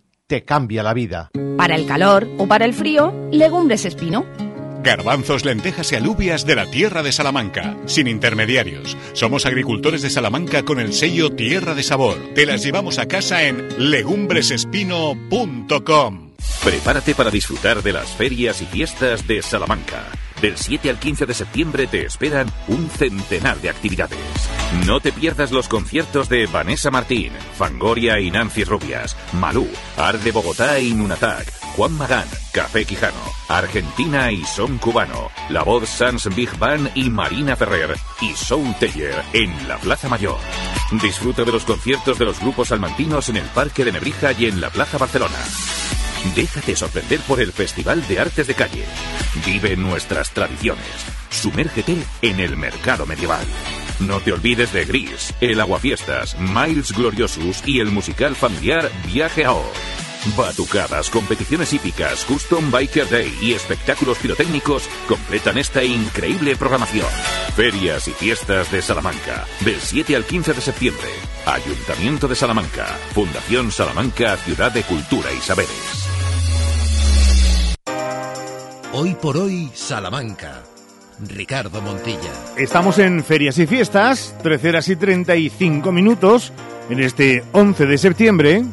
te 0.31 0.43
cambia 0.45 0.81
la 0.81 0.93
vida. 0.93 1.29
Para 1.57 1.75
el 1.75 1.85
calor 1.85 2.25
o 2.37 2.47
para 2.47 2.63
el 2.63 2.73
frío, 2.73 3.13
legumbres 3.33 3.83
espino. 3.83 4.25
Garbanzos, 4.81 5.43
lentejas 5.43 5.91
y 5.91 5.95
alubias 5.95 6.45
de 6.45 6.55
la 6.55 6.71
tierra 6.71 7.03
de 7.03 7.11
Salamanca, 7.11 7.75
sin 7.85 8.07
intermediarios. 8.07 8.95
Somos 9.11 9.45
agricultores 9.45 10.01
de 10.01 10.09
Salamanca 10.09 10.63
con 10.63 10.79
el 10.79 10.93
sello 10.93 11.33
Tierra 11.33 11.75
de 11.75 11.83
Sabor. 11.83 12.15
Te 12.33 12.45
las 12.45 12.63
llevamos 12.63 12.97
a 12.97 13.09
casa 13.09 13.43
en 13.43 13.91
legumbresespino.com. 13.91 16.31
Prepárate 16.63 17.13
para 17.13 17.29
disfrutar 17.29 17.83
de 17.83 17.91
las 17.91 18.15
ferias 18.15 18.61
y 18.61 18.65
fiestas 18.67 19.27
de 19.27 19.41
Salamanca. 19.41 20.05
Del 20.41 20.57
7 20.57 20.89
al 20.89 20.97
15 20.97 21.27
de 21.27 21.33
septiembre 21.35 21.85
te 21.85 22.03
esperan 22.03 22.51
un 22.67 22.89
centenar 22.89 23.61
de 23.61 23.69
actividades. 23.69 24.17
No 24.87 24.99
te 24.99 25.11
pierdas 25.11 25.51
los 25.51 25.67
conciertos 25.67 26.29
de 26.29 26.47
Vanessa 26.47 26.89
Martín, 26.89 27.31
Fangoria 27.57 28.19
y 28.19 28.31
Nancy 28.31 28.63
Rubias, 28.63 29.15
Malú, 29.33 29.67
Ar 29.97 30.17
de 30.19 30.31
Bogotá 30.31 30.79
y 30.79 30.93
Nunatak, 30.93 31.45
Juan 31.75 31.93
Magán, 31.93 32.27
Café 32.53 32.85
Quijano, 32.85 33.21
Argentina 33.49 34.31
y 34.31 34.43
Son 34.45 34.79
Cubano, 34.79 35.29
La 35.49 35.61
Voz 35.61 35.87
Sans 35.87 36.33
Big 36.35 36.57
Band 36.57 36.89
y 36.95 37.11
Marina 37.11 37.55
Ferrer 37.55 37.95
y 38.21 38.31
Soul 38.33 38.73
Teller 38.79 39.23
en 39.33 39.67
la 39.67 39.77
Plaza 39.77 40.09
Mayor. 40.09 40.39
Disfruta 41.03 41.43
de 41.43 41.51
los 41.51 41.65
conciertos 41.65 42.17
de 42.17 42.25
los 42.25 42.39
grupos 42.39 42.69
salmantinos 42.69 43.29
en 43.29 43.37
el 43.37 43.45
Parque 43.45 43.85
de 43.85 43.91
Nebrija 43.91 44.31
y 44.31 44.45
en 44.45 44.59
la 44.59 44.71
Plaza 44.71 44.97
Barcelona. 44.97 45.37
Déjate 46.35 46.75
sorprender 46.75 47.19
por 47.21 47.41
el 47.41 47.51
Festival 47.51 48.07
de 48.07 48.19
Artes 48.19 48.47
de 48.47 48.53
Calle. 48.53 48.85
Vive 49.45 49.75
nuestras 49.75 50.31
tradiciones. 50.31 50.85
Sumérgete 51.29 51.97
en 52.21 52.39
el 52.39 52.57
mercado 52.57 53.05
medieval. 53.05 53.45
No 53.99 54.19
te 54.19 54.31
olvides 54.31 54.71
de 54.73 54.85
Gris, 54.85 55.33
el 55.41 55.59
Aguafiestas, 55.59 56.37
Miles 56.39 56.91
Gloriosus 56.91 57.63
y 57.65 57.79
el 57.79 57.91
musical 57.91 58.35
familiar 58.35 58.89
Viaje 59.05 59.45
a 59.45 59.53
Oz. 59.53 59.65
Batucadas, 60.37 61.09
competiciones 61.09 61.73
hípicas, 61.73 62.25
Custom 62.25 62.69
Biker 62.69 63.09
Day 63.09 63.35
y 63.41 63.53
espectáculos 63.53 64.19
pirotécnicos 64.19 64.87
completan 65.07 65.57
esta 65.57 65.83
increíble 65.83 66.55
programación. 66.55 67.07
Ferias 67.55 68.07
y 68.07 68.11
fiestas 68.11 68.71
de 68.71 68.81
Salamanca, 68.83 69.45
del 69.61 69.79
7 69.79 70.15
al 70.15 70.25
15 70.25 70.53
de 70.53 70.61
septiembre. 70.61 71.09
Ayuntamiento 71.45 72.27
de 72.27 72.35
Salamanca, 72.35 72.85
Fundación 73.13 73.71
Salamanca, 73.71 74.37
Ciudad 74.37 74.71
de 74.71 74.83
Cultura 74.83 75.31
y 75.33 75.41
Saberes. 75.41 76.10
Hoy 78.93 79.15
por 79.15 79.37
hoy, 79.37 79.71
Salamanca. 79.73 80.63
Ricardo 81.25 81.81
Montilla. 81.81 82.31
Estamos 82.57 82.99
en 82.99 83.23
Ferias 83.23 83.57
y 83.57 83.65
Fiestas, 83.65 84.35
13 84.43 84.69
horas 84.69 84.89
y 84.89 84.97
35 84.97 85.93
minutos, 85.93 86.51
en 86.89 86.99
este 86.99 87.41
11 87.53 87.85
de 87.85 87.97
septiembre. 87.97 88.65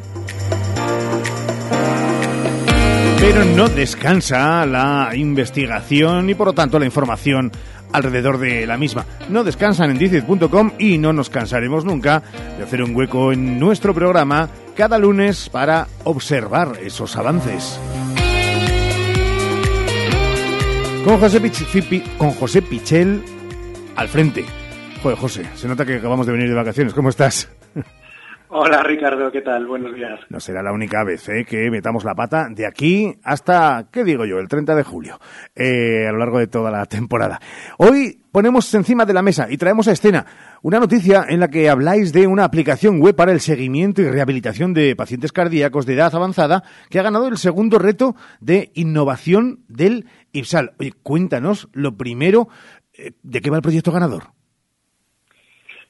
Pero 3.21 3.45
no 3.45 3.69
descansa 3.69 4.65
la 4.65 5.11
investigación 5.15 6.29
y 6.29 6.33
por 6.33 6.47
lo 6.47 6.53
tanto 6.53 6.79
la 6.79 6.85
información 6.85 7.53
alrededor 7.93 8.39
de 8.39 8.67
la 8.67 8.75
misma. 8.75 9.05
No 9.29 9.45
descansan 9.45 9.91
en 9.91 9.99
dicit.com 9.99 10.73
y 10.79 10.97
no 10.97 11.13
nos 11.13 11.29
cansaremos 11.29 11.85
nunca 11.85 12.23
de 12.57 12.63
hacer 12.65 12.83
un 12.83 12.93
hueco 12.93 13.31
en 13.31 13.57
nuestro 13.57 13.93
programa 13.93 14.49
cada 14.75 14.97
lunes 14.97 15.47
para 15.47 15.87
observar 16.03 16.77
esos 16.83 17.15
avances. 17.15 17.79
Con 21.03 21.17
José, 21.17 22.03
con 22.17 22.31
José 22.31 22.61
Pichel 22.61 23.23
al 23.95 24.07
frente. 24.09 24.45
Joder, 25.01 25.17
José, 25.17 25.45
se 25.55 25.67
nota 25.67 25.85
que 25.85 25.95
acabamos 25.95 26.25
de 26.25 26.33
venir 26.33 26.49
de 26.49 26.55
vacaciones. 26.55 26.93
¿Cómo 26.93 27.09
estás? 27.09 27.47
Hola 28.51 28.81
Ricardo, 28.81 29.31
¿qué 29.31 29.41
tal? 29.41 29.67
Buenos 29.67 29.93
días. 29.93 30.21
No 30.29 30.39
será 30.39 30.63
la 30.63 30.71
única 30.71 31.03
vez 31.03 31.29
¿eh? 31.29 31.45
que 31.47 31.69
metamos 31.69 32.03
la 32.03 32.15
pata 32.15 32.47
de 32.49 32.65
aquí 32.65 33.13
hasta, 33.23 33.89
¿qué 33.91 34.03
digo 34.03 34.25
yo?, 34.25 34.39
el 34.39 34.47
30 34.47 34.73
de 34.73 34.83
julio, 34.83 35.19
eh, 35.55 36.07
a 36.07 36.11
lo 36.11 36.17
largo 36.17 36.39
de 36.39 36.47
toda 36.47 36.71
la 36.71 36.87
temporada. 36.87 37.39
Hoy 37.77 38.23
ponemos 38.31 38.73
encima 38.73 39.05
de 39.05 39.13
la 39.13 39.21
mesa 39.21 39.45
y 39.51 39.57
traemos 39.57 39.87
a 39.87 39.91
escena 39.91 40.25
una 40.63 40.79
noticia 40.79 41.27
en 41.29 41.41
la 41.41 41.49
que 41.49 41.69
habláis 41.69 42.11
de 42.11 42.25
una 42.25 42.43
aplicación 42.43 42.99
web 42.99 43.15
para 43.15 43.31
el 43.31 43.39
seguimiento 43.39 44.01
y 44.01 44.09
rehabilitación 44.09 44.73
de 44.73 44.95
pacientes 44.95 45.31
cardíacos 45.31 45.85
de 45.85 45.93
edad 45.93 46.15
avanzada 46.15 46.63
que 46.89 46.97
ha 46.97 47.03
ganado 47.03 47.27
el 47.27 47.37
segundo 47.37 47.77
reto 47.77 48.15
de 48.39 48.71
innovación 48.73 49.59
del 49.67 50.07
IPSAL. 50.31 50.71
Oye, 50.79 50.93
cuéntanos 51.03 51.69
lo 51.71 51.97
primero, 51.97 52.47
eh, 52.93 53.11
¿de 53.21 53.41
qué 53.41 53.51
va 53.51 53.57
el 53.57 53.61
proyecto 53.61 53.91
ganador? 53.91 54.38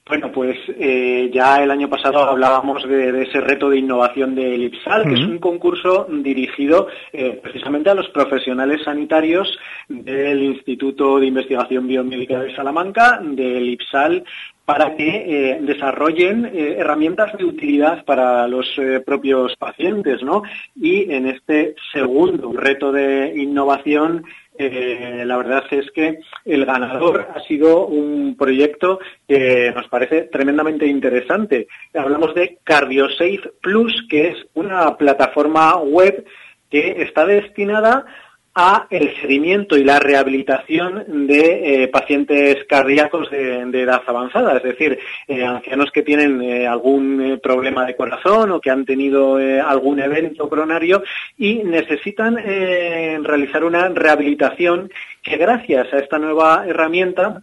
Bueno, 0.09 0.31
pues 0.31 0.57
eh, 0.69 1.29
ya 1.31 1.63
el 1.63 1.69
año 1.69 1.87
pasado 1.87 2.23
hablábamos 2.23 2.81
de, 2.89 3.11
de 3.11 3.21
ese 3.25 3.41
reto 3.41 3.69
de 3.69 3.77
innovación 3.77 4.33
del 4.33 4.63
IPSAL, 4.63 5.03
que 5.03 5.13
es 5.13 5.19
un 5.19 5.37
concurso 5.37 6.07
dirigido 6.09 6.87
eh, 7.13 7.39
precisamente 7.43 7.91
a 7.91 7.93
los 7.93 8.09
profesionales 8.09 8.81
sanitarios 8.83 9.55
del 9.87 10.41
Instituto 10.41 11.19
de 11.19 11.27
Investigación 11.27 11.87
Biomédica 11.87 12.39
de 12.39 12.55
Salamanca, 12.55 13.19
del 13.21 13.69
IPSAL, 13.69 14.23
para 14.69 14.95
que 14.95 15.07
eh, 15.07 15.57
desarrollen 15.61 16.45
eh, 16.45 16.75
herramientas 16.77 17.35
de 17.35 17.43
utilidad 17.43 18.05
para 18.05 18.47
los 18.47 18.67
eh, 18.77 18.99
propios 19.03 19.55
pacientes, 19.55 20.21
¿no? 20.21 20.43
Y 20.75 21.11
en 21.11 21.25
este 21.25 21.73
segundo 21.91 22.53
reto 22.53 22.91
de 22.91 23.33
innovación 23.35 24.25
la 24.59 25.37
verdad 25.37 25.63
es 25.71 25.89
que 25.91 26.19
el 26.43 26.65
ganador 26.65 27.29
ha 27.33 27.39
sido 27.47 27.87
un 27.87 28.35
proyecto 28.37 28.99
que 29.25 29.71
nos 29.73 29.87
parece 29.87 30.23
tremendamente 30.23 30.85
interesante. 30.85 31.69
Hablamos 31.95 32.35
de 32.35 32.57
CardioSafe 32.65 33.53
Plus, 33.61 34.05
que 34.09 34.27
es 34.27 34.37
una 34.55 34.97
plataforma 34.97 35.77
web 35.77 36.25
que 36.69 37.01
está 37.01 37.25
destinada 37.25 38.05
a 38.55 38.87
el 38.89 39.15
seguimiento 39.21 39.77
y 39.77 39.83
la 39.83 39.99
rehabilitación 39.99 41.27
de 41.27 41.83
eh, 41.83 41.87
pacientes 41.87 42.65
cardíacos 42.65 43.29
de, 43.29 43.61
edad 43.61 44.01
avanzada, 44.05 44.57
es 44.57 44.63
decir, 44.63 44.99
eh, 45.27 45.43
ancianos 45.43 45.91
que 45.91 46.03
tienen 46.03 46.41
eh, 46.41 46.67
algún 46.67 47.39
problema 47.41 47.85
de 47.85 47.95
corazón 47.95 48.51
o 48.51 48.59
que 48.59 48.71
han 48.71 48.85
tenido 48.85 49.35
algún 49.35 49.99
evento 49.99 50.49
coronario 50.49 51.03
y 51.37 51.63
necesitan 51.63 52.35
realizar 52.35 53.63
una 53.63 53.87
rehabilitación 53.89 54.91
que 55.21 55.37
gracias 55.37 55.93
a 55.93 55.99
esta 55.99 56.17
nueva 56.17 56.65
herramienta 56.67 57.41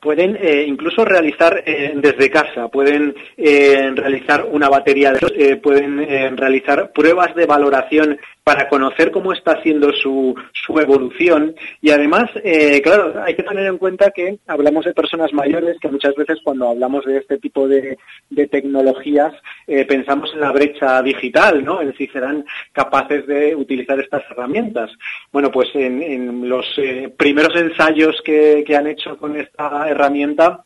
pueden 0.00 0.38
incluso 0.66 1.04
realizar 1.04 1.62
desde 1.64 2.30
casa, 2.30 2.68
pueden 2.68 3.14
realizar 3.36 4.46
una 4.50 4.68
batería 4.68 5.12
de 5.12 5.56
pueden 5.56 6.36
realizar 6.36 6.90
pruebas 6.92 7.34
de 7.34 7.46
valoración 7.46 8.18
para 8.44 8.68
conocer 8.68 9.10
cómo 9.10 9.32
está 9.32 9.52
haciendo 9.52 9.92
su, 9.92 10.34
su 10.52 10.78
evolución 10.78 11.54
y 11.80 11.90
además, 11.90 12.30
eh, 12.42 12.80
claro, 12.82 13.22
hay 13.22 13.34
que 13.34 13.42
tener 13.42 13.66
en 13.66 13.78
cuenta 13.78 14.10
que 14.10 14.38
hablamos 14.46 14.84
de 14.84 14.94
personas 14.94 15.32
mayores 15.32 15.78
que 15.80 15.88
muchas 15.88 16.14
veces 16.14 16.38
cuando 16.42 16.68
hablamos 16.68 17.04
de 17.04 17.18
este 17.18 17.38
tipo 17.38 17.68
de, 17.68 17.98
de 18.30 18.46
tecnologías 18.48 19.32
eh, 19.66 19.84
pensamos 19.84 20.32
en 20.32 20.40
la 20.40 20.52
brecha 20.52 21.02
digital, 21.02 21.64
¿no? 21.64 21.80
En 21.80 21.94
si 21.96 22.06
serán 22.08 22.44
capaces 22.72 23.26
de 23.26 23.54
utilizar 23.54 23.98
estas 24.00 24.22
herramientas. 24.30 24.90
Bueno, 25.32 25.50
pues 25.50 25.68
en, 25.74 26.02
en 26.02 26.48
los 26.48 26.66
eh, 26.78 27.12
primeros 27.16 27.54
ensayos 27.56 28.20
que, 28.24 28.64
que 28.66 28.76
han 28.76 28.86
hecho 28.86 29.16
con 29.16 29.36
esta 29.36 29.88
herramienta, 29.88 30.64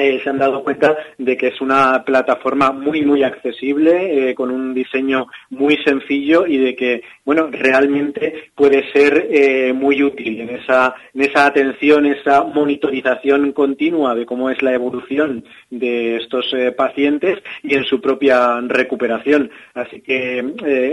eh, 0.00 0.20
se 0.22 0.30
han 0.30 0.38
dado 0.38 0.62
cuenta 0.62 0.96
de 1.16 1.36
que 1.36 1.48
es 1.48 1.60
una 1.60 2.04
plataforma 2.04 2.72
muy 2.72 3.02
muy 3.02 3.22
accesible 3.22 4.30
eh, 4.30 4.34
con 4.34 4.50
un 4.50 4.74
diseño 4.74 5.26
muy 5.50 5.76
sencillo 5.78 6.46
y 6.46 6.58
de 6.58 6.76
que 6.76 7.02
bueno 7.24 7.48
realmente 7.50 8.50
puede 8.54 8.90
ser 8.92 9.28
eh, 9.30 9.72
muy 9.72 10.02
útil 10.02 10.40
en 10.40 10.50
esa 10.50 10.94
en 11.14 11.22
esa 11.22 11.46
atención 11.46 12.06
esa 12.06 12.42
monitorización 12.44 13.52
continua 13.52 14.14
de 14.14 14.26
cómo 14.26 14.50
es 14.50 14.62
la 14.62 14.72
evolución 14.72 15.44
de 15.70 16.16
estos 16.16 16.54
pacientes 16.76 17.38
y 17.62 17.74
en 17.74 17.84
su 17.84 18.00
propia 18.00 18.60
recuperación. 18.60 19.50
Así 19.74 20.00
que 20.00 20.38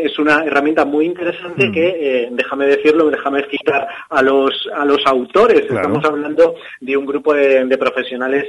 es 0.03 0.19
una 0.19 0.44
herramienta 0.44 0.86
muy 0.86 1.06
interesante 1.06 1.72
que 1.72 1.88
eh, 1.99 2.30
déjame 2.32 2.68
decirlo 2.68 3.10
déjame 3.10 3.44
citar 3.49 3.88
a 4.10 4.22
los 4.22 4.68
a 4.73 4.86
los 4.86 5.06
autores. 5.06 5.61
Claro. 5.61 5.88
estamos 5.88 6.06
hablando 6.06 6.56
de 6.80 6.98
un 6.98 7.06
grupo 7.06 7.34
de, 7.34 7.65
de 7.65 7.77
profesionales 7.77 8.45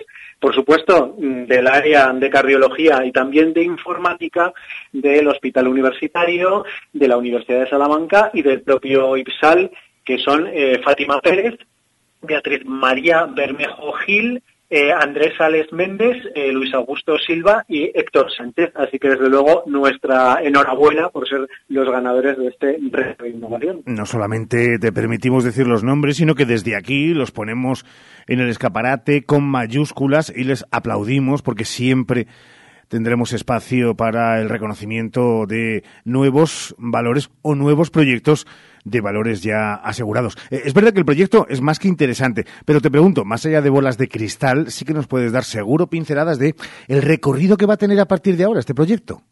por 0.47 0.55
supuesto, 0.55 1.17
mm, 1.19 1.47
del 1.47 1.67
área 1.67 2.13
de 2.13 2.31
cardiología 2.31 3.05
y 3.05 3.11
también 3.11 3.53
de 3.53 3.65
informática 3.65 4.53
del 4.93 5.27
Hospital 5.27 5.67
Universitario, 5.67 6.65
de 6.93 7.09
la 7.09 7.17
Universidad 7.17 7.65
de 7.65 7.69
Salamanca 7.69 8.31
y 8.33 8.43
del 8.43 8.63
propio 8.63 9.17
IPSAL, 9.17 9.73
que 10.05 10.19
son 10.19 10.47
eh, 10.47 10.81
Fátima 10.85 11.21
Pérez, 11.21 11.59
Beatriz 12.23 12.65
María 12.65 13.25
Bermejo 13.25 13.93
Gil, 13.95 14.41
eh, 14.71 14.93
Andrés 14.93 15.35
Sales 15.39 15.73
Méndez, 15.73 16.17
eh, 16.35 16.51
Luis 16.53 16.73
Augusto 16.75 17.17
Silva 17.19 17.65
y 17.69 17.85
Héctor 17.95 18.33
Sánchez. 18.37 18.73
Así 18.75 18.99
que, 18.99 19.11
desde 19.11 19.29
luego, 19.29 19.63
nuestra 19.67 20.39
enhorabuena 20.43 21.09
por 21.11 21.29
ser 21.29 21.49
los 21.69 21.91
ganadores 21.91 22.37
de 22.37 22.49
este 22.49 22.79
reto 22.91 23.25
de. 23.25 23.83
No 23.87 24.07
solamente 24.07 24.79
te 24.79 24.93
permitimos 24.93 25.45
decir 25.45 25.67
los 25.67 25.85
nombres, 25.85 26.17
sino 26.17 26.35
que 26.35 26.47
desde 26.47 26.77
aquí 26.77 27.15
los 27.15 27.31
ponemos 27.31 27.85
en 28.27 28.41
el 28.41 28.49
escaparate 28.49 29.25
con 29.25 29.45
mayúsculas 29.45 30.33
y 30.35 30.45
les 30.45 30.65
aplaudimos 30.71 31.43
porque 31.43 31.65
siempre 31.65 32.27
tendremos 32.89 33.33
espacio 33.33 33.97
para 33.97 34.41
el 34.41 34.49
reconocimiento 34.49 35.47
de 35.47 35.83
nuevos 36.05 36.75
valores 36.79 37.31
o 37.43 37.55
nuevos 37.55 37.91
proyectos 37.91 38.47
de 38.87 39.01
valores 39.01 39.43
ya 39.43 39.75
asegurados. 39.75 40.39
Eh, 40.51 40.63
es 40.65 40.73
verdad 40.73 40.93
que 40.93 41.01
el 41.01 41.05
proyecto 41.05 41.47
es 41.51 41.61
más 41.61 41.79
que 41.79 41.89
interesante, 41.89 42.47
pero 42.65 42.81
te 42.81 42.91
pregunto, 42.91 43.25
más 43.25 43.45
allá 43.45 43.61
de 43.61 43.69
bolas 43.69 43.99
de 43.99 44.09
cristal, 44.09 44.71
sí 44.71 44.85
que 44.85 44.95
nos 44.95 45.09
puedes 45.09 45.33
dar 45.33 45.45
seguro 45.45 45.89
pinceladas 45.89 46.39
de 46.39 46.55
el 46.89 47.03
recorrido 47.03 47.57
que 47.57 47.67
va 47.67 47.75
a 47.75 47.79
tener 47.79 48.01
a 48.01 48.07
partir 48.07 48.37
de 48.37 48.45
ahora 48.45 48.61
este 48.61 48.75
proyecto. 48.75 49.23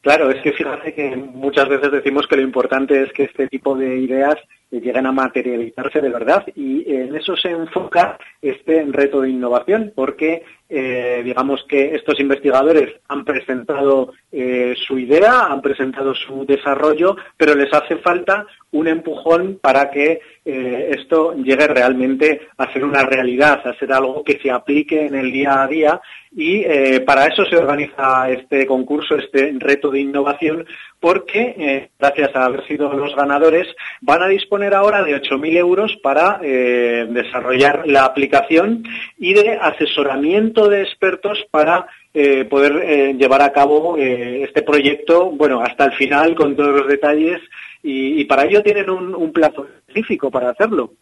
Claro, 0.00 0.30
es 0.30 0.42
que 0.42 0.52
fíjate 0.52 0.92
que 0.92 1.16
muchas 1.16 1.68
veces 1.68 1.92
decimos 1.92 2.26
que 2.26 2.36
lo 2.36 2.42
importante 2.42 3.04
es 3.04 3.12
que 3.12 3.24
este 3.24 3.46
tipo 3.46 3.76
de 3.76 3.98
ideas 3.98 4.34
lleguen 4.80 5.06
a 5.06 5.12
materializarse 5.12 6.00
de 6.00 6.08
verdad 6.08 6.46
y 6.56 6.92
en 6.92 7.14
eso 7.14 7.36
se 7.36 7.50
enfoca 7.50 8.18
este 8.40 8.84
reto 8.88 9.20
de 9.20 9.30
innovación 9.30 9.92
porque 9.94 10.42
eh, 10.68 11.20
digamos 11.22 11.64
que 11.68 11.94
estos 11.94 12.18
investigadores 12.18 12.94
han 13.08 13.24
presentado 13.26 14.14
eh, 14.32 14.74
su 14.86 14.98
idea, 14.98 15.46
han 15.46 15.60
presentado 15.60 16.14
su 16.14 16.46
desarrollo, 16.46 17.16
pero 17.36 17.54
les 17.54 17.72
hace 17.74 17.96
falta 17.96 18.46
un 18.70 18.88
empujón 18.88 19.58
para 19.60 19.90
que 19.90 20.20
eh, 20.44 20.90
esto 20.98 21.34
llegue 21.34 21.66
realmente 21.66 22.48
a 22.56 22.72
ser 22.72 22.84
una 22.84 23.04
realidad, 23.04 23.60
a 23.66 23.78
ser 23.78 23.92
algo 23.92 24.24
que 24.24 24.38
se 24.42 24.50
aplique 24.50 25.06
en 25.06 25.14
el 25.14 25.30
día 25.30 25.62
a 25.62 25.66
día 25.66 26.00
y 26.34 26.62
eh, 26.64 27.00
para 27.00 27.26
eso 27.26 27.44
se 27.44 27.56
organiza 27.56 28.30
este 28.30 28.66
concurso, 28.66 29.16
este 29.16 29.54
reto 29.58 29.90
de 29.90 30.00
innovación, 30.00 30.66
porque 30.98 31.54
eh, 31.58 31.90
gracias 31.98 32.34
a 32.34 32.46
haber 32.46 32.66
sido 32.66 32.90
los 32.94 33.14
ganadores 33.14 33.66
van 34.00 34.22
a 34.22 34.28
disponer 34.28 34.61
ahora 34.70 35.02
de 35.02 35.20
8.000 35.20 35.56
euros 35.56 35.96
para 36.02 36.40
eh, 36.42 37.06
desarrollar 37.10 37.82
la 37.86 38.04
aplicación 38.04 38.84
y 39.18 39.34
de 39.34 39.58
asesoramiento 39.60 40.68
de 40.68 40.82
expertos 40.82 41.44
para 41.50 41.86
eh, 42.14 42.44
poder 42.44 42.80
eh, 42.84 43.14
llevar 43.14 43.42
a 43.42 43.52
cabo 43.52 43.96
este 43.98 44.62
proyecto, 44.62 45.30
bueno, 45.30 45.60
hasta 45.60 45.86
el 45.86 45.92
final 45.92 46.34
con 46.34 46.54
todos 46.54 46.80
los 46.80 46.88
detalles 46.88 47.40
y, 47.82 48.24
para 48.26 48.44
ello 48.44 48.62
tienen 48.62 48.88
un, 48.88 49.32
plazo 49.32 49.66
específico 49.66 50.30
para 50.30 50.50
hacerlo. 50.50 50.92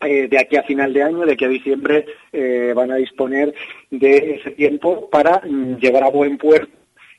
De 0.00 0.36
aquí 0.38 0.56
a 0.56 0.64
final 0.64 0.92
de 0.92 1.02
año, 1.02 1.24
de 1.24 1.32
aquí 1.32 1.44
a 1.44 1.48
diciembre, 1.48 2.04
van 2.74 2.90
a 2.90 2.96
disponer 2.96 3.54
de 3.90 4.40
ese 4.40 4.50
tiempo 4.50 5.08
para 5.08 5.40
mm, 5.44 5.76
llevar 5.78 6.02
a 6.02 6.10
buen 6.10 6.36
puerto 6.36 6.72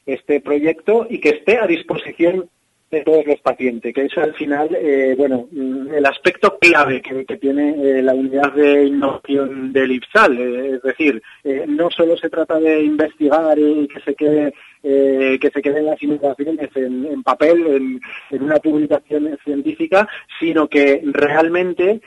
este 0.06 0.40
proyecto 0.42 1.08
y 1.10 1.20
que 1.20 1.30
esté 1.30 1.58
a 1.58 1.66
disposición 1.66 2.50
de 2.92 3.02
todos 3.02 3.26
los 3.26 3.40
pacientes, 3.40 3.94
que 3.94 4.06
es 4.06 4.18
al 4.18 4.34
final, 4.36 4.70
eh, 4.76 5.16
bueno, 5.18 5.48
mm, 5.52 5.94
el 5.94 6.06
aspecto 6.06 6.58
clave 6.60 7.02
que, 7.02 7.26
tiene 7.38 7.76
eh, 7.78 8.02
la 8.02 8.14
unidad 8.14 8.54
de 8.54 8.86
innovación 8.86 9.74
del 9.74 9.92
IPSAL. 9.92 10.38
eh, 10.38 10.76
es 10.76 10.82
decir, 10.82 11.22
eh, 11.44 11.66
no 11.68 11.90
solo 11.90 12.16
se 12.16 12.30
trata 12.30 12.60
de 12.60 12.84
investigar 12.84 13.58
y 13.58 13.88
que 13.88 14.00
se 14.02 14.16
quede 14.16 14.54
que 14.86 15.52
se 15.52 15.64
queden 15.64 15.88
las 15.88 16.00
investigaciones 16.04 16.70
en, 16.76 17.24
papel, 17.24 18.00
en, 18.30 18.44
una 18.44 18.58
publicación 18.58 19.36
científica, 19.44 20.08
sino 20.40 20.68
que 20.68 21.02
realmente 21.06 22.02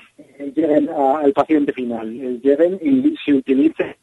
lleguen 0.55 0.89
al 0.89 1.33
paciente 1.33 1.73
final, 1.73 2.41
lleguen 2.41 2.79
y 2.81 3.17
se 3.25 3.35
utilicen 3.35 3.97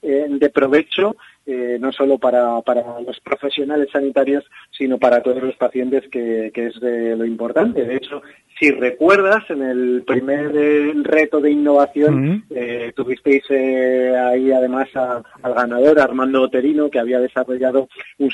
de 0.00 0.48
provecho 0.48 1.14
eh, 1.46 1.78
no 1.80 1.90
solo 1.92 2.18
para, 2.18 2.60
para 2.62 3.00
los 3.00 3.18
profesionales 3.20 3.88
sanitarios, 3.92 4.44
sino 4.70 4.98
para 4.98 5.22
todos 5.22 5.42
los 5.42 5.56
pacientes, 5.56 6.08
que, 6.10 6.50
que 6.54 6.66
es 6.66 6.80
de 6.80 7.16
lo 7.16 7.24
importante. 7.24 7.84
De 7.84 7.96
hecho, 7.96 8.22
si 8.58 8.70
recuerdas, 8.72 9.48
en 9.48 9.62
el 9.62 10.02
primer 10.06 10.52
eh, 10.54 10.92
reto 11.02 11.40
de 11.40 11.50
innovación 11.50 12.44
eh, 12.50 12.92
tuvisteis 12.94 13.42
eh, 13.50 14.14
ahí 14.16 14.52
además 14.52 14.88
a- 14.94 15.22
al 15.42 15.54
ganador, 15.54 15.98
Armando 15.98 16.42
Oterino, 16.42 16.90
que 16.90 16.98
había 16.98 17.20
desarrollado 17.20 17.88
un 18.18 18.30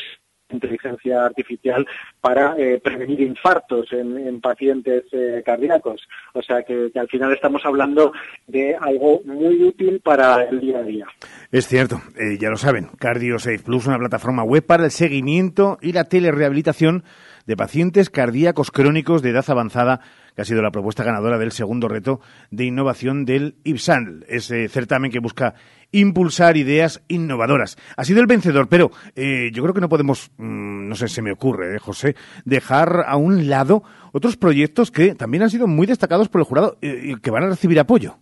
inteligencia 0.51 1.25
artificial 1.25 1.87
para 2.21 2.55
eh, 2.57 2.81
prevenir 2.83 3.21
infartos 3.21 3.93
en, 3.93 4.17
en 4.19 4.41
pacientes 4.41 5.05
eh, 5.13 5.43
cardíacos. 5.45 6.07
O 6.35 6.43
sea 6.43 6.63
que, 6.63 6.91
que 6.93 6.99
al 6.99 7.09
final 7.09 7.33
estamos 7.33 7.63
hablando 7.65 8.13
de 8.47 8.77
algo 8.77 9.23
muy 9.25 9.63
útil 9.63 10.01
para 10.01 10.45
el 10.45 10.61
día 10.61 10.79
a 10.79 10.83
día. 10.83 11.07
Es 11.51 11.67
cierto, 11.67 12.01
eh, 12.17 12.39
ya 12.39 12.51
lo 12.51 12.57
saben, 12.57 12.91
CardioSafe 12.99 13.59
Plus, 13.61 13.87
una 13.87 13.99
plataforma 13.99 14.45
web 14.45 14.65
para 14.65 14.85
el 14.85 14.91
seguimiento 14.91 15.79
y 15.81 15.93
la 15.93 16.05
telerehabilitación 16.05 17.05
de 17.47 17.57
pacientes 17.57 18.11
cardíacos 18.11 18.71
crónicos 18.71 19.23
de 19.23 19.31
edad 19.31 19.45
avanzada, 19.49 20.01
que 20.37 20.43
ha 20.43 20.45
sido 20.45 20.63
la 20.63 20.71
propuesta 20.71 21.03
ganadora 21.03 21.39
del 21.39 21.51
segundo 21.51 21.89
reto 21.89 22.21
de 22.51 22.65
innovación 22.65 23.25
del 23.25 23.57
IPSAN, 23.65 24.25
ese 24.29 24.69
certamen 24.69 25.11
que 25.11 25.19
busca 25.19 25.55
impulsar 25.93 26.57
ideas 26.57 27.03
innovadoras. 27.09 27.79
Ha 27.97 28.05
sido 28.05 28.21
el 28.21 28.27
vencedor, 28.27 28.69
pero 28.69 28.91
eh, 29.15 29.51
yo 29.53 29.63
creo 29.63 29.75
que 29.75 29.81
no 29.81 29.89
podemos, 29.89 30.31
mm, 30.37 30.89
no 30.89 30.95
sé, 30.95 31.09
se 31.09 31.23
me 31.23 31.33
ocurre, 31.33 31.77
eh, 31.77 31.79
José, 31.79 32.15
dejar 32.45 33.05
a 33.07 33.17
un 33.17 33.49
lado 33.49 33.83
otros 34.13 34.37
proyectos 34.37 34.91
que 34.91 35.15
también 35.15 35.43
han 35.43 35.51
sido 35.51 35.67
muy 35.67 35.87
destacados 35.87 36.29
por 36.29 36.43
el 36.43 36.47
jurado 36.47 36.77
eh, 36.83 37.01
y 37.05 37.17
que 37.17 37.31
van 37.31 37.45
a 37.45 37.49
recibir 37.49 37.81
apoyo. 37.81 38.19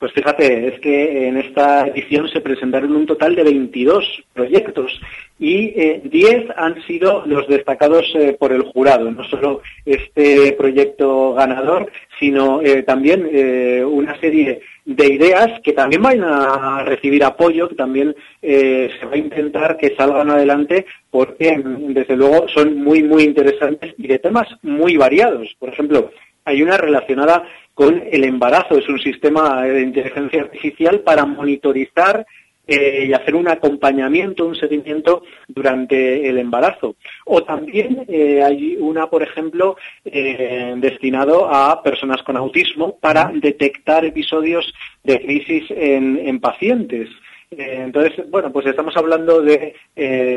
Pues 0.00 0.14
fíjate, 0.14 0.66
es 0.66 0.80
que 0.80 1.28
en 1.28 1.36
esta 1.36 1.86
edición 1.86 2.26
se 2.30 2.40
presentaron 2.40 2.96
un 2.96 3.04
total 3.04 3.36
de 3.36 3.44
22 3.44 4.24
proyectos 4.32 4.98
y 5.38 5.74
eh, 5.78 6.00
10 6.02 6.52
han 6.56 6.82
sido 6.86 7.22
los 7.26 7.46
destacados 7.46 8.10
eh, 8.14 8.34
por 8.40 8.50
el 8.50 8.62
jurado. 8.62 9.10
No 9.10 9.22
solo 9.24 9.60
este 9.84 10.52
proyecto 10.52 11.34
ganador, 11.34 11.92
sino 12.18 12.62
eh, 12.62 12.82
también 12.82 13.28
eh, 13.30 13.84
una 13.84 14.18
serie 14.20 14.62
de 14.86 15.06
ideas 15.06 15.60
que 15.62 15.74
también 15.74 16.00
van 16.00 16.24
a 16.24 16.82
recibir 16.82 17.22
apoyo, 17.22 17.68
que 17.68 17.74
también 17.74 18.16
se 18.40 19.04
va 19.04 19.12
a 19.12 19.18
intentar 19.18 19.76
que 19.76 19.94
salgan 19.96 20.30
adelante 20.30 20.86
porque 21.10 21.62
desde 21.62 22.16
luego 22.16 22.48
son 22.48 22.82
muy, 22.82 23.02
muy 23.02 23.24
interesantes 23.24 23.94
y 23.98 24.06
de 24.06 24.18
temas 24.18 24.48
muy 24.62 24.96
variados. 24.96 25.54
Por 25.58 25.68
ejemplo, 25.68 26.10
hay 26.44 26.62
una 26.62 26.76
relacionada 26.76 27.44
con 27.74 28.02
el 28.10 28.24
embarazo. 28.24 28.78
Es 28.78 28.88
un 28.88 28.98
sistema 28.98 29.62
de 29.62 29.82
inteligencia 29.82 30.42
artificial 30.42 31.00
para 31.00 31.24
monitorizar 31.24 32.26
eh, 32.66 33.06
y 33.08 33.12
hacer 33.12 33.34
un 33.34 33.48
acompañamiento, 33.48 34.46
un 34.46 34.54
seguimiento 34.54 35.22
durante 35.48 36.28
el 36.28 36.38
embarazo. 36.38 36.94
O 37.24 37.42
también 37.42 38.04
eh, 38.06 38.42
hay 38.44 38.76
una, 38.78 39.08
por 39.08 39.22
ejemplo, 39.22 39.76
eh, 40.04 40.74
destinado 40.76 41.48
a 41.52 41.82
personas 41.82 42.22
con 42.22 42.36
autismo 42.36 42.96
para 43.00 43.32
detectar 43.34 44.04
episodios 44.04 44.72
de 45.02 45.20
crisis 45.20 45.64
en, 45.70 46.18
en 46.18 46.38
pacientes. 46.38 47.08
Eh, 47.50 47.82
Entonces, 47.86 48.30
bueno, 48.30 48.52
pues 48.52 48.66
estamos 48.66 48.96
hablando 48.96 49.42
de 49.42 49.74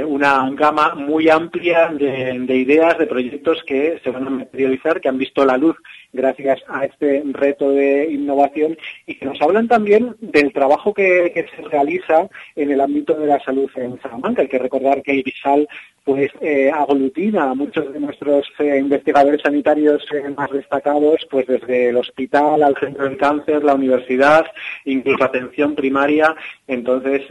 una 0.07 0.49
gama 0.55 0.95
muy 0.95 1.29
amplia 1.29 1.89
de 1.93 2.55
ideas, 2.55 2.97
de 2.97 3.05
proyectos 3.05 3.61
que 3.67 3.99
se 4.03 4.09
van 4.09 4.25
a 4.25 4.31
materializar, 4.31 4.99
que 4.99 5.09
han 5.09 5.19
visto 5.19 5.45
la 5.45 5.57
luz 5.57 5.75
gracias 6.13 6.61
a 6.67 6.85
este 6.85 7.23
reto 7.31 7.71
de 7.71 8.09
innovación 8.11 8.77
y 9.05 9.15
que 9.15 9.25
nos 9.25 9.41
hablan 9.41 9.67
también 9.67 10.15
del 10.21 10.53
trabajo 10.53 10.93
que, 10.93 11.33
se 11.33 11.61
realiza 11.63 12.29
en 12.55 12.71
el 12.71 12.79
ámbito 12.79 13.15
de 13.15 13.27
la 13.27 13.43
salud 13.43 13.69
en 13.75 13.99
Salamanca. 14.01 14.43
Hay 14.43 14.47
que 14.47 14.59
recordar 14.59 15.01
que 15.01 15.15
IBISAL 15.15 15.67
pues 16.03 16.31
eh, 16.41 16.69
aglutina 16.69 17.49
a 17.49 17.55
muchos 17.55 17.91
de 17.93 17.99
nuestros 17.99 18.45
eh, 18.59 18.77
investigadores 18.77 19.41
sanitarios 19.41 20.05
eh, 20.13 20.29
más 20.35 20.51
destacados, 20.51 21.25
pues 21.29 21.47
desde 21.47 21.89
el 21.89 21.97
hospital 21.97 22.61
al 22.61 22.75
centro 22.77 23.05
del 23.05 23.17
cáncer, 23.17 23.63
la 23.63 23.75
universidad, 23.75 24.45
incluso 24.85 25.23
atención 25.23 25.75
primaria. 25.75 26.35
Entonces, 26.67 27.21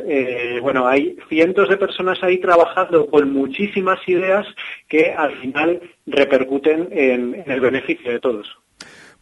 bueno, 0.62 0.86
hay 0.86 1.16
cientos 1.28 1.68
de 1.68 1.76
personas 1.76 2.22
ahí 2.22 2.38
trabajando 2.38 3.06
con 3.06 3.32
muchísimas 3.32 3.98
ideas 4.08 4.46
que 4.88 5.12
al 5.12 5.36
final 5.38 5.80
repercuten 6.06 6.88
en, 6.92 7.34
en 7.34 7.50
el 7.50 7.60
beneficio 7.60 8.10
de 8.10 8.20
todos. 8.20 8.62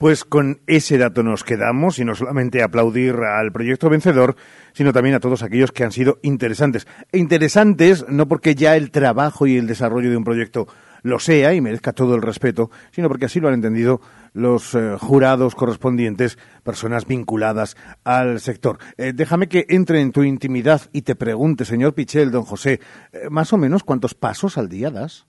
Pues 0.01 0.25
con 0.25 0.63
ese 0.67 0.97
dato 0.97 1.23
nos 1.23 1.45
quedamos 1.45 1.99
y 1.99 2.07
no 2.07 2.15
solamente 2.15 2.63
aplaudir 2.63 3.17
al 3.17 3.53
proyecto 3.53 3.91
vencedor, 3.91 4.35
sino 4.73 4.95
también 4.95 5.15
a 5.15 5.21
todos 5.21 5.43
aquellos 5.43 5.73
que 5.73 5.85
han 5.85 5.93
sido 5.93 6.19
interesantes. 6.23 6.87
E 7.13 7.19
interesantes 7.19 8.07
no 8.09 8.27
porque 8.27 8.55
ya 8.55 8.79
el 8.79 8.93
trabajo 8.93 9.47
y 9.47 9.59
el 9.59 9.67
desarrollo 9.67 10.09
de 10.09 10.17
un 10.17 10.25
proyecto 10.25 10.69
lo 11.03 11.19
sea 11.19 11.53
y 11.53 11.61
merezca 11.61 11.93
todo 11.93 12.15
el 12.15 12.23
respeto, 12.23 12.71
sino 12.93 13.09
porque 13.09 13.27
así 13.27 13.41
lo 13.41 13.49
han 13.49 13.55
entendido 13.55 14.01
los 14.33 14.75
eh, 14.75 14.97
jurados 14.99 15.55
correspondientes, 15.55 16.39
personas 16.63 17.07
vinculadas 17.07 17.77
al 18.03 18.41
sector. 18.41 18.79
Eh, 18.97 19.13
déjame 19.15 19.49
que 19.49 19.67
entre 19.69 20.01
en 20.01 20.13
tu 20.13 20.23
intimidad 20.23 20.81
y 20.95 21.03
te 21.03 21.15
pregunte, 21.15 21.67
señor 21.67 21.93
Pichel, 21.93 22.31
don 22.31 22.45
José, 22.45 22.81
eh, 23.13 23.29
más 23.29 23.53
o 23.53 23.59
menos 23.59 23.85
cuántos 23.85 24.15
pasos 24.15 24.57
al 24.57 24.71
día 24.71 24.91
das. 24.91 25.27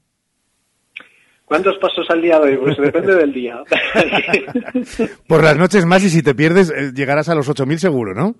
¿Cuántos 1.51 1.77
pasos 1.79 2.09
al 2.09 2.21
día 2.21 2.39
doy? 2.39 2.55
Pues 2.55 2.77
depende 2.77 3.13
del 3.13 3.33
día. 3.33 3.61
Por 5.27 5.43
las 5.43 5.57
noches 5.57 5.85
más 5.85 6.01
y 6.01 6.09
si 6.09 6.23
te 6.23 6.33
pierdes 6.33 6.69
eh, 6.69 6.93
llegarás 6.95 7.27
a 7.27 7.35
los 7.35 7.49
8.000 7.49 7.75
seguro, 7.75 8.13
¿no? 8.13 8.37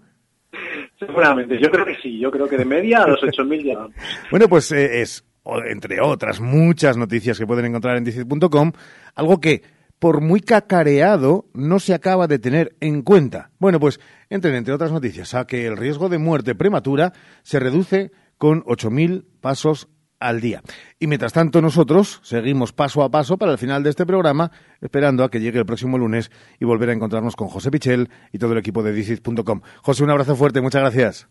Seguramente, 0.97 1.59
yo 1.61 1.69
creo 1.69 1.85
que 1.85 1.97
sí, 2.01 2.17
yo 2.17 2.31
creo 2.31 2.47
que 2.47 2.55
de 2.55 2.63
media 2.63 3.03
a 3.03 3.09
los 3.09 3.19
8.000 3.19 3.63
llegamos. 3.63 3.91
Bueno, 4.31 4.47
pues 4.47 4.71
eh, 4.71 5.01
es, 5.01 5.25
entre 5.69 5.99
otras 5.99 6.39
muchas 6.39 6.95
noticias 6.95 7.38
que 7.38 7.45
pueden 7.45 7.65
encontrar 7.65 7.97
en 7.97 8.05
dicit.com, 8.05 8.71
algo 9.13 9.41
que, 9.41 9.61
por 9.99 10.21
muy 10.21 10.39
cacareado, 10.39 11.47
no 11.53 11.79
se 11.79 11.93
acaba 11.93 12.27
de 12.27 12.39
tener 12.39 12.77
en 12.79 13.01
cuenta. 13.01 13.51
Bueno, 13.59 13.81
pues 13.81 13.99
entren, 14.29 14.55
entre 14.55 14.73
otras 14.73 14.93
noticias, 14.93 15.33
a 15.33 15.45
que 15.45 15.65
el 15.65 15.75
riesgo 15.75 16.07
de 16.07 16.17
muerte 16.17 16.55
prematura 16.55 17.11
se 17.43 17.59
reduce 17.59 18.13
con 18.38 18.63
8.000 18.63 19.25
pasos 19.41 19.89
al 20.22 20.39
día. 20.39 20.61
Y 20.99 21.07
mientras 21.07 21.34
tanto 21.34 21.61
nosotros 21.61 22.22
seguimos 22.23 22.72
paso 22.72 23.03
a 23.03 23.10
paso 23.10 23.38
para 23.38 23.52
el 23.52 23.57
final 23.57 23.84
de 23.84 23.89
este 23.89 24.06
programa, 24.06 24.52
esperando 24.80 25.26
a 25.26 25.30
que 25.30 25.41
llegue 25.41 25.60
el 25.60 25.65
próximo 25.65 25.98
lunes 25.98 26.31
y 26.60 26.65
volver 26.65 26.89
a 26.89 26.93
encontrarnos 26.93 27.35
con 27.35 27.49
José 27.49 27.72
Pichel 27.72 28.10
y 28.31 28.38
todo 28.38 28.53
el 28.53 28.60
equipo 28.60 28.84
de 28.84 28.93
Dicit.com. 28.93 29.61
José, 29.81 30.03
un 30.03 30.11
abrazo 30.11 30.35
fuerte, 30.35 30.61
muchas 30.61 30.81
gracias. 30.81 31.27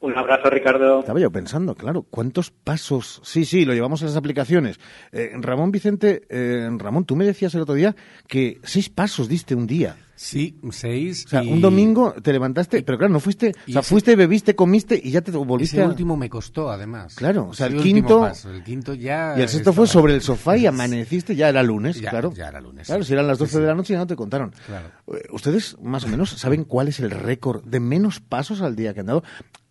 Un 0.00 0.16
abrazo, 0.16 0.48
Ricardo. 0.48 1.00
Estaba 1.00 1.20
yo 1.20 1.30
pensando, 1.30 1.74
claro, 1.74 2.06
¿cuántos 2.08 2.50
pasos? 2.50 3.20
Sí, 3.22 3.44
sí, 3.44 3.66
lo 3.66 3.74
llevamos 3.74 4.02
a 4.02 4.06
las 4.06 4.16
aplicaciones. 4.16 4.80
Eh, 5.12 5.32
Ramón 5.34 5.70
Vicente, 5.70 6.22
eh, 6.30 6.70
Ramón, 6.78 7.04
tú 7.04 7.16
me 7.16 7.26
decías 7.26 7.54
el 7.54 7.60
otro 7.60 7.74
día 7.74 7.94
que 8.26 8.60
seis 8.62 8.88
pasos 8.88 9.28
diste 9.28 9.54
un 9.54 9.66
día. 9.66 9.96
Sí, 10.22 10.58
seis. 10.70 11.24
O 11.24 11.28
sea, 11.30 11.42
y- 11.42 11.48
un 11.50 11.62
domingo 11.62 12.12
te 12.22 12.30
levantaste, 12.30 12.82
pero 12.82 12.98
claro, 12.98 13.10
no 13.14 13.20
fuiste, 13.20 13.52
o 13.68 13.72
sea, 13.72 13.80
ese- 13.80 13.88
fuiste, 13.88 14.16
bebiste, 14.16 14.54
comiste 14.54 15.00
y 15.02 15.12
ya 15.12 15.22
te 15.22 15.30
volviste 15.30 15.76
Ese 15.78 15.82
a... 15.84 15.88
último 15.88 16.14
me 16.14 16.28
costó, 16.28 16.70
además. 16.70 17.14
Claro, 17.14 17.48
o 17.48 17.54
sea, 17.54 17.68
el 17.68 17.80
quinto... 17.80 18.20
paso, 18.20 18.50
el 18.50 18.62
quinto 18.62 18.92
ya 18.92 19.34
Y 19.38 19.40
el 19.40 19.48
sexto 19.48 19.72
fue 19.72 19.86
sobre 19.86 20.12
el 20.14 20.20
sofá 20.20 20.58
y 20.58 20.66
amaneciste, 20.66 21.34
ya 21.34 21.48
era 21.48 21.62
lunes, 21.62 21.98
Ya, 21.98 22.10
claro. 22.10 22.34
ya 22.34 22.48
era 22.48 22.60
lunes, 22.60 22.86
Claro, 22.86 23.02
si 23.02 23.14
eran 23.14 23.26
las 23.28 23.38
Sí, 23.38 23.44
12 23.44 23.52
sí. 23.54 23.60
de 23.62 23.66
la 23.66 23.74
noche 23.74 23.92
ya 23.94 23.98
no 24.00 24.06
te 24.06 24.14
contaron. 24.16 24.52
Claro. 24.66 24.88
Eh, 25.14 25.22
¿Ustedes 25.32 25.78
más 25.82 26.04
o 26.04 26.08
menos 26.08 26.28
saben 26.32 26.64
cuál 26.64 26.88
es 26.88 27.00
el 27.00 27.10
récord 27.10 27.64
de 27.64 27.80
menos 27.80 28.20
pasos 28.20 28.60
al 28.60 28.76
día 28.76 28.92
que 28.92 29.00
han 29.00 29.06
dado? 29.06 29.24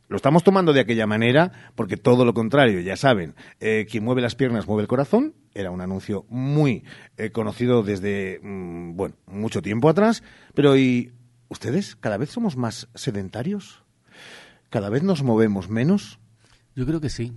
Lo 0.09 0.15
estamos 0.15 0.43
tomando 0.43 0.73
de 0.73 0.79
aquella 0.79 1.05
manera 1.05 1.71
porque 1.75 1.95
todo 1.95 2.25
lo 2.25 2.33
contrario, 2.33 2.79
ya 2.79 2.97
saben, 2.97 3.35
eh, 3.59 3.85
quien 3.89 4.03
mueve 4.03 4.21
las 4.21 4.33
piernas 4.33 4.67
mueve 4.67 4.81
el 4.81 4.87
corazón. 4.87 5.35
Era 5.53 5.69
un 5.69 5.81
anuncio 5.81 6.25
muy 6.29 6.83
eh, 7.17 7.29
conocido 7.29 7.83
desde, 7.83 8.39
mm, 8.41 8.95
bueno, 8.95 9.15
mucho 9.27 9.61
tiempo 9.61 9.87
atrás. 9.87 10.23
Pero 10.55 10.75
¿y 10.75 11.13
ustedes 11.47 11.95
cada 11.95 12.17
vez 12.17 12.31
somos 12.31 12.57
más 12.57 12.89
sedentarios? 12.95 13.83
¿Cada 14.71 14.89
vez 14.89 15.03
nos 15.03 15.21
movemos 15.21 15.69
menos? 15.69 16.17
Yo 16.75 16.87
creo 16.87 17.01
que 17.01 17.09
sí. 17.11 17.33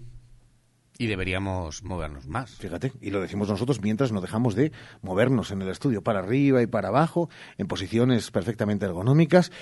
Y 0.96 1.08
deberíamos 1.08 1.82
movernos 1.82 2.26
más. 2.26 2.52
Fíjate, 2.52 2.92
y 3.02 3.10
lo 3.10 3.20
decimos 3.20 3.50
nosotros 3.50 3.82
mientras 3.82 4.12
no 4.12 4.22
dejamos 4.22 4.54
de 4.54 4.72
movernos 5.02 5.50
en 5.50 5.60
el 5.60 5.68
estudio, 5.68 6.02
para 6.02 6.20
arriba 6.20 6.62
y 6.62 6.66
para 6.66 6.88
abajo, 6.88 7.28
en 7.58 7.66
posiciones 7.66 8.30
perfectamente 8.30 8.86
ergonómicas. 8.86 9.52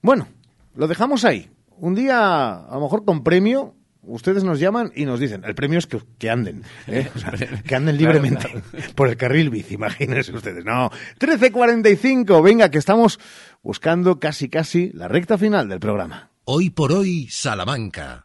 Bueno, 0.00 0.28
lo 0.74 0.88
dejamos 0.88 1.26
ahí. 1.26 1.50
Un 1.78 1.94
día, 1.94 2.52
a 2.54 2.74
lo 2.74 2.80
mejor 2.82 3.04
con 3.04 3.22
premio, 3.24 3.74
ustedes 4.02 4.44
nos 4.44 4.60
llaman 4.60 4.92
y 4.94 5.04
nos 5.04 5.18
dicen, 5.20 5.42
el 5.44 5.54
premio 5.54 5.78
es 5.78 5.86
que, 5.86 5.98
que 6.18 6.30
anden, 6.30 6.62
¿eh? 6.86 7.08
O 7.14 7.18
sea, 7.18 7.32
que 7.32 7.74
anden 7.74 7.96
Claro, 7.96 8.12
libremente 8.20 8.48
claro. 8.48 8.62
por 8.94 9.08
el 9.08 9.16
carril 9.16 9.50
bici, 9.50 9.74
imagínense 9.74 10.32
ustedes. 10.32 10.64
No, 10.64 10.90
13.45, 11.18 12.42
venga, 12.42 12.70
que 12.70 12.78
estamos 12.78 13.18
buscando 13.62 14.20
casi 14.20 14.48
casi 14.48 14.90
la 14.92 15.08
recta 15.08 15.38
final 15.38 15.68
del 15.68 15.80
programa. 15.80 16.30
Hoy 16.44 16.70
por 16.70 16.92
hoy, 16.92 17.26
Salamanca. 17.30 18.24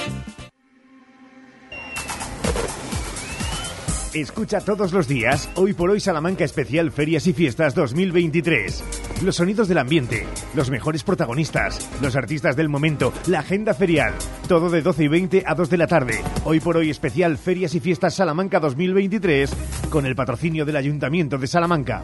Escucha 4.13 4.59
todos 4.59 4.91
los 4.91 5.07
días 5.07 5.49
Hoy 5.55 5.71
por 5.71 5.89
Hoy 5.89 6.01
Salamanca 6.01 6.43
Especial 6.43 6.91
Ferias 6.91 7.27
y 7.27 7.33
Fiestas 7.33 7.73
2023. 7.75 8.83
Los 9.23 9.37
sonidos 9.37 9.69
del 9.69 9.77
ambiente, 9.77 10.27
los 10.53 10.69
mejores 10.69 11.03
protagonistas, 11.03 11.89
los 12.01 12.17
artistas 12.17 12.57
del 12.57 12.67
momento, 12.67 13.13
la 13.27 13.39
agenda 13.39 13.73
ferial. 13.73 14.13
Todo 14.49 14.69
de 14.69 14.81
12 14.81 15.05
y 15.05 15.07
20 15.07 15.43
a 15.47 15.55
2 15.55 15.69
de 15.69 15.77
la 15.77 15.87
tarde. 15.87 16.21
Hoy 16.43 16.59
por 16.59 16.75
Hoy 16.75 16.89
Especial 16.89 17.37
Ferias 17.37 17.73
y 17.73 17.79
Fiestas 17.79 18.15
Salamanca 18.15 18.59
2023 18.59 19.49
con 19.89 20.05
el 20.05 20.13
patrocinio 20.13 20.65
del 20.65 20.75
Ayuntamiento 20.75 21.37
de 21.37 21.47
Salamanca. 21.47 22.03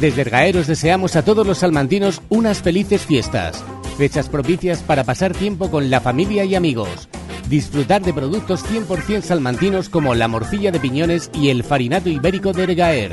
Desde 0.00 0.22
Ergaer 0.22 0.56
os 0.56 0.66
deseamos 0.66 1.14
a 1.14 1.24
todos 1.24 1.46
los 1.46 1.58
salmantinos 1.58 2.20
unas 2.30 2.62
felices 2.62 3.06
fiestas. 3.06 3.64
Fechas 3.96 4.28
propicias 4.28 4.82
para 4.82 5.04
pasar 5.04 5.34
tiempo 5.34 5.70
con 5.70 5.88
la 5.88 6.00
familia 6.00 6.44
y 6.44 6.56
amigos. 6.56 7.08
Disfrutar 7.48 8.02
de 8.02 8.14
productos 8.14 8.64
100% 8.64 9.22
salmantinos 9.22 9.88
como 9.88 10.14
la 10.14 10.28
morcilla 10.28 10.72
de 10.72 10.80
piñones 10.80 11.30
y 11.34 11.50
el 11.50 11.62
farinato 11.62 12.08
ibérico 12.08 12.52
de 12.52 12.64
Ergaer. 12.64 13.12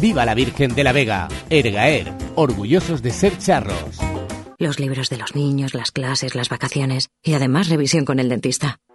¡Viva 0.00 0.24
la 0.26 0.34
Virgen 0.34 0.74
de 0.74 0.84
la 0.84 0.92
Vega! 0.92 1.28
Ergaer, 1.48 2.12
orgullosos 2.34 3.02
de 3.02 3.10
ser 3.10 3.38
charros. 3.38 3.98
Los 4.58 4.78
libros 4.78 5.08
de 5.08 5.16
los 5.16 5.34
niños, 5.34 5.72
las 5.74 5.90
clases, 5.90 6.34
las 6.34 6.50
vacaciones 6.50 7.08
y 7.22 7.32
además 7.32 7.68
revisión 7.68 8.04
con 8.04 8.18
el 8.18 8.28
dentista. 8.28 8.78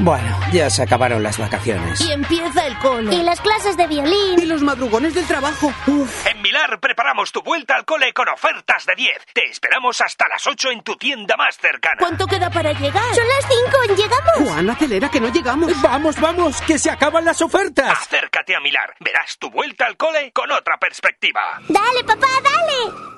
Bueno, 0.00 0.38
ya 0.52 0.68
se 0.70 0.82
acabaron 0.82 1.22
las 1.22 1.38
vacaciones. 1.38 2.00
Y 2.00 2.10
empieza 2.10 2.66
el 2.66 2.76
cole. 2.78 3.14
Y 3.14 3.22
las 3.22 3.40
clases 3.40 3.76
de 3.76 3.86
violín. 3.86 4.40
Y 4.42 4.46
los 4.46 4.62
madrugones 4.62 5.14
del 5.14 5.24
trabajo. 5.26 5.72
En 5.86 6.42
Milar 6.42 6.80
preparamos 6.80 7.30
tu 7.30 7.42
vuelta 7.42 7.76
al 7.76 7.84
cole 7.84 8.12
con 8.12 8.28
ofertas 8.28 8.86
de 8.86 8.94
10. 8.96 9.10
Te 9.32 9.44
esperamos 9.48 10.00
hasta 10.00 10.26
las 10.28 10.44
8 10.46 10.70
en 10.72 10.82
tu 10.82 10.96
tienda 10.96 11.36
más 11.36 11.56
cercana. 11.56 11.96
¿Cuánto 11.98 12.26
queda 12.26 12.50
para 12.50 12.72
llegar? 12.72 13.14
Son 13.14 13.24
las 13.28 13.46
5, 13.86 13.94
¿llegamos? 13.96 14.48
Juan, 14.48 14.70
acelera 14.70 15.08
que 15.08 15.20
no 15.20 15.28
llegamos. 15.28 15.80
Vamos, 15.80 16.20
vamos, 16.20 16.60
que 16.62 16.78
se 16.78 16.90
acaban 16.90 17.24
las 17.24 17.40
ofertas. 17.40 17.98
Acércate 18.00 18.56
a 18.56 18.60
Milar. 18.60 18.94
Verás 18.98 19.38
tu 19.38 19.50
vuelta 19.50 19.86
al 19.86 19.96
cole 19.96 20.32
con 20.32 20.50
otra 20.50 20.76
perspectiva. 20.78 21.60
Dale, 21.68 22.02
papá, 22.04 22.26
dale. 22.42 23.14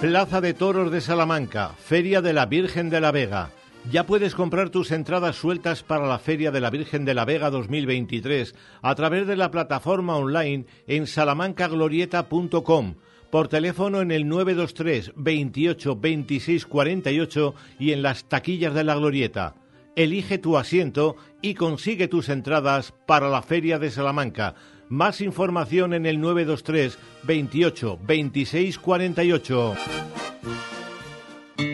Plaza 0.01 0.41
de 0.41 0.55
Toros 0.55 0.91
de 0.91 1.01
Salamanca, 1.03 1.71
Feria 1.79 2.21
de 2.21 2.33
la 2.33 2.47
Virgen 2.47 2.91
de 2.91 3.01
la 3.01 3.13
Vega. 3.13 3.53
Ya 3.89 4.07
puedes 4.07 4.35
comprar 4.35 4.71
tus 4.71 4.91
entradas 4.91 5.37
sueltas 5.37 5.83
para 5.83 6.07
la 6.07 6.19
Feria 6.19 6.51
de 6.51 6.61
la 6.61 6.71
Virgen 6.71 7.05
de 7.05 7.15
la 7.15 7.25
Vega 7.25 7.51
2023 7.51 8.55
a 8.83 8.95
través 8.95 9.27
de 9.27 9.37
la 9.37 9.51
plataforma 9.51 10.17
online 10.17 10.67
en 10.87 11.07
salamancaglorieta.com, 11.07 12.95
por 13.31 13.49
teléfono 13.49 14.01
en 14.03 14.11
el 14.11 14.29
923 14.29 15.13
28 15.17 15.97
26 15.97 16.67
48 16.67 17.55
y 17.79 17.93
en 17.93 18.03
las 18.03 18.25
taquillas 18.25 18.75
de 18.75 18.85
la 18.85 18.95
Glorieta. 18.95 19.55
Elige 19.97 20.39
tu 20.39 20.57
asiento 20.57 21.17
y 21.43 21.55
consigue 21.55 22.07
tus 22.07 22.29
entradas 22.29 22.93
para 23.07 23.29
la 23.29 23.43
Feria 23.43 23.79
de 23.79 23.91
Salamanca. 23.91 24.55
Más 24.89 25.21
información 25.21 25.95
en 25.95 26.07
el 26.07 26.21
923 26.21 26.99
28 27.25 27.99
26 28.03 28.79
48. 28.79 29.75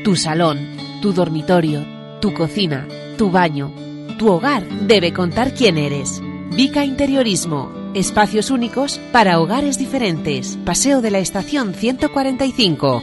Tu 0.02 0.16
salón, 0.16 0.58
tu 1.02 1.12
dormitorio, 1.12 1.84
tu 2.20 2.32
cocina, 2.34 2.86
tu 3.18 3.30
baño, 3.30 3.72
tu 4.18 4.28
hogar 4.30 4.66
debe 4.86 5.12
contar 5.12 5.54
quién 5.54 5.78
eres. 5.78 6.22
Vica 6.56 6.84
Interiorismo. 6.84 7.72
Espacios 7.94 8.50
únicos 8.50 8.98
para 9.12 9.40
hogares 9.40 9.78
diferentes. 9.78 10.58
Paseo 10.64 11.00
de 11.00 11.10
la 11.10 11.18
Estación 11.18 11.74
145. 11.74 13.02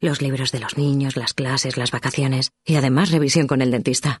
Los 0.00 0.20
libros 0.20 0.52
de 0.52 0.60
los 0.60 0.76
niños, 0.76 1.16
las 1.16 1.34
clases, 1.34 1.76
las 1.76 1.90
vacaciones 1.90 2.52
y 2.64 2.76
además 2.76 3.10
revisión 3.10 3.46
con 3.46 3.62
el 3.62 3.70
dentista. 3.70 4.20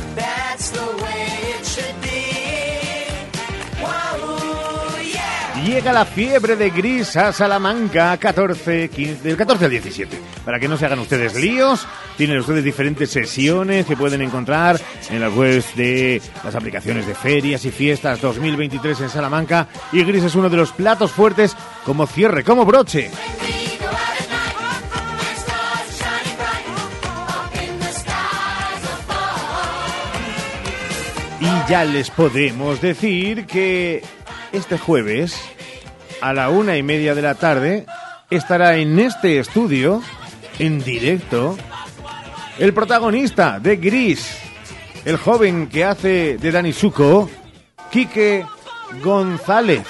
Llega 5.71 5.93
la 5.93 6.03
fiebre 6.03 6.57
de 6.57 6.69
gris 6.69 7.15
a 7.15 7.31
Salamanca, 7.31 8.17
14, 8.17 8.89
15, 8.89 9.23
del 9.23 9.37
14 9.37 9.63
al 9.63 9.71
17. 9.71 10.19
Para 10.43 10.59
que 10.59 10.67
no 10.67 10.75
se 10.75 10.85
hagan 10.85 10.99
ustedes 10.99 11.33
líos, 11.33 11.87
tienen 12.17 12.39
ustedes 12.39 12.65
diferentes 12.65 13.09
sesiones 13.09 13.85
que 13.85 13.95
pueden 13.95 14.21
encontrar 14.21 14.77
en 15.09 15.21
las 15.21 15.33
webs 15.33 15.73
de 15.77 16.21
las 16.43 16.55
aplicaciones 16.55 17.07
de 17.07 17.15
ferias 17.15 17.63
y 17.63 17.71
fiestas 17.71 18.19
2023 18.19 18.99
en 18.99 19.09
Salamanca. 19.09 19.69
Y 19.93 20.03
gris 20.03 20.25
es 20.25 20.35
uno 20.35 20.49
de 20.49 20.57
los 20.57 20.73
platos 20.73 21.13
fuertes 21.13 21.55
como 21.85 22.05
cierre, 22.05 22.43
como 22.43 22.65
broche. 22.65 23.09
Y 31.39 31.69
ya 31.69 31.85
les 31.85 32.09
podemos 32.09 32.81
decir 32.81 33.45
que 33.45 34.03
este 34.51 34.77
jueves, 34.77 35.39
a 36.21 36.33
la 36.33 36.49
una 36.49 36.77
y 36.77 36.83
media 36.83 37.15
de 37.15 37.21
la 37.21 37.35
tarde, 37.35 37.85
estará 38.29 38.77
en 38.77 38.99
este 38.99 39.39
estudio, 39.39 40.01
en 40.59 40.83
directo, 40.83 41.57
el 42.59 42.73
protagonista 42.73 43.59
de 43.59 43.77
Gris, 43.77 44.37
el 45.05 45.17
joven 45.17 45.67
que 45.67 45.83
hace 45.83 46.37
de 46.37 46.51
Dani 46.51 46.73
Suco, 46.73 47.29
Quique 47.91 48.45
González. 49.03 49.83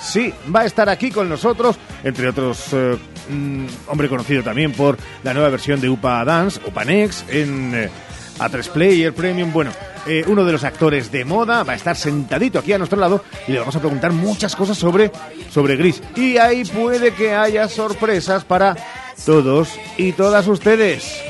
Sí, 0.00 0.32
va 0.54 0.60
a 0.60 0.64
estar 0.64 0.88
aquí 0.88 1.10
con 1.10 1.28
nosotros, 1.28 1.76
entre 2.04 2.28
otros, 2.28 2.68
eh, 2.72 2.96
mm, 3.28 3.66
hombre 3.88 4.08
conocido 4.08 4.42
también 4.42 4.72
por 4.72 4.96
la 5.22 5.34
nueva 5.34 5.48
versión 5.48 5.80
de 5.80 5.88
Upa 5.88 6.24
Dance, 6.24 6.60
Upa 6.66 6.84
Next, 6.84 7.28
en 7.30 7.74
eh, 7.74 7.90
A3 8.38 8.68
Player 8.68 9.14
Premium. 9.14 9.52
Bueno, 9.52 9.72
eh, 10.06 10.24
uno 10.26 10.44
de 10.44 10.52
los 10.52 10.64
actores 10.64 11.10
de 11.10 11.24
moda 11.24 11.62
va 11.62 11.72
a 11.72 11.76
estar 11.76 11.96
sentadito 11.96 12.58
aquí 12.58 12.72
a 12.72 12.78
nuestro 12.78 12.98
lado 12.98 13.24
y 13.46 13.52
le 13.52 13.58
vamos 13.58 13.76
a 13.76 13.80
preguntar 13.80 14.12
muchas 14.12 14.54
cosas 14.54 14.78
sobre, 14.78 15.10
sobre 15.50 15.76
Gris. 15.76 16.02
Y 16.14 16.36
ahí 16.36 16.64
puede 16.64 17.12
que 17.12 17.34
haya 17.34 17.68
sorpresas 17.68 18.44
para 18.44 18.76
todos 19.24 19.68
y 19.96 20.12
todas 20.12 20.46
ustedes. 20.46 21.22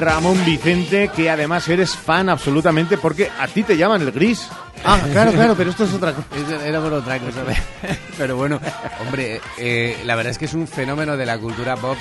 Ramón 0.00 0.42
Vicente, 0.44 1.10
que 1.14 1.30
además 1.30 1.68
eres 1.68 1.96
fan 1.96 2.28
absolutamente 2.28 2.98
porque 2.98 3.30
a 3.38 3.46
ti 3.46 3.62
te 3.62 3.76
llaman 3.76 4.02
el 4.02 4.12
Gris. 4.12 4.48
Ah, 4.84 4.98
claro, 5.12 5.32
claro, 5.32 5.54
pero 5.56 5.70
esto 5.70 5.84
es 5.84 5.92
otra 5.92 6.14
cosa. 6.14 6.26
Era 6.66 6.80
por 6.80 6.92
otra 6.94 7.18
cosa. 7.18 7.42
Pero 8.16 8.36
bueno, 8.36 8.58
hombre, 9.00 9.40
eh, 9.58 9.98
la 10.04 10.14
verdad 10.14 10.30
es 10.30 10.38
que 10.38 10.46
es 10.46 10.54
un 10.54 10.66
fenómeno 10.66 11.16
de 11.18 11.26
la 11.26 11.38
cultura 11.38 11.76
pop 11.76 11.98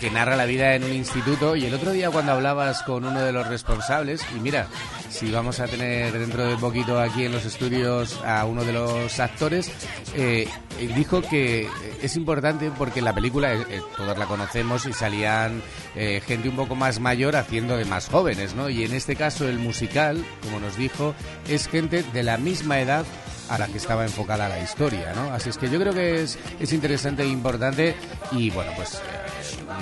que 0.00 0.10
narra 0.10 0.34
la 0.34 0.46
vida 0.46 0.74
en 0.74 0.84
un 0.84 0.92
instituto. 0.92 1.54
Y 1.54 1.66
el 1.66 1.74
otro 1.74 1.92
día 1.92 2.10
cuando 2.10 2.32
hablabas 2.32 2.82
con 2.82 3.04
uno 3.04 3.20
de 3.20 3.32
los 3.32 3.46
responsables, 3.46 4.24
y 4.34 4.40
mira, 4.40 4.66
si 5.10 5.30
vamos 5.30 5.60
a 5.60 5.66
tener 5.66 6.18
dentro 6.18 6.46
de 6.46 6.56
poquito 6.56 6.98
aquí 6.98 7.26
en 7.26 7.32
los 7.32 7.44
estudios 7.44 8.18
a 8.24 8.46
uno 8.46 8.64
de 8.64 8.72
los 8.72 9.20
actores, 9.20 9.70
eh, 10.14 10.48
dijo 10.96 11.20
que 11.20 11.68
es 12.02 12.16
importante 12.16 12.70
porque 12.76 13.02
la 13.02 13.14
película 13.14 13.52
eh, 13.54 13.66
eh, 13.68 13.80
todos 13.96 14.16
la 14.16 14.24
conocemos 14.26 14.86
y 14.86 14.92
salían 14.94 15.62
gente 15.94 16.48
un 16.48 16.56
poco 16.56 16.74
más 16.74 16.98
mayor 16.98 17.36
haciendo 17.36 17.76
de 17.76 17.84
más 17.84 18.08
jóvenes, 18.08 18.54
¿no? 18.54 18.70
Y 18.70 18.84
en 18.84 18.94
este 18.94 19.16
caso 19.16 19.48
el 19.48 19.58
musical, 19.58 20.24
como 20.42 20.60
nos 20.60 20.76
dijo, 20.76 21.14
es 21.48 21.68
gente 21.68 22.02
de 22.02 22.22
la 22.22 22.38
misma 22.38 22.80
edad 22.80 23.04
a 23.50 23.58
la 23.58 23.66
que 23.66 23.78
estaba 23.78 24.04
enfocada 24.04 24.48
la 24.48 24.60
historia, 24.60 25.12
¿no? 25.14 25.32
Así 25.32 25.50
es 25.50 25.58
que 25.58 25.68
yo 25.68 25.78
creo 25.78 25.92
que 25.92 26.22
es, 26.22 26.38
es 26.60 26.72
interesante 26.72 27.24
e 27.24 27.26
importante 27.26 27.96
y 28.30 28.48
bueno, 28.50 28.70
pues 28.76 29.02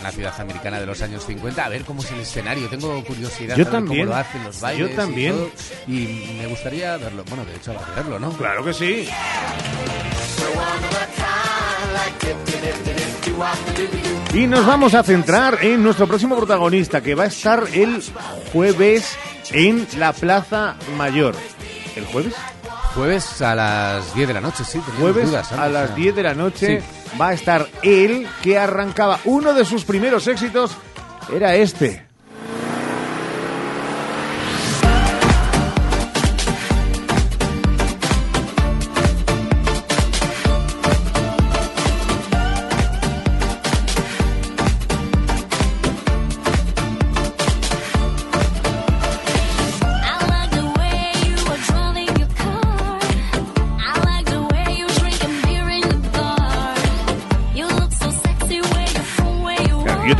una 0.00 0.10
ciudad 0.10 0.40
americana 0.40 0.80
de 0.80 0.86
los 0.86 1.00
años 1.02 1.24
50, 1.24 1.64
a 1.64 1.68
ver 1.68 1.84
cómo 1.84 2.02
es 2.02 2.10
el 2.12 2.20
escenario, 2.20 2.68
tengo 2.68 3.02
curiosidad 3.04 3.56
Yo 3.56 3.66
también. 3.66 4.06
cómo 4.06 4.14
lo 4.14 4.20
hacen 4.20 4.44
los 4.44 4.60
bailes 4.60 4.90
Yo 4.90 4.96
también. 4.96 5.36
y, 5.86 6.34
me 6.38 6.46
gustaría 6.46 6.96
verlo, 6.96 7.24
bueno, 7.28 7.44
de 7.44 7.56
hecho 7.56 7.74
verlo, 7.96 8.18
¿no? 8.18 8.30
Claro 8.32 8.64
que 8.64 8.72
sí. 8.74 9.08
Y 14.34 14.46
nos 14.46 14.66
vamos 14.66 14.94
a 14.94 15.02
centrar 15.02 15.58
en 15.62 15.82
nuestro 15.82 16.06
próximo 16.06 16.36
protagonista, 16.36 17.00
que 17.00 17.14
va 17.14 17.24
a 17.24 17.28
estar 17.28 17.64
el 17.72 18.02
jueves 18.52 19.16
en 19.52 19.86
la 19.96 20.12
Plaza 20.12 20.76
Mayor. 20.96 21.34
¿El 21.96 22.04
jueves? 22.06 22.34
Jueves 22.94 23.42
a 23.42 23.54
las 23.54 24.14
10 24.14 24.28
de 24.28 24.34
la 24.34 24.40
noche, 24.40 24.64
sí. 24.64 24.80
Jueves 24.98 25.26
dudas 25.28 25.52
a 25.52 25.68
las 25.68 25.90
¿no? 25.90 25.96
10 25.96 26.16
de 26.16 26.22
la 26.22 26.34
noche 26.34 26.80
Sí. 26.80 27.16
va 27.20 27.28
a 27.28 27.32
estar 27.34 27.68
él, 27.82 28.26
que 28.42 28.58
arrancaba 28.58 29.20
uno 29.24 29.54
de 29.54 29.64
sus 29.64 29.84
primeros 29.84 30.26
éxitos, 30.26 30.72
era 31.32 31.54
este. 31.54 32.07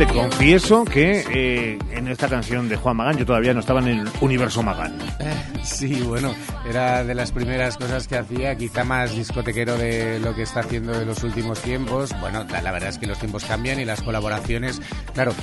Confieso 0.07 0.85
que 0.85 1.25
eh, 1.31 1.79
en 1.91 2.07
esta 2.07 2.27
canción 2.27 2.69
de 2.69 2.75
Juan 2.75 2.97
Magán 2.97 3.17
yo 3.17 3.25
todavía 3.25 3.53
no 3.53 3.59
estaba 3.59 3.79
en 3.81 3.87
el 3.87 4.09
universo 4.21 4.63
Magán. 4.63 4.97
Sí, 5.63 6.01
bueno, 6.01 6.33
era 6.67 7.03
de 7.03 7.13
las 7.13 7.31
primeras 7.31 7.77
cosas 7.77 8.07
que 8.07 8.17
hacía, 8.17 8.55
quizá 8.55 8.83
más 8.83 9.15
discotequero 9.15 9.77
de 9.77 10.19
lo 10.19 10.33
que 10.33 10.43
está 10.43 10.61
haciendo 10.61 10.99
en 10.99 11.07
los 11.07 11.23
últimos 11.23 11.61
tiempos. 11.61 12.15
Bueno, 12.21 12.45
la, 12.49 12.71
verdad 12.71 12.89
es 12.89 12.97
que 12.97 13.07
los 13.07 13.19
tiempos 13.19 13.45
cambian 13.45 13.79
y 13.79 13.85
las 13.85 14.01
colaboraciones, 14.01 14.81
claro, 15.13 15.33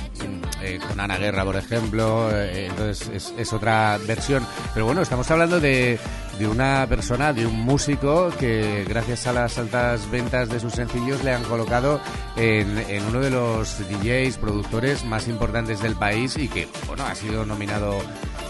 eh, 0.61 0.79
con 0.87 0.99
Ana 0.99 1.17
Guerra, 1.17 1.43
por 1.45 1.55
ejemplo, 1.55 2.29
eh, 2.33 2.67
entonces 2.67 3.09
es, 3.13 3.33
es 3.37 3.53
otra 3.53 3.97
versión. 4.07 4.45
Pero 4.73 4.85
bueno, 4.85 5.01
estamos 5.01 5.29
hablando 5.29 5.59
de, 5.59 5.99
de 6.39 6.47
una 6.47 6.85
persona, 6.87 7.33
de 7.33 7.45
un 7.45 7.59
músico 7.59 8.29
que 8.39 8.85
gracias 8.87 9.27
a 9.27 9.33
las 9.33 9.57
altas 9.57 10.09
ventas 10.11 10.49
de 10.49 10.59
sus 10.59 10.73
sencillos 10.73 11.23
le 11.23 11.33
han 11.33 11.43
colocado 11.43 11.99
en, 12.35 12.77
en 12.77 13.05
uno 13.05 13.19
de 13.19 13.29
los 13.29 13.79
DJs, 13.79 14.37
productores 14.37 15.05
más 15.05 15.27
importantes 15.27 15.81
del 15.81 15.95
país 15.95 16.37
y 16.37 16.47
que, 16.47 16.67
bueno, 16.87 17.05
ha 17.05 17.15
sido 17.15 17.45
nominado 17.45 17.99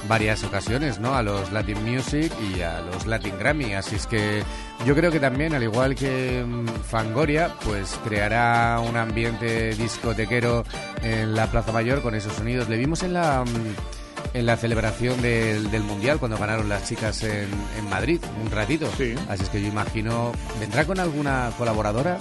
varias 0.08 0.44
ocasiones, 0.44 1.00
¿no? 1.00 1.16
A 1.16 1.22
los 1.22 1.52
Latin 1.52 1.84
Music 1.84 2.32
y 2.56 2.62
a 2.62 2.82
los 2.82 3.06
Latin 3.06 3.38
Grammy. 3.38 3.74
Así 3.74 3.96
es 3.96 4.08
que 4.08 4.44
yo 4.86 4.96
creo 4.96 5.12
que 5.12 5.20
también, 5.20 5.54
al 5.54 5.64
igual 5.64 5.96
que 5.96 6.44
mm, 6.46 6.68
Fangoria, 6.84 7.54
pues 7.66 8.00
creará 8.04 8.80
un 8.80 8.96
ambiente 8.96 9.74
discotequero 9.76 10.64
en 11.02 11.36
la 11.36 11.48
Plaza 11.48 11.72
Mayor 11.72 12.02
con 12.02 12.16
esos 12.16 12.34
sonidos. 12.34 12.70
Le 12.70 12.78
vimos 12.78 13.04
en 13.04 13.14
la 13.14 13.44
mm, 13.44 14.07
en 14.38 14.46
la 14.46 14.56
celebración 14.58 15.22
del, 15.22 15.70
del 15.72 15.84
Mundial 15.84 16.20
cuando 16.20 16.38
ganaron 16.38 16.70
las 16.70 16.88
chicas 16.88 17.24
en, 17.24 17.48
en 17.78 17.90
Madrid 17.90 18.20
un 18.44 18.52
ratito. 18.52 18.88
Así 19.30 19.44
es 19.44 19.50
que 19.50 19.62
yo 19.62 19.68
imagino, 19.68 20.32
¿vendrá 20.60 20.86
con 20.86 21.00
alguna 21.00 21.50
colaboradora? 21.58 22.18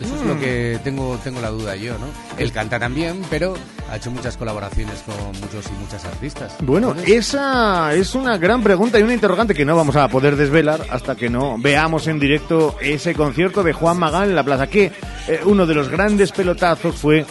Eso 0.00 0.14
es 0.14 0.22
lo 0.22 0.34
Mm. 0.34 0.40
que 0.40 0.78
tengo, 0.84 1.18
tengo 1.24 1.40
la 1.40 1.48
duda 1.48 1.74
yo, 1.74 1.94
¿no? 1.98 2.04
Él 2.36 2.52
canta 2.52 2.78
también, 2.78 3.22
pero 3.30 3.54
ha 3.90 3.96
hecho 3.96 4.10
muchas 4.10 4.36
colaboraciones 4.36 5.02
con 5.06 5.16
muchos 5.40 5.66
y 5.68 5.72
muchas 5.82 6.04
artistas. 6.04 6.54
Bueno, 6.60 6.94
esa 7.06 7.94
es 7.94 8.14
una 8.14 8.36
gran 8.36 8.62
pregunta 8.62 9.00
y 9.00 9.02
una 9.02 9.14
interrogante 9.14 9.54
que 9.54 9.64
no 9.64 9.74
vamos 9.74 9.96
a 9.96 10.06
poder 10.08 10.36
desvelar 10.36 10.82
hasta 10.90 11.14
que 11.16 11.30
no 11.30 11.56
veamos 11.58 12.08
en 12.08 12.18
directo 12.20 12.76
ese 12.82 13.14
concierto 13.14 13.62
de 13.62 13.72
Juan 13.72 13.98
Magán 13.98 14.24
en 14.28 14.36
la 14.36 14.44
plaza. 14.44 14.66
Que 14.66 14.92
eh, 15.28 15.40
uno 15.46 15.64
de 15.64 15.74
los 15.74 15.88
grandes 15.88 16.30
pelotazos 16.30 16.94
fue 16.96 17.24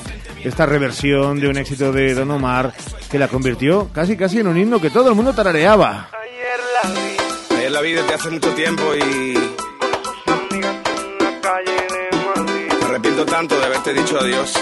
esta 0.47 0.65
reversión 0.65 1.39
de 1.39 1.47
un 1.47 1.57
éxito 1.57 1.91
de 1.91 2.13
Don 2.13 2.29
Omar 2.31 2.73
que 3.09 3.17
la 3.17 3.27
convirtió 3.27 3.89
casi 3.91 4.15
casi 4.15 4.39
en 4.39 4.47
un 4.47 4.57
himno 4.57 4.79
que 4.79 4.89
todo 4.91 5.09
el 5.09 5.15
mundo 5.15 5.33
tarareaba. 5.33 6.09
Ayer 7.57 7.71
la 7.71 7.81
vi 7.81 7.93
desde 7.93 8.13
hace 8.13 8.29
mucho 8.29 8.53
tiempo 8.53 8.83
y. 8.95 9.33
Me 12.79 12.85
arrepiento 12.85 13.25
tanto 13.25 13.59
de 13.59 13.65
haberte 13.65 13.93
dicho 13.93 14.19
adiós. 14.19 14.53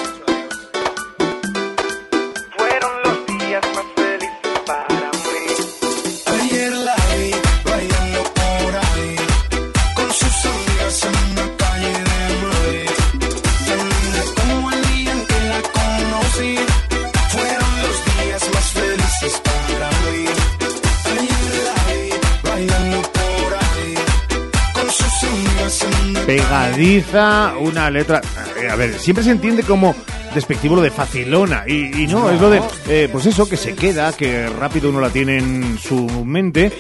Pegadiza, 26.26 27.54
una 27.60 27.90
letra... 27.90 28.22
eh, 28.62 28.70
A 28.70 28.76
ver, 28.76 28.98
siempre 28.98 29.24
se 29.24 29.32
entiende 29.32 29.64
como 29.64 29.96
despectivo 30.34 30.76
lo 30.76 30.82
de 30.82 30.92
facilona. 30.92 31.64
Y, 31.68 32.04
y 32.04 32.08
no, 32.08 32.30
es 32.30 32.40
lo 32.40 32.50
de, 32.50 32.62
eh, 32.88 33.10
pues 33.12 33.26
eso, 33.26 33.48
que 33.48 33.58
se 33.58 33.76
queda, 33.76 34.14
que 34.14 34.48
rápido 34.48 34.90
uno 34.90 35.00
la 35.00 35.10
tiene 35.10 35.38
en 35.38 35.78
su 35.78 36.08
mente, 36.26 36.72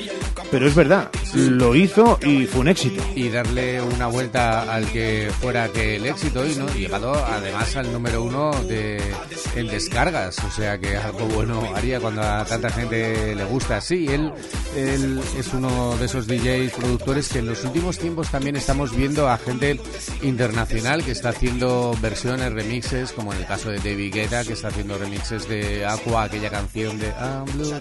pero 0.54 0.68
es 0.68 0.76
verdad, 0.76 1.10
lo 1.34 1.76
hizo 1.76 2.20
y 2.22 2.46
fue 2.46 2.62
un 2.62 2.68
éxito. 2.68 3.04
y 3.16 3.30
darle 3.30 3.82
una 3.82 4.06
vuelta 4.08 4.72
al 4.72 4.86
que 4.86 5.32
fuera 5.42 5.68
que 5.70 5.96
el 5.96 6.06
éxito 6.06 6.46
y 6.46 6.56
no 6.56 6.68
llegado 6.70 7.14
además 7.14 7.76
al 7.76 7.92
número 7.92 8.22
uno 8.24 8.52
de 8.68 9.02
en 9.56 9.68
descargas 9.68 10.38
o 10.44 10.52
sea 10.52 10.78
que 10.78 10.96
algo 10.96 11.26
bueno 11.26 11.64
haría 11.76 12.00
cuando 12.00 12.22
a 12.22 12.46
tanta 12.46 12.70
gente 12.70 13.34
le 13.36 13.46
gusta. 13.46 13.82
Sí 13.82 14.06
él 14.10 14.32
él 14.76 15.22
es 15.38 15.54
uno 15.54 15.98
de 15.98 16.06
esos 16.06 16.28
DJs 16.28 16.74
productores 16.74 17.30
que 17.30 17.40
en 17.40 17.48
los 17.48 17.64
últimos 17.64 17.98
tiempos 17.98 18.30
también 18.30 18.56
estamos 18.56 18.96
viendo 18.96 19.30
a 19.30 19.38
gente 19.38 19.80
internacional 20.22 21.04
que 21.04 21.12
está 21.12 21.30
haciendo 21.30 21.98
versiones 22.00 22.54
remixes 22.54 23.12
como 23.12 23.34
en 23.34 23.40
el 23.44 23.48
caso 23.50 23.70
de 23.70 23.78
David 23.78 24.14
Guetta 24.14 24.44
que 24.46 24.54
está 24.54 24.70
haciendo 24.70 24.98
remixes 24.98 25.48
de 25.50 25.86
Aqua 25.86 26.24
aquella 26.24 26.50
canción 26.50 26.98
de 26.98 27.08
I'm 27.08 27.46
Blue 27.54 27.74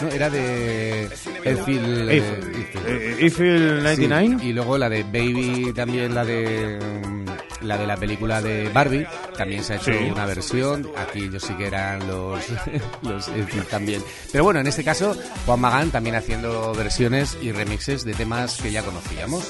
no 0.00 0.08
era 0.08 0.30
de 0.30 1.08
Eiffel, 1.44 2.08
Eiffel. 2.08 2.52
Eh, 2.86 3.16
Eiffel 3.18 3.82
99. 3.82 4.36
Sí, 4.40 4.46
y 4.48 4.52
luego 4.52 4.78
la 4.78 4.88
de 4.88 5.02
Baby, 5.04 5.72
también 5.74 6.14
la 6.14 6.24
de 6.24 6.78
mm, 6.78 7.64
la 7.66 7.78
de 7.78 7.86
la 7.86 7.96
película 7.96 8.40
de 8.40 8.68
Barbie, 8.68 9.06
también 9.36 9.64
se 9.64 9.72
ha 9.72 9.76
hecho 9.76 9.90
Sí. 9.92 10.10
una 10.12 10.26
versión. 10.26 10.88
Aquí 10.96 11.24
ellos 11.24 11.42
sí 11.42 11.54
que 11.54 11.66
eran 11.66 12.06
los, 12.06 12.40
los 13.02 13.28
Eiffel 13.28 13.64
también. 13.64 14.02
Pero 14.30 14.44
bueno, 14.44 14.60
en 14.60 14.66
este 14.66 14.84
caso, 14.84 15.16
Juan 15.46 15.60
Magán 15.60 15.90
también 15.90 16.14
haciendo 16.14 16.72
versiones 16.74 17.36
y 17.40 17.50
remixes 17.52 18.04
de 18.04 18.12
temas 18.14 18.60
que 18.60 18.70
ya 18.70 18.82
conocíamos. 18.82 19.48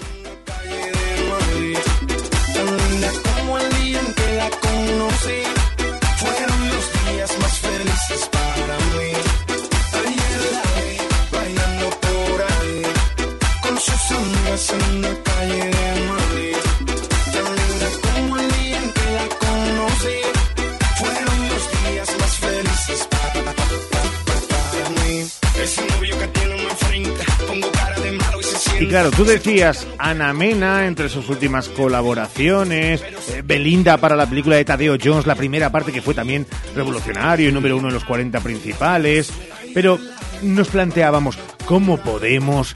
Claro, 28.88 29.10
tú 29.10 29.24
decías 29.24 29.86
Ana 29.98 30.32
Mena 30.32 30.86
entre 30.86 31.08
sus 31.08 31.28
últimas 31.28 31.68
colaboraciones, 31.68 33.02
eh, 33.02 33.42
Belinda 33.44 33.98
para 33.98 34.16
la 34.16 34.28
película 34.28 34.56
de 34.56 34.64
Tadeo 34.64 34.96
Jones, 35.02 35.26
la 35.26 35.34
primera 35.34 35.70
parte 35.70 35.92
que 35.92 36.02
fue 36.02 36.14
también 36.14 36.46
revolucionario 36.74 37.48
y 37.48 37.52
número 37.52 37.76
uno 37.76 37.88
en 37.88 37.94
los 37.94 38.04
40 38.04 38.40
principales. 38.40 39.30
Pero 39.74 39.98
nos 40.42 40.68
planteábamos 40.68 41.38
cómo 41.66 41.98
podemos 41.98 42.74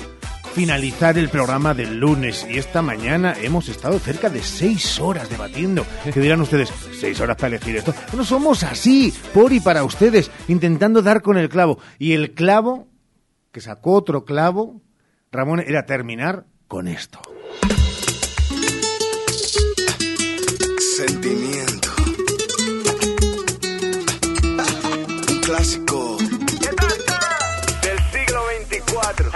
finalizar 0.54 1.16
el 1.16 1.30
programa 1.30 1.72
del 1.72 1.98
lunes 1.98 2.46
y 2.48 2.58
esta 2.58 2.82
mañana 2.82 3.34
hemos 3.40 3.68
estado 3.70 3.98
cerca 3.98 4.28
de 4.28 4.42
seis 4.42 5.00
horas 5.00 5.30
debatiendo. 5.30 5.86
Que 6.12 6.20
dirán 6.20 6.42
ustedes, 6.42 6.70
seis 6.98 7.20
horas 7.20 7.36
para 7.36 7.56
elegir 7.56 7.76
esto. 7.76 7.94
No 8.14 8.24
somos 8.24 8.62
así, 8.62 9.14
por 9.32 9.52
y 9.52 9.60
para 9.60 9.82
ustedes, 9.82 10.30
intentando 10.48 11.00
dar 11.00 11.22
con 11.22 11.38
el 11.38 11.48
clavo. 11.48 11.78
Y 11.98 12.12
el 12.12 12.32
clavo, 12.32 12.88
que 13.50 13.62
sacó 13.62 13.94
otro 13.94 14.24
clavo, 14.26 14.82
Ramón, 15.34 15.60
era 15.66 15.86
terminar 15.86 16.44
con 16.68 16.86
esto. 16.86 17.18
Sentimiento. 20.94 21.88
Un 25.30 25.40
clásico. 25.40 26.18
Del 27.80 27.98
siglo 28.12 28.42
24. 28.58 29.30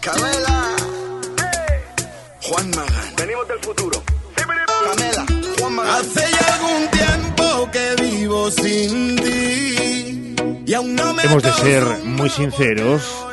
Camela. 0.00 0.76
Juan 2.42 2.70
Magán. 2.70 3.16
Venimos 3.16 3.48
del 3.48 3.58
futuro. 3.58 4.00
Camela. 4.36 5.26
Juan 5.58 5.72
Magán. 5.74 5.94
Hace 5.96 6.20
ya 6.20 6.54
algún 6.54 6.88
tiempo 6.92 7.68
que 7.72 8.00
vivo 8.00 8.48
sin 8.48 9.16
ti. 9.16 10.36
Y 10.66 10.74
aún 10.74 10.94
no 10.94 11.12
me 11.12 11.24
Hemos 11.24 11.42
de 11.42 11.52
ser 11.54 11.82
muy 12.04 12.30
sinceros. 12.30 13.31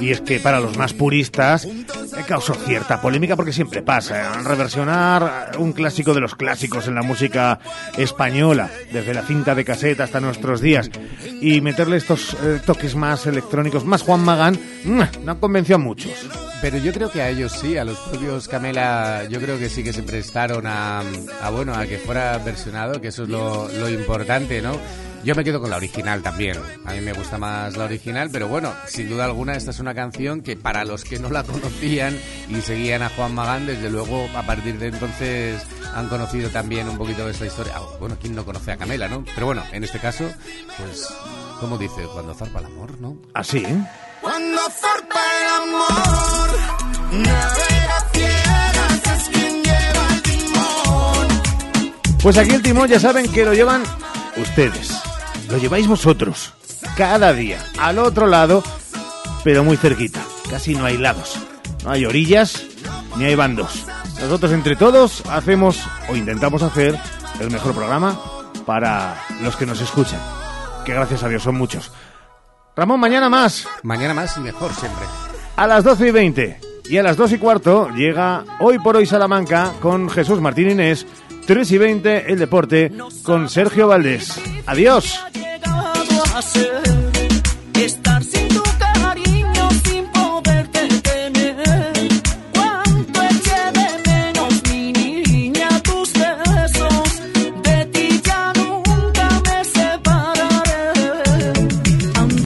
Y 0.00 0.10
es 0.10 0.20
que 0.20 0.38
para 0.38 0.60
los 0.60 0.76
más 0.76 0.92
puristas 0.92 1.64
eh, 1.64 1.84
causó 2.26 2.54
cierta 2.54 3.00
polémica 3.00 3.36
porque 3.36 3.52
siempre 3.52 3.82
pasa. 3.82 4.20
¿eh? 4.20 4.42
Reversionar 4.44 5.52
un 5.58 5.72
clásico 5.72 6.14
de 6.14 6.20
los 6.20 6.34
clásicos 6.34 6.86
en 6.86 6.94
la 6.94 7.02
música 7.02 7.58
española, 7.96 8.70
desde 8.92 9.14
la 9.14 9.22
cinta 9.22 9.54
de 9.54 9.64
caseta 9.64 10.04
hasta 10.04 10.20
nuestros 10.20 10.60
días, 10.60 10.90
y 11.40 11.60
meterle 11.60 11.96
estos 11.96 12.34
eh, 12.42 12.60
toques 12.64 12.94
más 12.94 13.26
electrónicos, 13.26 13.84
más 13.84 14.02
Juan 14.02 14.20
Magán, 14.20 14.58
no 14.84 15.40
convenció 15.40 15.76
a 15.76 15.78
muchos. 15.78 16.12
Pero 16.60 16.78
yo 16.78 16.92
creo 16.92 17.10
que 17.10 17.22
a 17.22 17.28
ellos 17.28 17.52
sí, 17.52 17.76
a 17.76 17.84
los 17.84 17.98
propios 17.98 18.48
Camela, 18.48 19.24
yo 19.28 19.40
creo 19.40 19.58
que 19.58 19.68
sí 19.68 19.84
que 19.84 19.92
se 19.92 20.02
prestaron 20.02 20.66
a, 20.66 21.02
a, 21.40 21.50
bueno, 21.50 21.74
a 21.74 21.86
que 21.86 21.98
fuera 21.98 22.36
versionado, 22.38 23.00
que 23.00 23.08
eso 23.08 23.22
es 23.24 23.28
lo, 23.28 23.68
lo 23.68 23.88
importante, 23.88 24.60
¿no? 24.60 24.72
Yo 25.24 25.34
me 25.34 25.44
quedo 25.44 25.60
con 25.60 25.70
la 25.70 25.76
original 25.76 26.22
también. 26.22 26.56
A 26.84 26.92
mí 26.92 27.00
me 27.00 27.12
gusta 27.12 27.38
más 27.38 27.76
la 27.76 27.84
original, 27.84 28.30
pero 28.32 28.48
bueno, 28.48 28.72
sin 28.86 29.08
duda 29.08 29.24
alguna 29.24 29.54
esta 29.54 29.72
es 29.72 29.80
una 29.80 29.94
canción 29.94 30.42
que 30.42 30.56
para 30.56 30.84
los 30.84 31.04
que 31.04 31.18
no 31.18 31.28
la 31.28 31.42
conocían 31.44 32.18
y 32.48 32.60
seguían 32.60 33.02
a 33.02 33.10
Juan 33.10 33.34
Magán, 33.34 33.66
desde 33.66 33.90
luego 33.90 34.28
a 34.34 34.42
partir 34.44 34.78
de 34.78 34.88
entonces 34.88 35.62
han 35.94 36.08
conocido 36.08 36.50
también 36.50 36.88
un 36.88 36.96
poquito 36.96 37.24
de 37.26 37.32
esta 37.32 37.46
historia. 37.46 37.74
Ah, 37.76 37.82
bueno, 37.98 38.16
¿quién 38.20 38.34
no 38.34 38.44
conoce 38.44 38.72
a 38.72 38.76
Camela, 38.76 39.08
no? 39.08 39.24
Pero 39.34 39.46
bueno, 39.46 39.62
en 39.72 39.84
este 39.84 39.98
caso, 39.98 40.30
pues, 40.78 41.08
como 41.60 41.76
dice, 41.76 42.02
cuando 42.12 42.32
zarpa 42.34 42.60
el 42.60 42.66
amor, 42.66 43.00
¿no? 43.00 43.16
Así. 43.34 43.66
Cuando 44.20 44.60
zarpa 44.70 45.20
el 45.40 45.62
amor, 45.62 46.58
navega 47.12 48.00
fieras, 48.12 49.02
es 49.16 49.28
quien 49.28 49.62
lleva 49.62 50.08
el 50.14 50.22
timón. 50.22 51.42
Pues 52.22 52.38
aquí 52.38 52.54
el 52.54 52.62
timón 52.62 52.88
ya 52.88 53.00
saben 53.00 53.30
que 53.30 53.44
lo 53.44 53.52
llevan 53.52 53.82
ustedes. 54.36 55.07
Lo 55.50 55.58
lleváis 55.58 55.86
vosotros. 55.86 56.52
Cada 56.96 57.32
día. 57.32 57.64
Al 57.78 57.98
otro 57.98 58.26
lado, 58.26 58.62
pero 59.44 59.64
muy 59.64 59.76
cerquita. 59.76 60.20
Casi 60.50 60.74
no 60.74 60.84
hay 60.84 60.98
lados. 60.98 61.38
No 61.84 61.90
hay 61.90 62.04
orillas 62.04 62.64
ni 63.16 63.24
hay 63.24 63.34
bandos. 63.34 63.86
Nosotros 64.20 64.52
entre 64.52 64.76
todos 64.76 65.22
hacemos 65.26 65.80
o 66.08 66.16
intentamos 66.16 66.62
hacer 66.62 66.98
el 67.40 67.50
mejor 67.50 67.74
programa 67.74 68.20
para 68.66 69.16
los 69.42 69.56
que 69.56 69.66
nos 69.66 69.80
escuchan. 69.80 70.20
Que 70.84 70.92
gracias 70.92 71.22
a 71.22 71.28
Dios 71.28 71.42
son 71.42 71.56
muchos. 71.56 71.92
Ramón, 72.76 73.00
mañana 73.00 73.28
más. 73.28 73.66
Mañana 73.82 74.14
más 74.14 74.36
y 74.36 74.40
mejor 74.40 74.72
siempre. 74.74 75.04
A 75.56 75.66
las 75.66 75.84
12 75.84 76.08
y 76.08 76.10
20 76.10 76.60
y 76.88 76.96
a 76.96 77.02
las 77.02 77.16
2 77.16 77.32
y 77.32 77.38
cuarto 77.38 77.90
llega 77.90 78.44
Hoy 78.60 78.78
por 78.78 78.96
Hoy 78.96 79.06
Salamanca 79.06 79.72
con 79.80 80.08
Jesús 80.08 80.40
Martín 80.40 80.70
Inés. 80.70 81.06
3 81.48 81.72
y 81.72 81.78
20 81.78 82.30
el 82.30 82.38
deporte 82.38 82.92
con 83.22 83.48
Sergio 83.48 83.88
Valdés. 83.88 84.38
Adiós. 84.66 85.18